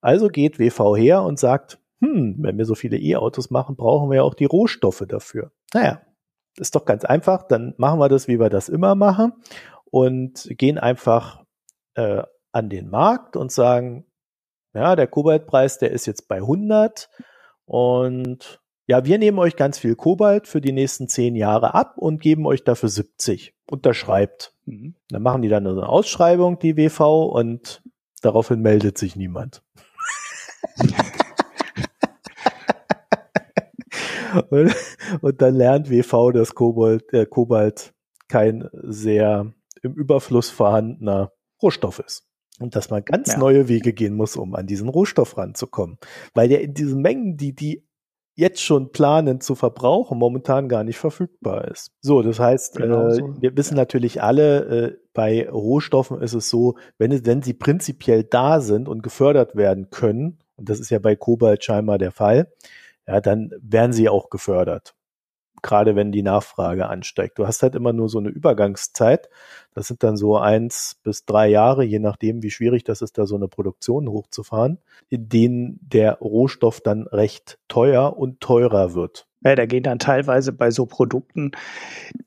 Also 0.00 0.28
geht 0.28 0.58
WV 0.58 0.96
her 0.96 1.22
und 1.22 1.38
sagt, 1.38 1.78
hm, 2.00 2.36
wenn 2.38 2.58
wir 2.58 2.64
so 2.64 2.74
viele 2.74 2.98
E-Autos 2.98 3.50
machen, 3.50 3.76
brauchen 3.76 4.10
wir 4.10 4.16
ja 4.16 4.22
auch 4.22 4.34
die 4.34 4.44
Rohstoffe 4.44 5.04
dafür. 5.08 5.50
Naja, 5.72 6.02
ist 6.56 6.74
doch 6.74 6.84
ganz 6.84 7.04
einfach. 7.04 7.42
Dann 7.48 7.74
machen 7.76 7.98
wir 7.98 8.08
das, 8.08 8.28
wie 8.28 8.38
wir 8.38 8.50
das 8.50 8.68
immer 8.68 8.94
machen 8.94 9.32
und 9.90 10.48
gehen 10.50 10.78
einfach 10.78 11.44
äh, 11.94 12.22
an 12.52 12.68
den 12.68 12.88
Markt 12.88 13.36
und 13.36 13.50
sagen, 13.50 14.06
ja, 14.74 14.96
der 14.96 15.06
Kobaltpreis, 15.06 15.78
der 15.78 15.92
ist 15.92 16.06
jetzt 16.06 16.28
bei 16.28 16.36
100 16.36 17.08
und 17.64 18.60
ja, 18.86 19.04
wir 19.04 19.18
nehmen 19.18 19.38
euch 19.38 19.56
ganz 19.56 19.78
viel 19.78 19.96
Kobalt 19.96 20.46
für 20.46 20.60
die 20.60 20.72
nächsten 20.72 21.08
zehn 21.08 21.36
Jahre 21.36 21.72
ab 21.74 21.96
und 21.96 22.20
geben 22.20 22.44
euch 22.46 22.64
dafür 22.64 22.90
70. 22.90 23.54
Unterschreibt. 23.66 24.54
Mhm. 24.66 24.94
Dann 25.08 25.22
machen 25.22 25.40
die 25.42 25.48
dann 25.48 25.66
eine 25.66 25.88
Ausschreibung, 25.88 26.58
die 26.58 26.76
WV, 26.76 27.00
und 27.32 27.82
daraufhin 28.20 28.60
meldet 28.60 28.98
sich 28.98 29.16
niemand. 29.16 29.62
und, 34.50 34.74
und, 35.22 35.40
dann 35.40 35.54
lernt 35.54 35.88
WV, 35.88 36.32
dass 36.32 36.54
Kobalt, 36.54 37.10
äh, 37.14 37.24
Kobalt 37.24 37.94
kein 38.28 38.68
sehr 38.72 39.54
im 39.82 39.94
Überfluss 39.94 40.50
vorhandener 40.50 41.32
Rohstoff 41.62 42.00
ist. 42.00 42.26
Und 42.60 42.76
dass 42.76 42.90
man 42.90 43.04
ganz 43.04 43.32
ja. 43.32 43.38
neue 43.38 43.68
Wege 43.68 43.94
gehen 43.94 44.14
muss, 44.14 44.36
um 44.36 44.54
an 44.54 44.66
diesen 44.66 44.88
Rohstoff 44.88 45.36
ranzukommen. 45.36 45.98
Weil 46.34 46.48
der 46.48 46.60
in 46.60 46.74
diesen 46.74 47.02
Mengen, 47.02 47.36
die 47.36 47.52
die 47.54 47.84
jetzt 48.34 48.60
schon 48.60 48.90
planen 48.92 49.40
zu 49.40 49.54
verbrauchen, 49.54 50.18
momentan 50.18 50.68
gar 50.68 50.84
nicht 50.84 50.98
verfügbar 50.98 51.68
ist. 51.68 51.92
So, 52.00 52.22
das 52.22 52.38
heißt, 52.38 52.76
genau 52.76 53.08
äh, 53.08 53.14
so. 53.14 53.34
wir 53.40 53.56
wissen 53.56 53.76
natürlich 53.76 54.22
alle, 54.22 54.64
äh, 54.64 54.96
bei 55.12 55.48
Rohstoffen 55.48 56.20
ist 56.20 56.34
es 56.34 56.50
so, 56.50 56.76
wenn, 56.98 57.12
es, 57.12 57.24
wenn 57.24 57.42
sie 57.42 57.54
prinzipiell 57.54 58.24
da 58.24 58.60
sind 58.60 58.88
und 58.88 59.02
gefördert 59.02 59.54
werden 59.54 59.90
können, 59.90 60.38
und 60.56 60.68
das 60.68 60.80
ist 60.80 60.90
ja 60.90 60.98
bei 60.98 61.16
Kobalt 61.16 61.64
scheinbar 61.64 61.98
der 61.98 62.12
Fall, 62.12 62.52
ja, 63.06 63.20
dann 63.20 63.52
werden 63.60 63.92
sie 63.92 64.08
auch 64.08 64.30
gefördert 64.30 64.94
gerade 65.62 65.96
wenn 65.96 66.12
die 66.12 66.22
Nachfrage 66.22 66.88
ansteigt. 66.88 67.38
Du 67.38 67.46
hast 67.46 67.62
halt 67.62 67.74
immer 67.74 67.92
nur 67.92 68.08
so 68.08 68.18
eine 68.18 68.28
Übergangszeit. 68.28 69.28
Das 69.74 69.88
sind 69.88 70.02
dann 70.02 70.16
so 70.16 70.36
eins 70.36 70.96
bis 71.02 71.24
drei 71.24 71.48
Jahre, 71.48 71.84
je 71.84 71.98
nachdem, 71.98 72.42
wie 72.42 72.50
schwierig 72.50 72.84
das 72.84 73.02
ist, 73.02 73.18
da 73.18 73.26
so 73.26 73.36
eine 73.36 73.48
Produktion 73.48 74.08
hochzufahren, 74.08 74.78
in 75.08 75.28
denen 75.28 75.78
der 75.80 76.18
Rohstoff 76.18 76.80
dann 76.80 77.06
recht 77.06 77.58
teuer 77.68 78.16
und 78.16 78.40
teurer 78.40 78.94
wird. 78.94 79.26
Ja, 79.42 79.54
da 79.54 79.66
gehen 79.66 79.82
dann 79.82 79.98
teilweise 79.98 80.52
bei 80.52 80.70
so 80.70 80.86
Produkten, 80.86 81.52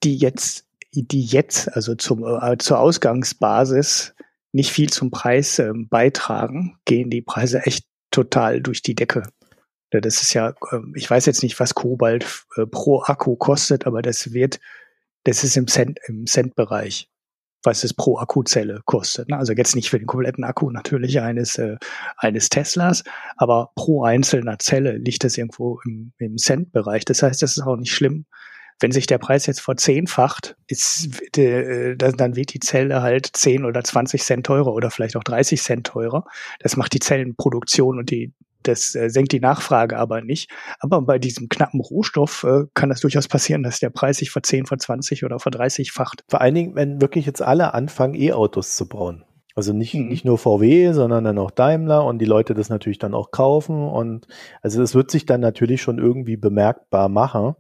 die 0.04 0.18
jetzt, 0.18 0.68
die 0.94 1.24
jetzt, 1.24 1.74
also 1.74 1.96
zum, 1.96 2.24
äh, 2.24 2.58
zur 2.58 2.80
Ausgangsbasis 2.80 4.14
nicht 4.52 4.72
viel 4.72 4.90
zum 4.90 5.12
Preis 5.12 5.60
äh, 5.60 5.72
beitragen, 5.74 6.78
gehen 6.86 7.10
die 7.10 7.22
Preise 7.22 7.66
echt 7.66 7.86
total 8.12 8.62
durch 8.62 8.82
die 8.82 8.96
Decke. 8.96 9.24
Das 9.90 10.22
ist 10.22 10.34
ja, 10.34 10.54
ähm, 10.72 10.94
ich 10.96 11.10
weiß 11.10 11.26
jetzt 11.26 11.44
nicht, 11.44 11.60
was 11.60 11.76
Kobalt 11.76 12.46
äh, 12.58 12.66
pro 12.66 13.02
Akku 13.02 13.36
kostet, 13.36 13.86
aber 13.88 14.02
das 14.02 14.34
wird, 14.34 14.60
das 15.24 15.44
ist 15.44 15.56
im 15.58 15.68
Cent, 15.68 16.00
im 16.08 16.26
Cent-Bereich, 16.26 17.10
was 17.64 17.84
es 17.84 17.94
pro 17.94 18.18
Akkuzelle 18.18 18.82
kostet. 18.86 19.30
Ne? 19.30 19.38
Also 19.38 19.54
jetzt 19.54 19.76
nicht 19.76 19.90
für 19.90 20.00
den 20.00 20.08
kompletten 20.08 20.44
Akku 20.44 20.70
natürlich 20.72 21.22
eines, 21.22 21.58
äh, 21.58 21.78
eines 22.18 22.50
Teslas, 22.50 23.04
aber 23.38 23.72
pro 23.76 24.04
einzelner 24.04 24.60
Zelle 24.60 24.98
liegt 24.98 25.24
das 25.24 25.38
irgendwo 25.38 25.80
im, 25.86 26.14
im 26.18 26.38
Cent-Bereich. 26.38 27.06
Das 27.06 27.24
heißt, 27.24 27.42
das 27.42 27.58
ist 27.58 27.64
auch 27.64 27.78
nicht 27.78 27.94
schlimm. 27.94 28.26
Wenn 28.80 28.92
sich 28.92 29.08
der 29.08 29.18
Preis 29.18 29.48
jetzt 29.48 29.62
verzehnfacht, 29.62 30.56
äh, 30.70 31.96
dann 31.96 32.36
wird 32.36 32.54
die 32.54 32.60
Zelle 32.60 33.02
halt 33.02 33.28
10 33.34 33.66
oder 33.66 33.84
20 33.84 34.22
Cent 34.22 34.46
teurer 34.46 34.72
oder 34.72 34.92
vielleicht 34.92 35.16
auch 35.16 35.24
30 35.24 35.62
Cent 35.62 35.88
teurer. 35.88 36.26
Das 36.60 36.78
macht 36.78 36.94
die 36.94 37.00
Zellenproduktion 37.00 37.98
und 37.98 38.12
die, 38.12 38.34
das 38.64 38.96
äh, 38.96 39.10
senkt 39.10 39.32
die 39.32 39.40
Nachfrage 39.40 39.98
aber 39.98 40.22
nicht. 40.22 40.50
Aber 40.80 41.02
bei 41.02 41.20
diesem 41.20 41.50
knappen 41.50 41.80
Rohstoff 41.80 42.44
äh, 42.44 42.64
kann 42.74 42.90
das 42.90 43.02
durchaus 43.02 43.28
passieren, 43.28 43.64
dass 43.64 43.80
der 43.80 43.90
Preis 43.90 44.18
sich 44.18 44.30
vor 44.30 44.44
10, 44.44 44.66
vor 44.66 44.78
20 44.78 45.24
oder 45.24 45.40
vor 45.40 45.52
30 45.52 45.92
facht. 45.92 46.24
Vor 46.28 46.42
allen 46.42 46.56
Dingen, 46.56 46.76
wenn 46.76 47.02
wirklich 47.02 47.26
jetzt 47.26 47.42
alle 47.42 47.74
anfangen, 47.74 48.16
E-Autos 48.16 48.76
zu 48.76 48.88
bauen. 48.88 49.24
Also 49.56 49.74
nicht, 49.74 49.96
mhm. 49.96 50.08
nicht 50.08 50.24
nur 50.24 50.38
VW, 50.38 50.92
sondern 50.92 51.24
dann 51.24 51.40
auch 51.40 51.50
Daimler 51.50 52.06
und 52.06 52.20
die 52.20 52.26
Leute 52.26 52.54
das 52.54 52.70
natürlich 52.70 53.00
dann 53.00 53.16
auch 53.16 53.32
kaufen. 53.32 53.88
Und 53.88 54.28
also 54.62 54.80
das 54.80 54.94
wird 54.94 55.10
sich 55.10 55.26
dann 55.26 55.42
natürlich 55.42 55.82
schon 55.82 55.98
irgendwie 55.98 56.38
bemerkbar 56.38 57.10
machen. 57.10 57.56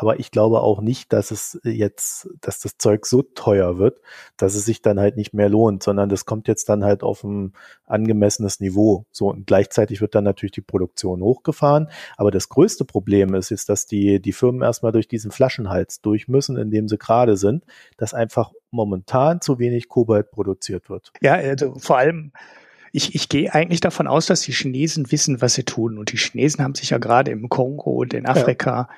Aber 0.00 0.18
ich 0.18 0.30
glaube 0.30 0.62
auch 0.62 0.80
nicht, 0.80 1.12
dass 1.12 1.30
es 1.30 1.60
jetzt, 1.62 2.30
dass 2.40 2.58
das 2.58 2.78
Zeug 2.78 3.04
so 3.04 3.20
teuer 3.20 3.76
wird, 3.76 4.00
dass 4.38 4.54
es 4.54 4.64
sich 4.64 4.80
dann 4.80 4.98
halt 4.98 5.18
nicht 5.18 5.34
mehr 5.34 5.50
lohnt, 5.50 5.82
sondern 5.82 6.08
das 6.08 6.24
kommt 6.24 6.48
jetzt 6.48 6.70
dann 6.70 6.84
halt 6.84 7.02
auf 7.02 7.22
ein 7.22 7.52
angemessenes 7.84 8.60
Niveau. 8.60 9.04
So 9.12 9.28
und 9.28 9.46
gleichzeitig 9.46 10.00
wird 10.00 10.14
dann 10.14 10.24
natürlich 10.24 10.52
die 10.52 10.62
Produktion 10.62 11.20
hochgefahren. 11.20 11.90
Aber 12.16 12.30
das 12.30 12.48
größte 12.48 12.86
Problem 12.86 13.34
ist, 13.34 13.50
ist, 13.50 13.68
dass 13.68 13.84
die, 13.84 14.22
die 14.22 14.32
Firmen 14.32 14.62
erstmal 14.62 14.90
durch 14.90 15.06
diesen 15.06 15.32
Flaschenhals 15.32 16.00
durch 16.00 16.28
müssen, 16.28 16.56
in 16.56 16.70
dem 16.70 16.88
sie 16.88 16.96
gerade 16.96 17.36
sind, 17.36 17.66
dass 17.98 18.14
einfach 18.14 18.52
momentan 18.70 19.42
zu 19.42 19.58
wenig 19.58 19.90
Kobalt 19.90 20.30
produziert 20.30 20.88
wird. 20.88 21.12
Ja, 21.20 21.34
also 21.34 21.74
vor 21.74 21.98
allem, 21.98 22.32
ich, 22.90 23.14
ich 23.14 23.28
gehe 23.28 23.52
eigentlich 23.52 23.82
davon 23.82 24.06
aus, 24.06 24.24
dass 24.24 24.40
die 24.40 24.52
Chinesen 24.52 25.12
wissen, 25.12 25.42
was 25.42 25.52
sie 25.52 25.64
tun. 25.64 25.98
Und 25.98 26.10
die 26.10 26.16
Chinesen 26.16 26.64
haben 26.64 26.74
sich 26.74 26.88
ja 26.88 26.96
gerade 26.96 27.30
im 27.30 27.50
Kongo 27.50 27.90
und 27.90 28.14
in 28.14 28.24
Afrika 28.24 28.88
ja 28.88 28.96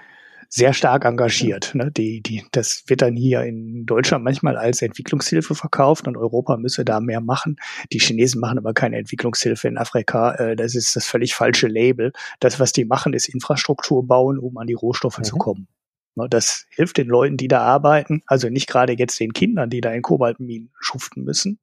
sehr 0.54 0.74
stark 0.74 1.06
engagiert. 1.06 1.74
Ne? 1.74 1.90
Die, 1.90 2.20
die, 2.22 2.44
das 2.52 2.84
wird 2.86 3.00
dann 3.00 3.16
hier 3.16 3.42
in 3.42 3.86
Deutschland 3.86 4.22
manchmal 4.22 4.58
als 4.58 4.82
Entwicklungshilfe 4.82 5.54
verkauft 5.54 6.06
und 6.06 6.18
Europa 6.18 6.58
müsse 6.58 6.84
da 6.84 7.00
mehr 7.00 7.22
machen. 7.22 7.56
Die 7.90 7.98
Chinesen 7.98 8.38
machen 8.38 8.58
aber 8.58 8.74
keine 8.74 8.98
Entwicklungshilfe 8.98 9.66
in 9.66 9.78
Afrika. 9.78 10.34
Äh, 10.34 10.54
das 10.54 10.74
ist 10.74 10.94
das 10.94 11.06
völlig 11.06 11.34
falsche 11.34 11.68
Label. 11.68 12.12
Das, 12.38 12.60
was 12.60 12.72
die 12.72 12.84
machen, 12.84 13.14
ist 13.14 13.30
Infrastruktur 13.30 14.06
bauen, 14.06 14.38
um 14.38 14.58
an 14.58 14.66
die 14.66 14.74
Rohstoffe 14.74 15.18
mhm. 15.18 15.24
zu 15.24 15.36
kommen. 15.36 15.68
Ne, 16.16 16.26
das 16.28 16.66
hilft 16.68 16.98
den 16.98 17.08
Leuten, 17.08 17.38
die 17.38 17.48
da 17.48 17.62
arbeiten, 17.62 18.22
also 18.26 18.50
nicht 18.50 18.68
gerade 18.68 18.92
jetzt 18.92 19.18
den 19.20 19.32
Kindern, 19.32 19.70
die 19.70 19.80
da 19.80 19.90
in 19.92 20.02
Kobaltminen 20.02 20.70
schuften 20.78 21.24
müssen, 21.24 21.60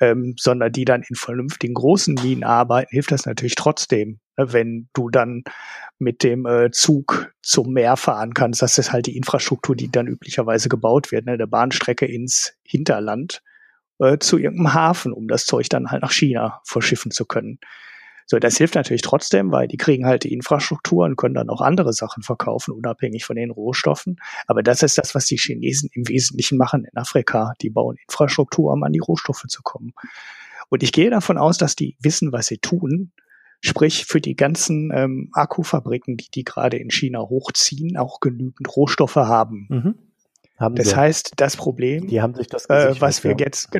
ähm, 0.00 0.34
sondern 0.38 0.72
die 0.72 0.84
dann 0.84 1.02
in 1.08 1.16
vernünftigen 1.16 1.74
großen 1.74 2.14
Minen 2.14 2.44
arbeiten, 2.44 2.90
hilft 2.90 3.12
das 3.12 3.26
natürlich 3.26 3.54
trotzdem, 3.54 4.20
ne, 4.36 4.52
wenn 4.52 4.88
du 4.92 5.08
dann 5.08 5.44
mit 5.98 6.22
dem 6.22 6.46
äh, 6.46 6.70
Zug 6.70 7.32
zum 7.42 7.72
Meer 7.72 7.96
fahren 7.96 8.34
kannst. 8.34 8.62
Das 8.62 8.78
ist 8.78 8.92
halt 8.92 9.06
die 9.06 9.16
Infrastruktur, 9.16 9.74
die 9.74 9.90
dann 9.90 10.06
üblicherweise 10.06 10.68
gebaut 10.68 11.12
wird, 11.12 11.26
ne, 11.26 11.32
eine 11.32 11.46
Bahnstrecke 11.46 12.06
ins 12.06 12.54
Hinterland 12.62 13.42
äh, 13.98 14.18
zu 14.18 14.38
irgendeinem 14.38 14.74
Hafen, 14.74 15.12
um 15.12 15.28
das 15.28 15.46
Zeug 15.46 15.68
dann 15.68 15.90
halt 15.90 16.02
nach 16.02 16.12
China 16.12 16.60
verschiffen 16.64 17.10
zu 17.10 17.24
können. 17.24 17.58
So, 18.26 18.40
das 18.40 18.56
hilft 18.56 18.74
natürlich 18.74 19.02
trotzdem, 19.02 19.52
weil 19.52 19.68
die 19.68 19.76
kriegen 19.76 20.04
halt 20.04 20.24
die 20.24 20.32
Infrastruktur 20.32 21.04
und 21.04 21.16
können 21.16 21.34
dann 21.34 21.48
auch 21.48 21.60
andere 21.60 21.92
Sachen 21.92 22.24
verkaufen, 22.24 22.72
unabhängig 22.72 23.24
von 23.24 23.36
den 23.36 23.50
Rohstoffen. 23.50 24.20
Aber 24.48 24.64
das 24.64 24.82
ist 24.82 24.98
das, 24.98 25.14
was 25.14 25.26
die 25.26 25.36
Chinesen 25.36 25.90
im 25.92 26.08
Wesentlichen 26.08 26.58
machen 26.58 26.84
in 26.84 26.96
Afrika. 26.96 27.54
Die 27.62 27.70
bauen 27.70 27.96
Infrastruktur, 28.08 28.72
um 28.72 28.82
an 28.82 28.92
die 28.92 28.98
Rohstoffe 28.98 29.44
zu 29.46 29.62
kommen. 29.62 29.94
Und 30.68 30.82
ich 30.82 30.90
gehe 30.90 31.08
davon 31.08 31.38
aus, 31.38 31.56
dass 31.56 31.76
die 31.76 31.96
wissen, 32.00 32.32
was 32.32 32.46
sie 32.46 32.58
tun. 32.58 33.12
Sprich, 33.60 34.04
für 34.06 34.20
die 34.20 34.34
ganzen 34.34 34.90
ähm, 34.92 35.30
Akkufabriken, 35.32 36.16
die 36.16 36.28
die 36.28 36.44
gerade 36.44 36.76
in 36.76 36.90
China 36.90 37.20
hochziehen, 37.20 37.96
auch 37.96 38.20
genügend 38.20 38.76
Rohstoffe 38.76 39.16
haben. 39.16 39.66
Mhm. 39.70 39.94
haben 40.58 40.74
das 40.74 40.90
sie. 40.90 40.96
heißt, 40.96 41.32
das 41.36 41.56
Problem, 41.56 42.08
die 42.08 42.20
haben 42.20 42.34
sich 42.34 42.48
das 42.48 42.66
äh, 42.66 43.00
was 43.00 43.24
wir 43.24 43.30
ja. 43.32 43.38
jetzt 43.38 43.70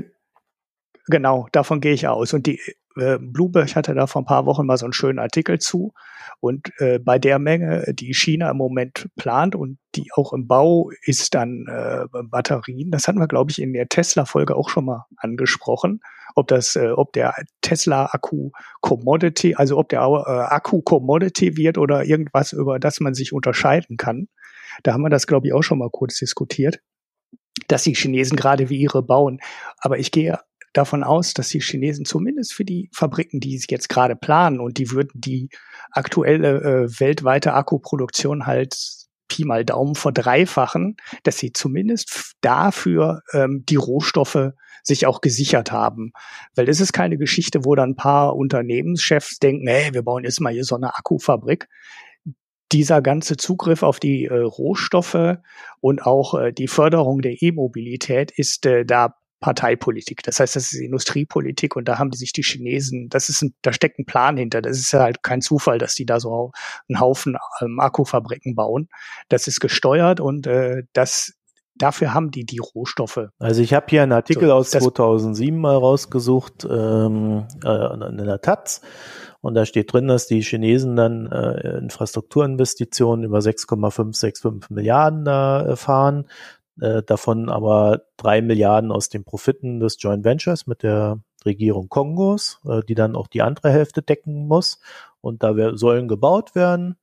Genau, 1.09 1.47
davon 1.53 1.81
gehe 1.81 1.93
ich 1.93 2.09
aus. 2.09 2.33
Und 2.33 2.47
die 2.47 2.61
äh, 2.97 3.19
Bloomberg 3.21 3.75
hatte 3.75 3.95
da 3.95 4.07
vor 4.07 4.23
ein 4.23 4.27
paar 4.27 4.47
Wochen 4.47 4.67
mal 4.67 4.77
so 4.77 4.87
einen 4.87 4.93
schönen 4.93 5.19
Artikel 5.19 5.59
zu. 5.59 5.93
Und 6.41 6.73
äh, 6.79 6.99
bei 6.99 7.19
der 7.19 7.39
Menge, 7.39 7.95
die 7.95 8.13
China 8.13 8.51
im 8.51 8.57
Moment 8.57 9.09
plant 9.17 9.55
und 9.55 9.79
die 9.95 10.11
auch 10.15 10.33
im 10.33 10.47
Bau 10.47 10.91
ist 11.03 11.35
dann 11.35 11.67
äh, 11.69 12.05
Batterien, 12.25 12.91
das 12.91 13.09
hatten 13.09 13.19
wir, 13.19 13.29
glaube 13.29 13.51
ich, 13.51 13.61
in 13.61 13.73
der 13.73 13.89
Tesla-Folge 13.89 14.57
auch 14.57 14.69
schon 14.69 14.85
mal 14.85 15.07
angesprochen, 15.17 16.01
ob 16.35 16.49
das, 16.49 16.77
äh, 16.77 16.91
ob 16.91 17.13
der 17.13 17.35
Tesla-Akku 17.63 18.51
Commodity, 18.81 19.55
also 19.55 19.79
ob 19.79 19.89
der 19.89 20.01
äh, 20.01 20.55
Akku 20.55 20.83
Commodity 20.83 21.57
wird 21.57 21.79
oder 21.79 22.05
irgendwas, 22.05 22.53
über 22.53 22.79
das 22.79 23.01
man 23.01 23.15
sich 23.15 23.33
unterscheiden 23.33 23.97
kann. 23.97 24.29
Da 24.83 24.93
haben 24.93 25.03
wir 25.03 25.11
das, 25.11 25.27
glaube 25.27 25.47
ich, 25.47 25.55
auch 25.55 25.63
schon 25.63 25.79
mal 25.79 25.91
kurz 25.91 26.19
diskutiert 26.19 26.81
dass 27.69 27.85
die 27.85 27.95
Chinesen 27.95 28.37
gerade 28.37 28.69
wie 28.69 28.77
ihre 28.77 29.03
bauen. 29.03 29.41
Aber 29.79 29.99
ich 29.99 30.11
gehe 30.11 30.39
davon 30.73 31.05
aus, 31.05 31.35
dass 31.35 31.49
die 31.49 31.61
Chinesen 31.61 32.05
zumindest 32.05 32.53
für 32.53 32.65
die 32.65 32.91
Fabriken, 32.93 33.41
die 33.41 33.59
sie 33.59 33.67
jetzt 33.71 33.89
gerade 33.89 34.17
planen 34.17 34.61
und 34.61 34.79
die 34.79 34.91
würden 34.91 35.21
die 35.21 35.49
aktuelle 35.91 36.61
äh, 36.61 37.01
weltweite 37.01 37.55
Akkuproduktion 37.55 38.47
halt 38.47 38.77
Pi 39.29 39.45
mal 39.45 39.65
Daumen 39.65 39.95
verdreifachen, 39.95 40.97
dass 41.25 41.39
sie 41.39 41.53
zumindest 41.53 42.35
dafür 42.41 43.23
ähm, 43.33 43.65
die 43.69 43.77
Rohstoffe 43.77 44.53
sich 44.83 45.07
auch 45.07 45.21
gesichert 45.21 45.73
haben. 45.73 46.13
Weil 46.55 46.69
es 46.69 46.81
ist 46.81 46.93
keine 46.93 47.19
Geschichte, 47.19 47.65
wo 47.65 47.75
dann 47.75 47.91
ein 47.91 47.97
paar 47.97 48.37
Unternehmenschefs 48.37 49.39
denken, 49.39 49.67
hey, 49.67 49.93
wir 49.93 50.03
bauen 50.03 50.23
jetzt 50.23 50.41
mal 50.41 50.53
hier 50.53 50.65
so 50.65 50.77
eine 50.77 50.97
Akkufabrik 50.97 51.69
dieser 52.73 53.01
ganze 53.01 53.37
Zugriff 53.37 53.83
auf 53.83 54.01
die 54.01 54.25
äh, 54.25 54.35
Rohstoffe 54.35 55.39
und 55.81 56.05
auch 56.05 56.35
äh, 56.35 56.53
die 56.53 56.69
Förderung 56.69 57.23
der 57.23 57.41
E-Mobilität 57.41 58.33
ist 58.33 58.67
äh, 58.67 58.85
da 58.85 59.17
Parteipolitik. 59.47 60.25
Das 60.25 60.41
heißt, 60.41 60.57
das 60.57 60.73
ist 60.73 60.81
Industriepolitik 60.81 61.77
und 61.77 61.87
da 61.87 62.01
haben 62.01 62.11
die 62.11 62.19
sich 62.19 62.33
die 62.33 62.43
Chinesen, 62.43 63.09
das 63.09 63.29
ist 63.29 63.43
ein, 63.43 63.55
da 63.63 63.73
steckt 63.73 64.01
ein 64.01 64.05
Plan 64.05 64.37
hinter. 64.37 64.61
Das 64.61 64.77
ist 64.77 64.93
halt 64.93 65.23
kein 65.23 65.41
Zufall, 65.41 65.79
dass 65.79 65.95
die 65.95 66.05
da 66.05 66.19
so 66.19 66.51
einen 66.89 66.99
Haufen 66.99 67.37
ähm, 67.61 67.79
Akkufabriken 67.79 68.57
bauen. 68.57 68.89
Das 69.29 69.47
ist 69.47 69.61
gesteuert 69.61 70.19
und 70.19 70.49
äh, 70.49 70.83
das 70.95 71.35
dafür 71.77 72.13
haben 72.13 72.33
die 72.33 72.45
die 72.45 72.59
Rohstoffe. 72.59 73.29
Also 73.39 73.63
ich 73.63 73.73
habe 73.73 73.87
hier 73.89 74.03
einen 74.03 74.11
Artikel 74.11 74.49
so, 74.49 74.55
aus 74.55 74.71
2007 74.71 75.57
mal 75.57 75.77
rausgesucht 75.77 76.67
ähm, 76.69 77.47
äh, 77.65 78.09
in 78.09 78.17
der 78.17 78.41
Taz 78.41 78.81
und 79.43 79.55
da 79.55 79.65
steht 79.65 79.93
drin, 79.93 80.09
dass 80.09 80.27
die 80.27 80.43
Chinesen 80.43 80.97
dann 80.97 81.31
äh, 81.31 81.79
Infrastrukturinvestitionen 81.79 83.25
über 83.25 83.41
6,565 83.41 84.71
Milliarden 84.71 85.25
da 85.25 85.67
äh, 85.67 85.77
fahren 85.77 86.27
äh, 86.81 87.03
davon 87.03 87.49
aber 87.49 88.03
drei 88.17 88.43
Milliarden 88.43 88.93
aus 88.93 89.09
den 89.09 89.25
Profiten 89.25 89.81
des 89.81 89.97
Joint 90.01 90.25
Ventures 90.25 90.67
mit 90.67 90.83
der 90.83 91.21
Regierung 91.45 91.89
Kongos, 91.89 92.61
äh, 92.67 92.83
die 92.89 92.95
dann 92.95 93.17
auch 93.17 93.29
die 93.29 93.43
andere 93.43 93.71
Hälfte 93.71 94.03
decken 94.03 94.47
muss. 94.47 94.81
Und 95.21 95.43
da 95.43 95.55
sollen 95.77 96.09
gebaut 96.09 96.55
werden 96.55 96.97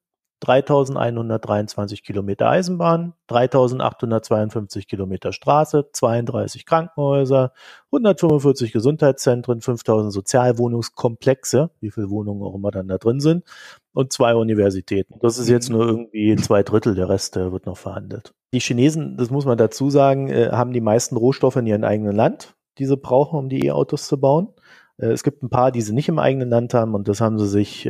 3123 0.44 2.04
Kilometer 2.04 2.50
Eisenbahn, 2.50 3.14
3852 3.28 4.88
Kilometer 4.88 5.32
Straße, 5.32 5.88
32 5.94 6.66
Krankenhäuser, 6.66 7.54
145 7.94 8.74
Gesundheitszentren, 8.74 9.62
5000 9.62 10.12
Sozialwohnungskomplexe, 10.12 11.70
wie 11.80 11.92
viele 11.92 12.10
Wohnungen 12.10 12.44
auch 12.44 12.56
immer 12.56 12.72
dann 12.72 12.90
da 12.90 12.98
drin 12.98 13.22
sind, 13.22 13.46
und 13.94 14.12
zwei 14.12 14.36
Universitäten. 14.36 15.18
Das 15.22 15.38
ist 15.38 15.48
jetzt 15.48 15.70
nur 15.70 15.88
irgendwie 15.88 16.36
zwei 16.36 16.62
Drittel, 16.62 16.94
der 16.96 17.08
Rest 17.08 17.38
wird 17.38 17.66
noch 17.66 17.78
verhandelt. 17.78 18.34
Die 18.54 18.60
Chinesen, 18.60 19.18
das 19.18 19.32
muss 19.32 19.46
man 19.46 19.58
dazu 19.58 19.90
sagen, 19.90 20.30
äh, 20.30 20.50
haben 20.52 20.74
die 20.74 20.82
meisten 20.82 21.18
Rohstoffe 21.18 21.56
in 21.56 21.66
ihrem 21.66 21.84
eigenen 21.84 22.16
Land, 22.16 22.56
die 22.78 22.86
sie 22.86 22.96
brauchen, 22.96 23.38
um 23.40 23.50
die 23.50 23.66
E-Autos 23.66 24.08
zu 24.08 24.20
bauen. 24.20 24.50
Äh, 24.98 25.08
es 25.08 25.24
gibt 25.24 25.42
ein 25.42 25.50
paar, 25.50 25.72
die 25.72 25.82
sie 25.82 25.92
nicht 25.92 26.08
im 26.08 26.20
eigenen 26.20 26.50
Land 26.50 26.76
haben 26.76 26.94
und 26.94 27.08
das 27.08 27.20
haben 27.20 27.40
sie 27.40 27.48
sich 27.48 27.88
äh, 27.88 27.90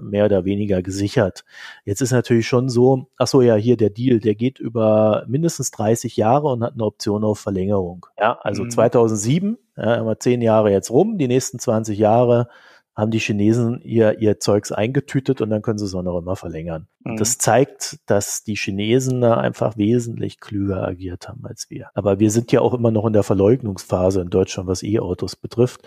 mehr 0.00 0.26
oder 0.26 0.44
weniger 0.44 0.80
gesichert. 0.80 1.44
Jetzt 1.84 2.02
ist 2.02 2.12
natürlich 2.12 2.46
schon 2.46 2.68
so, 2.68 3.08
ach 3.16 3.26
so, 3.26 3.42
ja, 3.42 3.56
hier 3.56 3.76
der 3.76 3.90
Deal, 3.90 4.20
der 4.20 4.36
geht 4.36 4.60
über 4.60 5.24
mindestens 5.26 5.72
30 5.72 6.16
Jahre 6.16 6.48
und 6.48 6.62
hat 6.62 6.74
eine 6.74 6.84
Option 6.84 7.24
auf 7.24 7.40
Verlängerung. 7.40 8.06
Ja, 8.16 8.38
also 8.42 8.62
mhm. 8.62 8.70
2007, 8.70 9.58
ja, 9.76 9.96
haben 9.96 10.06
wir 10.06 10.20
zehn 10.20 10.40
Jahre 10.40 10.70
jetzt 10.70 10.90
rum, 10.90 11.18
die 11.18 11.28
nächsten 11.28 11.58
20 11.58 11.98
Jahre 11.98 12.48
haben 12.96 13.10
die 13.10 13.18
Chinesen 13.18 13.82
ihr, 13.82 14.20
ihr 14.20 14.40
Zeugs 14.40 14.72
eingetütet 14.72 15.42
und 15.42 15.50
dann 15.50 15.60
können 15.60 15.78
sie 15.78 15.84
es 15.84 15.94
auch 15.94 16.02
noch 16.02 16.18
immer 16.18 16.34
verlängern. 16.34 16.86
Mhm. 17.04 17.18
Das 17.18 17.36
zeigt, 17.36 17.98
dass 18.06 18.42
die 18.42 18.56
Chinesen 18.56 19.20
da 19.20 19.36
einfach 19.36 19.76
wesentlich 19.76 20.40
klüger 20.40 20.82
agiert 20.82 21.28
haben 21.28 21.44
als 21.44 21.68
wir. 21.68 21.90
Aber 21.94 22.18
wir 22.18 22.30
sind 22.30 22.52
ja 22.52 22.62
auch 22.62 22.72
immer 22.72 22.90
noch 22.90 23.04
in 23.04 23.12
der 23.12 23.22
Verleugnungsphase 23.22 24.22
in 24.22 24.30
Deutschland, 24.30 24.66
was 24.66 24.82
E-Autos 24.82 25.36
betrifft 25.36 25.82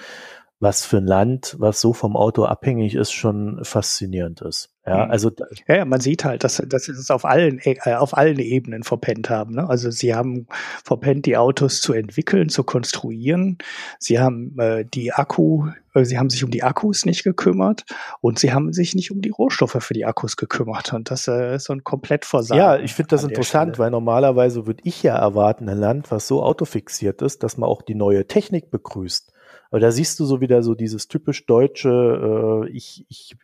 was 0.60 0.86
für 0.86 0.98
ein 0.98 1.08
Land, 1.08 1.56
was 1.58 1.80
so 1.80 1.94
vom 1.94 2.18
Auto 2.18 2.44
abhängig 2.44 2.96
ist, 2.96 3.12
schon 3.12 3.64
faszinierend 3.64 4.42
ist. 4.42 4.70
Ja, 4.86 5.06
mhm. 5.06 5.12
also 5.12 5.32
ja, 5.68 5.86
man 5.86 6.02
sieht 6.02 6.26
halt, 6.26 6.44
dass, 6.44 6.62
dass 6.68 6.84
sie 6.84 6.92
es 6.92 7.12
auf 7.12 7.24
allen 7.24 7.60
äh, 7.64 7.94
auf 7.94 8.18
allen 8.18 8.40
Ebenen 8.40 8.84
verpennt 8.84 9.30
haben. 9.30 9.56
Ne? 9.56 9.70
Also 9.70 9.90
sie 9.90 10.16
haben 10.16 10.48
verpennt, 10.84 11.26
die 11.28 11.38
Autos 11.38 11.80
zu 11.80 11.94
entwickeln, 11.94 12.50
zu 12.50 12.64
konstruieren. 12.64 13.58
Sie 14.00 14.20
haben 14.20 14.58
äh, 14.60 14.84
die 14.84 15.14
Akku, 15.14 15.68
äh, 15.94 16.04
sie 16.04 16.18
haben 16.18 16.30
sich 16.30 16.44
um 16.44 16.52
die 16.52 16.64
Akkus 16.64 17.06
nicht 17.06 17.24
gekümmert 17.24 17.86
und 18.20 18.40
sie 18.40 18.52
haben 18.52 18.74
sich 18.74 18.96
nicht 18.96 19.12
um 19.12 19.22
die 19.22 19.30
Rohstoffe 19.30 19.78
für 19.80 19.94
die 19.94 20.06
Akkus 20.06 20.36
gekümmert. 20.36 20.92
Und 20.92 21.10
das 21.10 21.28
äh, 21.30 21.56
ist 21.56 21.66
so 21.66 21.74
ein 21.74 21.86
komplett 21.86 22.26
Versagen. 22.26 22.60
Ja, 22.60 22.78
ich 22.78 22.94
finde 22.94 23.10
das 23.10 23.24
interessant, 23.24 23.80
weil 23.80 23.92
normalerweise 23.92 24.68
würde 24.68 24.82
ich 24.84 25.04
ja 25.04 25.16
erwarten, 25.16 25.70
ein 25.70 25.78
Land, 25.78 26.12
was 26.12 26.28
so 26.28 26.44
autofixiert 26.44 27.22
ist, 27.22 27.44
dass 27.44 27.58
man 27.58 27.70
auch 27.70 27.82
die 27.82 27.96
neue 27.96 28.28
Technik 28.28 28.72
begrüßt. 28.72 29.32
Aber 29.72 29.80
da 29.80 29.92
siehst 29.92 30.20
du 30.20 30.26
so 30.26 30.42
wieder 30.42 30.64
so 30.64 30.76
dieses 30.76 31.08
typisch 31.08 31.46
deutsche, 31.46 32.66
äh, 32.66 32.70
ich, 32.70 33.06
ich, 33.10 33.36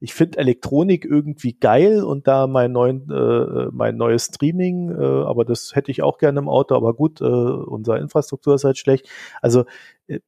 ich 0.00 0.14
finde 0.14 0.38
Elektronik 0.38 1.04
irgendwie 1.04 1.54
geil 1.54 2.02
und 2.02 2.26
da 2.26 2.46
mein, 2.46 2.72
neuen, 2.72 3.10
äh, 3.10 3.68
mein 3.72 3.96
neues 3.96 4.26
Streaming, 4.26 4.90
äh, 4.90 5.02
aber 5.02 5.44
das 5.44 5.74
hätte 5.74 5.90
ich 5.90 6.02
auch 6.02 6.18
gerne 6.18 6.40
im 6.40 6.48
Auto, 6.48 6.74
aber 6.74 6.94
gut, 6.94 7.20
äh, 7.20 7.24
unsere 7.24 7.98
Infrastruktur 7.98 8.54
ist 8.54 8.64
halt 8.64 8.78
schlecht. 8.78 9.08
Also 9.40 9.64
äh, 10.08 10.20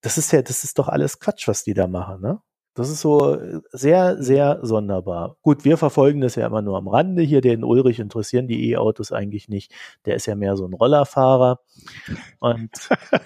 das 0.00 0.18
ist 0.18 0.32
ja, 0.32 0.42
das 0.42 0.64
ist 0.64 0.78
doch 0.78 0.88
alles 0.88 1.20
Quatsch, 1.20 1.46
was 1.48 1.64
die 1.64 1.74
da 1.74 1.86
machen, 1.86 2.20
ne? 2.20 2.40
Das 2.74 2.88
ist 2.88 3.00
so 3.00 3.34
äh, 3.34 3.60
sehr, 3.72 4.22
sehr 4.22 4.60
sonderbar. 4.62 5.36
Gut, 5.42 5.64
wir 5.64 5.76
verfolgen 5.76 6.20
das 6.20 6.36
ja 6.36 6.46
immer 6.46 6.62
nur 6.62 6.78
am 6.78 6.88
Rande 6.88 7.22
hier. 7.22 7.40
Den 7.40 7.64
Ulrich 7.64 7.98
interessieren 7.98 8.46
die 8.46 8.70
E-Autos 8.70 9.12
eigentlich 9.12 9.48
nicht. 9.48 9.72
Der 10.06 10.14
ist 10.14 10.26
ja 10.26 10.36
mehr 10.36 10.56
so 10.56 10.66
ein 10.66 10.72
Rollerfahrer. 10.72 11.60
Und 12.38 12.70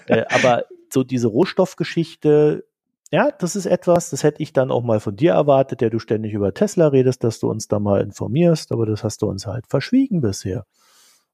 äh, 0.07 0.25
aber 0.29 0.65
so 0.95 1.03
diese 1.03 1.27
Rohstoffgeschichte, 1.27 2.65
ja, 3.11 3.29
das 3.29 3.55
ist 3.55 3.67
etwas, 3.67 4.09
das 4.09 4.23
hätte 4.23 4.41
ich 4.41 4.51
dann 4.51 4.71
auch 4.71 4.83
mal 4.83 4.99
von 4.99 5.15
dir 5.15 5.33
erwartet, 5.33 5.81
der 5.81 5.91
du 5.91 5.99
ständig 5.99 6.33
über 6.33 6.53
Tesla 6.53 6.87
redest, 6.87 7.23
dass 7.23 7.39
du 7.39 7.49
uns 7.49 7.67
da 7.67 7.79
mal 7.79 8.01
informierst, 8.01 8.71
aber 8.71 8.87
das 8.87 9.03
hast 9.03 9.21
du 9.21 9.27
uns 9.27 9.45
halt 9.45 9.67
verschwiegen 9.67 10.21
bisher. 10.21 10.65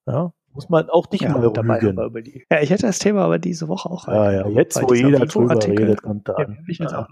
Ja, 0.05 0.33
muss 0.53 0.67
man 0.67 0.89
auch 0.89 1.05
dich 1.05 1.21
ja, 1.21 1.29
mal 1.29 1.45
rügen. 1.45 2.43
Ja, 2.51 2.59
ich 2.61 2.71
hätte 2.71 2.87
das 2.87 2.99
Thema 2.99 3.21
aber 3.23 3.39
diese 3.39 3.69
Woche 3.69 3.89
auch. 3.89 4.07
Ja, 4.07 4.31
ja, 4.31 4.47
jetzt, 4.49 4.81
wo 4.81 4.93
jeder 4.93 5.25
drüber 5.25 5.55
redet, 5.65 6.01
kommt 6.01 6.27
da 6.27 6.33
an. 6.33 6.65
Ich 6.67 6.79
ja. 6.79 7.07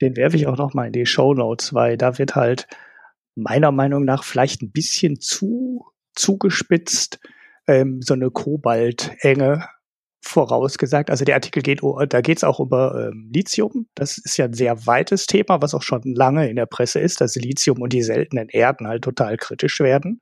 den 0.00 0.16
werfe 0.16 0.36
ich 0.36 0.46
auch 0.46 0.56
noch 0.56 0.74
mal 0.74 0.86
in 0.86 0.92
die 0.92 1.06
Show 1.06 1.34
Notes, 1.34 1.74
weil 1.74 1.96
da 1.96 2.18
wird 2.18 2.36
halt 2.36 2.68
meiner 3.34 3.72
Meinung 3.72 4.04
nach 4.04 4.22
vielleicht 4.22 4.62
ein 4.62 4.70
bisschen 4.70 5.20
zu 5.20 5.86
zugespitzt 6.14 7.20
ähm, 7.66 8.02
so 8.02 8.14
eine 8.14 8.30
Kobalt-Enge 8.30 9.64
vorausgesagt. 10.20 11.10
Also 11.10 11.24
der 11.24 11.36
Artikel 11.36 11.62
geht, 11.62 11.80
da 12.08 12.20
geht 12.20 12.38
es 12.38 12.44
auch 12.44 12.60
über 12.60 13.08
ähm, 13.08 13.30
Lithium. 13.32 13.86
Das 13.94 14.18
ist 14.18 14.36
ja 14.36 14.46
ein 14.46 14.52
sehr 14.52 14.86
weites 14.86 15.26
Thema, 15.26 15.62
was 15.62 15.74
auch 15.74 15.82
schon 15.82 16.02
lange 16.02 16.48
in 16.48 16.56
der 16.56 16.66
Presse 16.66 17.00
ist, 17.00 17.20
dass 17.20 17.36
Lithium 17.36 17.80
und 17.80 17.92
die 17.92 18.02
seltenen 18.02 18.48
Erden 18.48 18.86
halt 18.86 19.04
total 19.04 19.36
kritisch 19.36 19.80
werden. 19.80 20.20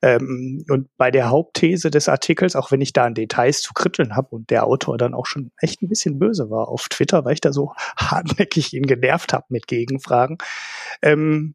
Ähm, 0.00 0.64
und 0.68 0.88
bei 0.96 1.10
der 1.10 1.30
Hauptthese 1.30 1.90
des 1.90 2.08
Artikels, 2.08 2.54
auch 2.54 2.70
wenn 2.70 2.80
ich 2.80 2.92
da 2.92 3.04
an 3.04 3.14
Details 3.14 3.62
zu 3.62 3.72
kritteln 3.74 4.14
habe 4.14 4.28
und 4.30 4.50
der 4.50 4.66
Autor 4.66 4.96
dann 4.96 5.14
auch 5.14 5.26
schon 5.26 5.50
echt 5.60 5.82
ein 5.82 5.88
bisschen 5.88 6.18
böse 6.18 6.50
war 6.50 6.68
auf 6.68 6.88
Twitter, 6.88 7.24
weil 7.24 7.34
ich 7.34 7.40
da 7.40 7.52
so 7.52 7.72
hartnäckig 7.96 8.74
ihn 8.74 8.86
genervt 8.86 9.32
habe 9.32 9.46
mit 9.48 9.66
Gegenfragen, 9.66 10.38
ähm, 11.02 11.54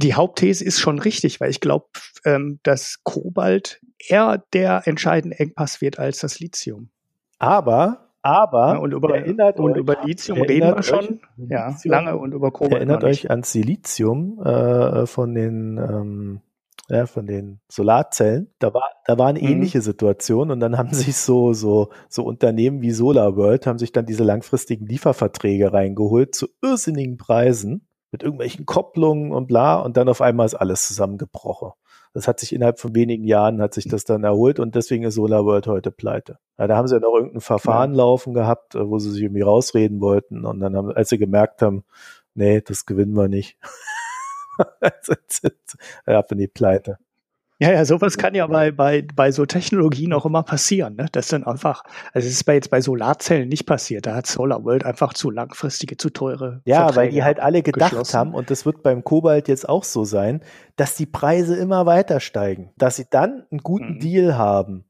die 0.00 0.14
Hauptthese 0.14 0.64
ist 0.64 0.78
schon 0.78 1.00
richtig, 1.00 1.40
weil 1.40 1.50
ich 1.50 1.60
glaube, 1.60 1.88
ähm, 2.24 2.60
dass 2.62 3.00
Kobalt 3.02 3.80
eher 3.98 4.42
der 4.52 4.82
entscheidende 4.86 5.38
Engpass 5.38 5.80
wird 5.80 5.98
als 5.98 6.18
das 6.18 6.40
Lithium. 6.40 6.90
Aber, 7.38 8.08
aber, 8.22 8.74
ja, 8.74 8.78
und 8.78 8.92
über, 8.92 9.14
und 9.14 9.70
euch, 9.72 9.76
über 9.76 9.96
Lithium 10.04 10.40
reden 10.42 10.74
wir 10.74 10.82
schon 10.82 11.20
ja, 11.36 11.76
lange 11.84 12.16
und 12.16 12.32
über 12.32 12.50
Kobalt. 12.50 12.74
Erinnert 12.74 13.04
euch 13.04 13.30
an 13.30 13.42
Silizium 13.42 14.42
äh, 14.44 15.06
von 15.06 15.34
den 15.34 15.78
ähm, 15.78 16.40
ja, 16.88 17.06
von 17.06 17.26
den 17.26 17.60
Solarzellen. 17.68 18.50
Da 18.58 18.72
war, 18.72 18.90
da 19.04 19.18
war 19.18 19.28
eine 19.28 19.40
mhm. 19.40 19.48
ähnliche 19.48 19.82
Situation 19.82 20.50
und 20.50 20.60
dann 20.60 20.78
haben 20.78 20.92
sich 20.94 21.16
so, 21.16 21.52
so, 21.52 21.90
so 22.08 22.24
Unternehmen 22.24 22.82
wie 22.82 22.90
SolarWorld 22.90 23.66
haben 23.66 23.78
sich 23.78 23.92
dann 23.92 24.06
diese 24.06 24.24
langfristigen 24.24 24.86
Lieferverträge 24.86 25.72
reingeholt 25.72 26.34
zu 26.34 26.48
irrsinnigen 26.62 27.16
Preisen 27.18 27.86
mit 28.10 28.22
irgendwelchen 28.22 28.64
Kopplungen 28.64 29.32
und 29.32 29.48
bla 29.48 29.76
und 29.76 29.96
dann 29.96 30.08
auf 30.08 30.22
einmal 30.22 30.46
ist 30.46 30.54
alles 30.54 30.86
zusammengebrochen. 30.86 31.72
Das 32.14 32.28
hat 32.28 32.40
sich 32.40 32.52
innerhalb 32.52 32.80
von 32.80 32.94
wenigen 32.94 33.24
Jahren 33.24 33.60
hat 33.60 33.74
sich 33.74 33.86
das 33.88 34.04
dann 34.04 34.24
erholt 34.24 34.60
und 34.60 34.74
deswegen 34.74 35.04
ist 35.04 35.14
SolarWorld 35.14 35.66
heute 35.66 35.90
pleite. 35.90 36.38
Ja, 36.58 36.66
da 36.66 36.76
haben 36.76 36.88
sie 36.88 36.94
ja 36.94 37.00
noch 37.00 37.14
irgendein 37.14 37.40
Verfahren 37.40 37.92
ja. 37.92 37.98
laufen 37.98 38.34
gehabt, 38.34 38.74
äh, 38.74 38.88
wo 38.88 38.98
sie 38.98 39.10
sich 39.10 39.22
irgendwie 39.22 39.42
rausreden 39.42 40.00
wollten 40.00 40.44
und 40.44 40.60
dann 40.60 40.76
haben, 40.76 40.92
als 40.92 41.10
sie 41.10 41.18
gemerkt 41.18 41.62
haben, 41.62 41.84
nee, 42.34 42.60
das 42.60 42.86
gewinnen 42.86 43.14
wir 43.14 43.28
nicht. 43.28 43.58
ja, 46.06 46.22
bin 46.22 46.38
die 46.38 46.48
pleite. 46.48 46.98
Ja, 47.60 47.72
ja, 47.72 47.84
sowas 47.84 48.16
kann 48.18 48.36
ja 48.36 48.46
bei, 48.46 48.70
bei, 48.70 49.04
bei 49.16 49.32
so 49.32 49.44
Technologien 49.44 50.12
auch 50.12 50.24
immer 50.24 50.44
passieren, 50.44 50.94
ne? 50.94 51.06
Das 51.10 51.26
dann 51.26 51.42
einfach, 51.42 51.82
also 52.12 52.28
es 52.28 52.34
ist 52.34 52.44
bei 52.44 52.54
jetzt 52.54 52.70
bei 52.70 52.80
Solarzellen 52.80 53.48
nicht 53.48 53.66
passiert. 53.66 54.06
Da 54.06 54.14
hat 54.14 54.28
SolarWorld 54.28 54.84
einfach 54.84 55.12
zu 55.12 55.28
langfristige, 55.30 55.96
zu 55.96 56.10
teure. 56.10 56.62
Ja, 56.64 56.84
Verträge 56.84 56.96
weil 56.96 57.08
die 57.10 57.24
halt 57.24 57.40
alle 57.40 57.62
gedacht 57.62 58.14
haben, 58.14 58.32
und 58.32 58.50
das 58.50 58.64
wird 58.64 58.84
beim 58.84 59.02
Kobalt 59.02 59.48
jetzt 59.48 59.68
auch 59.68 59.82
so 59.82 60.04
sein, 60.04 60.40
dass 60.76 60.94
die 60.94 61.06
Preise 61.06 61.56
immer 61.56 61.84
weiter 61.84 62.20
steigen, 62.20 62.70
dass 62.76 62.94
sie 62.94 63.06
dann 63.10 63.44
einen 63.50 63.60
guten 63.60 63.94
mhm. 63.94 63.98
Deal 63.98 64.38
haben. 64.38 64.84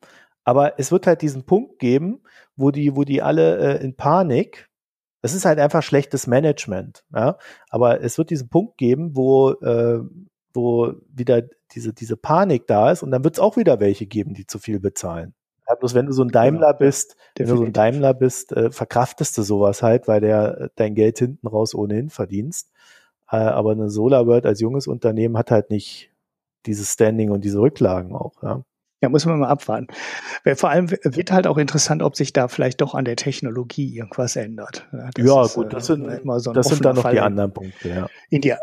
Aber 0.45 0.79
es 0.79 0.93
wird 0.93 1.07
halt 1.07 1.23
diesen 1.23 1.47
Punkt 1.47 1.79
geben, 1.79 2.21
wo 2.55 2.71
die, 2.71 2.95
wo 2.95 3.05
die 3.05 3.23
alle 3.23 3.79
äh, 3.79 3.83
in 3.83 3.97
Panik, 3.97 4.69
es 5.23 5.33
ist 5.33 5.47
halt 5.47 5.59
einfach 5.59 5.83
schlechtes 5.83 6.27
Management, 6.27 7.03
ja. 7.15 7.39
Aber 7.71 8.03
es 8.03 8.19
wird 8.19 8.29
diesen 8.29 8.51
Punkt 8.51 8.77
geben, 8.77 9.17
wo 9.17 9.53
äh, 9.53 10.01
wo 10.55 10.93
wieder 11.09 11.43
diese, 11.73 11.93
diese 11.93 12.17
Panik 12.17 12.67
da 12.67 12.91
ist 12.91 13.03
und 13.03 13.11
dann 13.11 13.25
wird 13.25 13.35
es 13.35 13.41
auch 13.41 13.57
wieder 13.57 13.81
welche 13.81 14.07
geben, 14.07 14.35
die 14.35 14.47
zu 14.47 14.59
viel 14.59 14.81
bezahlen. 14.81 15.35
Ja, 15.69 15.75
bloß 15.75 15.95
wenn 15.95 16.07
du 16.07 16.13
so 16.13 16.23
ein 16.23 16.31
Daimler 16.31 16.69
genau, 16.69 16.79
bist, 16.79 17.17
wenn 17.37 17.47
du 17.47 17.57
so 17.57 17.65
ein 17.65 17.73
Daimler 17.75 18.15
bist, 18.15 18.53
äh, 18.53 18.71
verkraftest 18.71 19.37
du 19.37 19.43
sowas 19.43 19.83
halt, 19.83 20.09
weil 20.09 20.21
der 20.21 20.59
äh, 20.59 20.69
dein 20.77 20.95
Geld 20.95 21.19
hinten 21.19 21.47
raus 21.47 21.75
ohnehin 21.75 22.09
verdienst. 22.09 22.71
Äh, 23.31 23.37
aber 23.37 23.73
eine 23.73 23.91
SolarWorld 23.91 24.47
als 24.47 24.61
junges 24.61 24.87
Unternehmen 24.87 25.37
hat 25.37 25.51
halt 25.51 25.71
nicht 25.71 26.11
dieses 26.65 26.93
Standing 26.93 27.31
und 27.31 27.45
diese 27.45 27.61
Rücklagen 27.61 28.15
auch, 28.15 28.43
ja. 28.43 28.63
Ja, 29.01 29.09
muss 29.09 29.25
man 29.27 29.39
mal 29.39 29.49
abwarten. 29.49 29.87
Vor 30.57 30.71
allem 30.71 30.91
wird 30.91 31.31
halt 31.31 31.47
auch 31.47 31.57
interessant, 31.57 32.03
ob 32.03 32.17
sich 32.17 32.33
da 32.33 32.49
vielleicht 32.49 32.81
doch 32.81 32.97
an 32.97 33.05
der 33.05 33.15
Technologie 33.15 33.97
irgendwas 33.97 34.35
ändert. 34.35 34.89
Das 34.91 35.25
ja, 35.25 35.45
ist, 35.45 35.55
gut, 35.55 35.73
das 35.73 35.87
sind, 35.87 36.05
so 36.39 36.53
das 36.53 36.67
sind 36.67 36.85
dann 36.85 36.97
noch 36.97 37.03
Fall 37.03 37.13
die 37.13 37.21
anderen 37.21 37.53
Punkte, 37.53 37.89
ja. 37.91 38.09
In 38.29 38.41
die 38.41 38.55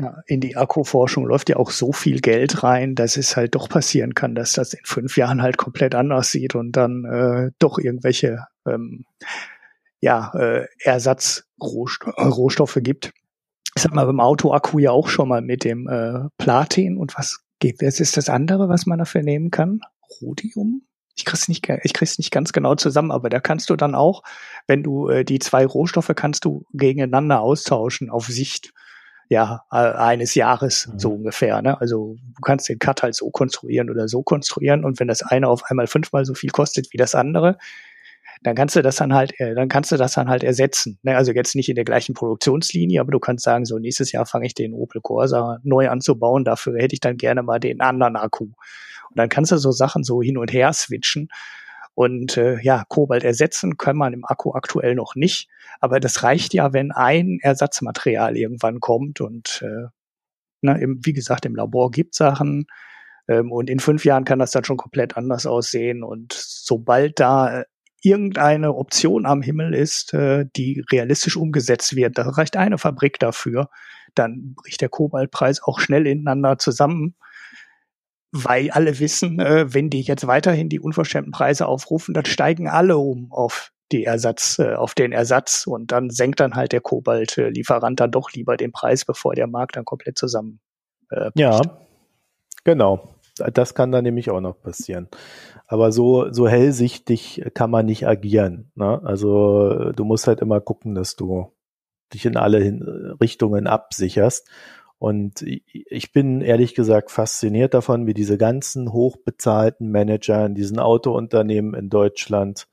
ja, 0.00 0.22
in 0.26 0.40
die 0.40 0.56
Akkuforschung 0.56 1.26
läuft 1.26 1.48
ja 1.48 1.56
auch 1.56 1.70
so 1.70 1.92
viel 1.92 2.20
Geld 2.20 2.62
rein, 2.62 2.94
dass 2.94 3.16
es 3.16 3.36
halt 3.36 3.54
doch 3.54 3.68
passieren 3.68 4.14
kann, 4.14 4.34
dass 4.34 4.52
das 4.52 4.72
in 4.72 4.84
fünf 4.84 5.16
Jahren 5.16 5.42
halt 5.42 5.56
komplett 5.56 5.94
anders 5.94 6.30
sieht 6.30 6.54
und 6.54 6.72
dann 6.72 7.04
äh, 7.04 7.50
doch 7.58 7.78
irgendwelche 7.78 8.46
ähm, 8.66 9.04
ja, 10.00 10.32
äh, 10.34 10.66
Ersatzrohstoffe 10.78 12.78
gibt. 12.80 13.12
Das 13.74 13.84
hat 13.84 13.94
man 13.94 14.06
beim 14.06 14.20
Autoakku 14.20 14.78
ja 14.78 14.92
auch 14.92 15.08
schon 15.08 15.28
mal 15.28 15.42
mit 15.42 15.64
dem 15.64 15.88
äh, 15.88 16.28
Platin 16.38 16.96
und 16.96 17.16
was 17.16 17.40
geht, 17.58 17.82
was 17.82 18.00
ist 18.00 18.16
das 18.16 18.28
andere, 18.28 18.68
was 18.68 18.86
man 18.86 18.98
dafür 18.98 19.22
nehmen 19.22 19.50
kann? 19.50 19.80
Rhodium? 20.20 20.82
Ich 21.16 21.24
krieg's 21.24 21.48
nicht, 21.48 21.68
ich 21.82 21.92
krieg's 21.92 22.18
nicht 22.18 22.30
ganz 22.30 22.52
genau 22.52 22.76
zusammen, 22.76 23.10
aber 23.10 23.28
da 23.28 23.40
kannst 23.40 23.70
du 23.70 23.76
dann 23.76 23.96
auch, 23.96 24.22
wenn 24.68 24.84
du 24.84 25.08
äh, 25.08 25.24
die 25.24 25.40
zwei 25.40 25.66
Rohstoffe 25.66 26.12
kannst 26.14 26.44
du 26.44 26.64
gegeneinander 26.72 27.40
austauschen 27.40 28.08
auf 28.08 28.26
Sicht 28.26 28.72
ja, 29.28 29.64
äh, 29.70 29.76
eines 29.76 30.34
Jahres 30.34 30.86
mhm. 30.86 30.98
so 30.98 31.10
ungefähr. 31.12 31.60
Ne? 31.62 31.80
Also 31.80 32.16
du 32.34 32.40
kannst 32.42 32.68
den 32.68 32.78
Cut 32.78 33.02
halt 33.02 33.14
so 33.14 33.30
konstruieren 33.30 33.90
oder 33.90 34.08
so 34.08 34.22
konstruieren 34.22 34.84
und 34.84 34.98
wenn 35.00 35.08
das 35.08 35.22
eine 35.22 35.48
auf 35.48 35.62
einmal 35.70 35.86
fünfmal 35.86 36.24
so 36.24 36.34
viel 36.34 36.50
kostet 36.50 36.92
wie 36.92 36.96
das 36.96 37.14
andere, 37.14 37.58
dann 38.42 38.54
kannst 38.54 38.76
du 38.76 38.82
das 38.82 38.96
dann 38.96 39.14
halt, 39.14 39.38
äh, 39.40 39.54
dann 39.54 39.68
kannst 39.68 39.92
du 39.92 39.96
das 39.96 40.14
dann 40.14 40.28
halt 40.28 40.44
ersetzen. 40.44 40.98
Ne? 41.02 41.16
Also 41.16 41.32
jetzt 41.32 41.54
nicht 41.54 41.68
in 41.68 41.74
der 41.74 41.84
gleichen 41.84 42.14
Produktionslinie, 42.14 43.00
aber 43.00 43.12
du 43.12 43.18
kannst 43.18 43.44
sagen, 43.44 43.64
so 43.64 43.78
nächstes 43.78 44.12
Jahr 44.12 44.26
fange 44.26 44.46
ich 44.46 44.54
den 44.54 44.72
Opel 44.72 45.00
Corsa 45.00 45.58
neu 45.62 45.88
anzubauen, 45.88 46.44
dafür 46.44 46.78
hätte 46.78 46.94
ich 46.94 47.00
dann 47.00 47.16
gerne 47.16 47.42
mal 47.42 47.58
den 47.58 47.80
anderen 47.80 48.16
Akku. 48.16 48.44
Und 48.44 49.16
dann 49.16 49.28
kannst 49.28 49.52
du 49.52 49.58
so 49.58 49.72
Sachen 49.72 50.04
so 50.04 50.22
hin 50.22 50.38
und 50.38 50.52
her 50.52 50.72
switchen. 50.72 51.28
Und 51.98 52.36
äh, 52.36 52.60
ja, 52.60 52.84
Kobalt 52.88 53.24
ersetzen 53.24 53.76
kann 53.76 53.96
man 53.96 54.12
im 54.12 54.24
Akku 54.24 54.52
aktuell 54.52 54.94
noch 54.94 55.16
nicht. 55.16 55.48
Aber 55.80 55.98
das 55.98 56.22
reicht 56.22 56.54
ja, 56.54 56.72
wenn 56.72 56.92
ein 56.92 57.40
Ersatzmaterial 57.42 58.36
irgendwann 58.36 58.78
kommt. 58.78 59.20
Und 59.20 59.64
äh, 59.66 59.88
ne, 60.60 60.80
im, 60.80 61.00
wie 61.02 61.12
gesagt, 61.12 61.44
im 61.44 61.56
Labor 61.56 61.90
gibt 61.90 62.14
Sachen. 62.14 62.66
Ähm, 63.26 63.50
und 63.50 63.68
in 63.68 63.80
fünf 63.80 64.04
Jahren 64.04 64.24
kann 64.24 64.38
das 64.38 64.52
dann 64.52 64.62
schon 64.62 64.76
komplett 64.76 65.16
anders 65.16 65.44
aussehen. 65.44 66.04
Und 66.04 66.34
sobald 66.34 67.18
da 67.18 67.64
irgendeine 68.00 68.76
Option 68.76 69.26
am 69.26 69.42
Himmel 69.42 69.74
ist, 69.74 70.14
äh, 70.14 70.46
die 70.54 70.84
realistisch 70.92 71.36
umgesetzt 71.36 71.96
wird, 71.96 72.16
da 72.16 72.28
reicht 72.28 72.56
eine 72.56 72.78
Fabrik 72.78 73.18
dafür, 73.18 73.70
dann 74.14 74.54
bricht 74.54 74.82
der 74.82 74.88
Kobaltpreis 74.88 75.64
auch 75.64 75.80
schnell 75.80 76.06
ineinander 76.06 76.58
zusammen 76.58 77.16
weil 78.32 78.70
alle 78.70 78.98
wissen, 78.98 79.40
äh, 79.40 79.72
wenn 79.72 79.90
die 79.90 80.02
jetzt 80.02 80.26
weiterhin 80.26 80.68
die 80.68 80.80
unverschämten 80.80 81.32
Preise 81.32 81.66
aufrufen, 81.66 82.14
dann 82.14 82.26
steigen 82.26 82.68
alle 82.68 82.98
um 82.98 83.32
auf 83.32 83.72
die 83.90 84.04
Ersatz, 84.04 84.58
äh, 84.58 84.74
auf 84.74 84.94
den 84.94 85.12
Ersatz 85.12 85.66
und 85.66 85.92
dann 85.92 86.10
senkt 86.10 86.40
dann 86.40 86.54
halt 86.54 86.72
der 86.72 86.80
Kobalt-Lieferant 86.80 87.98
dann 88.00 88.10
doch 88.10 88.32
lieber 88.32 88.56
den 88.56 88.72
Preis, 88.72 89.04
bevor 89.04 89.34
der 89.34 89.46
Markt 89.46 89.76
dann 89.76 89.84
komplett 89.84 90.18
zusammen. 90.18 90.60
Äh, 91.10 91.30
ja, 91.36 91.60
genau. 92.64 93.14
Das 93.54 93.74
kann 93.74 93.92
dann 93.92 94.04
nämlich 94.04 94.30
auch 94.30 94.40
noch 94.40 94.60
passieren. 94.60 95.08
Aber 95.66 95.92
so, 95.92 96.32
so 96.32 96.48
hellsichtig 96.48 97.44
kann 97.54 97.70
man 97.70 97.86
nicht 97.86 98.06
agieren. 98.06 98.72
Ne? 98.74 99.00
Also 99.04 99.92
du 99.92 100.04
musst 100.04 100.26
halt 100.26 100.40
immer 100.40 100.60
gucken, 100.60 100.94
dass 100.94 101.14
du 101.14 101.52
dich 102.12 102.26
in 102.26 102.36
alle 102.36 103.16
Richtungen 103.20 103.66
absicherst. 103.66 104.48
Und 104.98 105.42
ich 105.42 106.12
bin 106.12 106.40
ehrlich 106.40 106.74
gesagt 106.74 107.10
fasziniert 107.10 107.72
davon, 107.74 108.06
wie 108.06 108.14
diese 108.14 108.36
ganzen 108.36 108.92
hochbezahlten 108.92 109.90
Manager 109.92 110.44
in 110.44 110.54
diesen 110.54 110.80
Autounternehmen 110.80 111.74
in 111.74 111.88
Deutschland, 111.88 112.66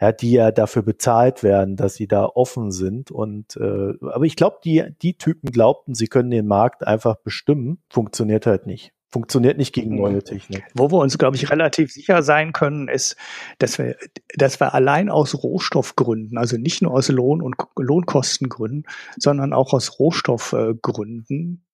ja, 0.00 0.12
die 0.12 0.32
ja 0.32 0.52
dafür 0.52 0.82
bezahlt 0.82 1.42
werden, 1.42 1.76
dass 1.76 1.94
sie 1.94 2.06
da 2.06 2.26
offen 2.26 2.70
sind. 2.70 3.10
Und 3.10 3.56
äh, 3.56 3.94
aber 4.00 4.24
ich 4.24 4.36
glaube, 4.36 4.58
die, 4.64 4.84
die 5.02 5.14
Typen 5.14 5.50
glaubten, 5.50 5.94
sie 5.94 6.06
können 6.06 6.30
den 6.30 6.46
Markt 6.46 6.86
einfach 6.86 7.16
bestimmen. 7.16 7.82
Funktioniert 7.88 8.46
halt 8.46 8.66
nicht 8.66 8.92
funktioniert 9.12 9.58
nicht 9.58 9.74
gegen 9.74 9.96
neue 9.96 10.16
mhm. 10.16 10.24
Technik. 10.24 10.64
Wo 10.74 10.90
wir 10.90 10.98
uns, 10.98 11.18
glaube 11.18 11.36
ich, 11.36 11.50
relativ 11.50 11.92
sicher 11.92 12.22
sein 12.22 12.52
können, 12.52 12.88
ist, 12.88 13.16
dass 13.58 13.78
wir, 13.78 13.96
dass 14.34 14.58
wir 14.58 14.72
allein 14.74 15.10
aus 15.10 15.42
Rohstoffgründen, 15.42 16.38
also 16.38 16.56
nicht 16.56 16.80
nur 16.80 16.92
aus 16.92 17.08
Lohn- 17.08 17.42
und 17.42 17.56
Lohnkostengründen, 17.76 18.84
sondern 19.18 19.52
auch 19.52 19.74
aus 19.74 19.98
Rohstoffgründen 19.98 21.66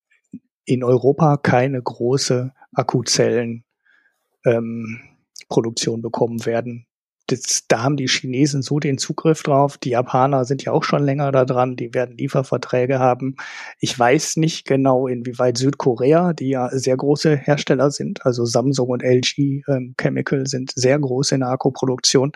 in 0.65 0.83
Europa 0.85 1.37
keine 1.37 1.81
große 1.81 2.53
Akkuzellenproduktion 2.73 3.65
ähm, 4.45 6.03
bekommen 6.03 6.45
werden 6.45 6.88
das, 7.29 7.65
da 7.69 7.83
haben 7.83 7.97
die 7.97 8.09
Chinesen 8.09 8.63
so 8.63 8.81
den 8.81 8.99
Zugriff 8.99 9.43
drauf. 9.43 9.79
Die 9.79 9.91
Japaner 9.91 10.45
sind 10.45 10.65
ja 10.65 10.73
auch 10.73 10.83
schon 10.83 11.05
länger 11.05 11.31
da 11.31 11.45
dran. 11.45 11.77
Die 11.77 11.95
werden 11.95 12.17
Lieferverträge 12.17 12.99
haben. 12.99 13.37
Ich 13.79 13.97
weiß 13.97 14.37
nicht 14.37 14.67
genau, 14.67 15.07
inwieweit 15.07 15.59
Südkorea, 15.59 16.33
die 16.33 16.49
ja 16.49 16.69
sehr 16.71 16.97
große 16.97 17.37
Hersteller 17.37 17.91
sind, 17.91 18.25
also 18.25 18.45
Samsung 18.45 18.89
und 18.89 19.03
LG 19.03 19.63
ähm, 19.69 19.95
Chemical 19.99 20.47
sind 20.47 20.73
sehr 20.75 20.99
groß 20.99 21.33
in 21.33 21.41
der 21.41 21.51
Akkuproduktion. 21.51 22.33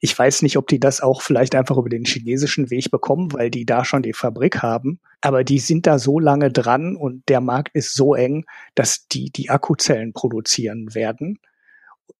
Ich 0.00 0.18
weiß 0.18 0.42
nicht, 0.42 0.56
ob 0.56 0.66
die 0.66 0.80
das 0.80 1.00
auch 1.00 1.22
vielleicht 1.22 1.54
einfach 1.54 1.76
über 1.76 1.88
den 1.88 2.04
chinesischen 2.04 2.70
Weg 2.70 2.90
bekommen, 2.90 3.32
weil 3.32 3.50
die 3.50 3.64
da 3.64 3.84
schon 3.84 4.02
die 4.02 4.14
Fabrik 4.14 4.60
haben. 4.60 4.98
Aber 5.20 5.44
die 5.44 5.60
sind 5.60 5.86
da 5.86 6.00
so 6.00 6.18
lange 6.18 6.50
dran 6.50 6.96
und 6.96 7.28
der 7.28 7.40
Markt 7.40 7.70
ist 7.74 7.94
so 7.94 8.14
eng, 8.16 8.44
dass 8.74 9.06
die 9.06 9.30
die 9.30 9.50
Akkuzellen 9.50 10.12
produzieren 10.12 10.94
werden. 10.94 11.38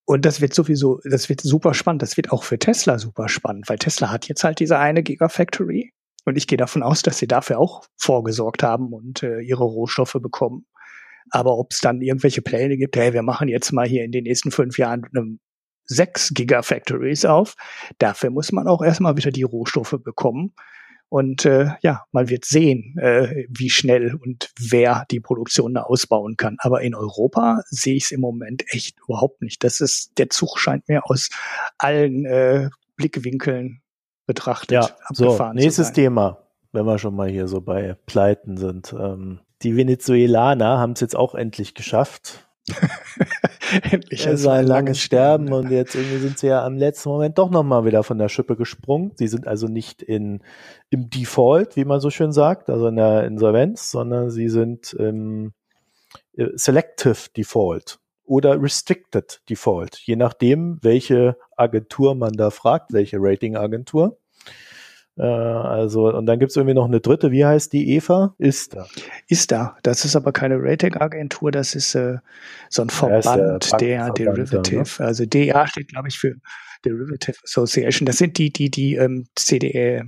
Und 0.05 0.25
das 0.25 0.41
wird 0.41 0.55
sowieso, 0.55 1.01
das 1.05 1.29
wird 1.29 1.41
super 1.41 1.75
spannend. 1.75 2.03
Das 2.03 2.17
wird 2.17 2.33
auch 2.33 2.45
für 2.45 2.59
Tesla 2.59 2.99
super 2.99 3.29
spannend, 3.29 3.69
weil 3.69 3.79
Tesla 3.79 4.11
hat 4.11 4.29
jetzt 4.29 4.45
halt 4.45 4.61
diese 4.61 4.79
eine 4.79 5.03
Gigafactory. 5.03 5.93
Und 6.25 6.37
ich 6.37 6.47
gehe 6.47 6.59
davon 6.59 6.83
aus, 6.83 7.03
dass 7.03 7.19
sie 7.19 7.27
dafür 7.27 7.59
auch 7.59 7.85
vorgesorgt 7.97 8.63
haben 8.63 8.93
und 8.93 9.23
äh, 9.23 9.41
ihre 9.41 9.65
Rohstoffe 9.65 10.17
bekommen. 10.21 10.67
Aber 11.31 11.57
ob 11.59 11.73
es 11.73 11.81
dann 11.81 12.01
irgendwelche 12.01 12.43
Pläne 12.43 12.77
gibt, 12.77 12.97
hey, 12.97 13.13
wir 13.13 13.23
machen 13.23 13.49
jetzt 13.49 13.73
mal 13.73 13.87
hier 13.87 14.05
in 14.05 14.13
den 14.13 14.25
nächsten 14.25 14.51
fünf 14.51 14.79
Jahren 14.79 15.05
eine 15.15 15.39
sechs 15.85 16.33
Gigafactories 16.33 17.25
auf, 17.25 17.55
dafür 17.99 18.31
muss 18.31 18.53
man 18.53 18.69
auch 18.69 18.83
erstmal 18.83 19.17
wieder 19.17 19.31
die 19.31 19.43
Rohstoffe 19.43 19.97
bekommen. 20.03 20.55
Und 21.13 21.45
äh, 21.45 21.73
ja, 21.83 22.07
man 22.13 22.31
wird 22.31 22.47
sehen, 22.47 22.97
äh, 22.99 23.45
wie 23.51 23.69
schnell 23.69 24.15
und 24.15 24.51
wer 24.59 25.05
die 25.11 25.21
Produktion 25.21 25.77
ausbauen 25.77 26.39
kann. 26.39 26.57
Aber 26.61 26.81
in 26.81 26.95
Europa 26.95 27.61
sehe 27.69 27.97
ich 27.97 28.05
es 28.05 28.13
im 28.13 28.23
Moment 28.23 28.65
echt 28.69 28.97
überhaupt 29.07 29.43
nicht. 29.43 29.63
Das 29.63 29.83
ist, 29.83 30.17
der 30.17 30.31
Zug 30.31 30.59
scheint 30.59 30.89
mir 30.89 31.03
aus 31.05 31.29
allen 31.77 32.25
äh, 32.25 32.71
Blickwinkeln 32.97 33.83
betrachtet. 34.25 34.71
Ja, 34.71 34.89
so, 35.11 35.39
nächstes 35.53 35.93
Thema, 35.93 36.39
wenn 36.73 36.87
wir 36.87 36.99
schon 36.99 37.15
mal 37.15 37.29
hier 37.29 37.47
so 37.47 37.61
bei 37.61 37.95
Pleiten 38.07 38.57
sind. 38.57 38.95
Ähm, 38.99 39.41
die 39.61 39.77
Venezuelaner 39.77 40.79
haben 40.79 40.93
es 40.93 41.01
jetzt 41.01 41.15
auch 41.15 41.35
endlich 41.35 41.75
geschafft. 41.75 42.49
endlich. 43.91 44.27
Es 44.27 44.45
war 44.45 44.55
ein 44.55 44.67
langes 44.67 45.01
Sterben 45.01 45.53
und 45.53 45.71
jetzt 45.71 45.95
irgendwie 45.95 46.19
sind 46.19 46.39
sie 46.39 46.49
ja 46.49 46.65
am 46.65 46.77
letzten 46.77 47.09
Moment 47.09 47.39
doch 47.39 47.51
nochmal 47.51 47.85
wieder 47.85 48.03
von 48.03 48.19
der 48.19 48.29
Schippe 48.29 48.57
gesprungen. 48.57 49.13
Sie 49.17 49.29
sind 49.29 49.47
also 49.47 49.67
nicht 49.67 50.03
in, 50.03 50.43
im 50.91 51.11
Default, 51.11 51.77
wie 51.77 51.85
man 51.85 52.01
so 52.01 52.11
schön 52.11 52.33
sagt, 52.33 52.71
also 52.71 52.87
in 52.87 52.97
der 52.97 53.25
Insolvenz, 53.25 53.91
sondern 53.91 54.31
sie 54.31 54.49
sind 54.49 54.93
im 54.93 55.53
äh, 56.37 56.49
Selective 56.55 57.31
Default 57.37 57.99
oder 58.25 58.61
Restricted 58.63 59.43
Default, 59.51 59.99
je 59.99 60.17
nachdem, 60.17 60.79
welche 60.83 61.37
Agentur 61.57 62.15
man 62.15 62.33
da 62.33 62.51
fragt, 62.51 62.93
welche 62.93 63.19
Ratingagentur. 63.21 64.19
Äh, 65.19 65.23
also, 65.23 66.09
und 66.09 66.27
dann 66.27 66.39
gibt 66.39 66.51
es 66.51 66.57
irgendwie 66.57 66.75
noch 66.75 66.87
eine 66.87 67.01
dritte, 67.01 67.31
wie 67.31 67.45
heißt 67.45 67.73
die, 67.73 67.95
Eva? 67.95 68.35
Ist 68.39 68.75
da. 68.75 68.87
Ist 69.29 69.53
da. 69.53 69.77
Das 69.83 70.05
ist 70.05 70.17
aber 70.17 70.33
keine 70.33 70.57
Ratingagentur, 70.59 71.51
das 71.51 71.75
ist 71.75 71.95
äh, 71.95 72.19
so 72.71 72.83
ein 72.83 72.91
Verband 72.91 73.73
der, 73.81 74.11
der 74.11 74.13
Derivative. 74.13 75.03
Ne? 75.03 75.07
Also 75.07 75.27
DA 75.27 75.67
steht, 75.67 75.89
glaube 75.89 76.09
ich, 76.09 76.19
für 76.19 76.35
Derivative 76.85 77.37
Association. 77.45 78.07
Das 78.07 78.19
sind 78.19 78.39
die, 78.39 78.53
die 78.53 78.71
die 78.71 78.97
ähm, 78.97 79.27
CDE, 79.37 80.05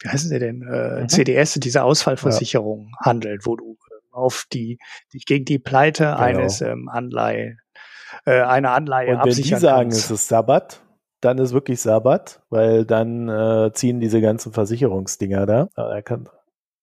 wie 0.00 0.08
heißen 0.08 0.28
sie 0.28 0.38
denn, 0.38 0.62
äh, 0.62 1.02
mhm. 1.02 1.08
CDS, 1.08 1.54
diese 1.54 1.84
Ausfallversicherung 1.84 2.90
ja. 3.00 3.06
handeln, 3.06 3.40
wo 3.44 3.56
du 3.56 3.78
äh, 3.90 3.94
auf 4.12 4.44
die, 4.52 4.78
dich 5.14 5.24
gegen 5.24 5.44
die 5.44 5.58
Pleite 5.58 6.04
genau. 6.04 6.18
eines 6.18 6.60
ähm, 6.60 6.88
Anleihe, 6.88 7.58
äh, 8.26 8.40
einer 8.40 8.72
Anleihe 8.72 9.16
Und 9.16 9.24
wenn 9.24 9.34
die 9.34 9.42
sagen, 9.42 9.90
kannst. 9.90 10.06
es 10.06 10.10
ist 10.10 10.28
Sabbat, 10.28 10.82
dann 11.20 11.38
ist 11.38 11.52
wirklich 11.52 11.80
Sabbat, 11.80 12.42
weil 12.50 12.84
dann 12.84 13.28
äh, 13.28 13.72
ziehen 13.72 14.00
diese 14.00 14.20
ganzen 14.20 14.52
Versicherungsdinger 14.52 15.46
da. 15.46 15.68
Er 15.74 16.02
kann, 16.02 16.28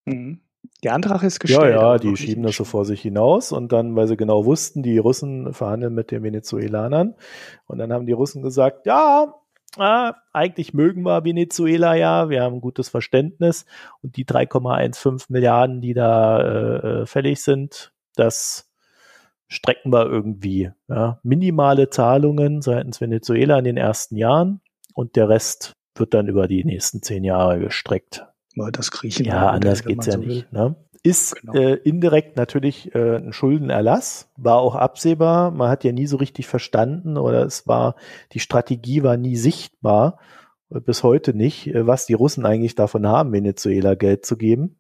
mhm. 0.05 0.41
Der 0.83 0.93
Antrag 0.93 1.23
ist 1.23 1.39
gestellt. 1.39 1.75
Ja, 1.75 1.93
ja, 1.93 1.97
die 1.97 2.15
schieben 2.15 2.43
das 2.43 2.55
so 2.55 2.63
vor 2.63 2.85
sich 2.85 3.01
hinaus 3.01 3.51
und 3.51 3.71
dann, 3.71 3.95
weil 3.95 4.07
sie 4.07 4.17
genau 4.17 4.45
wussten, 4.45 4.83
die 4.83 4.97
Russen 4.97 5.53
verhandeln 5.53 5.93
mit 5.93 6.11
den 6.11 6.23
Venezuelanern 6.23 7.15
und 7.65 7.77
dann 7.77 7.93
haben 7.93 8.05
die 8.05 8.13
Russen 8.13 8.41
gesagt, 8.41 8.85
ja, 8.85 9.33
äh, 9.77 10.13
eigentlich 10.31 10.73
mögen 10.73 11.03
wir 11.03 11.23
Venezuela 11.23 11.95
ja, 11.95 12.29
wir 12.29 12.43
haben 12.43 12.55
ein 12.55 12.61
gutes 12.61 12.89
Verständnis 12.89 13.65
und 14.01 14.17
die 14.17 14.25
3,15 14.25 15.25
Milliarden, 15.29 15.81
die 15.81 15.93
da 15.93 16.41
äh, 16.41 17.01
äh, 17.01 17.05
fällig 17.05 17.43
sind, 17.43 17.91
das 18.15 18.69
strecken 19.47 19.91
wir 19.91 20.05
irgendwie. 20.05 20.71
Ja. 20.87 21.19
Minimale 21.23 21.89
Zahlungen 21.89 22.61
seitens 22.61 23.01
Venezuela 23.01 23.57
in 23.57 23.65
den 23.65 23.77
ersten 23.77 24.17
Jahren 24.17 24.61
und 24.93 25.15
der 25.15 25.29
Rest 25.29 25.73
wird 25.95 26.13
dann 26.13 26.27
über 26.27 26.47
die 26.47 26.63
nächsten 26.63 27.01
zehn 27.01 27.23
Jahre 27.23 27.59
gestreckt. 27.59 28.25
Das 28.71 28.91
Griechen. 28.91 29.25
Ja, 29.25 29.49
anders 29.49 29.83
geht's 29.83 30.05
ja 30.05 30.13
so 30.13 30.19
nicht. 30.19 30.51
Ne? 30.51 30.75
Ist 31.03 31.35
genau. 31.35 31.53
äh, 31.53 31.75
indirekt 31.75 32.37
natürlich 32.37 32.95
äh, 32.95 33.17
ein 33.17 33.33
Schuldenerlass, 33.33 34.31
war 34.37 34.57
auch 34.57 34.75
absehbar. 34.75 35.51
Man 35.51 35.69
hat 35.69 35.83
ja 35.83 35.91
nie 35.91 36.07
so 36.07 36.17
richtig 36.17 36.47
verstanden 36.47 37.17
oder 37.17 37.45
es 37.45 37.67
war, 37.67 37.95
die 38.31 38.39
Strategie 38.39 39.03
war 39.03 39.17
nie 39.17 39.35
sichtbar, 39.35 40.19
äh, 40.71 40.79
bis 40.79 41.03
heute 41.03 41.33
nicht, 41.33 41.67
äh, 41.67 41.85
was 41.85 42.05
die 42.05 42.13
Russen 42.13 42.45
eigentlich 42.45 42.75
davon 42.75 43.05
haben, 43.05 43.33
Venezuela 43.33 43.95
Geld 43.95 44.25
zu 44.25 44.37
geben. 44.37 44.79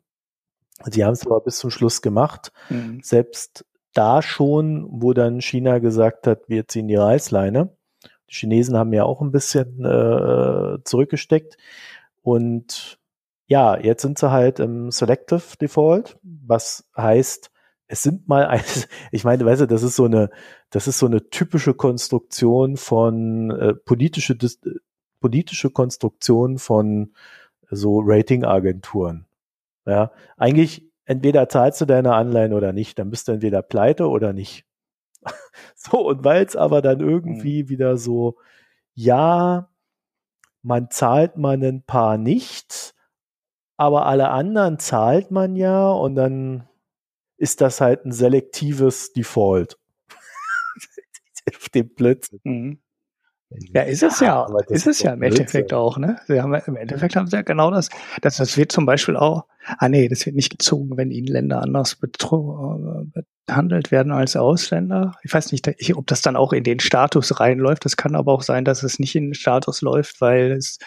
Sie 0.89 1.05
haben 1.05 1.13
es 1.13 1.25
aber 1.25 1.41
bis 1.41 1.57
zum 1.57 1.69
Schluss 1.69 2.01
gemacht. 2.01 2.51
Mhm. 2.69 3.01
Selbst 3.03 3.65
da 3.95 4.21
schon, 4.21 4.87
wo 4.89 5.13
dann 5.13 5.41
China 5.41 5.79
gesagt 5.79 6.27
hat, 6.27 6.47
wir 6.47 6.67
ziehen 6.67 6.87
die 6.87 6.95
Reißleine. 6.95 7.75
Die 8.29 8.33
Chinesen 8.33 8.77
haben 8.77 8.93
ja 8.93 9.03
auch 9.03 9.21
ein 9.21 9.31
bisschen 9.31 9.83
äh, 9.83 10.77
zurückgesteckt. 10.83 11.57
Und 12.21 12.99
ja, 13.47 13.77
jetzt 13.77 14.01
sind 14.01 14.19
sie 14.19 14.31
halt 14.31 14.59
im 14.59 14.91
Selective 14.91 15.57
Default, 15.59 16.17
was 16.21 16.87
heißt, 16.97 17.51
es 17.87 18.01
sind 18.01 18.27
mal 18.27 18.45
ein, 18.47 18.63
ich 19.11 19.23
meine, 19.23 19.45
weißt 19.45 19.61
du, 19.61 19.67
das 19.67 19.83
ist 19.83 19.95
so 19.95 20.05
eine, 20.05 20.29
das 20.69 20.87
ist 20.87 20.99
so 20.99 21.05
eine 21.05 21.29
typische 21.29 21.73
Konstruktion 21.73 22.77
von 22.77 23.51
äh, 23.51 23.73
politische, 23.73 24.37
politische 25.21 25.69
Konstruktion 25.69 26.57
von 26.57 27.13
so 27.69 28.01
Ratingagenturen. 28.03 29.25
Ja, 29.85 30.11
eigentlich 30.37 30.84
entweder 31.05 31.49
zahlst 31.49 31.81
du 31.81 31.85
deine 31.85 32.13
Anleihen 32.15 32.53
oder 32.53 32.73
nicht, 32.73 32.99
dann 32.99 33.09
bist 33.09 33.27
du 33.27 33.33
entweder 33.33 33.61
pleite 33.61 34.07
oder 34.09 34.33
nicht. 34.33 34.65
so, 35.75 36.07
und 36.07 36.23
weil 36.23 36.45
es 36.45 36.55
aber 36.55 36.81
dann 36.81 36.99
irgendwie 36.99 37.63
mhm. 37.63 37.69
wieder 37.69 37.97
so, 37.97 38.37
ja, 38.93 39.69
man 40.61 40.89
zahlt 40.89 41.37
man 41.37 41.63
ein 41.63 41.83
paar 41.83 42.17
nicht, 42.17 42.95
aber 43.77 44.05
alle 44.05 44.29
anderen 44.29 44.79
zahlt 44.79 45.31
man 45.31 45.55
ja 45.55 45.91
und 45.91 46.15
dann 46.15 46.67
ist 47.37 47.61
das 47.61 47.81
halt 47.81 48.05
ein 48.05 48.11
selektives 48.11 49.13
Default. 49.13 49.77
Auf 51.55 51.69
dem 51.69 51.93
Blödsinn. 51.93 52.39
Mhm. 52.43 52.79
Ja, 53.49 53.83
ist 53.83 54.03
es 54.03 54.19
ja, 54.19 54.47
ja 54.47 54.57
ist 54.69 54.87
es 54.87 55.01
ja 55.01 55.13
im 55.13 55.21
Endeffekt 55.21 55.71
auch, 55.71 55.97
ne? 55.97 56.17
Sie 56.27 56.41
haben, 56.41 56.53
Im 56.53 56.75
Endeffekt 56.75 57.15
haben 57.15 57.27
sie 57.27 57.35
ja 57.35 57.41
genau 57.43 57.71
das. 57.71 57.89
Das, 58.21 58.37
das 58.37 58.57
wird 58.57 58.71
zum 58.71 58.85
Beispiel 58.85 59.15
auch, 59.15 59.45
ah 59.77 59.87
nee, 59.87 60.07
das 60.07 60.25
wird 60.25 60.35
nicht 60.35 60.49
gezogen, 60.49 60.97
wenn 60.97 61.11
ihnen 61.11 61.27
Länder 61.27 61.61
anders 61.61 61.97
behandelt 63.45 63.91
werden 63.91 64.11
als 64.11 64.35
Ausländer. 64.35 65.15
Ich 65.23 65.33
weiß 65.33 65.51
nicht, 65.51 65.67
ob 65.95 66.07
das 66.07 66.21
dann 66.21 66.35
auch 66.35 66.53
in 66.53 66.63
den 66.63 66.79
Status 66.79 67.39
reinläuft. 67.39 67.85
Das 67.85 67.97
kann 67.97 68.15
aber 68.15 68.33
auch 68.33 68.41
sein, 68.41 68.65
dass 68.65 68.83
es 68.83 68.99
nicht 68.99 69.15
in 69.15 69.27
den 69.27 69.33
Status 69.35 69.81
läuft, 69.81 70.21
weil 70.21 70.53
es 70.53 70.79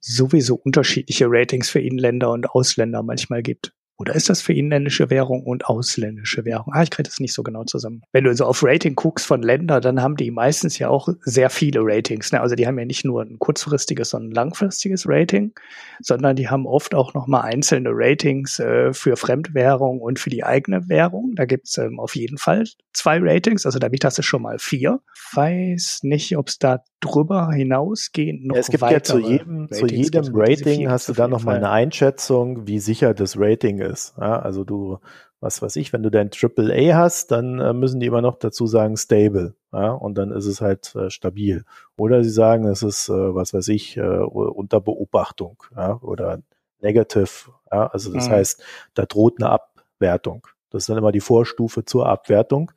sowieso 0.00 0.56
unterschiedliche 0.56 1.26
Ratings 1.28 1.68
für 1.68 1.80
Inländer 1.80 2.30
und 2.30 2.50
Ausländer 2.50 3.02
manchmal 3.02 3.42
gibt. 3.42 3.72
Oder 4.02 4.16
ist 4.16 4.28
das 4.28 4.42
für 4.42 4.52
inländische 4.52 5.10
Währung 5.10 5.44
und 5.44 5.66
ausländische 5.66 6.44
Währung? 6.44 6.72
Ah, 6.74 6.82
ich 6.82 6.90
kriege 6.90 7.08
das 7.08 7.20
nicht 7.20 7.32
so 7.32 7.44
genau 7.44 7.62
zusammen. 7.62 8.02
Wenn 8.10 8.24
du 8.24 8.34
so 8.34 8.46
auf 8.46 8.64
Rating 8.64 8.96
guckst 8.96 9.24
von 9.24 9.42
Ländern, 9.42 9.80
dann 9.80 10.02
haben 10.02 10.16
die 10.16 10.32
meistens 10.32 10.76
ja 10.80 10.88
auch 10.88 11.08
sehr 11.20 11.50
viele 11.50 11.78
Ratings. 11.82 12.32
Ne? 12.32 12.40
Also 12.40 12.56
die 12.56 12.66
haben 12.66 12.76
ja 12.80 12.84
nicht 12.84 13.04
nur 13.04 13.22
ein 13.22 13.38
kurzfristiges, 13.38 14.10
sondern 14.10 14.30
ein 14.30 14.34
langfristiges 14.34 15.04
Rating, 15.06 15.52
sondern 16.00 16.34
die 16.34 16.48
haben 16.48 16.66
oft 16.66 16.96
auch 16.96 17.14
nochmal 17.14 17.42
einzelne 17.42 17.90
Ratings 17.92 18.58
äh, 18.58 18.92
für 18.92 19.16
Fremdwährung 19.16 20.00
und 20.00 20.18
für 20.18 20.30
die 20.30 20.42
eigene 20.42 20.88
Währung. 20.88 21.36
Da 21.36 21.44
gibt's 21.44 21.78
ähm, 21.78 22.00
auf 22.00 22.16
jeden 22.16 22.38
Fall 22.38 22.64
zwei 22.92 23.18
Ratings, 23.20 23.66
also 23.66 23.78
damit 23.78 24.04
hast 24.04 24.18
du 24.18 24.22
schon 24.22 24.42
mal 24.42 24.58
vier. 24.58 25.00
Weiß 25.32 26.00
nicht, 26.02 26.36
ob 26.36 26.48
es 26.48 26.58
da 26.58 26.82
drüber 27.02 27.50
hinausgehend 27.52 28.46
noch 28.46 28.54
ja, 28.54 28.60
Es 28.60 28.68
gibt 28.68 28.82
ja 28.82 29.02
zu 29.02 29.18
jedem, 29.18 29.68
zu 29.70 29.86
jedem 29.86 30.24
Rating 30.32 30.88
hast 30.88 31.08
du 31.08 31.12
dann 31.12 31.30
nochmal 31.30 31.56
eine 31.56 31.70
Einschätzung, 31.70 32.66
wie 32.66 32.78
sicher 32.78 33.12
das 33.12 33.38
Rating 33.38 33.80
ist. 33.80 33.91
Ja, 34.18 34.38
also 34.40 34.64
du, 34.64 34.98
was 35.40 35.60
weiß 35.60 35.76
ich, 35.76 35.92
wenn 35.92 36.02
du 36.02 36.10
dein 36.10 36.30
AAA 36.30 36.96
hast, 36.96 37.30
dann 37.30 37.58
äh, 37.58 37.72
müssen 37.72 38.00
die 38.00 38.06
immer 38.06 38.22
noch 38.22 38.36
dazu 38.38 38.66
sagen 38.66 38.96
stable. 38.96 39.54
Ja, 39.72 39.92
und 39.92 40.16
dann 40.16 40.30
ist 40.30 40.46
es 40.46 40.60
halt 40.60 40.94
äh, 40.94 41.10
stabil. 41.10 41.64
Oder 41.96 42.22
sie 42.22 42.30
sagen, 42.30 42.66
es 42.66 42.82
ist, 42.82 43.08
äh, 43.08 43.34
was 43.34 43.54
weiß 43.54 43.68
ich, 43.68 43.96
äh, 43.96 44.00
unter 44.00 44.80
Beobachtung 44.80 45.62
ja, 45.76 45.98
oder 46.02 46.40
negative. 46.80 47.52
Also 47.66 48.12
das 48.12 48.28
mhm. 48.28 48.32
heißt, 48.32 48.62
da 48.94 49.06
droht 49.06 49.40
eine 49.40 49.50
Abwertung. 49.50 50.46
Das 50.70 50.82
ist 50.82 50.88
dann 50.88 50.98
immer 50.98 51.12
die 51.12 51.20
Vorstufe 51.20 51.84
zur 51.84 52.08
Abwertung. 52.08 52.72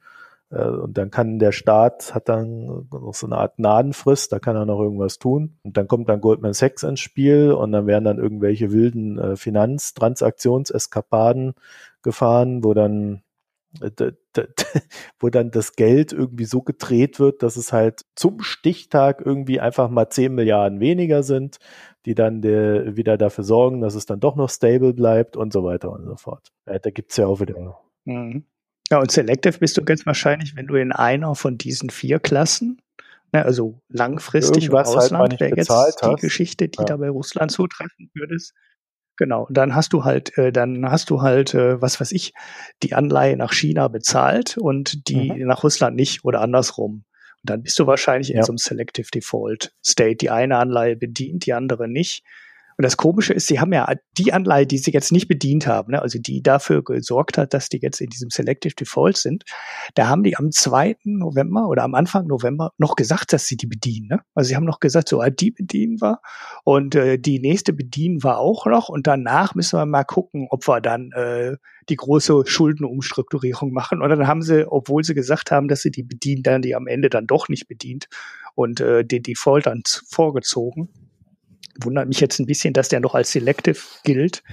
Äh, 0.50 0.68
und 0.68 0.98
dann 0.98 1.12
kann 1.12 1.40
der 1.40 1.52
Staat, 1.52 2.16
hat 2.16 2.30
dann 2.30 2.88
noch 2.92 3.14
so 3.14 3.28
eine 3.28 3.38
Art 3.38 3.58
Gnadenfrist, 3.58 4.32
da 4.32 4.40
kann 4.40 4.56
er 4.56 4.66
noch 4.66 4.80
irgendwas 4.80 5.20
tun. 5.20 5.58
Und 5.64 5.78
dann 5.78 5.88
kommt 5.88 6.10
dann 6.10 6.22
Goldman 6.22 6.54
Sachs 6.54 6.84
ins 6.84 7.00
Spiel 7.00 7.52
und 7.52 7.72
dann 7.72 7.88
werden 7.88 8.06
dann 8.06 8.20
irgendwelche 8.20 8.72
wilden 8.72 9.18
äh, 9.18 9.36
Finanztransaktionseskapaden 9.36 11.54
gefahren, 12.02 12.64
wo 12.64 12.74
dann 12.74 13.24
äh, 13.82 14.12
wo 15.20 15.30
dann 15.30 15.52
das 15.52 15.76
Geld 15.76 16.14
irgendwie 16.14 16.46
so 16.46 16.62
gedreht 16.62 17.20
wird, 17.20 17.44
dass 17.44 17.58
es 17.58 17.74
halt 17.74 18.06
zum 18.16 18.42
Stichtag 18.42 19.22
irgendwie 19.26 19.60
einfach 19.60 19.90
mal 19.90 20.10
10 20.10 20.34
Milliarden 20.34 20.80
weniger 20.80 21.24
sind, 21.24 21.58
die 22.06 22.16
dann 22.16 22.42
der, 22.42 22.96
wieder 22.96 23.18
dafür 23.18 23.44
sorgen, 23.44 23.82
dass 23.82 23.96
es 23.96 24.06
dann 24.06 24.20
doch 24.20 24.36
noch 24.36 24.50
stable 24.50 24.94
bleibt 24.94 25.38
und 25.38 25.54
so 25.54 25.64
weiter 25.64 25.92
und 25.92 26.06
so 26.06 26.16
fort. 26.16 26.52
da 26.66 26.78
gibt's 26.78 27.18
ja 27.18 27.28
auch 27.28 27.40
wieder 27.40 27.80
mhm. 28.06 28.46
Ja, 28.92 29.00
und 29.00 29.12
Selective 29.12 29.58
bist 29.58 29.78
du 29.78 29.84
ganz 29.84 30.06
wahrscheinlich, 30.06 30.56
wenn 30.56 30.68
du 30.68 30.76
in 30.76 30.92
einer 30.92 31.36
von 31.36 31.58
diesen 31.58 31.90
vier 31.90 32.20
Klassen, 32.20 32.82
ne, 33.32 33.44
also 33.44 33.82
langfristig 33.90 34.68
im 34.68 34.74
halt 34.74 34.88
Ausland, 34.88 35.32
halt 35.32 35.40
wäre 35.42 35.56
jetzt 35.58 36.02
die 36.04 36.22
Geschichte, 36.22 36.68
die 36.68 36.80
ja. 36.80 36.86
da 36.86 36.98
bei 36.98 37.10
Russland 37.10 37.52
zutreffen 37.52 38.12
würdest. 38.14 38.54
Genau, 39.18 39.48
dann 39.50 39.76
hast 39.76 39.94
du 39.94 40.04
halt, 40.04 40.38
äh, 40.38 40.52
dann 40.52 40.90
hast 40.92 41.10
du 41.10 41.22
halt, 41.22 41.54
äh, 41.54 41.82
was 41.82 42.02
weiß 42.02 42.12
ich, 42.12 42.34
die 42.84 42.94
Anleihe 42.94 43.38
nach 43.38 43.54
China 43.54 43.88
bezahlt 43.88 44.58
und 44.58 45.08
die 45.08 45.32
mhm. 45.32 45.48
nach 45.48 45.64
Russland 45.64 45.96
nicht 45.96 46.26
oder 46.26 46.42
andersrum. 46.42 47.06
Und 47.42 47.50
dann 47.50 47.64
bist 47.64 47.80
du 47.80 47.88
wahrscheinlich 47.88 48.30
ja. 48.30 48.38
in 48.38 48.44
so 48.44 48.52
einem 48.52 48.58
Selective 48.58 49.10
Default 49.14 49.74
State. 49.84 50.18
Die 50.18 50.30
eine 50.30 50.58
Anleihe 50.58 50.98
bedient, 50.98 51.46
die 51.46 51.54
andere 51.54 51.88
nicht. 51.88 52.24
Und 52.78 52.84
das 52.84 52.98
Komische 52.98 53.34
ist, 53.34 53.48
sie 53.48 53.60
haben 53.60 53.72
ja 53.72 53.88
die 54.18 54.34
Anleihe, 54.34 54.68
die 54.68 54.78
sie 54.78 54.92
jetzt 54.92 55.12
nicht 55.12 55.28
bedient 55.28 55.66
haben, 55.66 55.92
ne, 55.92 56.02
also 56.02 56.20
die 56.20 56.44
dafür 56.44 56.84
gesorgt 56.84 57.38
hat, 57.38 57.54
dass 57.54 57.70
die 57.70 57.80
jetzt 57.82 58.02
in 58.02 58.10
diesem 58.10 58.30
Selective 58.30 58.76
Default 58.76 59.18
sind, 59.18 59.46
da 59.94 60.08
haben 60.08 60.24
die 60.24 60.36
am 60.36 60.52
2. 60.52 60.98
November 61.04 61.68
oder 61.68 61.84
am 61.84 61.96
Anfang 61.96 62.28
November 62.28 62.72
noch 62.78 62.96
gesagt, 62.96 63.32
dass 63.32 63.48
sie 63.48 63.56
die 63.56 63.68
bedienen. 63.68 64.08
Ne? 64.08 64.22
Also 64.34 64.50
sie 64.50 64.56
haben 64.56 64.66
noch 64.66 64.80
gesagt, 64.80 65.08
so, 65.08 65.22
ah, 65.22 65.30
die 65.30 65.52
bedienen 65.52 66.02
wir 66.02 66.20
und 66.64 66.96
äh, 66.96 67.18
die 67.18 67.40
nächste 67.40 67.72
bedienen 67.72 68.24
wir 68.24 68.40
auch 68.40 68.66
noch 68.66 68.90
und 68.90 69.08
danach 69.08 69.56
müssen 69.56 69.80
wir 69.80 69.86
mal 69.86 70.04
gucken, 70.04 70.48
ob 70.50 70.68
wir 70.68 70.82
dann 70.82 71.12
äh, 71.14 71.56
die 71.88 71.96
große 71.96 72.44
Schuldenumstrukturierung 72.46 73.72
machen. 73.72 74.02
Und 74.02 74.10
dann 74.10 74.28
haben 74.28 74.42
sie, 74.42 74.70
obwohl 74.70 75.04
sie 75.04 75.14
gesagt 75.14 75.52
haben, 75.52 75.68
dass 75.68 75.82
sie 75.82 75.92
die 75.92 76.04
bedienen, 76.04 76.44
dann 76.44 76.62
die 76.62 76.76
am 76.76 76.88
Ende 76.88 77.10
dann 77.10 77.28
doch 77.28 77.48
nicht 77.48 77.68
bedient 77.68 78.08
und 78.56 78.82
äh, 78.82 79.06
den 79.06 79.24
Default 79.24 79.68
dann 79.68 79.84
vorgezogen 80.10 80.90
wundert 81.82 82.08
mich 82.08 82.20
jetzt 82.20 82.40
ein 82.40 82.46
bisschen, 82.46 82.74
dass 82.74 82.90
der 82.90 83.00
noch 83.00 83.16
als 83.16 83.32
Selective 83.32 83.80
gilt, 84.04 84.44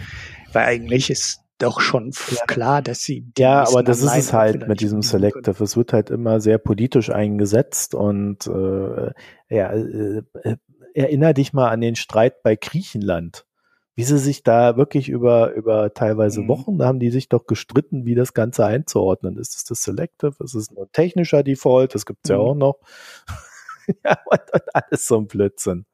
weil 0.53 0.65
eigentlich 0.65 1.11
ist 1.11 1.43
doch 1.62 1.81
schon 1.81 2.12
klar, 2.47 2.82
dass 2.82 3.03
sie. 3.03 3.27
Ja, 3.39 3.66
aber 3.66 3.82
das 3.82 4.03
ist 4.03 4.16
es 4.16 4.32
halt 4.32 4.66
mit 4.69 4.81
diesem 4.81 5.03
Selective. 5.03 5.62
Es 5.62 5.77
wird 5.77 5.93
halt 5.93 6.11
immer 6.11 6.40
sehr 6.40 6.59
politisch 6.59 7.11
eingesetzt 7.11 7.94
und 7.94 8.47
äh, 8.47 9.11
ja, 9.49 9.73
äh, 9.73 10.23
äh, 10.43 10.57
erinner 10.94 11.32
dich 11.35 11.53
mal 11.53 11.70
an 11.70 11.81
den 11.81 11.94
Streit 11.94 12.43
bei 12.43 12.57
Griechenland. 12.57 13.47
Wie 13.94 14.05
sie 14.05 14.19
sich 14.19 14.43
da 14.43 14.78
wirklich 14.78 15.11
über, 15.11 15.53
über 15.53 15.93
teilweise 15.93 16.40
mhm. 16.40 16.49
Wochen, 16.49 16.78
da 16.78 16.86
haben 16.86 16.99
die 16.99 17.11
sich 17.11 17.28
doch 17.28 17.47
gestritten, 17.47 18.07
wie 18.07 18.15
das 18.15 18.32
Ganze 18.32 18.65
einzuordnen. 18.65 19.36
Ist 19.36 19.55
es 19.55 19.65
das 19.65 19.82
Selective? 19.82 20.43
Ist 20.43 20.55
es 20.55 20.70
nur 20.70 20.85
ein 20.85 20.93
technischer 20.93 21.43
Default? 21.43 21.94
Das 21.94 22.07
gibt's 22.07 22.31
mhm. 22.31 22.35
ja 22.35 22.40
auch 22.40 22.55
noch. 22.55 22.78
ja, 24.05 24.16
und, 24.24 24.40
und 24.53 24.74
alles 24.74 25.07
so 25.07 25.19
ein 25.19 25.27
Blödsinn. 25.27 25.85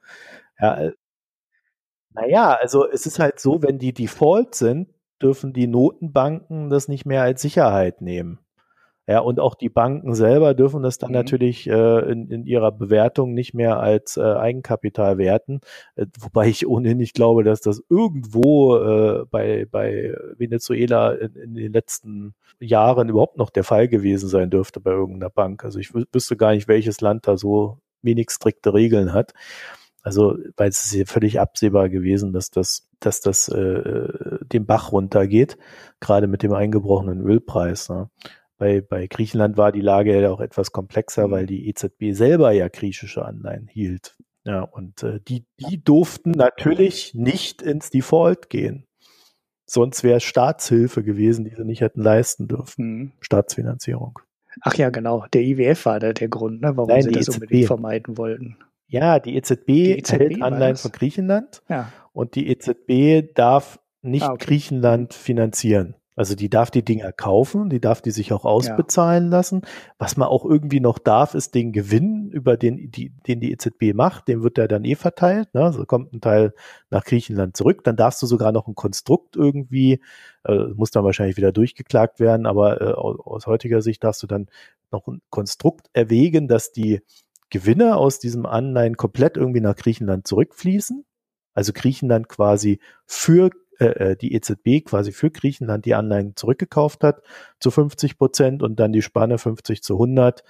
Ja, 0.61 0.93
naja, 2.21 2.59
also 2.61 2.89
es 2.89 3.07
ist 3.07 3.19
halt 3.19 3.41
so, 3.41 3.63
wenn 3.63 3.79
die 3.79 3.93
Default 3.93 4.55
sind, 4.55 4.89
dürfen 5.23 5.53
die 5.53 5.67
Notenbanken 5.67 6.71
das 6.71 6.89
nicht 6.89 7.07
mehr 7.07 7.23
als 7.23 7.43
Sicherheit 7.43 8.01
nehmen. 8.01 8.39
Ja, 9.09 9.21
und 9.21 9.41
auch 9.41 9.55
die 9.55 9.71
Banken 9.71 10.15
selber 10.15 10.53
dürfen 10.53 10.83
das 10.83 10.99
dann 10.99 11.11
mhm. 11.11 11.17
natürlich 11.17 11.67
äh, 11.67 12.13
in, 12.13 12.29
in 12.31 12.45
ihrer 12.45 12.71
Bewertung 12.71 13.33
nicht 13.33 13.55
mehr 13.55 13.81
als 13.81 14.19
äh, 14.19 14.21
Eigenkapital 14.21 15.17
werten. 15.17 15.61
Äh, 15.97 16.05
wobei 16.21 16.49
ich 16.49 16.67
ohnehin 16.67 16.99
nicht 16.99 17.15
glaube, 17.15 17.43
dass 17.43 17.63
das 17.63 17.83
irgendwo 17.89 18.77
äh, 18.77 19.25
bei, 19.31 19.67
bei 19.71 20.15
Venezuela 20.37 21.13
in, 21.13 21.35
in 21.37 21.55
den 21.55 21.73
letzten 21.73 22.35
Jahren 22.61 23.09
überhaupt 23.09 23.39
noch 23.39 23.49
der 23.49 23.65
Fall 23.65 23.89
gewesen 23.89 24.29
sein 24.29 24.51
dürfte 24.51 24.79
bei 24.79 24.91
irgendeiner 24.91 25.31
Bank. 25.31 25.65
Also 25.65 25.79
ich 25.79 25.95
wüsste 25.95 26.37
gar 26.37 26.53
nicht, 26.53 26.69
welches 26.69 27.01
Land 27.01 27.27
da 27.27 27.39
so 27.39 27.79
wenig 28.03 28.31
strikte 28.31 28.75
Regeln 28.75 29.15
hat. 29.15 29.33
Also, 30.03 30.39
weil 30.57 30.69
es 30.69 30.87
ist 30.87 30.95
ja 30.95 31.05
völlig 31.07 31.41
absehbar 31.41 31.89
gewesen, 31.89 32.33
dass 32.33 32.51
das, 32.51 32.89
dass 33.01 33.21
das 33.21 33.49
äh, 33.49 34.39
den 34.53 34.65
Bach 34.65 34.93
runtergeht, 34.93 35.59
gerade 36.01 36.29
mit 36.29 36.43
dem 36.43 36.53
eingebrochenen 36.53 37.21
Ölpreis. 37.21 37.89
Ne? 37.89 38.09
Bei, 38.59 38.81
bei 38.81 39.07
Griechenland 39.07 39.57
war 39.57 39.73
die 39.73 39.81
Lage 39.81 40.21
ja 40.21 40.31
auch 40.31 40.41
etwas 40.41 40.73
komplexer, 40.73 41.29
mhm. 41.29 41.33
weil 41.33 41.47
die 41.47 41.69
EZB 41.69 42.13
selber 42.13 42.53
ja 42.53 42.69
griechische 42.69 43.25
Anleihen 43.25 43.69
hielt. 43.69 44.17
Ja, 44.45 44.63
und 44.63 45.03
äh, 45.03 45.21
die, 45.27 45.45
die 45.59 45.83
durften 45.83 46.31
natürlich 46.31 47.15
nicht 47.15 47.61
ins 47.61 47.91
Default 47.91 48.49
gehen. 48.49 48.87
Sonst 49.67 50.03
wäre 50.03 50.21
Staatshilfe 50.21 51.03
gewesen, 51.03 51.45
die 51.45 51.55
sie 51.55 51.65
nicht 51.65 51.83
hätten 51.83 52.01
leisten 52.01 52.49
dürfen. 52.49 52.87
Mhm. 52.87 53.13
Staatsfinanzierung. 53.21 54.19
Ach 54.63 54.75
ja, 54.75 54.91
genau. 54.91 55.27
Der 55.35 55.43
IWF 55.43 55.85
war 55.85 56.01
da 56.01 56.13
der 56.13 56.29
Grund, 56.29 56.63
ne, 56.63 56.77
warum 56.77 56.89
Nein, 56.89 57.03
sie 57.03 57.13
das 57.13 57.29
EZB. 57.29 57.35
unbedingt 57.35 57.67
vermeiden 57.67 58.17
wollten. 58.17 58.57
Ja, 58.89 59.21
die 59.21 59.37
EZB, 59.37 59.67
die 59.67 59.99
EZB 59.99 60.13
hält 60.13 60.43
Anleihen 60.43 60.77
von 60.77 60.93
Griechenland 60.93 61.63
ja. 61.69 61.93
und 62.13 62.35
die 62.35 62.49
EZB 62.49 63.35
darf 63.35 63.79
nicht 64.03 64.25
ah, 64.25 64.33
okay. 64.33 64.47
Griechenland 64.47 65.15
finanzieren. 65.15 65.95
Also 66.19 66.35
die 66.35 66.51
darf 66.51 66.73
die 66.73 66.85
Dinger 66.85 67.13
kaufen, 67.13 67.71
die 67.71 67.81
darf 67.81 68.03
die 68.03 68.11
sich 68.11 68.33
auch 68.33 68.45
ausbezahlen 68.45 69.27
ja. 69.27 69.31
lassen. 69.31 69.63
Was 69.99 70.17
man 70.17 70.27
auch 70.27 70.45
irgendwie 70.45 70.81
noch 70.81 70.99
darf, 70.99 71.35
ist 71.35 71.55
den 71.55 71.71
Gewinn, 71.71 72.31
über 72.33 72.57
den 72.57 72.91
die, 72.91 73.11
den 73.29 73.39
die 73.39 73.53
EZB 73.53 73.95
macht, 73.95 74.27
den 74.27 74.43
wird 74.43 74.57
der 74.57 74.67
dann 74.67 74.85
eh 74.85 74.97
verteilt. 74.97 75.55
Ne? 75.55 75.73
So 75.73 75.85
kommt 75.85 76.13
ein 76.13 76.21
Teil 76.21 76.55
nach 76.91 77.05
Griechenland 77.05 77.57
zurück. 77.57 77.85
Dann 77.85 77.95
darfst 77.95 78.21
du 78.21 78.27
sogar 78.27 78.51
noch 78.51 78.67
ein 78.67 78.75
Konstrukt 78.75 79.37
irgendwie, 79.37 80.01
äh, 80.45 80.65
muss 80.75 80.91
dann 80.91 81.05
wahrscheinlich 81.05 81.37
wieder 81.37 81.53
durchgeklagt 81.53 82.19
werden, 82.19 82.47
aber 82.47 82.81
äh, 82.81 82.95
aus, 82.95 83.21
aus 83.21 83.47
heutiger 83.47 83.81
Sicht 83.81 84.03
darfst 84.03 84.21
du 84.21 84.27
dann 84.27 84.49
noch 84.91 85.07
ein 85.07 85.21
Konstrukt 85.31 85.89
erwägen, 85.93 86.49
dass 86.49 86.73
die 86.73 87.01
Gewinne 87.51 87.97
aus 87.97 88.19
diesem 88.19 88.47
Anleihen 88.47 88.97
komplett 88.97 89.37
irgendwie 89.37 89.61
nach 89.61 89.77
Griechenland 89.77 90.27
zurückfließen. 90.27 91.05
Also 91.55 91.73
Griechenland 91.73 92.29
quasi 92.29 92.81
für 93.07 93.51
äh, 93.79 93.87
äh 94.13 94.17
die 94.17 94.35
EZB 94.35 94.85
quasi 94.85 95.13
für 95.13 95.31
Griechenland 95.31 95.85
die 95.85 95.95
Anleihen 95.95 96.37
zurückgekauft 96.37 97.03
hat 97.05 97.23
zu 97.61 97.71
50 97.71 98.19
Prozent 98.19 98.63
und 98.63 98.79
dann 98.79 98.93
die 98.93 99.03
Spanne 99.03 99.39
50 99.39 99.83
zu 99.83 99.95
100 99.95 100.45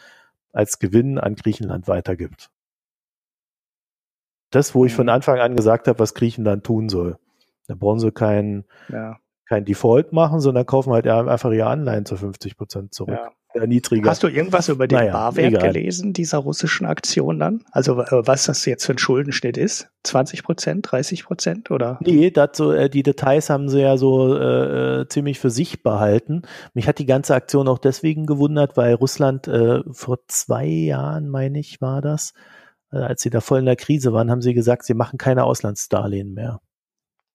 als 0.52 0.78
Gewinn 0.78 1.18
an 1.18 1.34
Griechenland 1.34 1.88
weitergibt. 1.88 2.50
Das, 4.50 4.74
wo 4.74 4.84
ich 4.84 4.94
von. 4.94 5.08
Anfang 5.08 5.38
an 5.38 5.56
gesagt 5.56 5.88
habe, 5.88 5.98
was 5.98 6.14
Griechenland 6.14 6.64
tun 6.64 6.88
soll. 6.88 7.18
Da 7.66 7.74
brauchen 7.74 8.00
sie 8.00 8.12
kein, 8.12 8.64
ja. 8.88 9.18
Kein 9.48 9.64
Default 9.64 10.12
machen, 10.12 10.40
sondern 10.40 10.66
kaufen 10.66 10.92
halt 10.92 11.06
einfach 11.06 11.50
ihre 11.50 11.68
Anleihen 11.68 12.04
zu 12.04 12.16
50 12.16 12.56
Prozent 12.56 12.94
zurück. 12.94 13.18
Ja 13.18 13.30
niedriger. 13.66 14.10
Hast 14.10 14.22
du 14.22 14.28
irgendwas 14.28 14.68
über 14.68 14.86
den 14.86 14.98
naja, 14.98 15.12
Barwert 15.12 15.54
egal. 15.54 15.72
gelesen, 15.72 16.12
dieser 16.12 16.38
russischen 16.38 16.86
Aktion 16.86 17.38
dann? 17.38 17.64
Also 17.72 18.00
äh, 18.00 18.26
was 18.26 18.44
das 18.44 18.64
jetzt 18.66 18.84
für 18.84 18.92
ein 18.92 18.98
Schuldenschnitt 18.98 19.56
ist? 19.56 19.90
20 20.04 20.42
Prozent, 20.42 20.86
30 20.90 21.24
Prozent 21.24 21.70
oder? 21.70 21.98
Nee, 22.02 22.30
dazu, 22.30 22.70
äh, 22.70 22.88
die 22.88 23.02
Details 23.02 23.50
haben 23.50 23.68
sie 23.68 23.80
ja 23.80 23.96
so 23.96 24.36
äh, 24.36 25.00
äh, 25.00 25.08
ziemlich 25.08 25.38
für 25.40 25.50
sich 25.50 25.82
behalten. 25.82 26.42
Mich 26.74 26.86
hat 26.86 26.98
die 26.98 27.06
ganze 27.06 27.34
Aktion 27.34 27.68
auch 27.68 27.78
deswegen 27.78 28.26
gewundert, 28.26 28.76
weil 28.76 28.94
Russland 28.94 29.48
äh, 29.48 29.80
vor 29.90 30.18
zwei 30.28 30.66
Jahren, 30.66 31.28
meine 31.28 31.58
ich, 31.58 31.80
war 31.80 32.00
das, 32.00 32.34
als 32.90 33.22
sie 33.22 33.30
da 33.30 33.42
voll 33.42 33.58
in 33.58 33.66
der 33.66 33.76
Krise 33.76 34.14
waren, 34.14 34.30
haben 34.30 34.40
sie 34.40 34.54
gesagt, 34.54 34.84
sie 34.84 34.94
machen 34.94 35.18
keine 35.18 35.44
Auslandsdarlehen 35.44 36.32
mehr. 36.32 36.60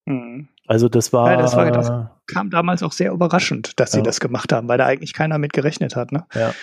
Mhm. 0.05 0.47
Also 0.67 0.87
das 0.87 1.11
war, 1.11 1.31
ja, 1.31 1.37
das 1.37 1.55
war, 1.55 1.71
das 1.71 1.91
kam 2.27 2.49
damals 2.49 2.83
auch 2.83 2.93
sehr 2.93 3.11
überraschend, 3.11 3.79
dass 3.79 3.91
sie 3.91 3.97
ja. 3.97 4.03
das 4.03 4.19
gemacht 4.19 4.53
haben, 4.53 4.67
weil 4.67 4.77
da 4.77 4.85
eigentlich 4.85 5.13
keiner 5.13 5.37
mit 5.37 5.53
gerechnet 5.53 5.95
hat. 5.95 6.11
Ne? 6.11 6.25
Ja. 6.33 6.53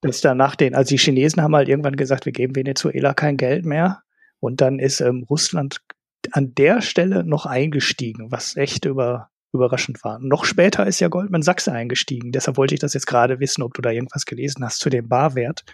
Dass 0.00 0.20
danach 0.20 0.56
den, 0.56 0.74
also 0.74 0.88
die 0.88 0.98
Chinesen 0.98 1.42
haben 1.42 1.54
halt 1.54 1.68
irgendwann 1.68 1.96
gesagt, 1.96 2.24
wir 2.24 2.32
geben 2.32 2.56
Venezuela 2.56 3.14
kein 3.14 3.36
Geld 3.36 3.64
mehr. 3.64 4.02
Und 4.40 4.60
dann 4.60 4.78
ist 4.78 5.00
ähm, 5.00 5.24
Russland 5.28 5.80
an 6.32 6.54
der 6.54 6.80
Stelle 6.80 7.24
noch 7.24 7.46
eingestiegen, 7.46 8.32
was 8.32 8.56
echt 8.56 8.84
über, 8.84 9.30
überraschend 9.52 10.02
war. 10.02 10.18
Noch 10.18 10.44
später 10.44 10.86
ist 10.86 11.00
ja 11.00 11.08
Goldman 11.08 11.42
Sachs 11.42 11.68
eingestiegen. 11.68 12.32
Deshalb 12.32 12.56
wollte 12.56 12.74
ich 12.74 12.80
das 12.80 12.94
jetzt 12.94 13.06
gerade 13.06 13.38
wissen, 13.38 13.62
ob 13.62 13.74
du 13.74 13.82
da 13.82 13.90
irgendwas 13.90 14.24
gelesen 14.24 14.64
hast 14.64 14.80
zu 14.80 14.90
dem 14.90 15.08
Barwert. 15.08 15.64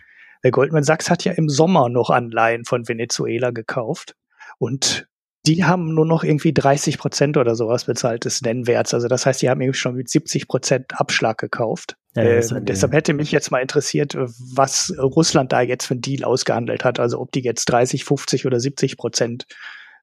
Der 0.45 0.51
Goldman 0.51 0.85
Sachs 0.85 1.09
hat 1.09 1.25
ja 1.25 1.33
im 1.33 1.49
Sommer 1.49 1.89
noch 1.89 2.11
Anleihen 2.11 2.65
von 2.65 2.87
Venezuela 2.87 3.51
gekauft. 3.51 4.15
Und 4.59 5.09
die 5.47 5.65
haben 5.65 5.95
nur 5.95 6.07
noch 6.07 6.25
irgendwie 6.25 6.53
30 6.53 6.99
Prozent 6.99 7.37
oder 7.37 7.55
sowas 7.55 7.85
bezahlt 7.85 8.25
des 8.25 8.43
Nennwerts. 8.43 8.95
Also 8.95 9.09
das 9.09 9.27
heißt, 9.27 9.43
die 9.43 9.49
haben 9.49 9.61
irgendwie 9.61 9.79
schon 9.79 9.95
mit 9.95 10.09
70 10.09 10.49
Prozent 10.49 10.99
Abschlag 10.99 11.39
gekauft. 11.39 11.97
Ja, 12.15 12.23
äh, 12.23 12.63
deshalb 12.63 12.93
hätte 12.93 13.13
mich 13.15 13.31
jetzt 13.33 13.51
mal 13.51 13.61
interessiert, 13.61 14.17
was 14.17 14.93
Russland 14.99 15.53
da 15.53 15.61
jetzt 15.61 15.87
für 15.87 15.95
einen 15.95 16.01
Deal 16.01 16.25
ausgehandelt 16.25 16.85
hat. 16.85 16.99
Also 16.99 17.21
ob 17.21 17.31
die 17.33 17.43
jetzt 17.43 17.67
30, 17.67 18.05
50 18.05 18.47
oder 18.47 18.59
70 18.59 18.97
Prozent 18.97 19.47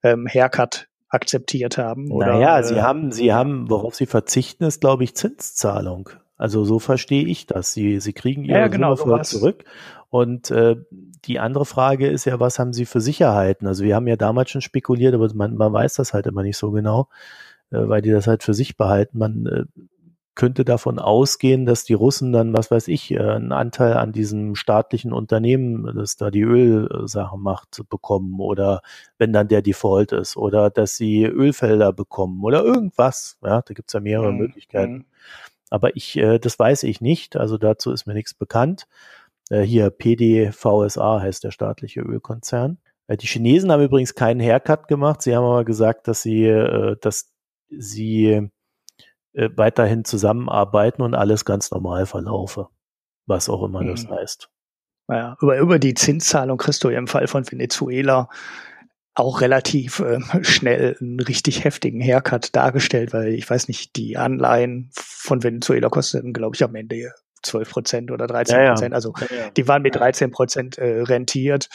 ähm, 0.03 0.27
Haircut 0.31 0.87
akzeptiert 1.09 1.77
haben. 1.77 2.11
Oder, 2.11 2.33
naja, 2.33 2.59
äh, 2.59 2.63
sie 2.63 2.81
haben, 2.81 3.11
sie 3.11 3.33
haben, 3.33 3.69
worauf 3.69 3.95
sie 3.95 4.05
verzichten, 4.05 4.63
ist, 4.63 4.81
glaube 4.81 5.03
ich, 5.03 5.15
Zinszahlung. 5.15 6.09
Also 6.37 6.65
so 6.65 6.79
verstehe 6.79 7.25
ich 7.25 7.45
das. 7.47 7.73
Sie, 7.73 7.99
sie 7.99 8.13
kriegen 8.13 8.43
ihre 8.43 8.59
ja, 8.59 8.67
genau, 8.67 8.95
Summe 8.95 9.21
zurück 9.21 9.63
und 10.09 10.51
äh, 10.51 10.75
die 11.25 11.39
andere 11.39 11.65
Frage 11.65 12.07
ist 12.07 12.25
ja, 12.25 12.39
was 12.39 12.59
haben 12.59 12.73
sie 12.73 12.85
für 12.85 13.01
Sicherheiten? 13.01 13.67
Also 13.67 13.83
wir 13.83 13.95
haben 13.95 14.07
ja 14.07 14.15
damals 14.15 14.51
schon 14.51 14.61
spekuliert, 14.61 15.13
aber 15.13 15.33
man, 15.33 15.55
man 15.55 15.73
weiß 15.73 15.95
das 15.95 16.13
halt 16.13 16.27
immer 16.27 16.43
nicht 16.43 16.57
so 16.57 16.71
genau, 16.71 17.09
äh, 17.71 17.87
weil 17.87 18.01
die 18.01 18.11
das 18.11 18.27
halt 18.27 18.43
für 18.43 18.53
sich 18.53 18.77
behalten. 18.77 19.17
Man 19.17 19.45
äh, 19.45 19.63
könnte 20.35 20.65
davon 20.65 20.99
ausgehen, 20.99 21.65
dass 21.65 21.83
die 21.83 21.93
Russen 21.93 22.31
dann, 22.31 22.53
was 22.53 22.71
weiß 22.71 22.87
ich, 22.87 23.11
äh, 23.11 23.19
einen 23.19 23.51
Anteil 23.51 23.93
an 23.93 24.11
diesem 24.11 24.55
staatlichen 24.55 25.13
Unternehmen, 25.13 25.95
das 25.95 26.15
da 26.15 26.31
die 26.31 26.41
Ölsachen 26.41 27.41
macht, 27.41 27.83
bekommen 27.89 28.39
oder 28.39 28.81
wenn 29.17 29.31
dann 29.31 29.47
der 29.47 29.61
Default 29.61 30.11
ist 30.11 30.35
oder 30.35 30.69
dass 30.69 30.97
sie 30.97 31.25
Ölfelder 31.25 31.93
bekommen 31.93 32.43
oder 32.43 32.63
irgendwas. 32.63 33.37
Ja, 33.43 33.61
da 33.61 33.73
gibt's 33.73 33.93
ja 33.93 33.99
mehrere 33.99 34.31
mhm. 34.31 34.39
Möglichkeiten. 34.39 34.93
Mhm. 34.93 35.05
Aber 35.69 35.95
ich, 35.95 36.17
äh, 36.17 36.39
das 36.39 36.57
weiß 36.57 36.83
ich 36.83 37.01
nicht, 37.01 37.35
also 37.35 37.57
dazu 37.57 37.91
ist 37.91 38.05
mir 38.05 38.13
nichts 38.13 38.33
bekannt. 38.33 38.87
Äh, 39.49 39.61
hier 39.61 39.89
PDVSA 39.89 41.21
heißt 41.21 41.43
der 41.43 41.51
staatliche 41.51 42.01
Ölkonzern. 42.01 42.77
Äh, 43.07 43.17
die 43.17 43.27
Chinesen 43.27 43.71
haben 43.71 43.83
übrigens 43.83 44.15
keinen 44.15 44.41
Haircut 44.41 44.87
gemacht. 44.87 45.21
Sie 45.21 45.35
haben 45.35 45.45
aber 45.45 45.65
gesagt, 45.65 46.07
dass 46.07 46.21
sie, 46.21 46.45
äh, 46.45 46.97
dass 47.01 47.31
sie 47.69 48.49
weiterhin 49.35 50.05
zusammenarbeiten 50.05 51.01
und 51.01 51.15
alles 51.15 51.43
ganz 51.43 51.71
normal 51.71 52.05
verlaufe. 52.05 52.67
Was 53.25 53.49
auch 53.49 53.63
immer 53.63 53.81
mhm. 53.81 53.87
das 53.87 54.07
heißt. 54.07 54.47
Naja, 55.07 55.37
über, 55.41 55.57
über 55.57 55.79
die 55.79 55.95
Zinszahlung 55.95 56.59
kriegst 56.59 56.83
du 56.83 56.89
im 56.89 57.07
Fall 57.07 57.25
von 57.25 57.51
Venezuela 57.51 58.29
auch 59.15 59.41
relativ 59.41 59.99
äh, 59.99 60.19
schnell 60.43 60.97
einen 60.99 61.19
richtig 61.19 61.63
heftigen 61.63 62.01
Haircut 62.01 62.55
dargestellt, 62.55 63.13
weil 63.13 63.33
ich 63.33 63.49
weiß 63.49 63.67
nicht, 63.67 63.95
die 63.95 64.17
Anleihen 64.17 64.89
von 64.93 65.43
Venezuela 65.43 65.89
kosteten, 65.89 66.33
glaube 66.33 66.55
ich, 66.55 66.63
am 66.63 66.75
Ende 66.75 67.13
12 67.43 67.69
Prozent 67.69 68.11
oder 68.11 68.27
13 68.27 68.67
Prozent. 68.67 68.91
Ja, 68.91 68.95
Also 68.95 69.13
ja, 69.19 69.35
ja. 69.35 69.49
die 69.51 69.67
waren 69.67 69.81
mit 69.81 69.95
13 69.95 70.31
Prozent 70.31 70.77
äh, 70.77 71.01
rentiert. 71.01 71.69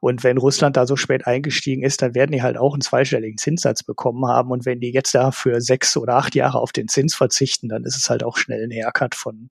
Und 0.00 0.24
wenn 0.24 0.38
Russland 0.38 0.76
da 0.76 0.86
so 0.86 0.96
spät 0.96 1.26
eingestiegen 1.26 1.82
ist, 1.82 2.02
dann 2.02 2.14
werden 2.14 2.32
die 2.32 2.42
halt 2.42 2.56
auch 2.56 2.74
einen 2.74 2.80
zweistelligen 2.80 3.38
Zinssatz 3.38 3.82
bekommen 3.82 4.26
haben. 4.26 4.50
Und 4.50 4.66
wenn 4.66 4.80
die 4.80 4.92
jetzt 4.92 5.14
da 5.14 5.30
für 5.30 5.60
sechs 5.60 5.96
oder 5.96 6.16
acht 6.16 6.34
Jahre 6.34 6.58
auf 6.58 6.72
den 6.72 6.88
Zins 6.88 7.14
verzichten, 7.14 7.68
dann 7.68 7.84
ist 7.84 7.96
es 7.96 8.10
halt 8.10 8.24
auch 8.24 8.36
schnell 8.36 8.64
ein 8.64 8.72
Haircut 8.72 9.14
von 9.14 9.50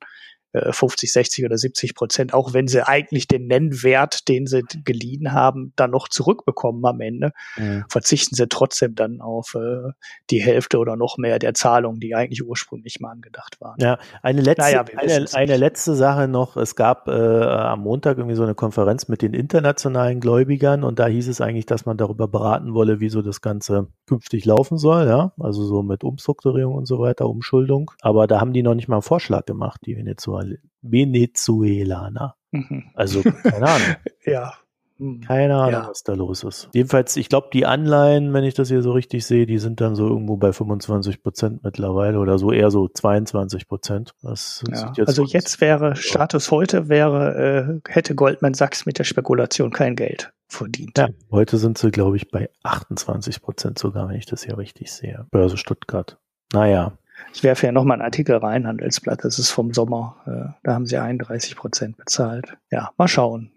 50, 0.53 1.09
äh, 1.09 1.11
60 1.11 1.45
oder 1.45 1.57
70 1.57 1.95
Prozent, 1.95 2.33
auch 2.33 2.53
wenn 2.53 2.67
sie 2.67 2.85
eigentlich 2.85 3.27
den 3.27 3.47
Nennwert, 3.47 4.27
den 4.27 4.47
sie 4.47 4.63
geliehen 4.83 5.31
haben, 5.31 5.73
dann 5.75 5.91
noch 5.91 6.07
zurückbekommen 6.09 6.85
am 6.85 6.99
Ende, 6.99 7.31
mhm. 7.57 7.85
verzichten 7.89 8.35
sie 8.35 8.47
trotzdem 8.47 8.95
dann 8.95 9.21
auf 9.21 9.55
äh, 9.55 9.91
die 10.29 10.41
Hälfte 10.41 10.79
oder 10.79 10.95
noch 10.95 11.17
mehr 11.17 11.39
der 11.39 11.53
Zahlungen, 11.53 11.99
die 11.99 12.15
eigentlich 12.15 12.43
ursprünglich 12.43 12.99
mal 12.99 13.11
angedacht 13.11 13.61
waren. 13.61 13.77
Ja, 13.79 13.97
eine 14.21 14.41
letzte, 14.41 14.63
naja, 14.63 14.85
eine, 14.97 15.25
eine 15.33 15.57
letzte 15.57 15.95
Sache 15.95 16.27
noch. 16.27 16.57
Es 16.57 16.75
gab 16.75 17.07
äh, 17.07 17.11
am 17.11 17.81
Montag 17.81 18.17
irgendwie 18.17 18.35
so 18.35 18.43
eine 18.43 18.55
Konferenz 18.55 19.07
mit 19.07 19.21
den 19.21 19.33
internationalen 19.33 20.19
Gläubigern 20.19 20.83
und 20.83 20.99
da 20.99 21.07
hieß 21.07 21.27
es 21.27 21.39
eigentlich, 21.39 21.65
dass 21.65 21.85
man 21.85 21.97
darüber 21.97 22.27
beraten 22.27 22.73
wolle, 22.73 22.99
wie 22.99 23.09
so 23.09 23.21
das 23.21 23.41
Ganze 23.41 23.87
künftig 24.05 24.45
laufen 24.45 24.77
soll, 24.77 25.07
ja, 25.07 25.31
also 25.39 25.63
so 25.63 25.81
mit 25.81 26.03
Umstrukturierung 26.03 26.75
und 26.75 26.85
so 26.85 26.99
weiter, 26.99 27.29
Umschuldung. 27.29 27.91
Aber 28.01 28.27
da 28.27 28.41
haben 28.41 28.53
die 28.53 28.63
noch 28.63 28.75
nicht 28.75 28.87
mal 28.87 28.97
einen 28.97 29.01
Vorschlag 29.01 29.45
gemacht, 29.45 29.81
die 29.85 29.95
Venezuela 29.95 30.40
Venezuelaner. 30.81 32.35
Mhm. 32.51 32.85
Also, 32.93 33.21
keine 33.21 33.67
Ahnung. 33.67 33.95
ja. 34.25 34.53
Keine 35.25 35.55
Ahnung, 35.55 35.71
ja. 35.71 35.87
was 35.89 36.03
da 36.03 36.13
los 36.13 36.43
ist. 36.43 36.69
Jedenfalls, 36.73 37.15
ich 37.15 37.27
glaube, 37.27 37.49
die 37.51 37.65
Anleihen, 37.65 38.33
wenn 38.33 38.43
ich 38.43 38.53
das 38.53 38.67
hier 38.67 38.83
so 38.83 38.91
richtig 38.91 39.25
sehe, 39.25 39.47
die 39.47 39.57
sind 39.57 39.81
dann 39.81 39.95
so 39.95 40.07
irgendwo 40.07 40.37
bei 40.37 40.53
25 40.53 41.23
Prozent 41.23 41.63
mittlerweile 41.63 42.19
oder 42.19 42.37
so 42.37 42.51
eher 42.51 42.69
so 42.69 42.87
22 42.87 43.67
Prozent. 43.67 44.13
Ja. 44.21 44.35
Jetzt 44.95 45.07
also 45.07 45.25
jetzt 45.25 45.59
wäre 45.59 45.95
Status 45.95 46.51
heute 46.51 46.87
wäre, 46.87 47.81
äh, 47.87 47.91
hätte 47.91 48.13
Goldman 48.13 48.53
Sachs 48.53 48.85
mit 48.85 48.99
der 48.99 49.03
Spekulation 49.03 49.71
kein 49.71 49.95
Geld 49.95 50.33
verdient. 50.47 50.99
Ja, 50.99 51.09
heute 51.31 51.57
sind 51.57 51.79
sie, 51.79 51.89
glaube 51.89 52.17
ich, 52.17 52.29
bei 52.29 52.51
28 52.61 53.41
Prozent 53.41 53.79
sogar, 53.79 54.07
wenn 54.07 54.15
ich 54.15 54.27
das 54.27 54.43
hier 54.43 54.59
richtig 54.59 54.91
sehe. 54.91 55.25
Börse 55.31 55.57
Stuttgart. 55.57 56.19
Naja, 56.53 56.93
ich 57.33 57.43
werfe 57.43 57.65
ja 57.65 57.71
nochmal 57.71 57.95
einen 57.95 58.05
Artikel 58.05 58.35
rein, 58.37 58.67
Handelsblatt, 58.67 59.23
das 59.23 59.39
ist 59.39 59.51
vom 59.51 59.73
Sommer. 59.73 60.17
Äh, 60.25 60.53
da 60.63 60.73
haben 60.73 60.85
sie 60.85 60.97
31 60.97 61.55
Prozent 61.55 61.97
bezahlt. 61.97 62.57
Ja, 62.69 62.91
mal 62.97 63.07
schauen. 63.07 63.51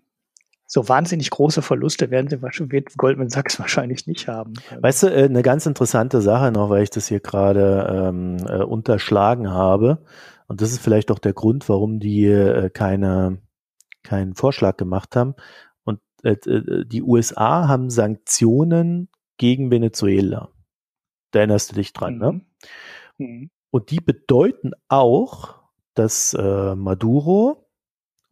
So 0.66 0.88
wahnsinnig 0.88 1.30
große 1.30 1.62
Verluste 1.62 2.10
werden 2.10 2.28
sie 2.28 2.40
wird 2.42 2.96
Goldman 2.96 3.28
Sachs 3.28 3.58
wahrscheinlich 3.60 4.06
nicht 4.06 4.28
haben. 4.28 4.54
Weißt 4.80 5.04
du, 5.04 5.06
äh, 5.08 5.24
eine 5.24 5.42
ganz 5.42 5.66
interessante 5.66 6.20
Sache 6.20 6.50
noch, 6.52 6.70
weil 6.70 6.82
ich 6.82 6.90
das 6.90 7.08
hier 7.08 7.20
gerade 7.20 8.08
ähm, 8.08 8.36
äh, 8.48 8.62
unterschlagen 8.62 9.50
habe. 9.50 10.04
Und 10.46 10.60
das 10.60 10.72
ist 10.72 10.80
vielleicht 10.80 11.10
auch 11.10 11.18
der 11.18 11.32
Grund, 11.32 11.68
warum 11.68 12.00
die 12.00 12.26
äh, 12.26 12.70
keine, 12.70 13.38
keinen 14.02 14.34
Vorschlag 14.34 14.76
gemacht 14.76 15.16
haben. 15.16 15.34
Und 15.84 16.00
äh, 16.22 16.36
die 16.86 17.02
USA 17.02 17.68
haben 17.68 17.90
Sanktionen 17.90 19.08
gegen 19.36 19.70
Venezuela. 19.70 20.50
Da 21.30 21.40
erinnerst 21.40 21.72
du 21.72 21.76
dich 21.76 21.92
dran, 21.92 22.18
ne? 22.18 22.32
mhm. 22.32 22.42
ne? 23.18 23.26
Mhm. 23.26 23.50
Und 23.74 23.90
die 23.90 23.98
bedeuten 23.98 24.70
auch, 24.86 25.56
dass 25.94 26.32
äh, 26.32 26.76
Maduro 26.76 27.66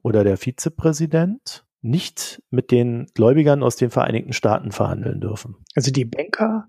oder 0.00 0.22
der 0.22 0.36
Vizepräsident 0.36 1.64
nicht 1.80 2.40
mit 2.50 2.70
den 2.70 3.06
Gläubigern 3.14 3.64
aus 3.64 3.74
den 3.74 3.90
Vereinigten 3.90 4.34
Staaten 4.34 4.70
verhandeln 4.70 5.20
dürfen. 5.20 5.56
Also 5.74 5.90
die 5.90 6.04
Banker, 6.04 6.68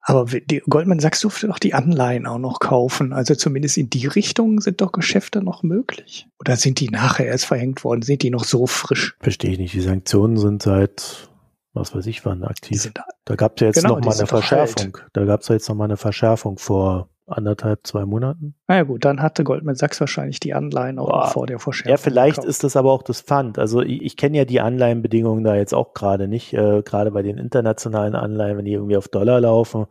aber 0.00 0.26
die 0.26 0.62
Goldman 0.70 1.00
Sachs 1.00 1.22
durfte 1.22 1.48
doch 1.48 1.58
die 1.58 1.74
Anleihen 1.74 2.24
auch 2.28 2.38
noch 2.38 2.60
kaufen. 2.60 3.12
Also 3.12 3.34
zumindest 3.34 3.76
in 3.76 3.90
die 3.90 4.06
Richtung 4.06 4.60
sind 4.60 4.80
doch 4.80 4.92
Geschäfte 4.92 5.42
noch 5.42 5.64
möglich. 5.64 6.28
Oder 6.38 6.54
sind 6.54 6.78
die 6.78 6.90
nachher 6.90 7.26
erst 7.26 7.46
verhängt 7.46 7.82
worden? 7.82 8.02
Sind 8.02 8.22
die 8.22 8.30
noch 8.30 8.44
so 8.44 8.68
frisch? 8.68 9.16
Verstehe 9.18 9.50
ich 9.50 9.58
nicht. 9.58 9.74
Die 9.74 9.80
Sanktionen 9.80 10.36
sind 10.36 10.62
seit 10.62 11.28
was 11.72 11.96
weiß 11.96 12.06
ich 12.06 12.24
wann 12.24 12.44
aktiv. 12.44 12.92
Da, 12.94 13.02
da 13.24 13.34
gab 13.34 13.56
es 13.56 13.60
ja 13.60 13.66
jetzt 13.66 13.82
genau, 13.82 13.96
noch 13.96 14.04
mal 14.04 14.14
eine 14.14 14.28
Verschärfung. 14.28 14.96
Halt. 14.96 15.10
Da 15.14 15.24
gab 15.24 15.40
es 15.40 15.48
ja 15.48 15.56
jetzt 15.56 15.68
noch 15.68 15.74
mal 15.74 15.86
eine 15.86 15.96
Verschärfung 15.96 16.58
vor 16.58 17.08
anderthalb, 17.28 17.86
zwei 17.86 18.04
Monaten. 18.04 18.54
Na 18.68 18.76
ja 18.76 18.82
gut, 18.82 19.04
dann 19.04 19.22
hatte 19.22 19.44
Goldman 19.44 19.74
Sachs 19.74 20.00
wahrscheinlich 20.00 20.40
die 20.40 20.54
Anleihen 20.54 20.98
auch 20.98 21.08
Boah. 21.08 21.28
vor 21.28 21.46
der 21.46 21.58
Verschärfung. 21.58 21.90
Ja, 21.90 21.96
vielleicht 21.96 22.36
gekauft. 22.36 22.48
ist 22.48 22.64
das 22.64 22.76
aber 22.76 22.92
auch 22.92 23.02
das 23.02 23.20
Pfand. 23.20 23.58
Also 23.58 23.82
ich, 23.82 24.02
ich 24.02 24.16
kenne 24.16 24.38
ja 24.38 24.44
die 24.44 24.60
Anleihenbedingungen 24.60 25.44
da 25.44 25.54
jetzt 25.54 25.74
auch 25.74 25.94
gerade 25.94 26.28
nicht, 26.28 26.52
äh, 26.54 26.82
gerade 26.82 27.10
bei 27.10 27.22
den 27.22 27.38
internationalen 27.38 28.14
Anleihen, 28.14 28.58
wenn 28.58 28.64
die 28.64 28.72
irgendwie 28.72 28.96
auf 28.96 29.08
Dollar 29.08 29.40
laufen, 29.40 29.86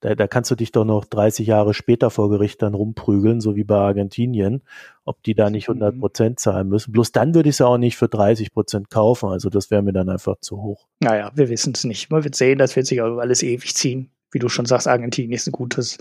da, 0.00 0.14
da 0.14 0.26
kannst 0.26 0.50
du 0.50 0.54
dich 0.54 0.72
doch 0.72 0.84
noch 0.84 1.04
30 1.04 1.46
Jahre 1.46 1.74
später 1.74 2.10
vor 2.10 2.30
Gericht 2.30 2.62
dann 2.62 2.74
rumprügeln, 2.74 3.40
so 3.40 3.54
wie 3.54 3.64
bei 3.64 3.76
Argentinien, 3.76 4.62
ob 5.04 5.22
die 5.22 5.34
da 5.34 5.50
nicht 5.50 5.68
100 5.68 5.94
mhm. 5.94 6.00
Prozent 6.00 6.40
zahlen 6.40 6.68
müssen. 6.68 6.92
Bloß 6.92 7.12
dann 7.12 7.34
würde 7.34 7.50
ich 7.50 7.56
es 7.56 7.58
ja 7.58 7.66
auch 7.66 7.78
nicht 7.78 7.96
für 7.96 8.08
30 8.08 8.52
Prozent 8.52 8.90
kaufen. 8.90 9.28
Also 9.28 9.50
das 9.50 9.70
wäre 9.70 9.82
mir 9.82 9.92
dann 9.92 10.08
einfach 10.08 10.36
zu 10.40 10.62
hoch. 10.62 10.86
Naja, 11.00 11.30
wir 11.34 11.50
wissen 11.50 11.74
es 11.74 11.84
nicht. 11.84 12.10
Man 12.10 12.24
wird 12.24 12.34
sehen, 12.34 12.58
das 12.58 12.76
wird 12.76 12.86
sich 12.86 13.02
alles 13.02 13.42
ewig 13.42 13.74
ziehen. 13.74 14.10
Wie 14.32 14.38
du 14.38 14.48
schon 14.48 14.64
sagst, 14.64 14.88
Argentinien 14.88 15.32
ist 15.32 15.48
ein 15.48 15.52
gutes 15.52 15.98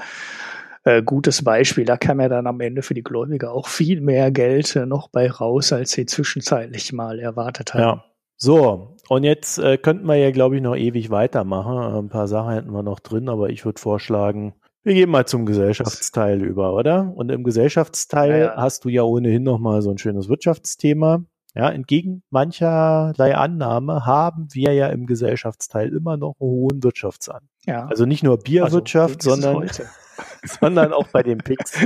äh, 0.84 1.04
gutes 1.04 1.44
Beispiel. 1.44 1.86
Da 1.86 1.98
kam 1.98 2.20
ja 2.20 2.30
dann 2.30 2.48
am 2.48 2.62
Ende 2.62 2.82
für 2.82 2.94
die 2.94 3.04
Gläubiger 3.04 3.52
auch 3.52 3.68
viel 3.68 4.02
mehr 4.02 4.32
Geld 4.32 4.76
äh, 4.76 4.86
noch 4.86 5.10
bei 5.10 5.30
raus, 5.30 5.74
als 5.74 5.92
sie 5.92 6.06
zwischenzeitlich 6.06 6.94
mal 6.94 7.20
erwartet 7.20 7.74
haben. 7.74 7.82
Ja. 7.82 8.06
So, 8.42 8.96
und 9.10 9.26
jetzt 9.26 9.58
äh, 9.58 9.78
könnten 9.78 10.06
wir 10.06 10.16
ja, 10.16 10.32
glaube 10.32 10.56
ich, 10.56 10.62
noch 10.62 10.76
ewig 10.76 11.10
weitermachen. 11.10 11.78
Ein 11.78 12.10
paar 12.10 12.28
Sachen 12.30 12.54
hätten 12.54 12.72
wir 12.72 12.84
noch 12.84 13.02
drin, 13.02 13.28
aber 13.28 13.50
ich 13.50 13.66
würde 13.66 13.82
vorschlagen, 13.82 14.54
wir 14.84 14.94
gehen 14.94 15.10
mal 15.10 15.26
zum 15.26 15.46
Gesellschaftsteil 15.46 16.42
über, 16.42 16.74
oder? 16.74 17.12
Und 17.16 17.32
im 17.32 17.44
Gesellschaftsteil 17.44 18.42
ja, 18.42 18.56
hast 18.56 18.86
du 18.86 18.90
ja 18.90 19.04
ohnehin 19.04 19.44
noch 19.44 19.60
mal 19.60 19.82
so 19.82 19.92
ein 19.92 19.98
schönes 19.98 20.30
Wirtschaftsthema. 20.30 21.24
Ja, 21.56 21.70
entgegen 21.70 22.24
mancherlei 22.30 23.36
Annahme 23.36 24.06
haben 24.06 24.48
wir 24.52 24.74
ja 24.74 24.88
im 24.88 25.08
Gesellschaftsteil 25.08 25.90
immer 25.94 26.16
noch 26.16 26.36
einen 26.40 26.50
hohen 26.50 26.84
Wirtschaftsan. 26.84 27.50
Ja. 27.66 27.88
Also 27.88 28.06
nicht 28.06 28.24
nur 28.24 28.38
Bierwirtschaft, 28.38 29.28
also, 29.28 29.42
sondern 29.42 29.70
sondern 30.44 30.94
auch 30.94 31.08
bei 31.08 31.24
den 31.24 31.40
Picks. 31.40 31.78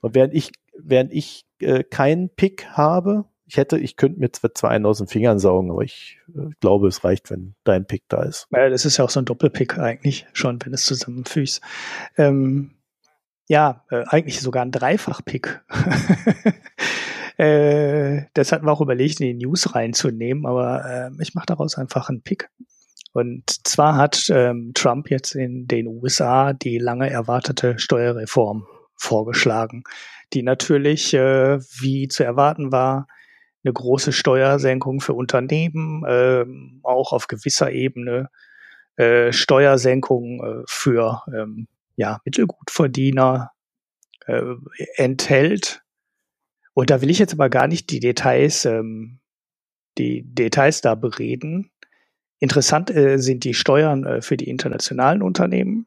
Und 0.00 0.14
während 0.14 0.34
ich, 0.34 0.52
während 0.78 1.12
ich 1.12 1.44
äh, 1.60 1.84
keinen 1.84 2.30
Pick 2.30 2.66
habe, 2.70 3.24
ich 3.48 3.56
hätte, 3.56 3.78
ich 3.78 3.96
könnte 3.96 4.20
mir 4.20 4.30
zwar 4.30 4.70
einen 4.70 4.84
aus 4.84 4.98
den 4.98 5.06
Fingern 5.06 5.38
saugen, 5.38 5.70
aber 5.70 5.82
ich 5.82 6.18
äh, 6.36 6.50
glaube, 6.60 6.86
es 6.86 7.02
reicht, 7.02 7.30
wenn 7.30 7.54
dein 7.64 7.86
Pick 7.86 8.02
da 8.08 8.22
ist. 8.22 8.46
Ja, 8.50 8.68
das 8.68 8.84
ist 8.84 8.98
ja 8.98 9.04
auch 9.04 9.10
so 9.10 9.20
ein 9.20 9.24
Doppelpick 9.24 9.78
eigentlich, 9.78 10.26
schon, 10.34 10.58
wenn 10.62 10.74
es 10.74 10.84
zusammenfügst. 10.84 11.62
Ähm, 12.18 12.72
ja, 13.48 13.84
äh, 13.90 14.04
eigentlich 14.08 14.40
sogar 14.42 14.62
ein 14.62 14.70
Dreifach-Pick. 14.70 15.62
äh, 17.38 18.22
das 18.34 18.52
hatten 18.52 18.66
wir 18.66 18.72
auch 18.72 18.82
überlegt, 18.82 19.20
in 19.20 19.38
die 19.38 19.46
News 19.46 19.74
reinzunehmen, 19.74 20.44
aber 20.44 20.84
äh, 20.84 21.22
ich 21.22 21.34
mache 21.34 21.46
daraus 21.46 21.78
einfach 21.78 22.10
einen 22.10 22.20
Pick. 22.20 22.50
Und 23.18 23.66
zwar 23.66 23.96
hat 23.96 24.30
ähm, 24.30 24.70
Trump 24.74 25.10
jetzt 25.10 25.34
in 25.34 25.66
den 25.66 25.88
USA 25.88 26.52
die 26.52 26.78
lange 26.78 27.10
erwartete 27.10 27.76
Steuerreform 27.76 28.64
vorgeschlagen, 28.94 29.82
die 30.32 30.44
natürlich, 30.44 31.14
äh, 31.14 31.58
wie 31.80 32.06
zu 32.06 32.22
erwarten 32.22 32.70
war, 32.70 33.08
eine 33.64 33.72
große 33.72 34.12
Steuersenkung 34.12 35.00
für 35.00 35.14
Unternehmen, 35.14 36.04
äh, 36.04 36.44
auch 36.84 37.12
auf 37.12 37.26
gewisser 37.26 37.72
Ebene 37.72 38.30
äh, 38.94 39.32
Steuersenkung 39.32 40.44
äh, 40.44 40.62
für 40.68 41.24
ähm, 41.34 41.66
ja, 41.96 42.20
Mittelgutverdiener 42.24 43.50
äh, 44.26 44.42
enthält. 44.94 45.82
Und 46.72 46.90
da 46.90 47.00
will 47.00 47.10
ich 47.10 47.18
jetzt 47.18 47.32
aber 47.32 47.48
gar 47.48 47.66
nicht 47.66 47.90
die 47.90 47.98
Details, 47.98 48.64
ähm, 48.64 49.18
die 49.98 50.22
Details 50.22 50.82
da 50.82 50.94
bereden. 50.94 51.72
Interessant 52.40 52.90
äh, 52.90 53.18
sind 53.18 53.44
die 53.44 53.54
Steuern 53.54 54.04
äh, 54.04 54.22
für 54.22 54.36
die 54.36 54.48
internationalen 54.48 55.22
Unternehmen, 55.22 55.86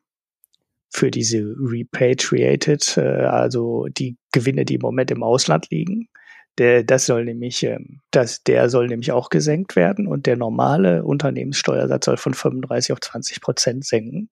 für 0.90 1.10
diese 1.10 1.56
repatriated, 1.57 2.98
äh, 2.98 3.26
also 3.26 3.88
die 3.88 4.18
Gewinne, 4.34 4.65
die 4.65 4.76
im 4.76 4.82
Moment 4.82 5.11
im 5.11 5.23
Ausland 5.23 5.69
liegen. 5.69 6.10
Der, 6.57 6.84
das 6.84 7.06
soll 7.06 7.23
nämlich, 7.23 7.64
ähm, 7.64 8.02
das, 8.11 8.44
der 8.44 8.69
soll 8.69 8.88
nämlich 8.88 9.14
auch 9.14 9.30
gesenkt 9.30 9.78
werden 9.78 10.07
und 10.07 10.26
der 10.26 10.36
normale 10.36 11.06
Unternehmenssteuersatz 11.06 12.06
soll 12.06 12.18
von 12.18 12.34
35 12.34 12.91
auf 12.91 12.99
20 12.99 13.40
Prozent 13.40 13.86
senken, 13.86 14.30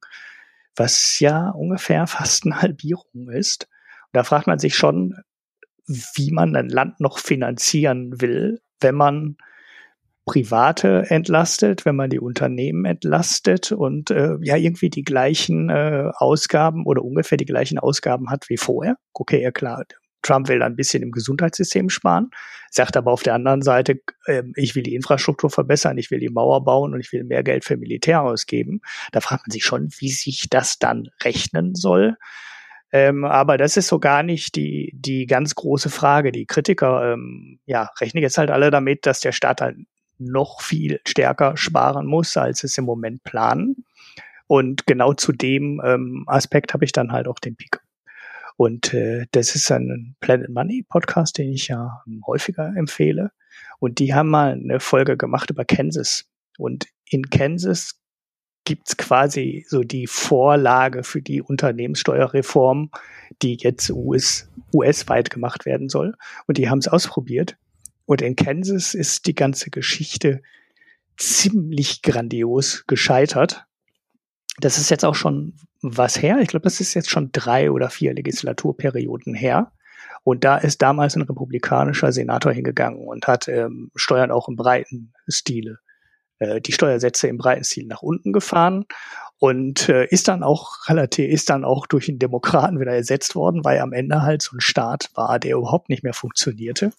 was 0.76 1.20
ja 1.20 1.50
ungefähr 1.52 2.06
fast 2.08 2.46
eine 2.46 2.62
Halbierung 2.62 3.30
ist. 3.30 3.70
Und 4.08 4.18
da 4.18 4.24
fragt 4.26 4.48
man 4.48 4.60
sich 4.60 4.76
schon, 4.76 5.16
wie 5.88 6.32
man 6.32 6.56
ein 6.58 6.70
Land 6.70 7.00
noch 7.00 7.18
finanzieren 7.18 8.20
will, 8.22 8.60
wenn 8.82 8.96
man 8.96 9.38
Private 10.30 11.06
entlastet, 11.10 11.86
wenn 11.86 11.96
man 11.96 12.12
die 12.12 12.20
Unternehmen 12.20 12.86
entlastet 12.86 13.72
und 13.72 14.12
äh, 14.12 14.36
ja 14.42 14.58
irgendwie 14.58 14.92
die 14.92 15.04
gleichen 15.04 15.72
äh, 15.72 16.12
Ausgaben 16.18 16.86
oder 16.86 17.04
ungefähr 17.04 17.40
die 17.40 17.46
gleichen 17.46 17.80
Ausgaben 17.80 18.30
hat 18.30 18.48
wie 18.48 18.58
vorher. 18.58 18.98
Okay, 19.12 19.42
ja 19.42 19.50
klar, 19.50 19.86
Trump 20.22 20.48
will 20.48 20.62
ein 20.62 20.76
bisschen 20.76 21.02
im 21.02 21.10
Gesundheitssystem 21.10 21.90
sparen, 21.90 22.30
sagt 22.70 22.96
aber 22.96 23.12
auf 23.12 23.24
der 23.24 23.34
anderen 23.34 23.64
Seite, 23.64 24.02
äh, 24.28 24.44
ich 24.56 24.76
will 24.76 24.84
die 24.84 24.94
Infrastruktur 24.94 25.50
verbessern, 25.50 25.98
ich 25.98 26.12
will 26.12 26.20
die 26.20 26.30
Mauer 26.30 26.64
bauen 26.64 26.94
und 26.94 27.00
ich 27.00 27.12
will 27.12 27.24
mehr 27.24 27.42
Geld 27.42 27.66
für 27.66 27.78
Militär 27.78 28.22
ausgeben. 28.22 28.82
Da 29.12 29.22
fragt 29.22 29.48
man 29.48 29.52
sich 29.52 29.66
schon, 29.66 29.90
wie 29.98 30.10
sich 30.10 30.48
das 30.48 30.78
dann 30.78 31.08
rechnen 31.24 31.74
soll. 31.74 32.18
Ähm, 32.92 33.26
aber 33.26 33.58
das 33.58 33.78
ist 33.78 33.88
so 33.88 33.98
gar 33.98 34.22
nicht 34.22 34.56
die, 34.56 34.92
die 34.94 35.26
ganz 35.26 35.56
große 35.56 35.90
Frage. 35.90 36.32
Die 36.32 36.46
Kritiker 36.46 37.14
ähm, 37.14 37.60
ja, 37.66 37.90
rechnen 38.00 38.22
jetzt 38.22 38.38
halt 38.38 38.52
alle 38.52 38.70
damit, 38.70 39.08
dass 39.08 39.22
der 39.22 39.32
Staat 39.32 39.62
halt 39.62 39.78
noch 40.20 40.62
viel 40.62 41.00
stärker 41.08 41.58
sparen 41.58 42.06
muss, 42.06 42.38
als 42.38 42.64
es 42.64 42.78
im 42.78 42.86
Moment 42.86 43.24
planen. 43.24 43.86
Und 44.48 44.86
genau 44.88 45.14
zu 45.14 45.32
dem 45.32 45.82
ähm, 45.84 46.24
Aspekt 46.28 46.74
habe 46.74 46.86
ich 46.86 46.92
dann 46.92 47.12
halt 47.12 47.28
auch 47.28 47.40
den 47.40 47.56
Peak. 47.56 47.82
Und 48.58 48.94
äh, 48.94 49.26
das 49.32 49.56
ist 49.56 49.72
ein 49.72 50.16
Planet 50.20 50.50
Money 50.50 50.84
Podcast, 50.88 51.38
den 51.38 51.54
ich 51.54 51.70
ja 51.70 52.04
häufiger 52.28 52.74
empfehle. 52.76 53.32
Und 53.80 54.00
die 54.00 54.14
haben 54.14 54.30
mal 54.30 54.52
eine 54.52 54.80
Folge 54.80 55.16
gemacht 55.16 55.50
über 55.50 55.64
Kansas. 55.64 56.26
Und 56.58 56.88
in 57.10 57.30
Kansas 57.30 58.02
gibt's 58.66 58.98
quasi 58.98 59.66
so 59.68 59.84
die 59.84 60.08
Vorlage 60.08 61.04
für 61.04 61.22
die 61.22 61.42
Unternehmenssteuerreform, 61.42 62.92
die 63.42 63.56
jetzt 63.56 63.90
US, 63.92 64.50
US-weit 64.74 65.30
gemacht 65.30 65.66
werden 65.66 65.90
soll. 65.90 66.16
Und 66.46 66.58
die 66.58 66.70
haben 66.70 66.80
es 66.80 66.88
ausprobiert. 66.88 67.58
Und 68.10 68.24
in 68.24 68.36
Kansas 68.36 68.96
ist 68.96 69.28
die 69.28 69.36
ganze 69.36 69.70
Geschichte 69.70 70.42
ziemlich 71.16 72.02
grandios 72.02 72.86
gescheitert. 72.88 73.68
Das 74.60 74.80
ist 74.80 74.90
jetzt 74.90 75.06
auch 75.06 75.14
schon 75.14 75.54
was 75.84 76.20
her. 76.20 76.40
Ich 76.42 76.48
glaube, 76.48 76.64
das 76.64 76.82
ist 76.82 76.96
jetzt 76.96 77.12
schon 77.12 77.30
drei 77.32 77.70
oder 77.70 77.92
vier 77.92 78.16
Legislaturperioden 78.16 79.36
her. 79.36 79.74
Und 80.24 80.44
da 80.44 80.58
ist 80.58 80.82
damals 80.82 81.16
ein 81.16 81.22
republikanischer 81.22 82.12
Senator 82.12 82.52
hingegangen 82.52 83.08
und 83.08 83.28
hat 83.28 83.48
ähm, 83.48 83.92
Steuern 83.94 84.32
auch 84.32 84.48
im 84.48 84.56
breiten 84.56 85.14
Stile, 85.28 85.78
äh, 86.40 86.62
die 86.62 86.72
Steuersätze 86.72 87.28
im 87.28 87.38
breiten 87.38 87.64
Stil 87.64 87.86
nach 87.86 88.02
unten 88.02 88.34
gefahren 88.34 88.86
und 89.38 89.88
äh, 89.88 90.08
ist 90.08 90.30
dann 90.30 90.42
auch 90.42 90.88
relativ, 90.88 91.32
ist 91.32 91.52
dann 91.52 91.64
auch 91.64 91.86
durch 91.86 92.10
einen 92.10 92.18
Demokraten 92.18 92.80
wieder 92.80 92.96
ersetzt 92.96 93.36
worden, 93.36 93.64
weil 93.64 93.78
am 93.78 93.94
Ende 93.94 94.24
halt 94.24 94.42
so 94.42 94.58
ein 94.58 94.62
Staat 94.62 95.12
war, 95.14 95.38
der 95.38 95.58
überhaupt 95.58 95.90
nicht 95.90 96.02
mehr 96.02 96.16
funktionierte. 96.16 96.92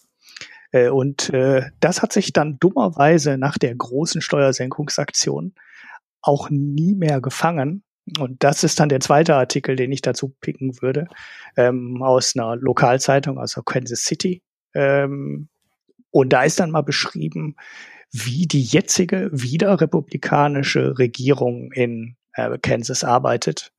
Äh, 0.71 0.89
und 0.89 1.29
äh, 1.29 1.69
das 1.79 2.01
hat 2.01 2.13
sich 2.13 2.33
dann 2.33 2.57
dummerweise 2.59 3.37
nach 3.37 3.57
der 3.57 3.75
großen 3.75 4.21
Steuersenkungsaktion 4.21 5.53
auch 6.21 6.49
nie 6.49 6.95
mehr 6.95 7.21
gefangen. 7.21 7.83
Und 8.19 8.43
das 8.43 8.63
ist 8.63 8.79
dann 8.79 8.89
der 8.89 8.99
zweite 8.99 9.35
Artikel, 9.35 9.75
den 9.75 9.91
ich 9.91 10.01
dazu 10.01 10.35
picken 10.41 10.81
würde, 10.81 11.07
ähm, 11.55 12.01
aus 12.01 12.35
einer 12.35 12.55
Lokalzeitung, 12.55 13.37
also 13.37 13.61
Kansas 13.61 14.01
City. 14.01 14.41
Ähm, 14.73 15.49
und 16.09 16.33
da 16.33 16.43
ist 16.43 16.59
dann 16.59 16.71
mal 16.71 16.81
beschrieben, 16.81 17.55
wie 18.11 18.45
die 18.47 18.63
jetzige 18.63 19.29
wieder 19.31 19.79
republikanische 19.79 20.97
Regierung 20.97 21.71
in 21.71 22.17
äh, 22.33 22.57
Kansas 22.57 23.03
arbeitet. 23.03 23.71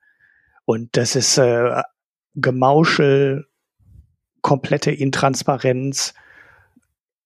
Und 0.64 0.96
das 0.96 1.16
ist 1.16 1.36
äh, 1.38 1.82
Gemauschel, 2.34 3.46
komplette 4.40 4.90
Intransparenz, 4.90 6.14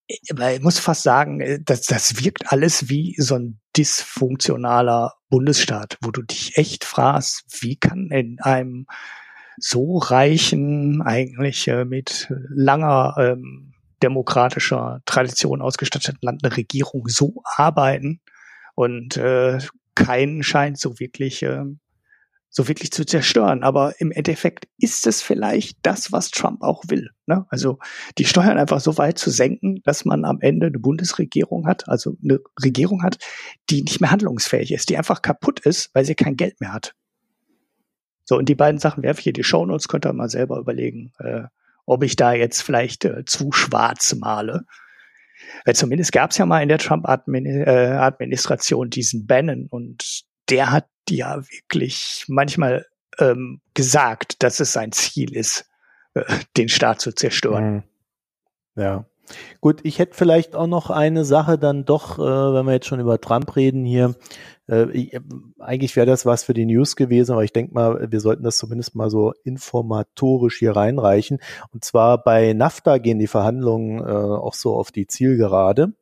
ich 0.06 0.60
muss 0.60 0.78
fast 0.78 1.02
sagen, 1.02 1.40
äh, 1.40 1.60
das, 1.62 1.82
das 1.82 2.22
wirkt 2.24 2.52
alles 2.52 2.88
wie 2.88 3.14
so 3.18 3.36
ein 3.36 3.60
dysfunktionaler 3.76 5.14
Bundesstaat, 5.28 5.98
wo 6.00 6.10
du 6.10 6.22
dich 6.22 6.56
echt 6.56 6.84
fragst, 6.84 7.44
wie 7.60 7.76
kann 7.76 8.10
in 8.10 8.38
einem 8.40 8.86
so 9.58 9.98
reichen, 9.98 11.02
eigentlich 11.02 11.66
äh, 11.68 11.84
mit 11.84 12.32
langer 12.48 13.14
ähm, 13.18 13.72
demokratischer 14.02 15.00
Tradition 15.06 15.62
ausgestatteten 15.62 16.18
Land 16.20 16.44
eine 16.44 16.56
Regierung 16.56 17.08
so 17.08 17.42
arbeiten 17.56 18.20
und 18.74 19.16
äh, 19.16 19.58
keinen 19.94 20.42
scheint 20.42 20.78
so 20.78 21.00
wirklich 21.00 21.42
äh, 21.42 21.64
so 22.48 22.68
wirklich 22.68 22.92
zu 22.92 23.04
zerstören. 23.04 23.62
Aber 23.62 24.00
im 24.00 24.12
Endeffekt 24.12 24.68
ist 24.78 25.06
es 25.06 25.22
vielleicht 25.22 25.78
das, 25.82 26.12
was 26.12 26.30
Trump 26.30 26.62
auch 26.62 26.84
will. 26.88 27.10
Ne? 27.26 27.46
Also 27.50 27.78
die 28.18 28.24
Steuern 28.24 28.58
einfach 28.58 28.80
so 28.80 28.96
weit 28.98 29.18
zu 29.18 29.30
senken, 29.30 29.82
dass 29.84 30.04
man 30.04 30.24
am 30.24 30.40
Ende 30.40 30.66
eine 30.66 30.78
Bundesregierung 30.78 31.66
hat, 31.66 31.88
also 31.88 32.16
eine 32.22 32.40
Regierung 32.62 33.02
hat, 33.02 33.18
die 33.68 33.82
nicht 33.82 34.00
mehr 34.00 34.10
handlungsfähig 34.10 34.72
ist, 34.72 34.88
die 34.88 34.96
einfach 34.96 35.22
kaputt 35.22 35.60
ist, 35.60 35.90
weil 35.94 36.04
sie 36.04 36.14
kein 36.14 36.36
Geld 36.36 36.60
mehr 36.60 36.72
hat. 36.72 36.94
So, 38.24 38.36
und 38.36 38.48
die 38.48 38.54
beiden 38.54 38.80
Sachen 38.80 39.02
werfe 39.02 39.20
ich 39.20 39.24
hier 39.24 39.32
die 39.32 39.44
Shownotes, 39.44 39.88
könnt 39.88 40.04
ihr 40.04 40.12
mal 40.12 40.28
selber 40.28 40.58
überlegen, 40.58 41.12
äh, 41.18 41.42
ob 41.84 42.02
ich 42.02 42.16
da 42.16 42.32
jetzt 42.32 42.62
vielleicht 42.62 43.04
äh, 43.04 43.24
zu 43.24 43.52
schwarz 43.52 44.14
male. 44.16 44.64
Weil 45.64 45.76
zumindest 45.76 46.12
gab 46.12 46.30
es 46.30 46.38
ja 46.38 46.46
mal 46.46 46.62
in 46.62 46.68
der 46.68 46.78
Trump-Administration 46.78 48.86
äh, 48.86 48.90
diesen 48.90 49.26
Bannon 49.26 49.66
und 49.68 50.24
der 50.48 50.72
hat 50.72 50.86
ja 51.10 51.42
wirklich 51.50 52.24
manchmal 52.28 52.86
ähm, 53.18 53.60
gesagt, 53.74 54.42
dass 54.42 54.60
es 54.60 54.72
sein 54.72 54.92
Ziel 54.92 55.34
ist, 55.34 55.68
äh, 56.14 56.24
den 56.56 56.68
Staat 56.68 57.00
zu 57.00 57.12
zerstören. 57.12 57.84
Mhm. 58.74 58.82
Ja. 58.82 59.06
Gut, 59.60 59.80
ich 59.82 59.98
hätte 59.98 60.14
vielleicht 60.14 60.54
auch 60.54 60.68
noch 60.68 60.90
eine 60.90 61.24
Sache 61.24 61.58
dann 61.58 61.84
doch, 61.84 62.18
äh, 62.18 62.22
wenn 62.22 62.66
wir 62.66 62.74
jetzt 62.74 62.86
schon 62.86 63.00
über 63.00 63.20
Trump 63.20 63.56
reden 63.56 63.84
hier. 63.84 64.14
Äh, 64.68 64.90
ich, 64.92 65.18
eigentlich 65.58 65.96
wäre 65.96 66.06
das 66.06 66.26
was 66.26 66.44
für 66.44 66.54
die 66.54 66.66
News 66.66 66.94
gewesen, 66.94 67.32
aber 67.32 67.42
ich 67.42 67.52
denke 67.52 67.74
mal, 67.74 68.10
wir 68.10 68.20
sollten 68.20 68.44
das 68.44 68.56
zumindest 68.56 68.94
mal 68.94 69.10
so 69.10 69.32
informatorisch 69.42 70.58
hier 70.58 70.76
reinreichen. 70.76 71.38
Und 71.72 71.84
zwar 71.84 72.22
bei 72.22 72.52
NAFTA 72.52 72.98
gehen 72.98 73.18
die 73.18 73.26
Verhandlungen 73.26 74.00
äh, 74.00 74.04
auch 74.04 74.54
so 74.54 74.76
auf 74.76 74.92
die 74.92 75.06
Zielgerade 75.06 75.94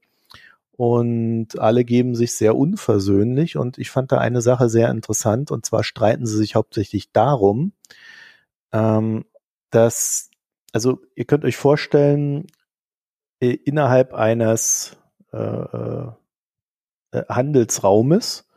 und 0.76 1.58
alle 1.58 1.84
geben 1.84 2.14
sich 2.14 2.36
sehr 2.36 2.56
unversöhnlich 2.56 3.56
und 3.56 3.78
ich 3.78 3.90
fand 3.90 4.12
da 4.12 4.18
eine 4.18 4.40
Sache 4.40 4.68
sehr 4.68 4.90
interessant 4.90 5.50
und 5.50 5.64
zwar 5.64 5.84
streiten 5.84 6.26
sie 6.26 6.36
sich 6.36 6.54
hauptsächlich 6.54 7.12
darum, 7.12 7.72
ähm, 8.72 9.24
dass, 9.70 10.30
also 10.72 11.00
ihr 11.14 11.24
könnt 11.24 11.44
euch 11.44 11.56
vorstellen, 11.56 12.46
innerhalb 13.40 14.14
eines 14.14 14.96
äh, 15.32 15.36
äh, 15.36 16.12
Handelsraumes 17.28 18.48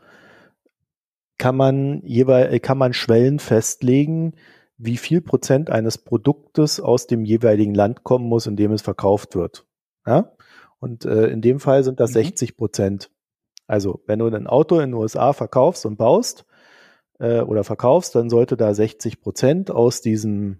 kann 1.37 1.55
man 1.55 2.01
jeweils 2.03 2.61
kann 2.61 2.77
man 2.77 2.93
Schwellen 2.93 3.39
festlegen, 3.39 4.33
wie 4.77 4.97
viel 4.97 5.21
Prozent 5.21 5.69
eines 5.69 5.97
Produktes 5.97 6.79
aus 6.79 7.07
dem 7.07 7.25
jeweiligen 7.25 7.75
Land 7.75 8.03
kommen 8.03 8.25
muss, 8.25 8.47
in 8.47 8.55
dem 8.55 8.71
es 8.71 8.81
verkauft 8.81 9.35
wird. 9.35 9.65
Ja? 10.05 10.31
Und 10.79 11.05
äh, 11.05 11.27
in 11.27 11.41
dem 11.41 11.59
Fall 11.59 11.83
sind 11.83 11.99
das 11.99 12.11
mhm. 12.11 12.15
60 12.15 12.57
Prozent. 12.57 13.11
Also 13.67 14.01
wenn 14.05 14.19
du 14.19 14.27
ein 14.27 14.47
Auto 14.47 14.79
in 14.79 14.91
den 14.91 14.93
USA 14.93 15.33
verkaufst 15.33 15.85
und 15.85 15.97
baust 15.97 16.45
äh, 17.19 17.41
oder 17.41 17.63
verkaufst, 17.63 18.15
dann 18.15 18.29
sollte 18.29 18.55
da 18.57 18.73
60 18.73 19.21
Prozent 19.21 19.71
aus 19.71 20.01
diesem 20.01 20.59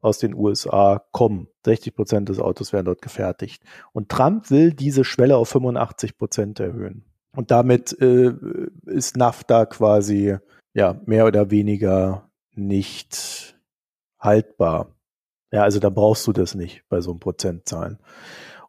aus 0.00 0.18
den 0.18 0.34
USA 0.34 1.02
kommen. 1.10 1.48
60 1.64 1.94
Prozent 1.94 2.28
des 2.28 2.38
Autos 2.38 2.72
werden 2.72 2.86
dort 2.86 3.02
gefertigt. 3.02 3.62
Und 3.92 4.08
Trump 4.08 4.50
will 4.50 4.72
diese 4.72 5.04
Schwelle 5.04 5.36
auf 5.36 5.48
85 5.48 6.16
Prozent 6.16 6.60
erhöhen. 6.60 7.04
Und 7.34 7.50
damit 7.50 8.00
äh, 8.00 8.32
ist 8.86 9.16
NAFTA 9.16 9.66
quasi 9.66 10.36
ja 10.72 11.00
mehr 11.04 11.26
oder 11.26 11.50
weniger 11.50 12.30
nicht 12.54 13.56
haltbar. 14.18 14.94
Ja, 15.52 15.62
also 15.62 15.78
da 15.80 15.90
brauchst 15.90 16.26
du 16.26 16.32
das 16.32 16.54
nicht 16.54 16.84
bei 16.88 17.00
so 17.00 17.10
einem 17.10 17.20
Prozentzahlen. 17.20 17.98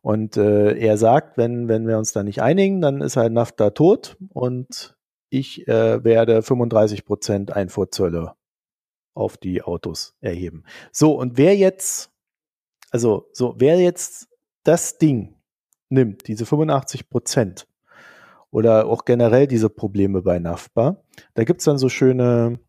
Und 0.01 0.38
äh, 0.38 0.77
er 0.77 0.97
sagt, 0.97 1.38
wenn, 1.38 1.67
wenn 1.67 1.88
wir 1.88 1.97
uns 1.97 2.13
da 2.13 2.23
nicht 2.23 2.41
einigen, 2.41 2.81
dann 2.81 3.01
ist 3.01 3.17
halt 3.17 3.34
NAFTA 3.34 3.71
tot 3.71 4.17
und 4.30 4.97
ich 5.30 5.67
äh, 5.67 6.03
werde 6.03 6.41
35 6.41 7.05
Prozent 7.05 7.53
Einfuhrzölle 7.53 8.35
auf 9.13 9.38
die 9.38 9.61
Autos 9.61 10.15
erheben. 10.21 10.63
So, 10.91 11.13
und 11.13 11.38
wer 11.38 11.55
jetzt, 11.57 12.11
also 12.91 13.27
so, 13.34 13.55
wer 13.57 13.80
jetzt 13.80 14.30
das 14.63 14.97
Ding 14.97 15.35
nimmt, 15.89 16.27
diese 16.27 16.45
85 16.45 17.09
Prozent, 17.09 17.67
oder 18.51 18.88
auch 18.88 19.05
generell 19.05 19.47
diese 19.47 19.69
Probleme 19.69 20.21
bei 20.21 20.39
NAFTA, 20.39 21.03
da 21.34 21.43
gibt's 21.43 21.65
dann 21.65 21.77
so 21.77 21.89
schöne 21.89 22.59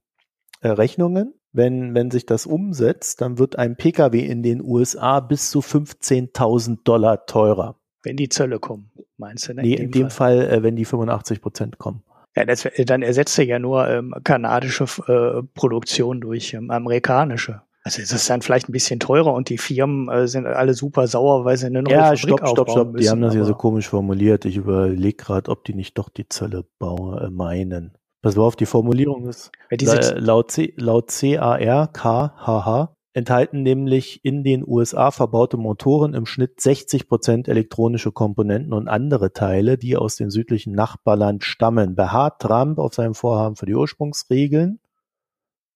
äh, 0.61 0.69
Rechnungen, 0.69 1.40
wenn, 1.53 1.95
wenn 1.95 2.11
sich 2.11 2.27
das 2.27 2.47
umsetzt, 2.47 3.21
dann 3.21 3.39
wird 3.39 3.59
ein 3.59 3.77
Pkw 3.77 4.19
in 4.21 4.43
den 4.43 4.63
USA 4.63 5.21
bis 5.21 5.51
zu 5.51 5.61
15.000 5.61 6.79
Dollar 6.85 7.27
teurer. 7.27 7.77
Wenn 8.03 8.17
die 8.17 8.29
Zölle 8.29 8.59
kommen, 8.59 8.91
meinst 9.17 9.49
du? 9.49 9.55
Ne? 9.55 9.63
Nee, 9.63 9.73
in 9.73 9.77
dem, 9.77 9.85
in 9.85 9.91
dem 9.91 10.11
Fall, 10.11 10.47
Fall 10.47 10.59
äh, 10.59 10.63
wenn 10.63 10.77
die 10.77 10.85
85 10.85 11.43
Prozent 11.43 11.79
kommen. 11.79 12.03
Ja, 12.37 12.45
das, 12.45 12.69
dann 12.87 13.03
ersetzt 13.03 13.39
er 13.39 13.45
ja 13.45 13.59
nur 13.59 13.89
ähm, 13.89 14.15
kanadische 14.23 14.85
äh, 15.09 15.43
Produktion 15.55 16.21
durch 16.21 16.55
ähm, 16.55 16.71
amerikanische. 16.71 17.63
Also 17.83 18.03
ist 18.03 18.13
es 18.13 18.27
dann 18.27 18.43
vielleicht 18.43 18.69
ein 18.69 18.73
bisschen 18.73 19.01
teurer 19.01 19.33
und 19.33 19.49
die 19.49 19.57
Firmen 19.57 20.09
äh, 20.11 20.29
sind 20.29 20.47
alle 20.47 20.75
super 20.75 21.07
sauer, 21.07 21.45
weil 21.45 21.57
sie 21.57 21.67
eine 21.67 21.83
neue 21.83 21.95
Ja, 21.95 22.05
Fabrik 22.05 22.19
stopp, 22.19 22.39
stopp, 22.41 22.69
aufbauen 22.69 22.73
stopp. 22.73 22.87
Die 22.89 22.93
müssen, 22.93 23.11
haben 23.11 23.21
das 23.23 23.35
hier 23.35 23.45
so 23.45 23.55
komisch 23.55 23.89
formuliert. 23.89 24.45
Ich 24.45 24.57
überlege 24.57 25.17
gerade, 25.17 25.51
ob 25.51 25.65
die 25.65 25.75
nicht 25.75 25.97
doch 25.97 26.11
die 26.11 26.29
Zölle 26.29 26.65
bauen, 26.79 27.19
äh, 27.19 27.31
meinen. 27.31 27.97
Pass 28.23 28.37
auf, 28.37 28.57
die 28.57 28.67
Formulierung 28.67 29.29
ist 29.29 29.51
Ja, 29.71 30.19
laut, 30.19 30.51
C, 30.51 30.75
laut 30.77 31.09
CAR, 31.09 31.93
KHH, 31.93 32.95
enthalten 33.13 33.63
nämlich 33.63 34.25
in 34.25 34.45
den 34.45 34.63
USA 34.67 35.11
verbaute 35.11 35.57
Motoren 35.57 36.15
im 36.15 36.27
Schnitt 36.27 36.61
60 36.61 37.09
Prozent 37.09 37.49
elektronische 37.49 38.13
Komponenten 38.13 38.73
und 38.73 38.89
andere 38.89 39.33
Teile, 39.33 39.79
die 39.79 39.97
aus 39.97 40.17
dem 40.17 40.31
südlichen 40.31 40.75
Nachbarland 40.75 41.45
stammen. 41.45 41.95
Beharrt 41.95 42.43
Trump 42.43 42.79
auf 42.79 42.95
seinem 42.95 43.15
Vorhaben 43.15 43.57
für 43.57 43.67
die 43.67 43.75
Ursprungsregeln 43.75 44.81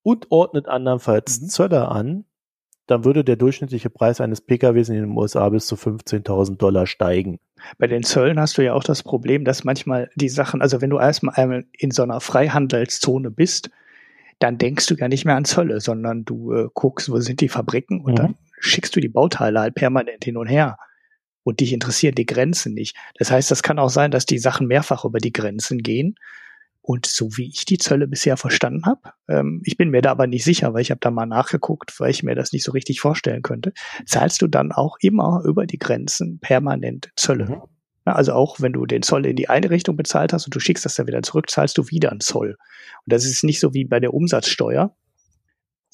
und 0.03 0.31
ordnet 0.31 0.69
andernfalls 0.69 1.41
Mhm. 1.41 1.49
Zölle 1.49 1.89
an, 1.89 2.25
dann 2.87 3.05
würde 3.05 3.25
der 3.25 3.37
durchschnittliche 3.37 3.91
Preis 3.91 4.21
eines 4.21 4.41
PKWs 4.41 4.89
in 4.89 4.97
den 4.97 5.17
USA 5.17 5.49
bis 5.49 5.67
zu 5.67 5.77
15.000 5.77 6.57
Dollar 6.57 6.87
steigen. 6.87 7.39
bei 7.79 7.87
den 7.87 8.03
Zöllen 8.03 8.39
hast 8.39 8.59
du 8.59 8.63
ja 8.63 8.75
auch 8.75 8.85
das 8.85 9.03
Problem, 9.03 9.45
dass 9.45 9.65
manchmal 9.65 10.11
die 10.17 10.29
Sachen, 10.29 10.61
also 10.61 10.81
wenn 10.83 10.91
du 10.91 10.99
erstmal 10.99 11.35
einmal 11.37 11.65
in 11.73 11.91
so 11.91 12.03
einer 12.03 12.21
Freihandelszone 12.21 13.31
bist, 13.31 13.71
dann 14.39 14.59
denkst 14.59 14.87
du 14.87 14.95
ja 14.97 15.09
nicht 15.09 15.25
mehr 15.25 15.37
an 15.37 15.45
Zölle, 15.45 15.81
sondern 15.81 16.25
du 16.25 16.53
äh, 16.53 16.69
guckst, 16.75 17.11
wo 17.11 17.19
sind 17.21 17.41
die 17.41 17.49
Fabriken 17.49 18.01
und 18.01 18.13
Mhm. 18.13 18.17
dann 18.17 18.35
schickst 18.61 18.95
du 18.97 19.01
die 19.01 19.09
Bauteile 19.09 19.61
halt 19.61 19.75
permanent 19.75 20.25
hin 20.25 20.37
und 20.37 20.47
her. 20.49 20.79
Und 21.43 21.61
dich 21.61 21.73
interessieren 21.73 22.15
die 22.15 22.27
Grenzen 22.27 22.73
nicht. 22.75 22.97
Das 23.19 23.31
heißt, 23.31 23.51
das 23.51 23.63
kann 23.63 23.79
auch 23.79 23.91
sein, 23.91 24.11
dass 24.11 24.25
die 24.27 24.39
Sachen 24.39 24.67
mehrfach 24.67 25.05
über 25.05 25.19
die 25.19 25.33
Grenzen 25.33 25.79
gehen. 25.79 26.17
Und 26.87 27.07
so 27.07 27.31
wie 27.39 27.49
ich 27.49 27.65
die 27.65 27.79
Zölle 27.79 28.07
bisher 28.07 28.37
verstanden 28.37 28.85
habe, 28.85 29.15
ähm, 29.27 29.63
ich 29.65 29.79
bin 29.79 29.89
mir 29.89 30.03
da 30.03 30.11
aber 30.11 30.27
nicht 30.27 30.45
sicher, 30.45 30.75
weil 30.75 30.83
ich 30.83 30.91
habe 30.91 31.01
da 31.01 31.11
mal 31.11 31.25
nachgeguckt, 31.25 31.99
weil 31.99 32.11
ich 32.11 32.23
mir 32.23 32.35
das 32.35 32.53
nicht 32.53 32.63
so 32.63 32.73
richtig 32.73 33.01
vorstellen 33.01 33.41
könnte, 33.41 33.73
zahlst 34.05 34.43
du 34.43 34.49
dann 34.49 34.71
auch 34.71 34.99
immer 35.01 35.43
über 35.47 35.65
die 35.67 35.79
Grenzen 35.79 36.41
permanent 36.41 37.11
Zölle. 37.17 37.47
Mhm. 37.47 37.63
Also 38.05 38.35
auch 38.35 38.61
wenn 38.61 38.75
du 38.75 38.85
den 38.85 39.01
Zoll 39.01 39.25
in 39.25 39.35
die 39.35 39.49
eine 39.49 39.71
Richtung 39.71 39.97
bezahlt 39.97 40.35
hast 40.35 40.45
und 40.45 40.55
du 40.55 40.61
schickst 40.61 40.85
das 40.85 40.95
dann 40.95 41.07
wieder 41.07 41.23
zurück, 41.23 41.49
zahlst 41.49 41.79
du 41.79 41.89
wieder 41.89 42.11
einen 42.11 42.21
Zoll. 42.21 42.51
Und 42.51 43.13
das 43.13 43.25
ist 43.25 43.45
nicht 43.45 43.61
so 43.61 43.73
wie 43.73 43.87
bei 43.87 43.99
der 43.99 44.13
Umsatzsteuer, 44.13 44.95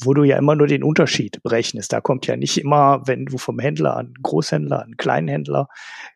wo 0.02 0.14
du 0.14 0.24
ja 0.24 0.36
immer 0.36 0.55
nur 0.56 0.66
den 0.66 0.82
Unterschied 0.82 1.43
berechnest. 1.43 1.93
Da 1.93 2.01
kommt 2.01 2.27
ja 2.27 2.36
nicht 2.36 2.59
immer, 2.59 3.02
wenn 3.06 3.27
du 3.27 3.39
vom 3.39 3.59
Händler 3.59 3.97
an 3.97 4.14
Großhändler, 4.22 4.82
an 4.82 4.97
Kleinhändler, 4.97 5.68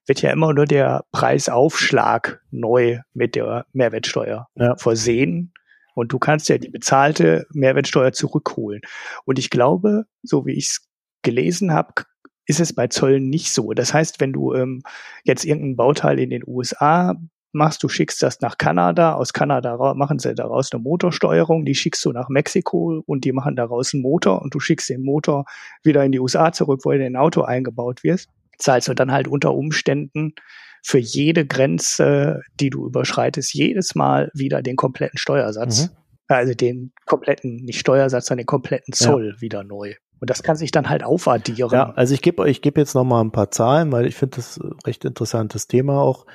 wird 0.07 0.23
ja 0.23 0.31
immer 0.31 0.53
nur 0.53 0.67
der 0.67 1.05
Preisaufschlag 1.13 2.41
neu 2.51 3.01
mit 3.13 3.35
der 3.35 3.67
Mehrwertsteuer 3.73 4.49
Ja. 4.55 4.77
versehen. 4.77 5.53
Und 5.95 6.13
du 6.13 6.19
kannst 6.19 6.49
ja 6.49 6.59
die 6.59 6.71
bezahlte 6.71 7.47
Mehrwertsteuer 7.53 8.13
zurückholen. 8.13 8.81
Und 9.25 9.39
ich 9.39 9.51
glaube, 9.51 10.07
so 10.23 10.45
wie 10.47 10.55
ich 10.55 10.67
es 10.67 10.89
gelesen 11.23 11.73
habe, 11.73 12.05
ist 12.47 12.61
es 12.61 12.75
bei 12.75 12.89
Zöllen 12.89 13.31
nicht 13.31 13.53
so. 13.53 13.73
Das 13.73 13.95
heißt, 13.95 14.21
wenn 14.21 14.33
du 14.33 14.55
ähm, 14.55 14.83
jetzt 15.25 15.45
irgendein 15.45 15.77
Bauteil 15.77 16.19
in 16.19 16.31
den 16.31 16.43
USA 16.47 17.15
machst, 17.55 17.83
du 17.83 17.89
schickst 17.89 18.23
das 18.23 18.41
nach 18.41 18.59
Kanada, 18.59 19.15
aus 19.15 19.33
Kanada 19.33 19.95
machen 19.95 20.19
sie 20.19 20.35
daraus 20.35 20.73
eine 20.73 20.83
Motorsteuerung, 20.83 21.65
die 21.65 21.75
schickst 21.75 22.05
du 22.05 22.13
nach 22.13 22.29
Mexiko 22.29 23.03
und 23.07 23.25
die 23.25 23.33
machen 23.33 23.57
daraus 23.57 23.95
einen 23.95 24.03
Motor 24.03 24.43
und 24.43 24.55
du 24.55 24.61
schickst 24.61 24.89
den 24.89 25.03
Motor 25.03 25.45
wieder 25.83 26.05
in 26.05 26.13
die 26.13 26.21
USA 26.21 26.53
zurück, 26.53 26.81
wo 26.85 26.93
er 26.93 26.99
in 26.99 27.03
ein 27.03 27.17
Auto 27.17 27.43
eingebaut 27.43 28.05
wird, 28.05 28.27
zahlst 28.59 28.89
du 28.89 28.95
dann 28.95 29.13
halt 29.13 29.29
unter 29.29 29.55
Umständen 29.55 30.35
für 30.83 30.99
jede 30.99 31.47
Grenze, 31.47 32.43
die 32.61 32.71
du 32.71 32.87
überschreitest, 32.87 33.55
jedes 33.55 33.95
Mal 33.95 34.31
wieder 34.35 34.61
den 34.63 34.77
kompletten 34.77 35.19
Steuersatz. 35.19 35.85
Mhm. 35.85 35.97
Also 36.29 36.55
den 36.55 36.93
kompletten, 37.07 37.57
nicht 37.57 37.79
Steuersatz, 37.79 38.27
sondern 38.27 38.43
den 38.43 38.47
kompletten 38.47 38.95
Ja. 38.95 39.07
Zoll 39.07 39.37
wieder 39.41 39.65
neu. 39.65 39.95
Und 40.21 40.31
das 40.31 40.43
kann 40.43 40.57
sich 40.57 40.71
dann 40.71 40.89
halt 40.89 41.05
aufaddieren. 41.05 41.71
Ja, 41.71 41.93
also 41.97 42.15
ich 42.15 42.23
gebe 42.23 42.49
ich 42.49 42.63
gebe 42.63 42.81
jetzt 42.81 42.95
noch 42.95 43.05
mal 43.05 43.21
ein 43.21 43.33
paar 43.33 43.51
Zahlen, 43.51 43.93
weil 43.93 44.07
ich 44.07 44.15
finde 44.15 44.37
das 44.37 44.59
ein 44.59 44.73
recht 44.87 45.05
interessantes 45.05 45.67
Thema 45.67 46.01
auch. 46.01 46.27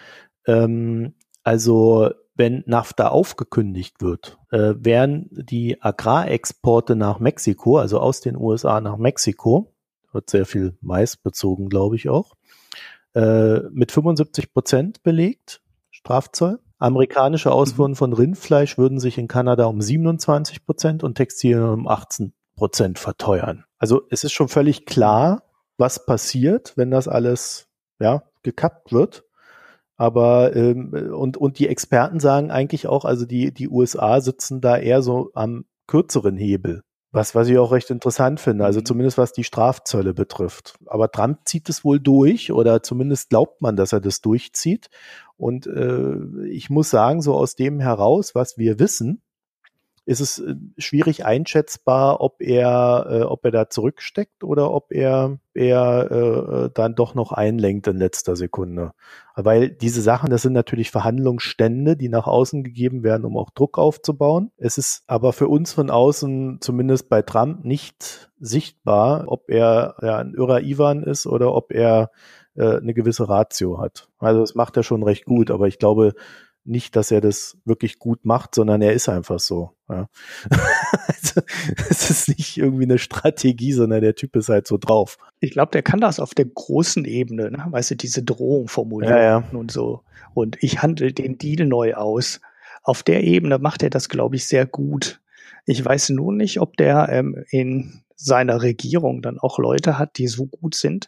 Ähm, 0.50 1.14
also 1.44 2.10
wenn 2.36 2.64
NAFTA 2.66 3.10
aufgekündigt 3.10 4.02
wird, 4.02 4.38
äh, 4.52 4.74
werden 4.78 5.30
die 5.32 5.82
Agrarexporte 5.82 6.96
nach 6.96 7.20
Mexiko, 7.20 7.78
also 7.78 8.00
aus 8.00 8.22
den 8.22 8.36
USA 8.36 8.82
nach 8.82 8.98
Mexiko, 8.98 9.74
wird 10.12 10.30
sehr 10.30 10.46
viel 10.46 10.78
Mais 10.82 11.18
bezogen, 11.18 11.70
glaube 11.70 11.96
ich 11.98 12.10
auch, 12.10 12.36
äh, 13.14 13.60
mit 13.72 13.92
75 13.92 14.54
Prozent 14.54 15.04
belegt, 15.04 15.62
Strafzoll. 15.92 16.60
Amerikanische 16.80 17.52
Ausfuhren 17.52 17.96
von 17.96 18.14
Rindfleisch 18.14 18.78
würden 18.78 19.00
sich 19.00 19.18
in 19.18 19.28
Kanada 19.28 19.66
um 19.66 19.82
27 19.82 20.66
Prozent 20.66 21.04
und 21.04 21.16
Textilien 21.16 21.64
um 21.64 21.88
18 21.88 22.34
Prozent 22.56 23.00
verteuern. 23.00 23.66
Also 23.78 24.04
es 24.10 24.24
ist 24.24 24.32
schon 24.32 24.48
völlig 24.48 24.86
klar, 24.86 25.44
was 25.78 26.06
passiert, 26.06 26.74
wenn 26.78 26.90
das 26.90 27.10
alles 27.10 27.68
ja 28.00 28.24
gekappt 28.44 28.94
wird. 28.94 29.26
Aber 30.00 30.56
ähm, 30.56 30.94
und 31.14 31.36
und 31.36 31.60
die 31.60 31.68
Experten 31.68 32.22
sagen 32.22 32.52
eigentlich 32.52 32.88
auch, 32.88 33.04
also 33.04 33.26
die 33.26 33.54
die 33.54 33.68
USA 33.68 34.22
sitzen 34.22 34.62
da 34.62 34.78
eher 34.78 35.02
so 35.02 35.32
am 35.34 35.66
kürzeren 35.88 36.38
Hebel. 36.38 36.84
Was, 37.12 37.36
was 37.36 37.50
ich 37.50 37.58
auch 37.58 37.72
recht 37.74 37.90
interessant 37.90 38.40
finde, 38.40 38.64
also 38.66 38.80
Mhm. 38.80 38.86
zumindest 38.86 39.18
was 39.18 39.34
die 39.34 39.44
Strafzölle 39.44 40.14
betrifft. 40.14 40.76
Aber 40.86 41.12
Trump 41.12 41.40
zieht 41.46 41.68
es 41.68 41.84
wohl 41.84 42.00
durch 42.00 42.52
oder 42.54 42.82
zumindest 42.82 43.30
glaubt 43.30 43.62
man, 43.62 43.76
dass 43.76 43.92
er 43.92 44.00
das 44.00 44.22
durchzieht. 44.22 44.90
Und 45.36 45.68
äh, 45.68 46.16
ich 46.48 46.70
muss 46.70 46.90
sagen, 46.90 47.22
so 47.22 47.34
aus 47.36 47.56
dem 47.56 47.80
heraus, 47.82 48.36
was 48.36 48.58
wir 48.58 48.80
wissen, 48.80 49.22
ist 50.10 50.22
es 50.22 50.40
äh, 50.40 50.56
schwierig 50.80 51.26
einschätzbar, 51.26 52.20
ob 52.20 52.42
er, 52.42 53.06
äh, 53.10 53.22
ob 53.22 53.46
er 53.46 53.52
da 53.52 53.70
zurücksteckt 53.70 54.44
oder 54.44 54.72
ob 54.72 54.92
er, 54.92 55.38
er 55.54 56.12
äh, 56.66 56.70
dann 56.74 56.96
doch 56.96 57.14
noch 57.14 57.32
einlenkt 57.32 57.86
in 57.86 57.98
letzter 57.98 58.36
Sekunde. 58.36 58.94
Weil 59.36 59.70
diese 59.70 60.02
Sachen, 60.02 60.32
das 60.32 60.42
sind 60.42 60.54
natürlich 60.54 60.90
Verhandlungsstände, 60.90 61.96
die 61.96 62.10
nach 62.10 62.26
außen 62.26 62.64
gegeben 62.64 63.04
werden, 63.04 63.24
um 63.24 63.38
auch 63.38 63.52
Druck 63.52 63.78
aufzubauen. 63.78 64.52
Es 64.58 64.80
ist 64.80 65.04
aber 65.06 65.32
für 65.32 65.48
uns 65.48 65.74
von 65.74 65.92
außen, 65.92 66.58
zumindest 66.60 67.08
bei 67.10 67.22
Trump, 67.22 67.64
nicht 67.64 68.32
sichtbar, 68.40 69.26
ob 69.28 69.50
er 69.50 69.96
ja, 70.02 70.18
ein 70.18 70.34
irrer 70.34 70.62
Ivan 70.62 71.04
ist 71.04 71.28
oder 71.28 71.54
ob 71.54 71.72
er 71.72 72.10
äh, 72.56 72.78
eine 72.78 72.96
gewisse 72.96 73.30
Ratio 73.30 73.80
hat. 73.80 74.10
Also 74.18 74.42
das 74.42 74.56
macht 74.56 74.76
er 74.76 74.84
schon 74.84 75.04
recht 75.04 75.26
gut, 75.26 75.52
aber 75.52 75.68
ich 75.68 75.78
glaube, 75.78 76.14
nicht, 76.70 76.96
dass 76.96 77.12
er 77.12 77.22
das 77.22 77.58
wirklich 77.66 78.00
gut 78.00 78.26
macht, 78.26 78.56
sondern 78.56 78.82
er 78.82 78.94
ist 78.94 79.10
einfach 79.10 79.40
so. 79.40 79.72
Ja. 79.90 80.08
also, 81.08 81.42
es 81.90 82.10
ist 82.10 82.30
nicht 82.30 82.58
irgendwie 82.58 82.84
eine 82.84 82.98
Strategie, 82.98 83.74
sondern 83.74 84.02
der 84.02 84.16
Typ 84.16 84.36
ist 84.36 84.50
halt 84.50 84.68
so 84.68 84.78
drauf. 84.78 85.18
Ich 85.40 85.52
glaube, 85.52 85.72
der 85.72 85.82
kann 85.82 86.00
das 86.00 86.20
auf 86.20 86.34
der 86.34 86.46
großen 86.46 87.06
Ebene, 87.06 87.52
ne? 87.52 87.66
weißt 87.70 87.92
du, 87.92 87.96
diese 87.96 88.24
Drohung 88.24 88.68
formulieren 88.68 89.16
Ja, 89.16 89.22
ja. 89.22 89.44
und 89.52 89.72
so. 89.72 90.04
Und 90.34 90.58
ich 90.62 90.82
handle 90.82 91.12
den 91.12 91.38
Deal 91.38 91.66
neu 91.66 91.96
aus. 91.96 92.40
Auf 92.84 93.04
der 93.04 93.24
Ebene 93.24 93.58
macht 93.60 93.84
er 93.84 93.90
das, 93.90 94.10
glaube 94.10 94.36
ich, 94.36 94.48
sehr 94.48 94.66
gut. 94.66 95.22
Ich 95.66 95.84
weiß 95.84 96.10
nur 96.10 96.34
nicht, 96.34 96.60
ob 96.62 96.78
der 96.78 97.10
ähm, 97.10 97.44
in 97.50 98.02
seiner 98.16 98.62
Regierung 98.62 99.22
dann 99.22 99.40
auch 99.40 99.60
Leute 99.60 99.98
hat, 99.98 100.18
die 100.18 100.28
so 100.28 100.46
gut 100.46 100.76
sind, 100.76 101.08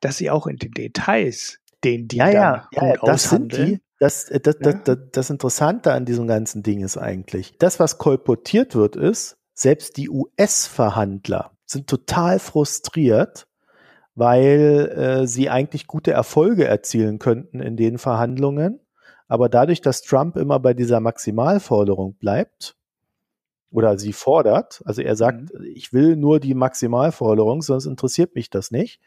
dass 0.00 0.18
sie 0.18 0.30
auch 0.30 0.46
in 0.46 0.56
den 0.56 0.72
Details 0.72 1.58
den 1.84 2.08
Deal 2.08 2.32
dann 2.72 2.90
gut 2.90 3.08
das 3.08 3.30
sind 3.30 3.52
aushandeln. 3.52 3.74
die. 3.74 3.89
Das, 4.00 4.28
äh, 4.30 4.40
das, 4.40 4.58
das, 4.58 4.74
Ja. 4.74 4.80
das, 4.84 4.98
das 5.12 5.30
Interessante 5.30 5.92
an 5.92 6.04
diesem 6.04 6.26
ganzen 6.26 6.64
Ding 6.64 6.80
ist 6.80 6.96
eigentlich, 6.96 7.56
das, 7.58 7.78
was 7.78 7.98
kolportiert 7.98 8.74
wird, 8.74 8.96
ist, 8.96 9.36
selbst 9.54 9.96
die 9.98 10.10
US-Verhandler 10.10 11.52
sind 11.66 11.86
total 11.86 12.40
frustriert, 12.40 13.46
weil 14.16 14.92
äh, 14.96 15.26
sie 15.26 15.50
eigentlich 15.50 15.86
gute 15.86 16.10
Erfolge 16.12 16.66
erzielen 16.66 17.18
könnten 17.18 17.60
in 17.60 17.76
den 17.76 17.98
Verhandlungen. 17.98 18.80
Aber 19.28 19.48
dadurch, 19.48 19.80
dass 19.80 20.02
Trump 20.02 20.36
immer 20.36 20.58
bei 20.58 20.74
dieser 20.74 20.98
Maximalforderung 20.98 22.14
bleibt, 22.14 22.74
oder 23.70 23.98
sie 23.98 24.12
fordert, 24.12 24.82
also 24.84 25.00
er 25.00 25.14
sagt, 25.14 25.52
ich 25.74 25.92
will 25.92 26.16
nur 26.16 26.40
die 26.40 26.54
Maximalforderung, 26.54 27.62
sonst 27.62 27.86
interessiert 27.86 28.34
mich 28.34 28.50
das 28.50 28.72
nicht. 28.72 29.00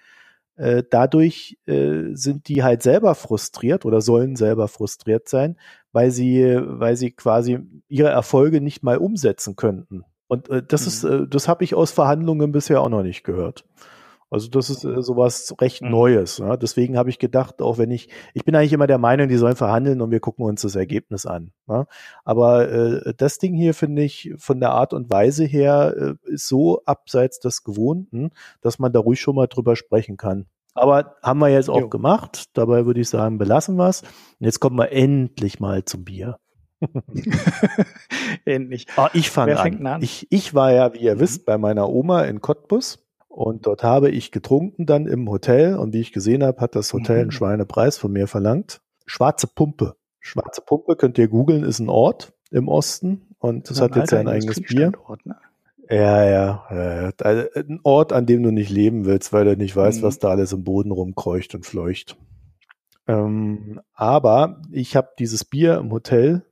Äh, 0.56 0.84
dadurch 0.90 1.58
äh, 1.66 2.14
sind 2.14 2.48
die 2.48 2.64
halt 2.64 2.84
selber 2.84 3.16
frustriert 3.16 3.86
oder 3.86 4.02
sollen 4.02 4.36
selber 4.36 4.68
frustriert 4.68 5.28
sein, 5.28 5.58
weil 5.92 6.12
sie, 6.12 6.60
weil 6.62 6.96
sie 6.96 7.12
quasi 7.12 7.60
ihre 7.88 8.10
Erfolge 8.10 8.62
nicht 8.62 8.84
mal 8.84 8.98
umsetzen 8.98 9.56
könnten. 9.56 10.04
Und 10.28 10.50
äh, 10.50 10.64
das 10.64 10.82
Mhm. 10.82 10.88
ist, 10.88 11.04
äh, 11.04 11.28
das 11.28 11.48
habe 11.48 11.64
ich 11.64 11.76
aus 11.76 11.92
Verhandlungen 11.92 12.52
bisher 12.52 12.82
auch 12.82 12.90
noch 12.90 13.04
nicht 13.04 13.24
gehört. 13.24 13.66
Also 14.34 14.49
das 14.49 14.69
ist 14.69 14.84
äh, 14.84 15.01
sowas 15.01 15.53
recht 15.61 15.81
Mhm. 15.84 15.91
Neues. 15.91 16.39
Ja? 16.39 16.57
Deswegen 16.57 16.97
habe 16.97 17.10
ich 17.10 17.19
gedacht, 17.19 17.61
auch 17.61 17.77
wenn 17.77 17.91
ich, 17.91 18.10
ich 18.34 18.43
bin 18.43 18.55
eigentlich 18.55 18.73
immer 18.73 18.88
der 18.88 18.97
Meinung, 18.97 19.27
die 19.27 19.38
sollen 19.38 19.55
verhandeln 19.55 20.01
und 20.01 20.11
wir 20.11 20.19
gucken 20.19 20.43
uns 20.45 20.64
das 20.64 20.76
Ergebnis 20.76 21.26
an. 21.26 21.51
Ja? 21.69 21.85
Aber 22.26 22.69
äh, 22.72 23.14
das 23.15 23.38
Ding 23.38 23.53
hier 23.53 23.73
finde 23.73 24.01
ich 24.03 24.34
von 24.38 24.60
der 24.60 24.72
Art 24.72 24.93
und 24.93 25.11
Weise 25.11 25.45
her 25.45 25.93
äh, 26.26 26.30
ist 26.31 26.47
so 26.47 26.81
abseits 26.85 27.39
des 27.39 27.64
Gewohnten, 27.64 28.31
dass 28.61 28.80
man 28.80 28.91
da 28.91 28.99
ruhig 28.99 29.22
schon 29.22 29.35
mal 29.35 29.47
drüber 29.47 29.76
sprechen 29.76 30.18
kann. 30.18 30.47
Aber 30.76 31.18
haben 31.22 31.38
wir 31.39 31.49
jetzt 31.49 31.69
auch 31.69 31.81
Jo. 31.81 31.89
gemacht. 31.89 32.45
Dabei 32.53 32.88
würde 32.88 32.99
ich 33.01 33.10
sagen, 33.10 33.38
belassen 33.38 33.76
wir 33.76 33.89
es. 33.89 34.01
Und 34.01 34.45
jetzt 34.45 34.60
kommen 34.60 34.76
wir 34.77 34.91
endlich 34.91 35.60
mal 35.60 35.85
zum 35.85 36.03
Bier. 36.03 36.39
Ähnlich. 38.45 38.88
Ah, 38.95 39.10
ich 39.14 39.30
fange 39.30 39.60
an. 39.60 39.85
an? 39.85 40.01
Ich, 40.01 40.27
ich 40.31 40.53
war 40.53 40.72
ja, 40.72 40.93
wie 40.93 40.99
ihr 40.99 41.15
Mhm. 41.15 41.19
wisst, 41.19 41.45
bei 41.45 41.57
meiner 41.57 41.89
Oma 41.89 42.23
in 42.23 42.41
Cottbus 42.41 43.03
und 43.34 43.65
dort 43.65 43.84
habe 43.84 44.10
ich 44.11 44.31
getrunken 44.31 44.85
dann 44.85 45.07
im 45.07 45.27
Hotel 45.30 45.76
und 45.76 45.93
wie 45.93 45.99
ich 46.01 46.14
gesehen 46.14 46.43
habe, 46.43 46.61
hat 46.61 46.76
das 46.76 46.93
Hotel 46.93 47.15
Mhm. 47.18 47.22
einen 47.23 47.31
Schweinepreis 47.31 47.97
von 47.97 48.11
mir 48.11 48.27
verlangt. 48.27 48.81
Schwarze 49.05 49.47
Pumpe. 49.47 49.95
Schwarze 50.19 50.61
Pumpe 50.61 50.95
könnt 50.95 51.18
ihr 51.18 51.27
googeln, 51.27 51.64
ist 51.64 51.80
ein 51.80 51.89
Ort 51.89 52.34
im 52.51 52.68
Osten 52.68 53.35
und 53.39 53.69
das 53.69 53.81
hat 53.81 53.95
jetzt 53.95 54.11
sein 54.11 54.27
eigenes 54.27 54.61
Bier. 54.61 54.91
Ne? 55.26 55.35
Ja, 55.89 56.23
ja, 56.23 56.65
ja, 56.72 57.01
ja. 57.10 57.45
Ein 57.55 57.80
Ort, 57.84 58.14
an 58.14 58.26
dem 58.26 58.41
du 58.43 58.51
nicht 58.51 58.69
leben 58.69 59.03
willst, 59.05 59.34
weil 59.34 59.45
du 59.45 59.57
nicht 59.57 59.76
weißt, 59.76 59.99
Mhm. 59.99 60.03
was 60.05 60.19
da 60.19 60.30
alles 60.30 60.53
im 60.53 60.64
Boden 60.64 60.91
rumkreucht 60.91 61.55
und 61.55 61.65
fleucht. 61.65 62.15
Ähm, 63.07 63.81
aber 63.93 64.61
ich 64.72 64.95
habe 64.95 65.10
dieses 65.19 65.43
Bier 65.43 65.77
im 65.77 65.91
Hotel 65.91 66.45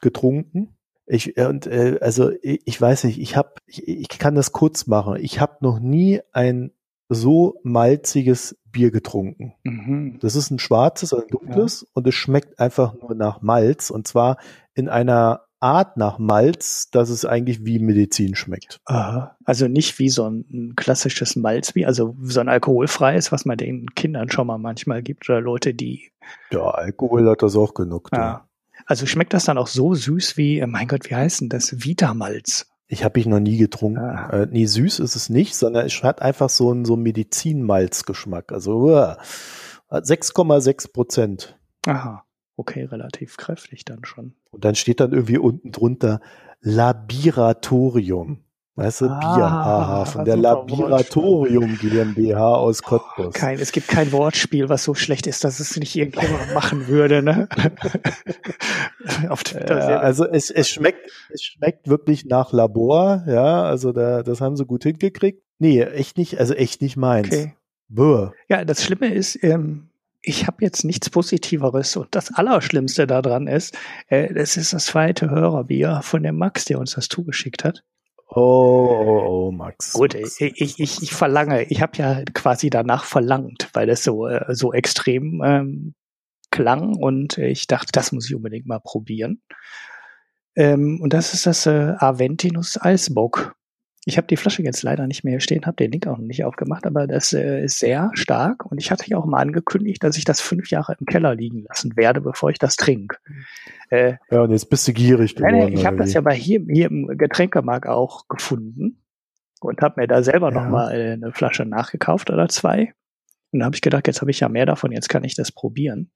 getrunken. 0.00 0.76
Ich 1.10 1.36
äh, 1.36 1.46
und 1.46 1.66
äh, 1.66 1.98
also 2.00 2.30
ich, 2.42 2.62
ich 2.64 2.80
weiß 2.80 3.04
nicht, 3.04 3.18
ich 3.18 3.36
habe 3.36 3.54
ich, 3.66 3.86
ich 3.86 4.08
kann 4.08 4.34
das 4.34 4.52
kurz 4.52 4.86
machen. 4.86 5.16
Ich 5.20 5.40
habe 5.40 5.56
noch 5.60 5.80
nie 5.80 6.20
ein 6.32 6.72
so 7.08 7.58
malziges 7.64 8.56
Bier 8.70 8.92
getrunken. 8.92 9.54
Mhm. 9.64 10.18
Das 10.20 10.36
ist 10.36 10.50
ein 10.50 10.60
schwarzes 10.60 11.12
oder 11.12 11.22
ein 11.22 11.28
dunkles 11.28 11.84
und 11.92 12.06
es 12.06 12.14
schmeckt 12.14 12.60
einfach 12.60 12.94
nur 12.94 13.16
nach 13.16 13.42
Malz 13.42 13.90
und 13.90 14.06
zwar 14.06 14.36
in 14.74 14.88
einer 14.88 15.42
Art 15.58 15.96
nach 15.96 16.18
Malz, 16.18 16.88
dass 16.90 17.10
es 17.10 17.24
eigentlich 17.24 17.66
wie 17.66 17.80
Medizin 17.80 18.36
schmeckt. 18.36 18.80
Aha. 18.86 19.36
Also 19.44 19.66
nicht 19.66 19.98
wie 19.98 20.08
so 20.08 20.28
ein, 20.28 20.74
klassisches 20.76 21.36
Malzbier, 21.36 21.88
also 21.88 22.16
so 22.22 22.40
ein 22.40 22.48
alkoholfreies, 22.48 23.32
was 23.32 23.44
man 23.44 23.58
den 23.58 23.90
Kindern 23.94 24.30
schon 24.30 24.46
mal 24.46 24.58
manchmal 24.58 25.02
gibt 25.02 25.28
oder 25.28 25.40
Leute, 25.40 25.74
die. 25.74 26.12
Ja, 26.50 26.70
Alkohol 26.70 27.28
hat 27.28 27.42
das 27.42 27.56
auch 27.56 27.74
genug. 27.74 28.10
du. 28.10 28.16
Ja. 28.16 28.48
Also 28.90 29.06
schmeckt 29.06 29.34
das 29.34 29.44
dann 29.44 29.56
auch 29.56 29.68
so 29.68 29.94
süß 29.94 30.36
wie, 30.36 30.58
äh, 30.58 30.66
mein 30.66 30.88
Gott, 30.88 31.08
wie 31.08 31.14
heißt 31.14 31.42
denn 31.42 31.48
das? 31.48 31.84
Vitamalz. 31.84 32.66
Ich 32.88 33.04
habe 33.04 33.20
ich 33.20 33.26
noch 33.26 33.38
nie 33.38 33.56
getrunken. 33.56 34.00
Ah. 34.00 34.30
Äh, 34.30 34.48
nee, 34.50 34.66
süß 34.66 34.98
ist 34.98 35.14
es 35.14 35.30
nicht, 35.30 35.54
sondern 35.54 35.86
es 35.86 36.02
hat 36.02 36.20
einfach 36.20 36.50
so 36.50 36.72
einen 36.72 36.84
so 36.84 36.96
Medizinmalzgeschmack. 36.96 38.50
Also 38.50 38.78
uah, 38.78 39.18
hat 39.88 40.06
6,6 40.06 40.92
Prozent. 40.92 41.56
Aha. 41.86 42.24
Okay, 42.56 42.82
relativ 42.82 43.36
kräftig 43.36 43.84
dann 43.84 44.04
schon. 44.04 44.34
Und 44.50 44.64
dann 44.64 44.74
steht 44.74 44.98
dann 44.98 45.12
irgendwie 45.12 45.38
unten 45.38 45.70
drunter 45.70 46.20
Labiratorium. 46.60 48.42
Weißt 48.76 49.00
du, 49.02 49.06
Ah, 49.08 49.18
Bier, 49.18 49.44
aha, 49.44 50.04
von 50.04 50.24
der 50.24 50.36
Labiratorium 50.36 51.76
GmbH 51.76 52.54
aus 52.54 52.82
Cottbus. 52.82 53.34
Kein, 53.34 53.58
es 53.58 53.72
gibt 53.72 53.88
kein 53.88 54.10
Wortspiel, 54.12 54.68
was 54.68 54.84
so 54.84 54.94
schlecht 54.94 55.26
ist, 55.26 55.44
dass 55.44 55.60
es 55.60 55.76
nicht 55.76 55.96
irgendjemand 55.96 56.54
machen 56.54 56.86
würde, 56.88 57.22
ne? 57.22 57.48
Ja, 59.90 59.98
also 60.00 60.24
es, 60.26 60.50
es 60.50 60.68
schmeckt, 60.68 61.10
es 61.30 61.42
schmeckt 61.42 61.88
wirklich 61.88 62.24
nach 62.26 62.52
Labor, 62.52 63.24
ja, 63.26 63.62
also 63.64 63.92
da, 63.92 64.22
das 64.22 64.40
haben 64.40 64.56
sie 64.56 64.64
gut 64.64 64.84
hingekriegt. 64.84 65.42
Nee, 65.58 65.82
echt 65.82 66.16
nicht, 66.16 66.38
also 66.38 66.54
echt 66.54 66.80
nicht 66.80 66.96
meins. 66.96 67.26
okay. 67.28 67.54
Ja, 68.48 68.64
das 68.64 68.84
Schlimme 68.84 69.12
ist, 69.12 69.42
ähm, 69.42 69.90
ich 70.22 70.46
habe 70.46 70.58
jetzt 70.60 70.84
nichts 70.84 71.10
Positiveres 71.10 71.96
und 71.96 72.08
das 72.14 72.32
Allerschlimmste 72.32 73.06
daran 73.06 73.46
ist, 73.46 73.76
äh, 74.08 74.32
das 74.32 74.56
ist 74.56 74.72
das 74.72 74.86
zweite 74.86 75.28
Hörerbier 75.28 76.00
von 76.02 76.22
dem 76.22 76.36
Max, 76.38 76.64
der 76.66 76.78
uns 76.78 76.92
das 76.92 77.08
zugeschickt 77.08 77.64
hat. 77.64 77.82
Oh, 78.32 78.40
oh, 78.40 79.26
oh, 79.26 79.50
Max. 79.50 79.92
Gut, 79.92 80.14
Max, 80.14 80.40
ich, 80.40 80.60
ich, 80.60 80.78
ich, 80.78 81.02
ich 81.02 81.12
verlange, 81.12 81.64
ich 81.64 81.82
habe 81.82 81.96
ja 81.96 82.22
quasi 82.32 82.70
danach 82.70 83.04
verlangt, 83.04 83.68
weil 83.72 83.88
das 83.88 84.04
so, 84.04 84.28
äh, 84.28 84.54
so 84.54 84.72
extrem 84.72 85.42
ähm, 85.44 85.94
klang 86.50 86.94
und 86.96 87.38
ich 87.38 87.66
dachte, 87.66 87.90
das 87.92 88.12
muss 88.12 88.28
ich 88.28 88.36
unbedingt 88.36 88.66
mal 88.66 88.80
probieren. 88.80 89.42
Ähm, 90.56 91.00
und 91.02 91.12
das 91.12 91.34
ist 91.34 91.46
das 91.46 91.66
äh, 91.66 91.94
Aventinus 91.98 92.80
Eisbock. 92.80 93.56
Ich 94.10 94.16
habe 94.16 94.26
die 94.26 94.36
Flasche 94.36 94.62
jetzt 94.62 94.82
leider 94.82 95.06
nicht 95.06 95.22
mehr 95.24 95.32
hier 95.32 95.40
stehen, 95.40 95.64
habe 95.66 95.76
den 95.76 95.92
Link 95.92 96.06
auch 96.06 96.18
noch 96.18 96.24
nicht 96.26 96.44
aufgemacht, 96.44 96.84
aber 96.84 97.06
das 97.06 97.32
äh, 97.32 97.62
ist 97.64 97.78
sehr 97.78 98.10
stark 98.14 98.66
und 98.66 98.78
ich 98.78 98.90
hatte 98.90 99.08
ja 99.08 99.16
auch 99.16 99.24
mal 99.24 99.38
angekündigt, 99.38 100.02
dass 100.02 100.16
ich 100.16 100.24
das 100.24 100.40
fünf 100.40 100.68
Jahre 100.70 100.96
im 100.98 101.06
Keller 101.06 101.34
liegen 101.34 101.64
lassen 101.68 101.96
werde, 101.96 102.20
bevor 102.20 102.50
ich 102.50 102.58
das 102.58 102.74
trinke. 102.76 103.16
Äh, 103.88 104.14
Ja, 104.30 104.42
und 104.42 104.50
jetzt 104.50 104.68
bist 104.68 104.88
du 104.88 104.92
gierig 104.92 105.36
geworden. 105.36 105.58
nein, 105.58 105.72
ich 105.72 105.86
habe 105.86 105.96
das 105.96 106.12
ja 106.12 106.20
bei 106.20 106.34
hier, 106.34 106.60
hier 106.68 106.86
im 106.90 107.06
Getränkemarkt 107.16 107.86
auch 107.88 108.26
gefunden 108.28 109.02
und 109.60 109.80
habe 109.80 110.00
mir 110.00 110.06
da 110.08 110.22
selber 110.22 110.52
Ja. 110.52 110.60
noch 110.60 110.68
mal 110.68 110.92
äh, 110.92 111.12
eine 111.12 111.32
Flasche 111.32 111.64
nachgekauft 111.64 112.30
oder 112.30 112.48
zwei. 112.48 112.92
Und 113.52 113.60
da 113.60 113.66
habe 113.66 113.76
ich 113.76 113.82
gedacht, 113.82 114.06
jetzt 114.08 114.20
habe 114.20 114.30
ich 114.32 114.40
ja 114.40 114.48
mehr 114.48 114.66
davon, 114.66 114.90
jetzt 114.92 115.08
kann 115.08 115.22
ich 115.24 115.34
das 115.36 115.52
probieren. 115.52 116.10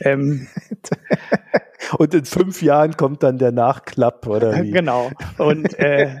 ähm, 0.00 0.48
Und 1.98 2.14
in 2.14 2.24
fünf 2.24 2.62
Jahren 2.62 2.96
kommt 2.96 3.22
dann 3.22 3.38
der 3.38 3.52
Nachklapp, 3.52 4.26
oder 4.26 4.52
wie? 4.62 4.70
genau. 4.72 5.10
Und 5.38 5.78
äh, 5.78 6.16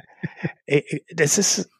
das 1.14 1.38
ist, 1.38 1.70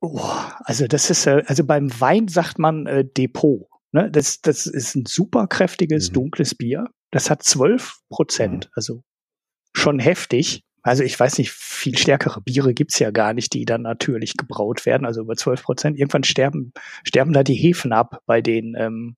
oh, 0.00 0.20
also 0.64 0.86
das 0.86 1.10
ist, 1.10 1.26
äh, 1.26 1.42
also 1.46 1.64
beim 1.64 1.88
Wein 2.00 2.28
sagt 2.28 2.58
man 2.58 2.86
äh, 2.86 3.04
Depot. 3.04 3.66
Ne? 3.92 4.10
Das, 4.10 4.40
das 4.40 4.66
ist 4.66 4.94
ein 4.94 5.04
super 5.06 5.46
kräftiges, 5.46 6.10
Mhm. 6.10 6.14
dunkles 6.14 6.54
Bier. 6.54 6.86
Das 7.10 7.30
hat 7.30 7.42
12 7.42 7.98
Prozent, 8.10 8.70
also 8.74 9.02
schon 9.72 9.98
heftig. 9.98 10.62
Also 10.82 11.02
ich 11.02 11.18
weiß 11.18 11.38
nicht, 11.38 11.50
viel 11.50 11.98
stärkere 11.98 12.40
Biere 12.40 12.72
gibt's 12.72 12.98
ja 12.98 13.10
gar 13.10 13.32
nicht, 13.34 13.52
die 13.54 13.64
dann 13.64 13.82
natürlich 13.82 14.36
gebraut 14.36 14.86
werden, 14.86 15.04
also 15.04 15.22
über 15.22 15.36
12 15.36 15.62
Prozent. 15.62 15.98
Irgendwann 15.98 16.24
sterben, 16.24 16.72
sterben 17.04 17.32
da 17.32 17.42
die 17.42 17.54
Hefen 17.54 17.92
ab 17.92 18.20
bei 18.26 18.40
den 18.40 18.74
ähm, 18.78 19.16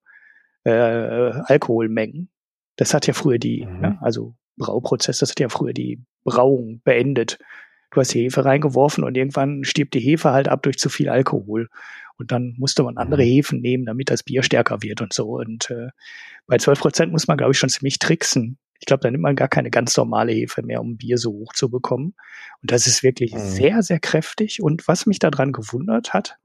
äh, 0.65 0.70
Alkoholmengen. 0.70 2.31
Das 2.77 2.94
hat 2.94 3.06
ja 3.06 3.12
früher 3.15 3.39
die, 3.39 3.66
Mhm. 3.66 3.81
ne, 3.81 3.98
also 4.01 4.35
Brauprozess, 4.56 5.19
das 5.19 5.31
hat 5.31 5.40
ja 5.40 5.48
früher 5.48 5.73
die 5.73 6.02
Brauung 6.24 6.81
beendet. 6.85 7.39
Du 7.90 8.01
hast 8.01 8.12
die 8.15 8.23
Hefe 8.24 8.44
reingeworfen 8.44 9.05
und 9.05 9.16
irgendwann 9.16 9.65
stirbt 9.65 9.94
die 9.94 10.01
Hefe 10.01 10.31
halt 10.32 10.48
ab 10.48 10.62
durch 10.62 10.78
zu 10.78 10.89
viel 10.89 11.09
Alkohol. 11.09 11.69
Und 12.16 12.32
dann 12.32 12.55
musste 12.59 12.82
man 12.82 12.97
andere 12.97 13.23
Mhm. 13.23 13.27
Hefen 13.27 13.60
nehmen, 13.60 13.86
damit 13.86 14.10
das 14.10 14.23
Bier 14.23 14.43
stärker 14.43 14.82
wird 14.82 15.01
und 15.01 15.12
so. 15.12 15.39
Und 15.39 15.70
äh, 15.70 15.89
bei 16.47 16.59
12 16.59 16.81
Prozent 16.81 17.12
muss 17.12 17.28
man, 17.28 17.36
glaube 17.39 17.52
ich, 17.52 17.59
schon 17.59 17.69
ziemlich 17.70 17.98
tricksen. 17.98 18.59
Ich 18.81 18.86
glaube, 18.86 19.01
da 19.02 19.10
nimmt 19.10 19.23
man 19.23 19.36
gar 19.36 19.48
keine 19.48 19.70
ganz 19.70 19.97
normale 19.97 20.32
Hefe 20.32 20.62
mehr, 20.62 20.81
um 20.81 20.97
Bier 20.97 21.16
so 21.19 21.31
hoch 21.32 21.52
zu 21.52 21.70
bekommen. 21.70 22.15
Und 22.62 22.70
das 22.73 22.86
ist 22.86 23.02
wirklich 23.02 23.35
Mhm. 23.35 23.39
sehr, 23.39 23.82
sehr 23.82 24.01
kräftig. 24.01 24.62
Und 24.62 24.86
was 24.89 25.06
mich 25.06 25.19
daran 25.20 25.52
gewundert 25.52 26.12
hat, 26.12 26.36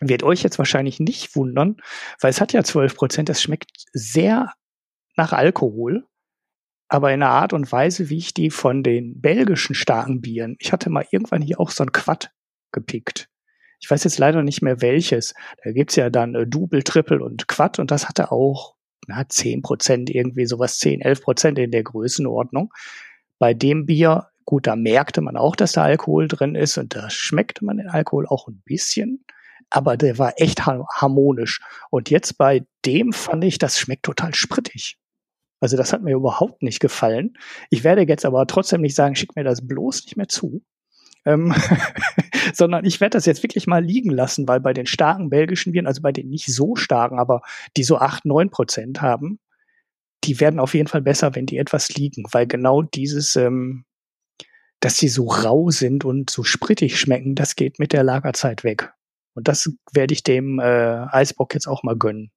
wird 0.00 0.22
euch 0.22 0.42
jetzt 0.42 0.58
wahrscheinlich 0.58 1.00
nicht 1.00 1.34
wundern, 1.34 1.76
weil 2.20 2.30
es 2.30 2.40
hat 2.40 2.52
ja 2.52 2.62
12 2.62 2.94
Prozent, 2.96 3.28
es 3.30 3.42
schmeckt 3.42 3.70
sehr 3.92 4.52
nach 5.16 5.32
Alkohol, 5.32 6.04
aber 6.88 7.12
in 7.12 7.22
einer 7.22 7.32
Art 7.32 7.52
und 7.52 7.70
Weise, 7.70 8.08
wie 8.10 8.18
ich 8.18 8.34
die 8.34 8.50
von 8.50 8.82
den 8.82 9.20
belgischen 9.20 9.74
starken 9.74 10.20
Bieren, 10.20 10.56
ich 10.58 10.72
hatte 10.72 10.90
mal 10.90 11.06
irgendwann 11.10 11.42
hier 11.42 11.60
auch 11.60 11.70
so 11.70 11.84
ein 11.84 11.92
Quad 11.92 12.30
gepickt. 12.72 13.28
Ich 13.80 13.90
weiß 13.90 14.04
jetzt 14.04 14.18
leider 14.18 14.42
nicht 14.42 14.62
mehr 14.62 14.80
welches. 14.80 15.34
Da 15.62 15.70
gibt's 15.72 15.96
ja 15.96 16.10
dann 16.10 16.34
äh, 16.34 16.46
Double, 16.46 16.82
Triple 16.82 17.22
und 17.22 17.46
Quad 17.46 17.78
und 17.78 17.90
das 17.90 18.08
hatte 18.08 18.32
auch 18.32 18.74
na, 19.06 19.28
10 19.28 19.62
Prozent, 19.62 20.10
irgendwie 20.10 20.46
sowas 20.46 20.78
10, 20.78 21.00
11 21.00 21.22
Prozent 21.22 21.58
in 21.58 21.70
der 21.70 21.82
Größenordnung. 21.82 22.72
Bei 23.38 23.54
dem 23.54 23.86
Bier, 23.86 24.28
gut, 24.44 24.66
da 24.66 24.74
merkte 24.76 25.20
man 25.20 25.36
auch, 25.36 25.54
dass 25.56 25.72
da 25.72 25.84
Alkohol 25.84 26.26
drin 26.28 26.54
ist 26.54 26.76
und 26.76 26.94
da 26.94 27.08
schmeckte 27.08 27.64
man 27.64 27.76
den 27.78 27.88
Alkohol 27.88 28.26
auch 28.26 28.48
ein 28.48 28.60
bisschen, 28.64 29.24
aber 29.70 29.96
der 29.96 30.18
war 30.18 30.34
echt 30.36 30.66
har- 30.66 30.86
harmonisch. 30.92 31.60
Und 31.90 32.10
jetzt 32.10 32.36
bei 32.36 32.66
dem 32.84 33.12
fand 33.12 33.44
ich, 33.44 33.58
das 33.58 33.78
schmeckt 33.78 34.02
total 34.04 34.34
sprittig. 34.34 34.98
Also 35.60 35.76
das 35.76 35.92
hat 35.92 36.02
mir 36.02 36.14
überhaupt 36.14 36.62
nicht 36.62 36.80
gefallen. 36.80 37.36
Ich 37.70 37.84
werde 37.84 38.02
jetzt 38.02 38.24
aber 38.24 38.46
trotzdem 38.46 38.80
nicht 38.80 38.94
sagen, 38.94 39.16
schick 39.16 39.34
mir 39.36 39.44
das 39.44 39.66
bloß 39.66 40.04
nicht 40.04 40.16
mehr 40.16 40.28
zu. 40.28 40.62
Ähm, 41.24 41.54
sondern 42.54 42.84
ich 42.84 43.00
werde 43.00 43.16
das 43.16 43.26
jetzt 43.26 43.42
wirklich 43.42 43.66
mal 43.66 43.84
liegen 43.84 44.10
lassen, 44.10 44.46
weil 44.46 44.60
bei 44.60 44.72
den 44.72 44.86
starken 44.86 45.30
belgischen 45.30 45.72
Bieren, 45.72 45.86
also 45.86 46.00
bei 46.00 46.12
den 46.12 46.28
nicht 46.28 46.46
so 46.46 46.76
starken, 46.76 47.18
aber 47.18 47.42
die 47.76 47.82
so 47.82 47.98
acht 47.98 48.24
neun 48.24 48.50
Prozent 48.50 49.02
haben, 49.02 49.40
die 50.24 50.40
werden 50.40 50.60
auf 50.60 50.74
jeden 50.74 50.88
Fall 50.88 51.02
besser, 51.02 51.34
wenn 51.34 51.46
die 51.46 51.58
etwas 51.58 51.90
liegen, 51.90 52.24
weil 52.32 52.46
genau 52.46 52.82
dieses, 52.82 53.36
ähm, 53.36 53.84
dass 54.80 54.96
sie 54.96 55.08
so 55.08 55.26
rau 55.26 55.70
sind 55.70 56.04
und 56.04 56.30
so 56.30 56.44
sprittig 56.44 56.98
schmecken, 56.98 57.34
das 57.34 57.56
geht 57.56 57.78
mit 57.78 57.92
der 57.92 58.04
Lagerzeit 58.04 58.64
weg. 58.64 58.92
Und 59.34 59.48
das 59.48 59.70
werde 59.92 60.14
ich 60.14 60.22
dem 60.22 60.58
äh, 60.58 61.06
Eisbock 61.10 61.54
jetzt 61.54 61.66
auch 61.66 61.82
mal 61.82 61.96
gönnen, 61.96 62.30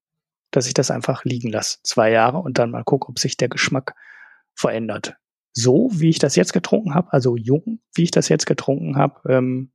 dass 0.52 0.68
ich 0.68 0.74
das 0.74 0.92
einfach 0.92 1.24
liegen 1.24 1.50
lasse, 1.50 1.80
zwei 1.84 2.12
Jahre 2.12 2.38
und 2.38 2.60
dann 2.60 2.72
mal 2.72 2.84
gucke, 2.84 3.10
ob 3.10 3.20
sich 3.20 3.38
der 3.38 3.50
Geschmack 3.50 3.96
verändert. 4.54 5.16
So 5.54 5.90
wie 5.94 6.10
ich 6.10 6.20
das 6.20 6.36
jetzt 6.36 6.54
getrunken 6.54 6.94
habe, 6.94 7.12
also 7.12 7.36
jung, 7.36 7.80
wie 7.94 8.04
ich 8.04 8.12
das 8.12 8.30
jetzt 8.30 8.46
getrunken 8.46 8.96
habe, 8.98 9.22
ähm, 9.30 9.72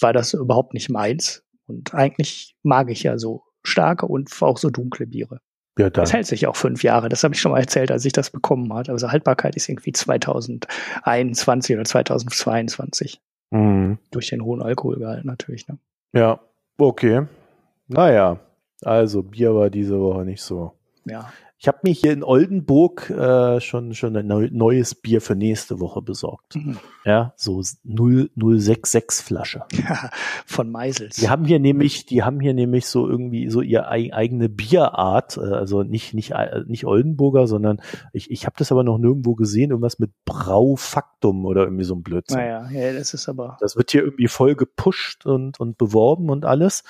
war 0.00 0.12
das 0.12 0.34
überhaupt 0.34 0.74
nicht 0.74 0.90
meins. 0.90 1.44
Und 1.66 1.94
eigentlich 1.94 2.56
mag 2.62 2.90
ich 2.90 3.02
ja 3.02 3.18
so 3.18 3.42
starke 3.62 4.06
und 4.06 4.30
auch 4.40 4.58
so 4.58 4.70
dunkle 4.70 5.06
Biere. 5.06 5.40
Ja. 5.78 5.90
Das 5.90 6.12
hält 6.12 6.26
sich 6.26 6.46
auch 6.46 6.56
fünf 6.56 6.82
Jahre. 6.82 7.08
Das 7.08 7.22
habe 7.22 7.34
ich 7.34 7.40
schon 7.40 7.52
mal 7.52 7.60
erzählt, 7.60 7.90
als 7.90 8.04
ich 8.04 8.12
das 8.12 8.30
bekommen 8.30 8.72
hat. 8.74 8.88
Also 8.88 9.10
Haltbarkeit 9.10 9.54
ist 9.54 9.68
irgendwie 9.68 9.92
2021 9.92 11.76
oder 11.76 11.84
2022 11.84 13.20
Mhm. 13.50 13.98
durch 14.10 14.28
den 14.28 14.42
hohen 14.44 14.60
Alkoholgehalt 14.60 15.24
natürlich. 15.24 15.68
Ne? 15.68 15.78
Ja, 16.12 16.40
okay. 16.76 17.26
Naja, 17.86 18.40
also 18.84 19.22
Bier 19.22 19.54
war 19.54 19.70
diese 19.70 19.98
Woche 20.00 20.24
nicht 20.24 20.42
so. 20.42 20.72
Ja. 21.04 21.32
Ich 21.60 21.66
habe 21.66 21.78
mir 21.82 21.92
hier 21.92 22.12
in 22.12 22.22
Oldenburg 22.22 23.10
äh, 23.10 23.60
schon 23.60 23.92
schon 23.92 24.16
ein 24.16 24.28
neu, 24.28 24.48
neues 24.52 24.94
Bier 24.94 25.20
für 25.20 25.34
nächste 25.34 25.80
Woche 25.80 26.00
besorgt. 26.02 26.54
Mhm. 26.54 26.78
Ja, 27.04 27.32
so 27.36 27.60
0066 27.82 29.24
Flasche. 29.26 29.62
Ja, 29.72 30.10
von 30.46 30.70
Meisels. 30.70 31.16
Die 31.16 31.28
haben 31.28 31.44
hier 31.44 31.58
nämlich, 31.58 32.06
die 32.06 32.22
haben 32.22 32.38
hier 32.38 32.54
nämlich 32.54 32.86
so 32.86 33.08
irgendwie 33.08 33.48
so 33.50 33.60
ihr 33.60 33.88
ei- 33.90 34.12
eigene 34.12 34.48
Bierart, 34.48 35.36
äh, 35.36 35.40
also 35.52 35.82
nicht 35.82 36.14
nicht 36.14 36.30
äh, 36.32 36.62
nicht 36.68 36.84
Oldenburger, 36.86 37.48
sondern 37.48 37.80
ich 38.12 38.30
ich 38.30 38.46
habe 38.46 38.54
das 38.58 38.70
aber 38.70 38.84
noch 38.84 38.98
nirgendwo 38.98 39.34
gesehen, 39.34 39.70
irgendwas 39.70 39.98
mit 39.98 40.12
Braufaktum 40.26 41.44
oder 41.44 41.62
irgendwie 41.64 41.84
so 41.84 41.94
ein 41.96 42.02
Blödsinn. 42.02 42.38
naja, 42.38 42.68
ja, 42.70 42.92
das 42.92 43.14
ist 43.14 43.28
aber. 43.28 43.56
Das 43.60 43.76
wird 43.76 43.90
hier 43.90 44.02
irgendwie 44.04 44.28
voll 44.28 44.54
gepusht 44.54 45.26
und, 45.26 45.58
und 45.58 45.76
beworben 45.78 46.30
und 46.30 46.44
alles. 46.44 46.84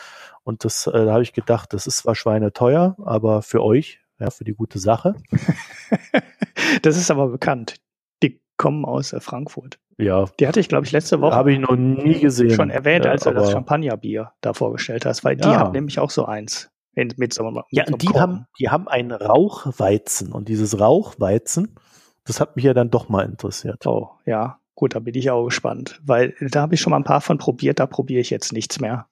Und 0.49 0.65
das, 0.65 0.87
äh, 0.87 0.93
da 1.05 1.13
habe 1.13 1.23
ich 1.23 1.35
gedacht, 1.35 1.75
das 1.75 1.87
ist 1.87 1.99
zwar 1.99 2.15
schweineteuer, 2.15 2.97
aber 3.05 3.43
für 3.43 3.63
euch, 3.63 4.01
ja, 4.19 4.31
für 4.31 4.45
die 4.45 4.55
gute 4.55 4.79
Sache. 4.79 5.15
das 6.83 6.97
ist 6.97 7.11
aber 7.11 7.29
bekannt. 7.29 7.75
Die 8.23 8.41
kommen 8.57 8.87
aus 8.87 9.13
äh, 9.13 9.21
Frankfurt. 9.21 9.79
Ja, 9.99 10.25
Die 10.41 10.49
hatte 10.49 10.59
ich, 10.59 10.71
glaube 10.71 10.87
ich, 10.87 10.93
letzte 10.93 11.21
Woche 11.21 11.35
habe 11.35 11.53
ich 11.53 11.59
noch 11.59 11.77
nie 11.77 12.19
gesehen. 12.19 12.49
schon 12.51 12.71
erwähnt, 12.71 13.05
Ja, 13.05 13.11
als 13.11 13.25
du 13.25 13.33
das 13.35 13.51
Champagnerbier 13.51 14.33
da 14.41 14.55
vorgestellt 14.55 15.05
hast, 15.05 15.23
weil 15.23 15.37
die 15.37 15.51
Ja. 15.51 15.59
haben 15.59 15.73
nämlich 15.73 15.99
auch 15.99 16.09
so 16.09 16.25
eins. 16.25 16.71
In, 16.95 17.13
mit 17.19 17.35
so, 17.35 17.45
mit 17.51 17.65
Ja, 17.71 17.85
so 17.87 17.97
die 17.99 18.09
haben, 18.19 18.47
die 18.59 18.71
haben 18.71 18.89
einen 18.89 19.13
Rauchweizen 19.13 20.33
und 20.33 20.49
dieses 20.49 20.81
Rauchweizen, 20.81 21.77
das 22.25 22.41
hat 22.41 22.57
mich 22.57 22.65
ja 22.65 22.73
dann 22.73 22.89
doch 22.89 23.11
mal 23.11 23.27
interessiert. 23.27 23.87
Oh, 23.87 24.13
ja. 24.25 24.61
Gut, 24.75 24.95
da 24.95 25.01
bin 25.01 25.15
ich 25.15 25.31
auch 25.31 25.45
gespannt, 25.45 26.01
weil 26.05 26.35
da 26.41 26.63
habe 26.63 26.75
ich 26.75 26.81
schon 26.81 26.93
mal 26.93 26.97
ein 26.97 27.05
paar 27.05 27.21
von 27.21 27.37
probiert, 27.37 27.81
da 27.81 27.87
probiere 27.87 28.21
ich 28.23 28.31
jetzt 28.31 28.55
nichts 28.55 28.81
mehr. 28.81 29.07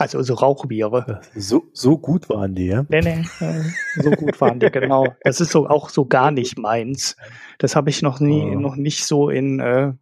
Also 0.00 0.22
so 0.22 0.34
Rauchbiere. 0.34 1.20
So, 1.34 1.64
so 1.72 1.98
gut 1.98 2.28
waren 2.28 2.54
die, 2.54 2.66
ja? 2.66 2.86
Nee, 2.88 3.00
nee, 3.00 3.24
äh, 3.40 3.62
so 4.00 4.10
gut 4.12 4.40
waren 4.40 4.60
die, 4.60 4.70
genau. 4.70 5.06
Das 5.24 5.40
ist 5.40 5.50
so 5.50 5.68
auch 5.68 5.88
so 5.90 6.06
gar 6.06 6.30
nicht 6.30 6.56
meins. 6.56 7.16
Das 7.58 7.74
habe 7.74 7.90
ich 7.90 8.00
noch 8.00 8.20
nie, 8.20 8.42
Oh. 8.56 8.60
noch 8.60 8.76
nicht 8.76 9.04
so 9.04 9.28
in 9.28 9.58
äh, 9.58 9.92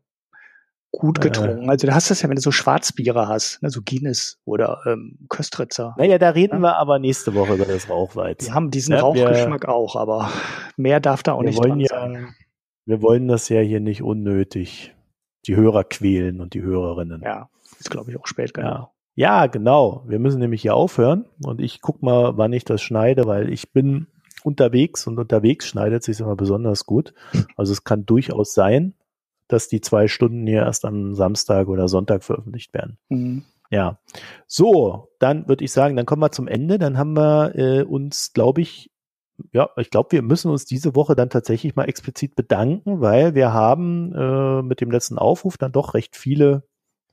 gut 0.93 1.19
Äh. 1.19 1.23
getrunken. 1.23 1.71
Also 1.71 1.87
du 1.87 1.95
hast 1.95 2.11
das 2.11 2.21
ja, 2.21 2.29
wenn 2.29 2.37
du 2.37 2.43
so 2.43 2.51
Schwarzbiere 2.53 3.27
hast, 3.27 3.63
ne, 3.63 3.71
so 3.71 3.81
Guinness 3.83 4.39
oder 4.45 4.81
ähm, 4.87 5.19
Köstritzer. 5.31 5.95
Naja, 5.97 6.19
da 6.19 6.29
reden 6.31 6.61
wir 6.61 6.77
aber 6.77 6.99
nächste 6.99 7.35
Woche 7.35 7.55
über 7.55 7.65
das 7.65 7.89
Rauchweizen. 7.89 8.49
Die 8.49 8.53
haben 8.53 8.71
diesen 8.71 8.93
Ja, 8.93 8.99
wir- 8.99 9.03
Rauchgeschmack 9.27 9.65
auch, 9.67 9.97
aber 9.97 10.31
mehr 10.77 11.01
darf 11.01 11.23
da 11.23 11.33
auch 11.33 11.41
wir 11.41 11.49
nicht 11.49 11.59
wollen 11.59 11.71
dran 11.71 11.81
ja, 11.81 11.89
sein. 11.89 12.35
wir 12.85 13.01
wollen 13.01 13.29
das 13.29 13.49
ja 13.49 13.61
hier 13.63 13.81
nicht 13.81 14.03
unnötig 14.03 14.95
die 15.47 15.57
Hörer 15.57 15.85
quälen 15.85 16.43
und 16.43 16.53
die 16.53 16.61
Hörerinnen. 16.61 17.23
Ja, 17.25 17.49
ist 17.81 17.91
glaube 17.91 18.11
ich 18.11 18.19
auch 18.21 18.27
spät 18.27 18.53
genau. 18.53 18.69
Ja. 18.69 18.91
Ja, 19.17 19.47
genau. 19.47 20.05
Wir 20.07 20.19
müssen 20.19 20.41
nämlich 20.41 20.63
hier 20.63 20.77
aufhören 20.77 21.25
und 21.43 21.61
ich 21.61 21.81
guck 21.81 22.03
mal, 22.03 22.37
wann 22.37 22.53
ich 22.53 22.65
das 22.65 22.83
schneide, 22.83 23.27
weil 23.27 23.51
ich 23.51 23.73
bin 23.73 24.07
unterwegs 24.45 25.07
und 25.07 25.19
unterwegs 25.19 25.67
schneidet 25.67 26.05
sich 26.05 26.21
immer 26.21 26.37
besonders 26.37 26.85
gut. 26.87 27.15
Also 27.57 27.73
es 27.73 27.83
kann 27.83 28.05
durchaus 28.05 28.53
sein, 28.53 28.95
dass 29.49 29.69
die 29.69 29.81
zwei 29.81 30.07
Stunden 30.07 30.47
hier 30.47 30.63
erst 30.63 30.85
am 30.85 31.15
Samstag 31.15 31.69
oder 31.69 31.89
Sonntag 31.89 32.25
veröffentlicht 32.25 32.75
werden. 32.75 32.99
Mhm. 33.09 33.45
Ja. 33.71 33.99
So, 34.47 35.09
dann 35.19 35.49
würde 35.49 35.65
ich 35.65 35.73
sagen, 35.73 35.97
dann 35.97 36.07
kommen 36.07 36.23
wir 36.23 36.31
zum 36.31 36.47
Ende. 36.47 36.79
Dann 36.79 36.99
haben 36.99 37.17
wir 37.17 37.55
äh, 37.57 37.83
uns, 37.83 38.35
glaube 38.35 38.61
ich, 38.61 38.91
ja, 39.53 39.71
ich 39.79 39.91
glaube, 39.91 40.13
wir 40.13 40.23
müssen 40.23 40.51
uns 40.51 40.67
diese 40.67 40.95
Woche 40.95 41.17
dann 41.17 41.31
tatsächlich 41.31 41.75
mal 41.75 41.85
explizit 41.85 42.37
bedanken, 42.37 43.01
weil 43.01 43.35
wir 43.35 43.53
haben 43.53 44.13
äh, 44.15 44.63
mit 44.63 44.81
dem 44.83 44.91
letzten 44.91 45.19
Aufruf 45.19 45.57
dann 45.57 45.73
doch 45.73 45.95
recht 45.95 46.17
viele 46.17 46.65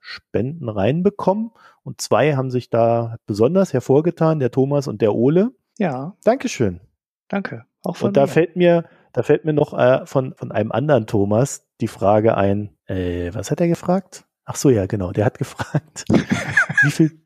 Spenden 0.06 0.68
reinbekommen 0.70 1.52
und 1.84 2.02
zwei 2.02 2.36
haben 2.36 2.52
sich 2.52 2.70
da 2.70 3.16
besonders 3.26 3.72
hervorgetan, 3.74 4.40
der 4.40 4.52
Thomas 4.52 4.88
und 4.88 5.02
der 5.02 5.16
Ole. 5.16 5.52
Ja, 5.80 6.16
Dankeschön. 6.24 6.82
danke. 7.30 7.66
Auch 7.84 7.96
von 7.96 8.10
Und 8.10 8.18
da 8.18 8.22
mir. 8.24 8.28
fällt 8.28 8.56
mir, 8.56 8.86
da 9.14 9.24
fällt 9.24 9.46
mir 9.46 9.54
noch 9.54 9.74
äh, 9.74 10.06
von, 10.06 10.34
von 10.36 10.52
einem 10.52 10.72
anderen 10.72 11.08
Thomas 11.08 11.66
die 11.82 11.88
Frage 11.88 12.36
ein, 12.38 12.76
äh, 12.86 13.34
was 13.34 13.50
hat 13.50 13.62
er 13.62 13.68
gefragt? 13.68 14.26
Ach 14.46 14.56
so, 14.56 14.70
ja, 14.70 14.86
genau, 14.86 15.12
der 15.12 15.26
hat 15.26 15.38
gefragt, 15.40 16.06
wie 16.10 16.92
viel, 16.92 17.20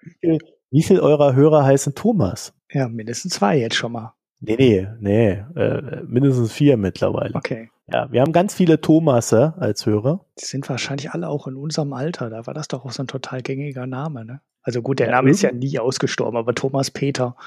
wie 0.70 0.84
viel, 0.84 1.00
eurer 1.00 1.34
Hörer 1.34 1.66
heißen 1.66 1.96
Thomas? 1.96 2.54
Ja, 2.72 2.88
mindestens 2.88 3.34
zwei 3.34 3.58
jetzt 3.58 3.76
schon 3.76 3.92
mal. 3.92 4.14
Nee, 4.40 4.56
nee, 4.58 4.88
nee, 5.00 5.30
äh, 5.56 6.04
mindestens 6.06 6.54
vier 6.54 6.78
mittlerweile. 6.78 7.34
Okay. 7.34 7.72
Ja, 7.92 8.12
wir 8.12 8.22
haben 8.22 8.34
ganz 8.34 8.54
viele 8.54 8.82
Thomasse 8.82 9.54
als 9.58 9.86
Hörer. 9.86 10.26
Die 10.40 10.46
sind 10.46 10.68
wahrscheinlich 10.68 11.12
alle 11.12 11.30
auch 11.30 11.48
in 11.48 11.56
unserem 11.56 11.94
Alter. 11.94 12.30
Da 12.30 12.46
war 12.46 12.54
das 12.54 12.68
doch 12.68 12.84
auch 12.86 12.92
so 12.92 13.04
ein 13.04 13.08
total 13.08 13.42
gängiger 13.42 13.88
Name, 13.88 14.26
ne? 14.26 14.42
Also 14.62 14.82
gut, 14.82 15.00
der 15.00 15.08
Ja, 15.08 15.14
Name 15.14 15.30
ist 15.30 15.42
ja 15.42 15.54
nie 15.54 15.80
ausgestorben, 15.80 16.38
aber 16.38 16.54
Thomas 16.54 16.92
Peter. 16.92 17.38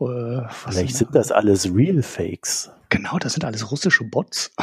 Äh, 0.00 0.42
Vielleicht 0.50 0.94
sind 0.96 1.14
das 1.14 1.32
alles 1.32 1.74
Real 1.74 2.02
Fakes. 2.02 2.70
Genau, 2.90 3.18
das 3.18 3.32
sind 3.32 3.44
alles 3.44 3.72
russische 3.72 4.04
Bots. 4.04 4.54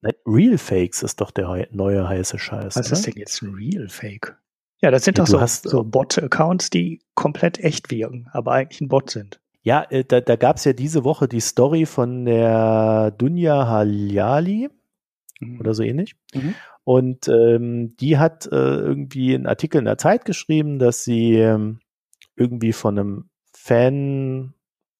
Nein, 0.00 0.14
Real 0.26 0.58
Fakes 0.58 1.02
ist 1.02 1.20
doch 1.20 1.32
der 1.32 1.66
neue 1.72 2.08
heiße 2.08 2.38
Scheiß. 2.38 2.76
Was 2.76 2.86
oder? 2.86 2.92
ist 2.92 3.06
denn 3.06 3.14
jetzt 3.16 3.42
ein 3.42 3.54
Real 3.54 3.88
Fake? 3.88 4.36
Ja, 4.80 4.92
das 4.92 5.04
sind 5.04 5.18
Ja, 5.18 5.24
doch 5.24 5.48
so, 5.48 5.68
so 5.68 5.82
Bot-Accounts, 5.82 6.70
die 6.70 7.02
komplett 7.16 7.58
echt 7.58 7.90
wirken, 7.90 8.28
aber 8.32 8.52
eigentlich 8.52 8.80
ein 8.80 8.86
Bot 8.88 9.10
sind. 9.10 9.40
Ja, 9.62 9.84
äh, 9.90 10.04
da, 10.04 10.20
da 10.20 10.36
gab 10.36 10.56
es 10.56 10.64
ja 10.64 10.72
diese 10.72 11.04
Woche 11.04 11.28
die 11.28 11.40
Story 11.40 11.86
von 11.86 12.24
der 12.24 13.12
Dunja 13.12 13.66
Haljali 13.66 14.70
Mhm. 15.40 15.60
oder 15.60 15.74
so 15.74 15.82
ähnlich. 15.82 16.16
Mhm. 16.34 16.54
Und 16.84 17.28
ähm, 17.28 17.96
die 17.96 18.18
hat 18.18 18.46
äh, 18.46 18.56
irgendwie 18.56 19.34
einen 19.34 19.46
Artikel 19.46 19.78
in 19.78 19.84
der 19.84 19.98
Zeit 19.98 20.24
geschrieben, 20.24 20.78
dass 20.78 21.04
sie 21.04 21.34
ähm, 21.34 21.80
irgendwie 22.36 22.72
von 22.72 22.98
einem 22.98 23.30
Fan 23.52 24.54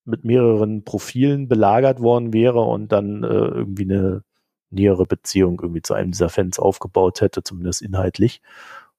mit 0.05 0.25
mehreren 0.25 0.85
Profilen 0.85 1.49
belagert 1.49 2.01
worden 2.01 2.33
wäre 2.33 2.61
und 2.61 2.93
dann 2.93 3.23
äh, 3.25 3.27
irgendwie 3.27 3.85
eine 3.85 4.23
nähere 4.71 5.07
Beziehung 5.07 5.61
irgendwie 5.63 5.83
zu 5.83 5.95
einem 5.95 6.13
dieser 6.13 6.29
Fans 6.29 6.59
aufgebaut 6.59 7.21
hätte, 7.21 7.43
zumindest 7.43 7.83
inhaltlich. 7.83 8.43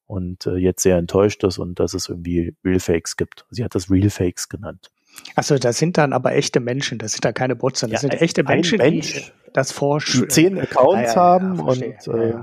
Und 0.06 0.46
äh, 0.46 0.56
jetzt 0.56 0.82
sehr 0.82 0.98
enttäuscht 0.98 1.44
ist 1.44 1.58
und 1.58 1.78
dass 1.78 1.94
es 1.94 2.08
irgendwie 2.08 2.56
Real 2.64 2.80
Fakes 2.80 3.16
gibt. 3.16 3.46
Sie 3.50 3.62
hat 3.62 3.76
das 3.76 3.88
Real 3.90 4.10
Fakes 4.10 4.48
genannt. 4.48 4.90
Achso, 5.36 5.56
das 5.58 5.78
sind 5.78 5.96
dann 5.98 6.12
aber 6.12 6.34
echte 6.34 6.60
Menschen, 6.60 6.98
das 6.98 7.12
sind 7.12 7.24
da 7.24 7.32
keine 7.32 7.56
Bots, 7.56 7.80
sondern 7.80 7.94
das 7.94 8.02
Ja, 8.02 8.08
sind 8.10 8.18
ein- 8.18 8.24
echte 8.24 8.42
Menschen, 8.42 8.78
Mensch, 8.78 9.12
die 9.14 9.50
das 9.52 9.72
forschen. 9.72 10.28
Zehn 10.28 10.58
Accounts 10.58 10.94
Ah, 10.96 11.02
ja, 11.02 11.16
haben 11.16 11.56
ja, 11.56 11.62
und 11.64 11.82
äh. 11.82 12.34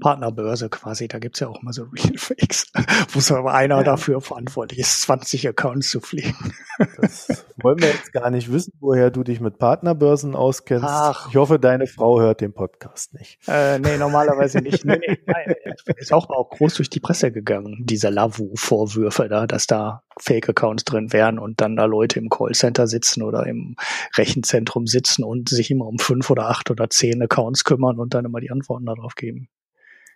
Partnerbörse 0.00 0.68
quasi, 0.68 1.08
da 1.08 1.18
gibt's 1.18 1.40
ja 1.40 1.48
auch 1.48 1.60
immer 1.60 1.72
so 1.72 1.84
Real 1.84 2.16
Fakes, 2.16 2.66
wo 3.12 3.20
so 3.20 3.36
aber 3.36 3.54
einer 3.54 3.82
dafür 3.82 4.20
verantwortlich 4.20 4.80
ist, 4.80 5.02
20 5.02 5.48
Accounts 5.48 5.90
zu 5.90 6.00
pflegen. 6.00 6.52
Das 7.00 7.44
wollen 7.60 7.80
wir 7.80 7.88
jetzt 7.88 8.12
gar 8.12 8.30
nicht 8.30 8.52
wissen, 8.52 8.72
woher 8.80 9.10
du 9.10 9.24
dich 9.24 9.40
mit 9.40 9.58
Partnerbörsen 9.58 10.36
auskennst. 10.36 10.86
Ach. 10.86 11.28
Ich 11.28 11.36
hoffe, 11.36 11.58
deine 11.58 11.86
Frau 11.86 12.20
hört 12.20 12.40
den 12.40 12.52
Podcast 12.52 13.14
nicht. 13.14 13.38
Äh, 13.48 13.78
nee, 13.80 13.96
normalerweise 13.96 14.58
nicht. 14.58 14.84
Nee, 14.84 14.98
nee, 15.06 15.18
nein, 15.26 15.54
ist 15.96 16.12
auch, 16.12 16.28
auch 16.30 16.50
groß 16.50 16.74
durch 16.74 16.90
die 16.90 17.00
Presse 17.00 17.32
gegangen, 17.32 17.78
diese 17.84 18.08
Lavu-Vorwürfe 18.08 19.28
da, 19.28 19.46
dass 19.46 19.66
da 19.66 20.04
Fake-Accounts 20.20 20.84
drin 20.84 21.12
wären 21.12 21.38
und 21.38 21.60
dann 21.60 21.76
da 21.76 21.84
Leute 21.86 22.18
im 22.18 22.28
Callcenter 22.28 22.86
sitzen 22.86 23.22
oder 23.22 23.46
im 23.46 23.76
Rechenzentrum 24.16 24.86
sitzen 24.86 25.24
und 25.24 25.48
sich 25.48 25.70
immer 25.70 25.86
um 25.86 25.98
fünf 25.98 26.30
oder 26.30 26.48
acht 26.48 26.70
oder 26.70 26.88
zehn 26.90 27.22
Accounts 27.22 27.64
kümmern 27.64 27.98
und 27.98 28.14
dann 28.14 28.24
immer 28.24 28.40
die 28.40 28.50
Antworten 28.50 28.86
darauf 28.86 29.14
geben. 29.14 29.48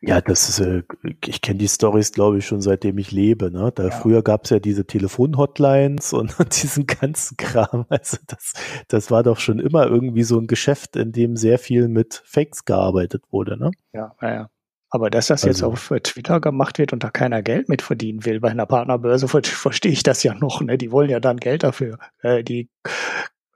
Ja, 0.04 0.20
das 0.20 0.48
ist, 0.48 0.58
äh, 0.58 0.82
ich 1.24 1.40
kenne 1.42 1.58
die 1.58 1.68
Stories, 1.68 2.10
glaube 2.10 2.38
ich, 2.38 2.46
schon 2.46 2.60
seitdem 2.60 2.98
ich 2.98 3.12
lebe. 3.12 3.52
Ne? 3.52 3.70
Da 3.72 3.84
Ja. 3.84 3.90
früher 3.92 4.22
gab 4.22 4.44
es 4.44 4.50
ja 4.50 4.58
diese 4.58 4.84
Telefonhotlines 4.84 6.12
und 6.12 6.34
diesen 6.62 6.86
ganzen 6.86 7.36
Kram. 7.36 7.86
Also 7.88 8.16
das, 8.26 8.52
das 8.88 9.10
war 9.12 9.22
doch 9.22 9.38
schon 9.38 9.60
immer 9.60 9.86
irgendwie 9.86 10.24
so 10.24 10.38
ein 10.40 10.48
Geschäft, 10.48 10.96
in 10.96 11.12
dem 11.12 11.36
sehr 11.36 11.58
viel 11.58 11.86
mit 11.88 12.20
Fakes 12.26 12.64
gearbeitet 12.64 13.22
wurde. 13.30 13.56
Ne? 13.56 13.70
Ja, 13.92 14.12
naja. 14.20 14.48
Aber 14.90 15.08
dass 15.08 15.28
das 15.28 15.42
jetzt 15.44 15.62
Also- 15.62 15.68
auf 15.68 15.90
äh, 15.92 16.00
Twitter 16.00 16.40
gemacht 16.40 16.78
wird 16.78 16.92
und 16.92 17.04
da 17.04 17.10
keiner 17.10 17.40
Geld 17.40 17.68
mit 17.68 17.80
verdienen 17.80 18.24
will, 18.26 18.40
bei 18.40 18.50
einer 18.50 18.66
Partnerbörse 18.66 19.28
ver 19.28 19.42
verstehe 19.44 19.92
ich 19.92 20.02
das 20.02 20.22
ja 20.24 20.34
noch. 20.34 20.60
Ne? 20.62 20.76
Die 20.78 20.90
wollen 20.90 21.10
ja 21.10 21.20
dann 21.20 21.36
Geld 21.38 21.62
dafür. 21.62 21.98
Äh, 22.22 22.42
die 22.42 22.68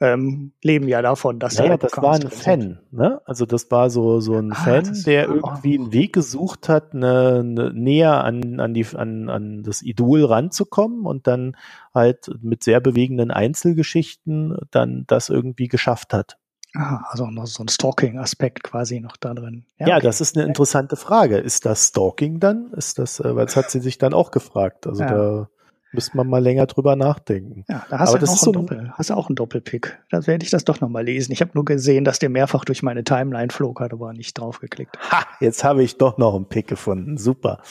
ähm, 0.00 0.52
leben 0.62 0.88
ja 0.88 1.00
davon, 1.00 1.38
dass 1.38 1.56
Naja, 1.56 1.76
da 1.76 1.86
das 1.88 1.96
war 1.96 2.14
ein. 2.14 2.28
Fan, 2.30 2.80
ne? 2.90 3.22
Also 3.24 3.46
das 3.46 3.70
war 3.70 3.88
so 3.90 4.20
so 4.20 4.36
ein 4.36 4.52
Ah, 4.52 4.56
Fan, 4.56 5.02
der 5.06 5.26
irgendwie 5.28 5.78
einen 5.78 5.92
Weg 5.92 6.12
gesucht 6.12 6.68
hat, 6.68 6.92
ne, 6.94 7.42
ne, 7.42 7.72
näher 7.74 8.22
an 8.24 8.60
an 8.60 8.74
die 8.74 8.86
an 8.94 9.28
an 9.30 9.62
das 9.62 9.82
Idol 9.82 10.24
ranzukommen 10.24 11.06
und 11.06 11.26
dann 11.26 11.56
halt 11.94 12.30
mit 12.42 12.62
sehr 12.62 12.80
bewegenden 12.80 13.30
Einzelgeschichten 13.30 14.58
dann 14.70 15.04
das 15.06 15.28
irgendwie 15.28 15.68
geschafft 15.68 16.12
hat. 16.12 16.38
Ah, 16.74 17.02
also 17.08 17.26
noch 17.30 17.46
so 17.46 17.62
ein 17.64 17.68
Stalking-Aspekt 17.68 18.62
quasi 18.62 19.00
noch 19.00 19.16
da 19.16 19.32
drin. 19.32 19.64
Ja, 19.78 19.96
okay. 19.96 20.00
das 20.04 20.20
ist 20.20 20.36
eine 20.36 20.46
interessante 20.46 20.96
Frage. 20.96 21.38
Ist 21.38 21.64
das 21.64 21.88
Stalking 21.88 22.38
dann? 22.38 22.70
Ist 22.72 22.98
das, 22.98 23.18
äh, 23.20 23.34
weil 23.34 23.46
das 23.46 23.56
hat 23.56 23.70
sie 23.70 23.80
sich 23.80 23.96
dann 23.96 24.12
auch 24.12 24.30
gefragt. 24.30 24.86
Also 24.86 25.02
Ja. 25.02 25.08
da 25.10 25.48
müsste 25.92 26.16
man 26.16 26.28
mal 26.28 26.42
länger 26.42 26.66
drüber 26.66 26.96
nachdenken. 26.96 27.64
Ja, 27.68 27.86
da 27.88 27.98
hast 27.98 28.10
Aber 28.10 28.18
du 28.18 28.24
ist 28.24 28.46
ein 28.46 28.52
Doppel, 28.52 28.92
hast 28.94 29.10
du 29.10 29.14
auch 29.14 29.28
einen 29.28 29.36
Doppelpick. 29.36 29.98
Da 30.10 30.26
werde 30.26 30.44
ich 30.44 30.50
das 30.50 30.64
doch 30.64 30.80
nochmal 30.80 31.04
lesen. 31.04 31.32
Ich 31.32 31.40
habe 31.40 31.52
nur 31.54 31.64
gesehen, 31.64 32.04
dass 32.04 32.18
der 32.18 32.28
mehrfach 32.28 32.64
durch 32.64 32.82
meine 32.82 33.04
Timeline 33.04 33.50
flog, 33.50 33.80
hat 33.80 33.92
aber 33.92 34.12
nicht 34.12 34.38
draufgeklickt. 34.38 34.98
Ha, 35.10 35.24
jetzt 35.40 35.64
habe 35.64 35.82
ich 35.82 35.96
doch 35.96 36.18
noch 36.18 36.34
einen 36.34 36.48
Pick 36.48 36.66
gefunden. 36.68 37.16
Super. 37.16 37.62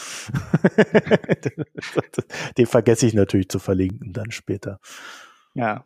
Den 2.58 2.66
vergesse 2.66 3.06
ich 3.06 3.14
natürlich 3.14 3.50
zu 3.50 3.60
verlinken 3.60 4.14
dann 4.14 4.32
später. 4.32 4.80
Ja. 5.54 5.84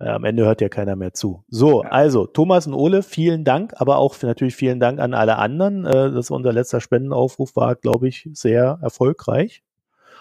Ja, 0.00 0.16
am 0.16 0.24
Ende 0.24 0.44
hört 0.44 0.60
ja 0.60 0.68
keiner 0.68 0.96
mehr 0.96 1.14
zu. 1.14 1.44
So, 1.48 1.82
ja. 1.82 1.90
also 1.90 2.26
Thomas 2.26 2.66
und 2.66 2.74
Ole, 2.74 3.02
vielen 3.02 3.44
Dank, 3.44 3.74
aber 3.76 3.98
auch 3.98 4.20
natürlich 4.22 4.56
vielen 4.56 4.80
Dank 4.80 4.98
an 4.98 5.14
alle 5.14 5.38
anderen. 5.38 5.86
Äh, 5.86 6.10
das 6.10 6.30
unser 6.30 6.52
letzter 6.52 6.80
Spendenaufruf 6.80 7.54
war, 7.56 7.76
glaube 7.76 8.08
ich, 8.08 8.28
sehr 8.32 8.78
erfolgreich. 8.82 9.62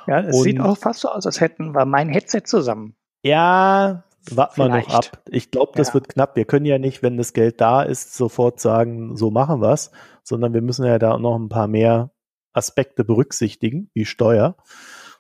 Ja, 0.08 0.20
es 0.22 0.36
und 0.36 0.44
sieht 0.44 0.60
auch 0.60 0.78
fast 0.78 1.02
so 1.02 1.10
aus, 1.10 1.26
als 1.26 1.40
hätten 1.40 1.74
wir 1.74 1.86
mein 1.86 2.10
Headset 2.10 2.42
zusammen. 2.46 2.96
Ja, 3.24 4.04
warten 4.32 4.62
wir 4.62 4.70
noch 4.70 4.90
ab. 4.90 5.24
Ich 5.30 5.52
glaube, 5.52 5.74
das 5.76 5.90
ja. 5.90 5.94
wird 5.96 6.10
knapp. 6.10 6.36
Wir 6.36 6.46
können 6.46 6.66
ja 6.66 6.78
nicht, 6.78 7.04
wenn 7.04 7.18
das 7.18 7.34
Geld 7.34 7.62
da 7.62 7.84
ist, 7.84 8.16
sofort 8.16 8.60
sagen, 8.60 9.16
so 9.16 9.32
machen 9.32 9.62
wir's, 9.62 9.92
sondern 10.24 10.54
wir 10.54 10.62
müssen 10.62 10.86
ja 10.86 11.00
da 11.00 11.18
noch 11.18 11.36
ein 11.36 11.50
paar 11.50 11.68
mehr 11.68 12.12
Aspekte 12.54 13.04
berücksichtigen, 13.04 13.90
wie 13.94 14.06
Steuer. 14.06 14.56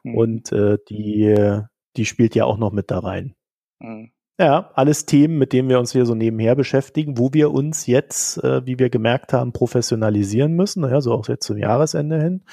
Mhm. 0.03 0.15
Und 0.15 0.51
äh, 0.51 0.77
die, 0.89 1.61
die 1.95 2.05
spielt 2.05 2.35
ja 2.35 2.45
auch 2.45 2.57
noch 2.57 2.71
mit 2.71 2.91
da 2.91 2.99
rein. 2.99 3.35
Mhm. 3.79 4.11
Ja, 4.39 4.71
alles 4.73 5.05
Themen, 5.05 5.37
mit 5.37 5.53
denen 5.53 5.69
wir 5.69 5.79
uns 5.79 5.91
hier 5.91 6.07
so 6.07 6.15
nebenher 6.15 6.55
beschäftigen, 6.55 7.19
wo 7.19 7.33
wir 7.33 7.51
uns 7.51 7.85
jetzt, 7.85 8.43
äh, 8.43 8.65
wie 8.65 8.79
wir 8.79 8.89
gemerkt 8.89 9.31
haben, 9.31 9.53
professionalisieren 9.53 10.53
müssen, 10.53 10.83
ja, 10.83 11.01
so 11.01 11.13
auch 11.13 11.27
jetzt 11.27 11.45
zum 11.45 11.57
Jahresende 11.57 12.19
hin. 12.19 12.43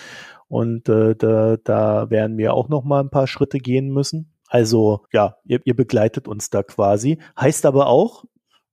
Und 0.50 0.88
äh, 0.88 1.14
da, 1.14 1.58
da 1.58 2.10
werden 2.10 2.36
wir 2.36 2.54
auch 2.54 2.68
noch 2.68 2.82
mal 2.82 2.98
ein 2.98 3.08
paar 3.08 3.28
Schritte 3.28 3.58
gehen 3.58 3.90
müssen. 3.90 4.34
Also 4.48 5.06
ja, 5.12 5.36
ihr, 5.44 5.60
ihr 5.64 5.76
begleitet 5.76 6.26
uns 6.26 6.50
da 6.50 6.64
quasi. 6.64 7.20
Heißt 7.38 7.64
aber 7.66 7.86
auch, 7.86 8.24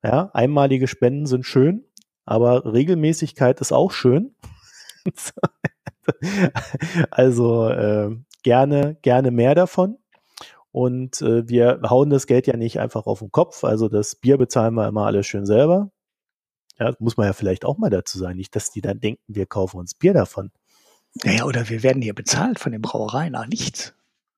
ja, 0.03 0.31
einmalige 0.33 0.87
Spenden 0.87 1.27
sind 1.27 1.45
schön, 1.45 1.85
aber 2.25 2.73
Regelmäßigkeit 2.73 3.61
ist 3.61 3.73
auch 3.73 3.91
schön. 3.91 4.35
also 7.11 7.69
äh, 7.69 8.17
gerne, 8.41 8.97
gerne 9.03 9.29
mehr 9.29 9.53
davon. 9.53 9.99
Und 10.71 11.21
äh, 11.21 11.47
wir 11.47 11.81
hauen 11.87 12.09
das 12.09 12.25
Geld 12.25 12.47
ja 12.47 12.57
nicht 12.57 12.79
einfach 12.79 13.05
auf 13.05 13.19
den 13.19 13.31
Kopf. 13.31 13.63
Also 13.63 13.87
das 13.87 14.15
Bier 14.15 14.39
bezahlen 14.39 14.73
wir 14.73 14.87
immer 14.87 15.05
alles 15.05 15.27
schön 15.27 15.45
selber. 15.45 15.91
Ja, 16.79 16.95
muss 16.97 17.17
man 17.17 17.27
ja 17.27 17.33
vielleicht 17.33 17.65
auch 17.65 17.77
mal 17.77 17.91
dazu 17.91 18.17
sagen. 18.17 18.37
Nicht, 18.37 18.55
dass 18.55 18.71
die 18.71 18.81
dann 18.81 18.99
denken, 18.99 19.21
wir 19.27 19.45
kaufen 19.45 19.77
uns 19.77 19.93
Bier 19.93 20.15
davon. 20.15 20.49
Naja, 21.23 21.45
oder 21.45 21.69
wir 21.69 21.83
werden 21.83 22.01
hier 22.01 22.13
bezahlt 22.13 22.59
von 22.59 22.71
den 22.71 22.81
Brauereien, 22.81 23.35
ach 23.35 23.47
nichts. 23.47 23.93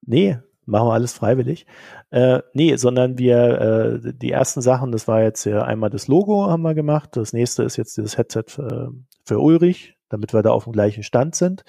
Nee, 0.06 0.39
machen 0.65 0.88
wir 0.88 0.93
alles 0.93 1.14
freiwillig. 1.14 1.65
Äh, 2.11 2.41
nee, 2.53 2.76
sondern 2.76 3.18
wir, 3.18 4.01
äh, 4.06 4.14
die 4.14 4.31
ersten 4.31 4.61
Sachen, 4.61 4.91
das 4.91 5.07
war 5.07 5.22
jetzt 5.22 5.45
ja 5.45 5.64
einmal 5.64 5.89
das 5.89 6.07
Logo 6.07 6.47
haben 6.47 6.61
wir 6.61 6.76
gemacht. 6.76 7.11
Das 7.14 7.34
nächste 7.34 7.64
ist 7.64 7.77
jetzt 7.77 7.97
dieses 7.97 8.18
Headset 8.18 8.43
für, 8.47 8.93
für 9.26 9.39
Ulrich, 9.39 9.97
damit 10.10 10.34
wir 10.34 10.41
da 10.41 10.51
auf 10.51 10.64
dem 10.64 10.73
gleichen 10.73 11.03
Stand 11.03 11.35
sind. 11.35 11.64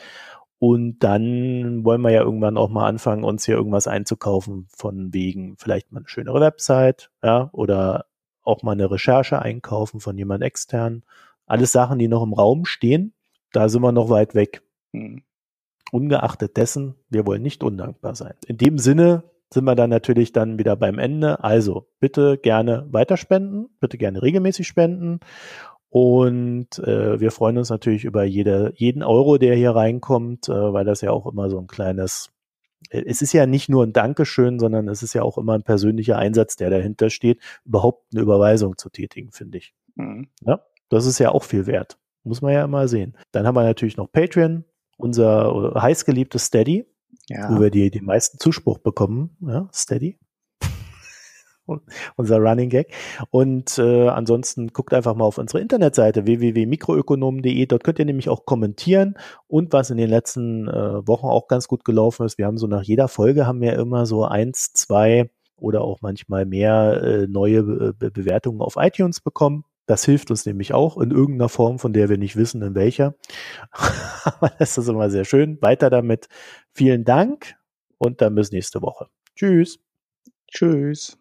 Und 0.59 0.99
dann 0.99 1.85
wollen 1.85 2.03
wir 2.03 2.11
ja 2.11 2.21
irgendwann 2.21 2.59
auch 2.59 2.69
mal 2.69 2.87
anfangen, 2.87 3.25
uns 3.25 3.47
hier 3.47 3.57
irgendwas 3.57 3.89
einzukaufen, 3.89 4.69
von 4.77 5.15
wegen 5.15 5.57
vielleicht 5.57 5.91
mal 5.91 6.01
eine 6.01 6.09
schönere 6.09 6.41
Website, 6.41 7.11
ja, 7.23 7.49
oder 7.53 8.05
auch 8.43 8.63
mal 8.63 8.73
eine 8.73 8.91
Recherche 8.91 9.41
einkaufen 9.41 10.01
von 10.01 10.19
jemand 10.19 10.43
extern. 10.43 11.03
Alles 11.47 11.73
Sachen, 11.73 11.99
die 11.99 12.09
noch 12.09 12.23
im 12.23 12.35
Raum 12.35 12.67
stehen. 12.67 13.15
Da 13.53 13.69
sind 13.69 13.83
wir 13.83 13.93
noch 13.93 14.11
weit 14.11 14.35
weg. 14.35 14.63
Hm. 14.93 15.23
Ungeachtet 15.93 16.57
dessen, 16.57 16.95
wir 17.09 17.27
wollen 17.27 17.43
nicht 17.43 17.65
undankbar 17.65 18.15
sein. 18.15 18.35
In 18.47 18.59
dem 18.59 18.79
Sinne 18.79 19.25
sind 19.53 19.65
wir 19.65 19.75
dann 19.75 19.91
natürlich 19.91 20.33
dann 20.33 20.59
wieder 20.59 20.77
beim 20.77 20.99
Ende. 20.99 21.43
Also 21.43 21.89
bitte 21.99 22.39
gerne 22.39 22.87
weiterspenden, 22.91 23.69
bitte 23.81 23.99
gerne 23.99 24.23
regelmäßig 24.23 24.67
spenden. 24.67 25.21
Und 25.89 26.79
äh, 26.79 27.19
wir 27.19 27.33
freuen 27.33 27.59
uns 27.59 27.69
natürlich 27.69 28.05
über 28.05 28.23
jede, 28.23 28.73
jeden 28.77 29.03
Euro, 29.03 29.39
der 29.39 29.57
hier 29.57 29.73
reinkommt, 29.73 30.49
äh, 30.49 30.73
weil 30.73 30.85
das 30.85 31.01
ja 31.01 31.11
auch 31.11 31.27
immer 31.27 31.51
so 31.51 31.59
ein 31.59 31.67
kleines, 31.67 32.31
äh, 32.91 33.03
es 33.05 33.23
ist 33.23 33.33
ja 33.33 33.45
nicht 33.47 33.69
nur 33.69 33.85
ein 33.85 33.93
Dankeschön, 33.93 34.61
sondern 34.61 34.87
es 34.87 35.03
ist 35.03 35.15
ja 35.15 35.23
auch 35.23 35.37
immer 35.37 35.55
ein 35.55 35.65
persönlicher 35.65 36.17
Einsatz, 36.17 36.55
der 36.55 36.71
dahinter 36.71 37.11
steht, 37.11 37.41
überhaupt 37.65 38.07
eine 38.13 38.23
Überweisung 38.23 38.79
zu 38.79 38.89
tätigen, 38.89 39.33
finde 39.33 39.59
ich. 39.59 39.75
Mhm. 39.97 40.29
Ja, 40.43 40.61
das 40.91 41.07
ist 41.07 41.19
ja 41.19 41.31
auch 41.33 41.43
viel 41.43 41.67
wert. 41.67 41.99
Muss 42.23 42.41
man 42.41 42.53
ja 42.53 42.65
immer 42.65 42.87
sehen. 42.87 43.17
Dann 43.33 43.45
haben 43.47 43.57
wir 43.57 43.65
natürlich 43.65 43.97
noch 43.97 44.13
Patreon, 44.13 44.65
unser 45.01 45.75
heißgeliebtes 45.81 46.47
Steady, 46.47 46.87
ja. 47.29 47.51
wo 47.51 47.61
wir 47.61 47.71
die, 47.71 47.91
die 47.91 48.01
meisten 48.01 48.39
Zuspruch 48.39 48.79
bekommen. 48.79 49.37
Ja, 49.41 49.69
Steady. 49.73 50.19
unser 52.17 52.39
Running 52.39 52.69
Gag. 52.69 52.93
Und 53.31 53.79
äh, 53.79 54.09
ansonsten 54.09 54.69
guckt 54.69 54.95
einfach 54.95 55.15
mal 55.15 55.25
auf 55.25 55.39
unsere 55.39 55.61
Internetseite 55.61 56.27
www.mikroökonomen.de. 56.27 57.67
Dort 57.67 57.85
könnt 57.85 57.99
ihr 57.99 58.05
nämlich 58.05 58.29
auch 58.29 58.45
kommentieren 58.45 59.17
und 59.47 59.73
was 59.73 59.91
in 59.91 59.97
den 59.97 60.11
letzten 60.11 60.69
äh, 60.69 61.07
Wochen 61.07 61.27
auch 61.27 61.49
ganz 61.49 61.69
gut 61.69 61.85
gelaufen 61.85 62.27
ist. 62.27 62.39
Wir 62.39 62.47
haben 62.47 62.59
so 62.59 62.67
nach 62.67 62.83
jeder 62.83 63.09
Folge 63.09 63.47
haben 63.47 63.61
wir 63.61 63.75
immer 63.75 64.07
so 64.07 64.25
eins, 64.25 64.73
zwei 64.73 65.31
oder 65.57 65.83
auch 65.83 66.01
manchmal 66.01 66.47
mehr 66.47 67.03
äh, 67.03 67.27
neue 67.27 67.63
Be 67.63 68.11
Bewertungen 68.11 68.61
auf 68.61 68.77
iTunes 68.77 69.21
bekommen. 69.21 69.65
Das 69.91 70.05
hilft 70.05 70.31
uns 70.31 70.47
nämlich 70.47 70.73
auch 70.73 70.99
in 70.99 71.11
irgendeiner 71.11 71.49
Form, 71.49 71.81
von 71.81 71.93
der 71.93 72.09
wir 72.09 72.17
nicht 72.17 72.37
wissen, 72.37 72.63
in 72.63 72.77
welcher. 72.77 73.17
Aber 74.25 74.53
das 74.57 74.79
ist 74.79 74.87
immer 74.87 75.11
sehr 75.11 75.25
schön. 75.25 75.61
Weiter 75.63 75.91
damit. 75.91 76.29
Vielen 76.73 77.03
Dank 77.03 77.57
und 77.99 78.21
dann 78.21 78.37
bis 78.37 78.53
nächste 78.53 78.83
Woche. 78.83 79.09
Tschüss. 79.35 79.81
Tschüss. 80.47 81.20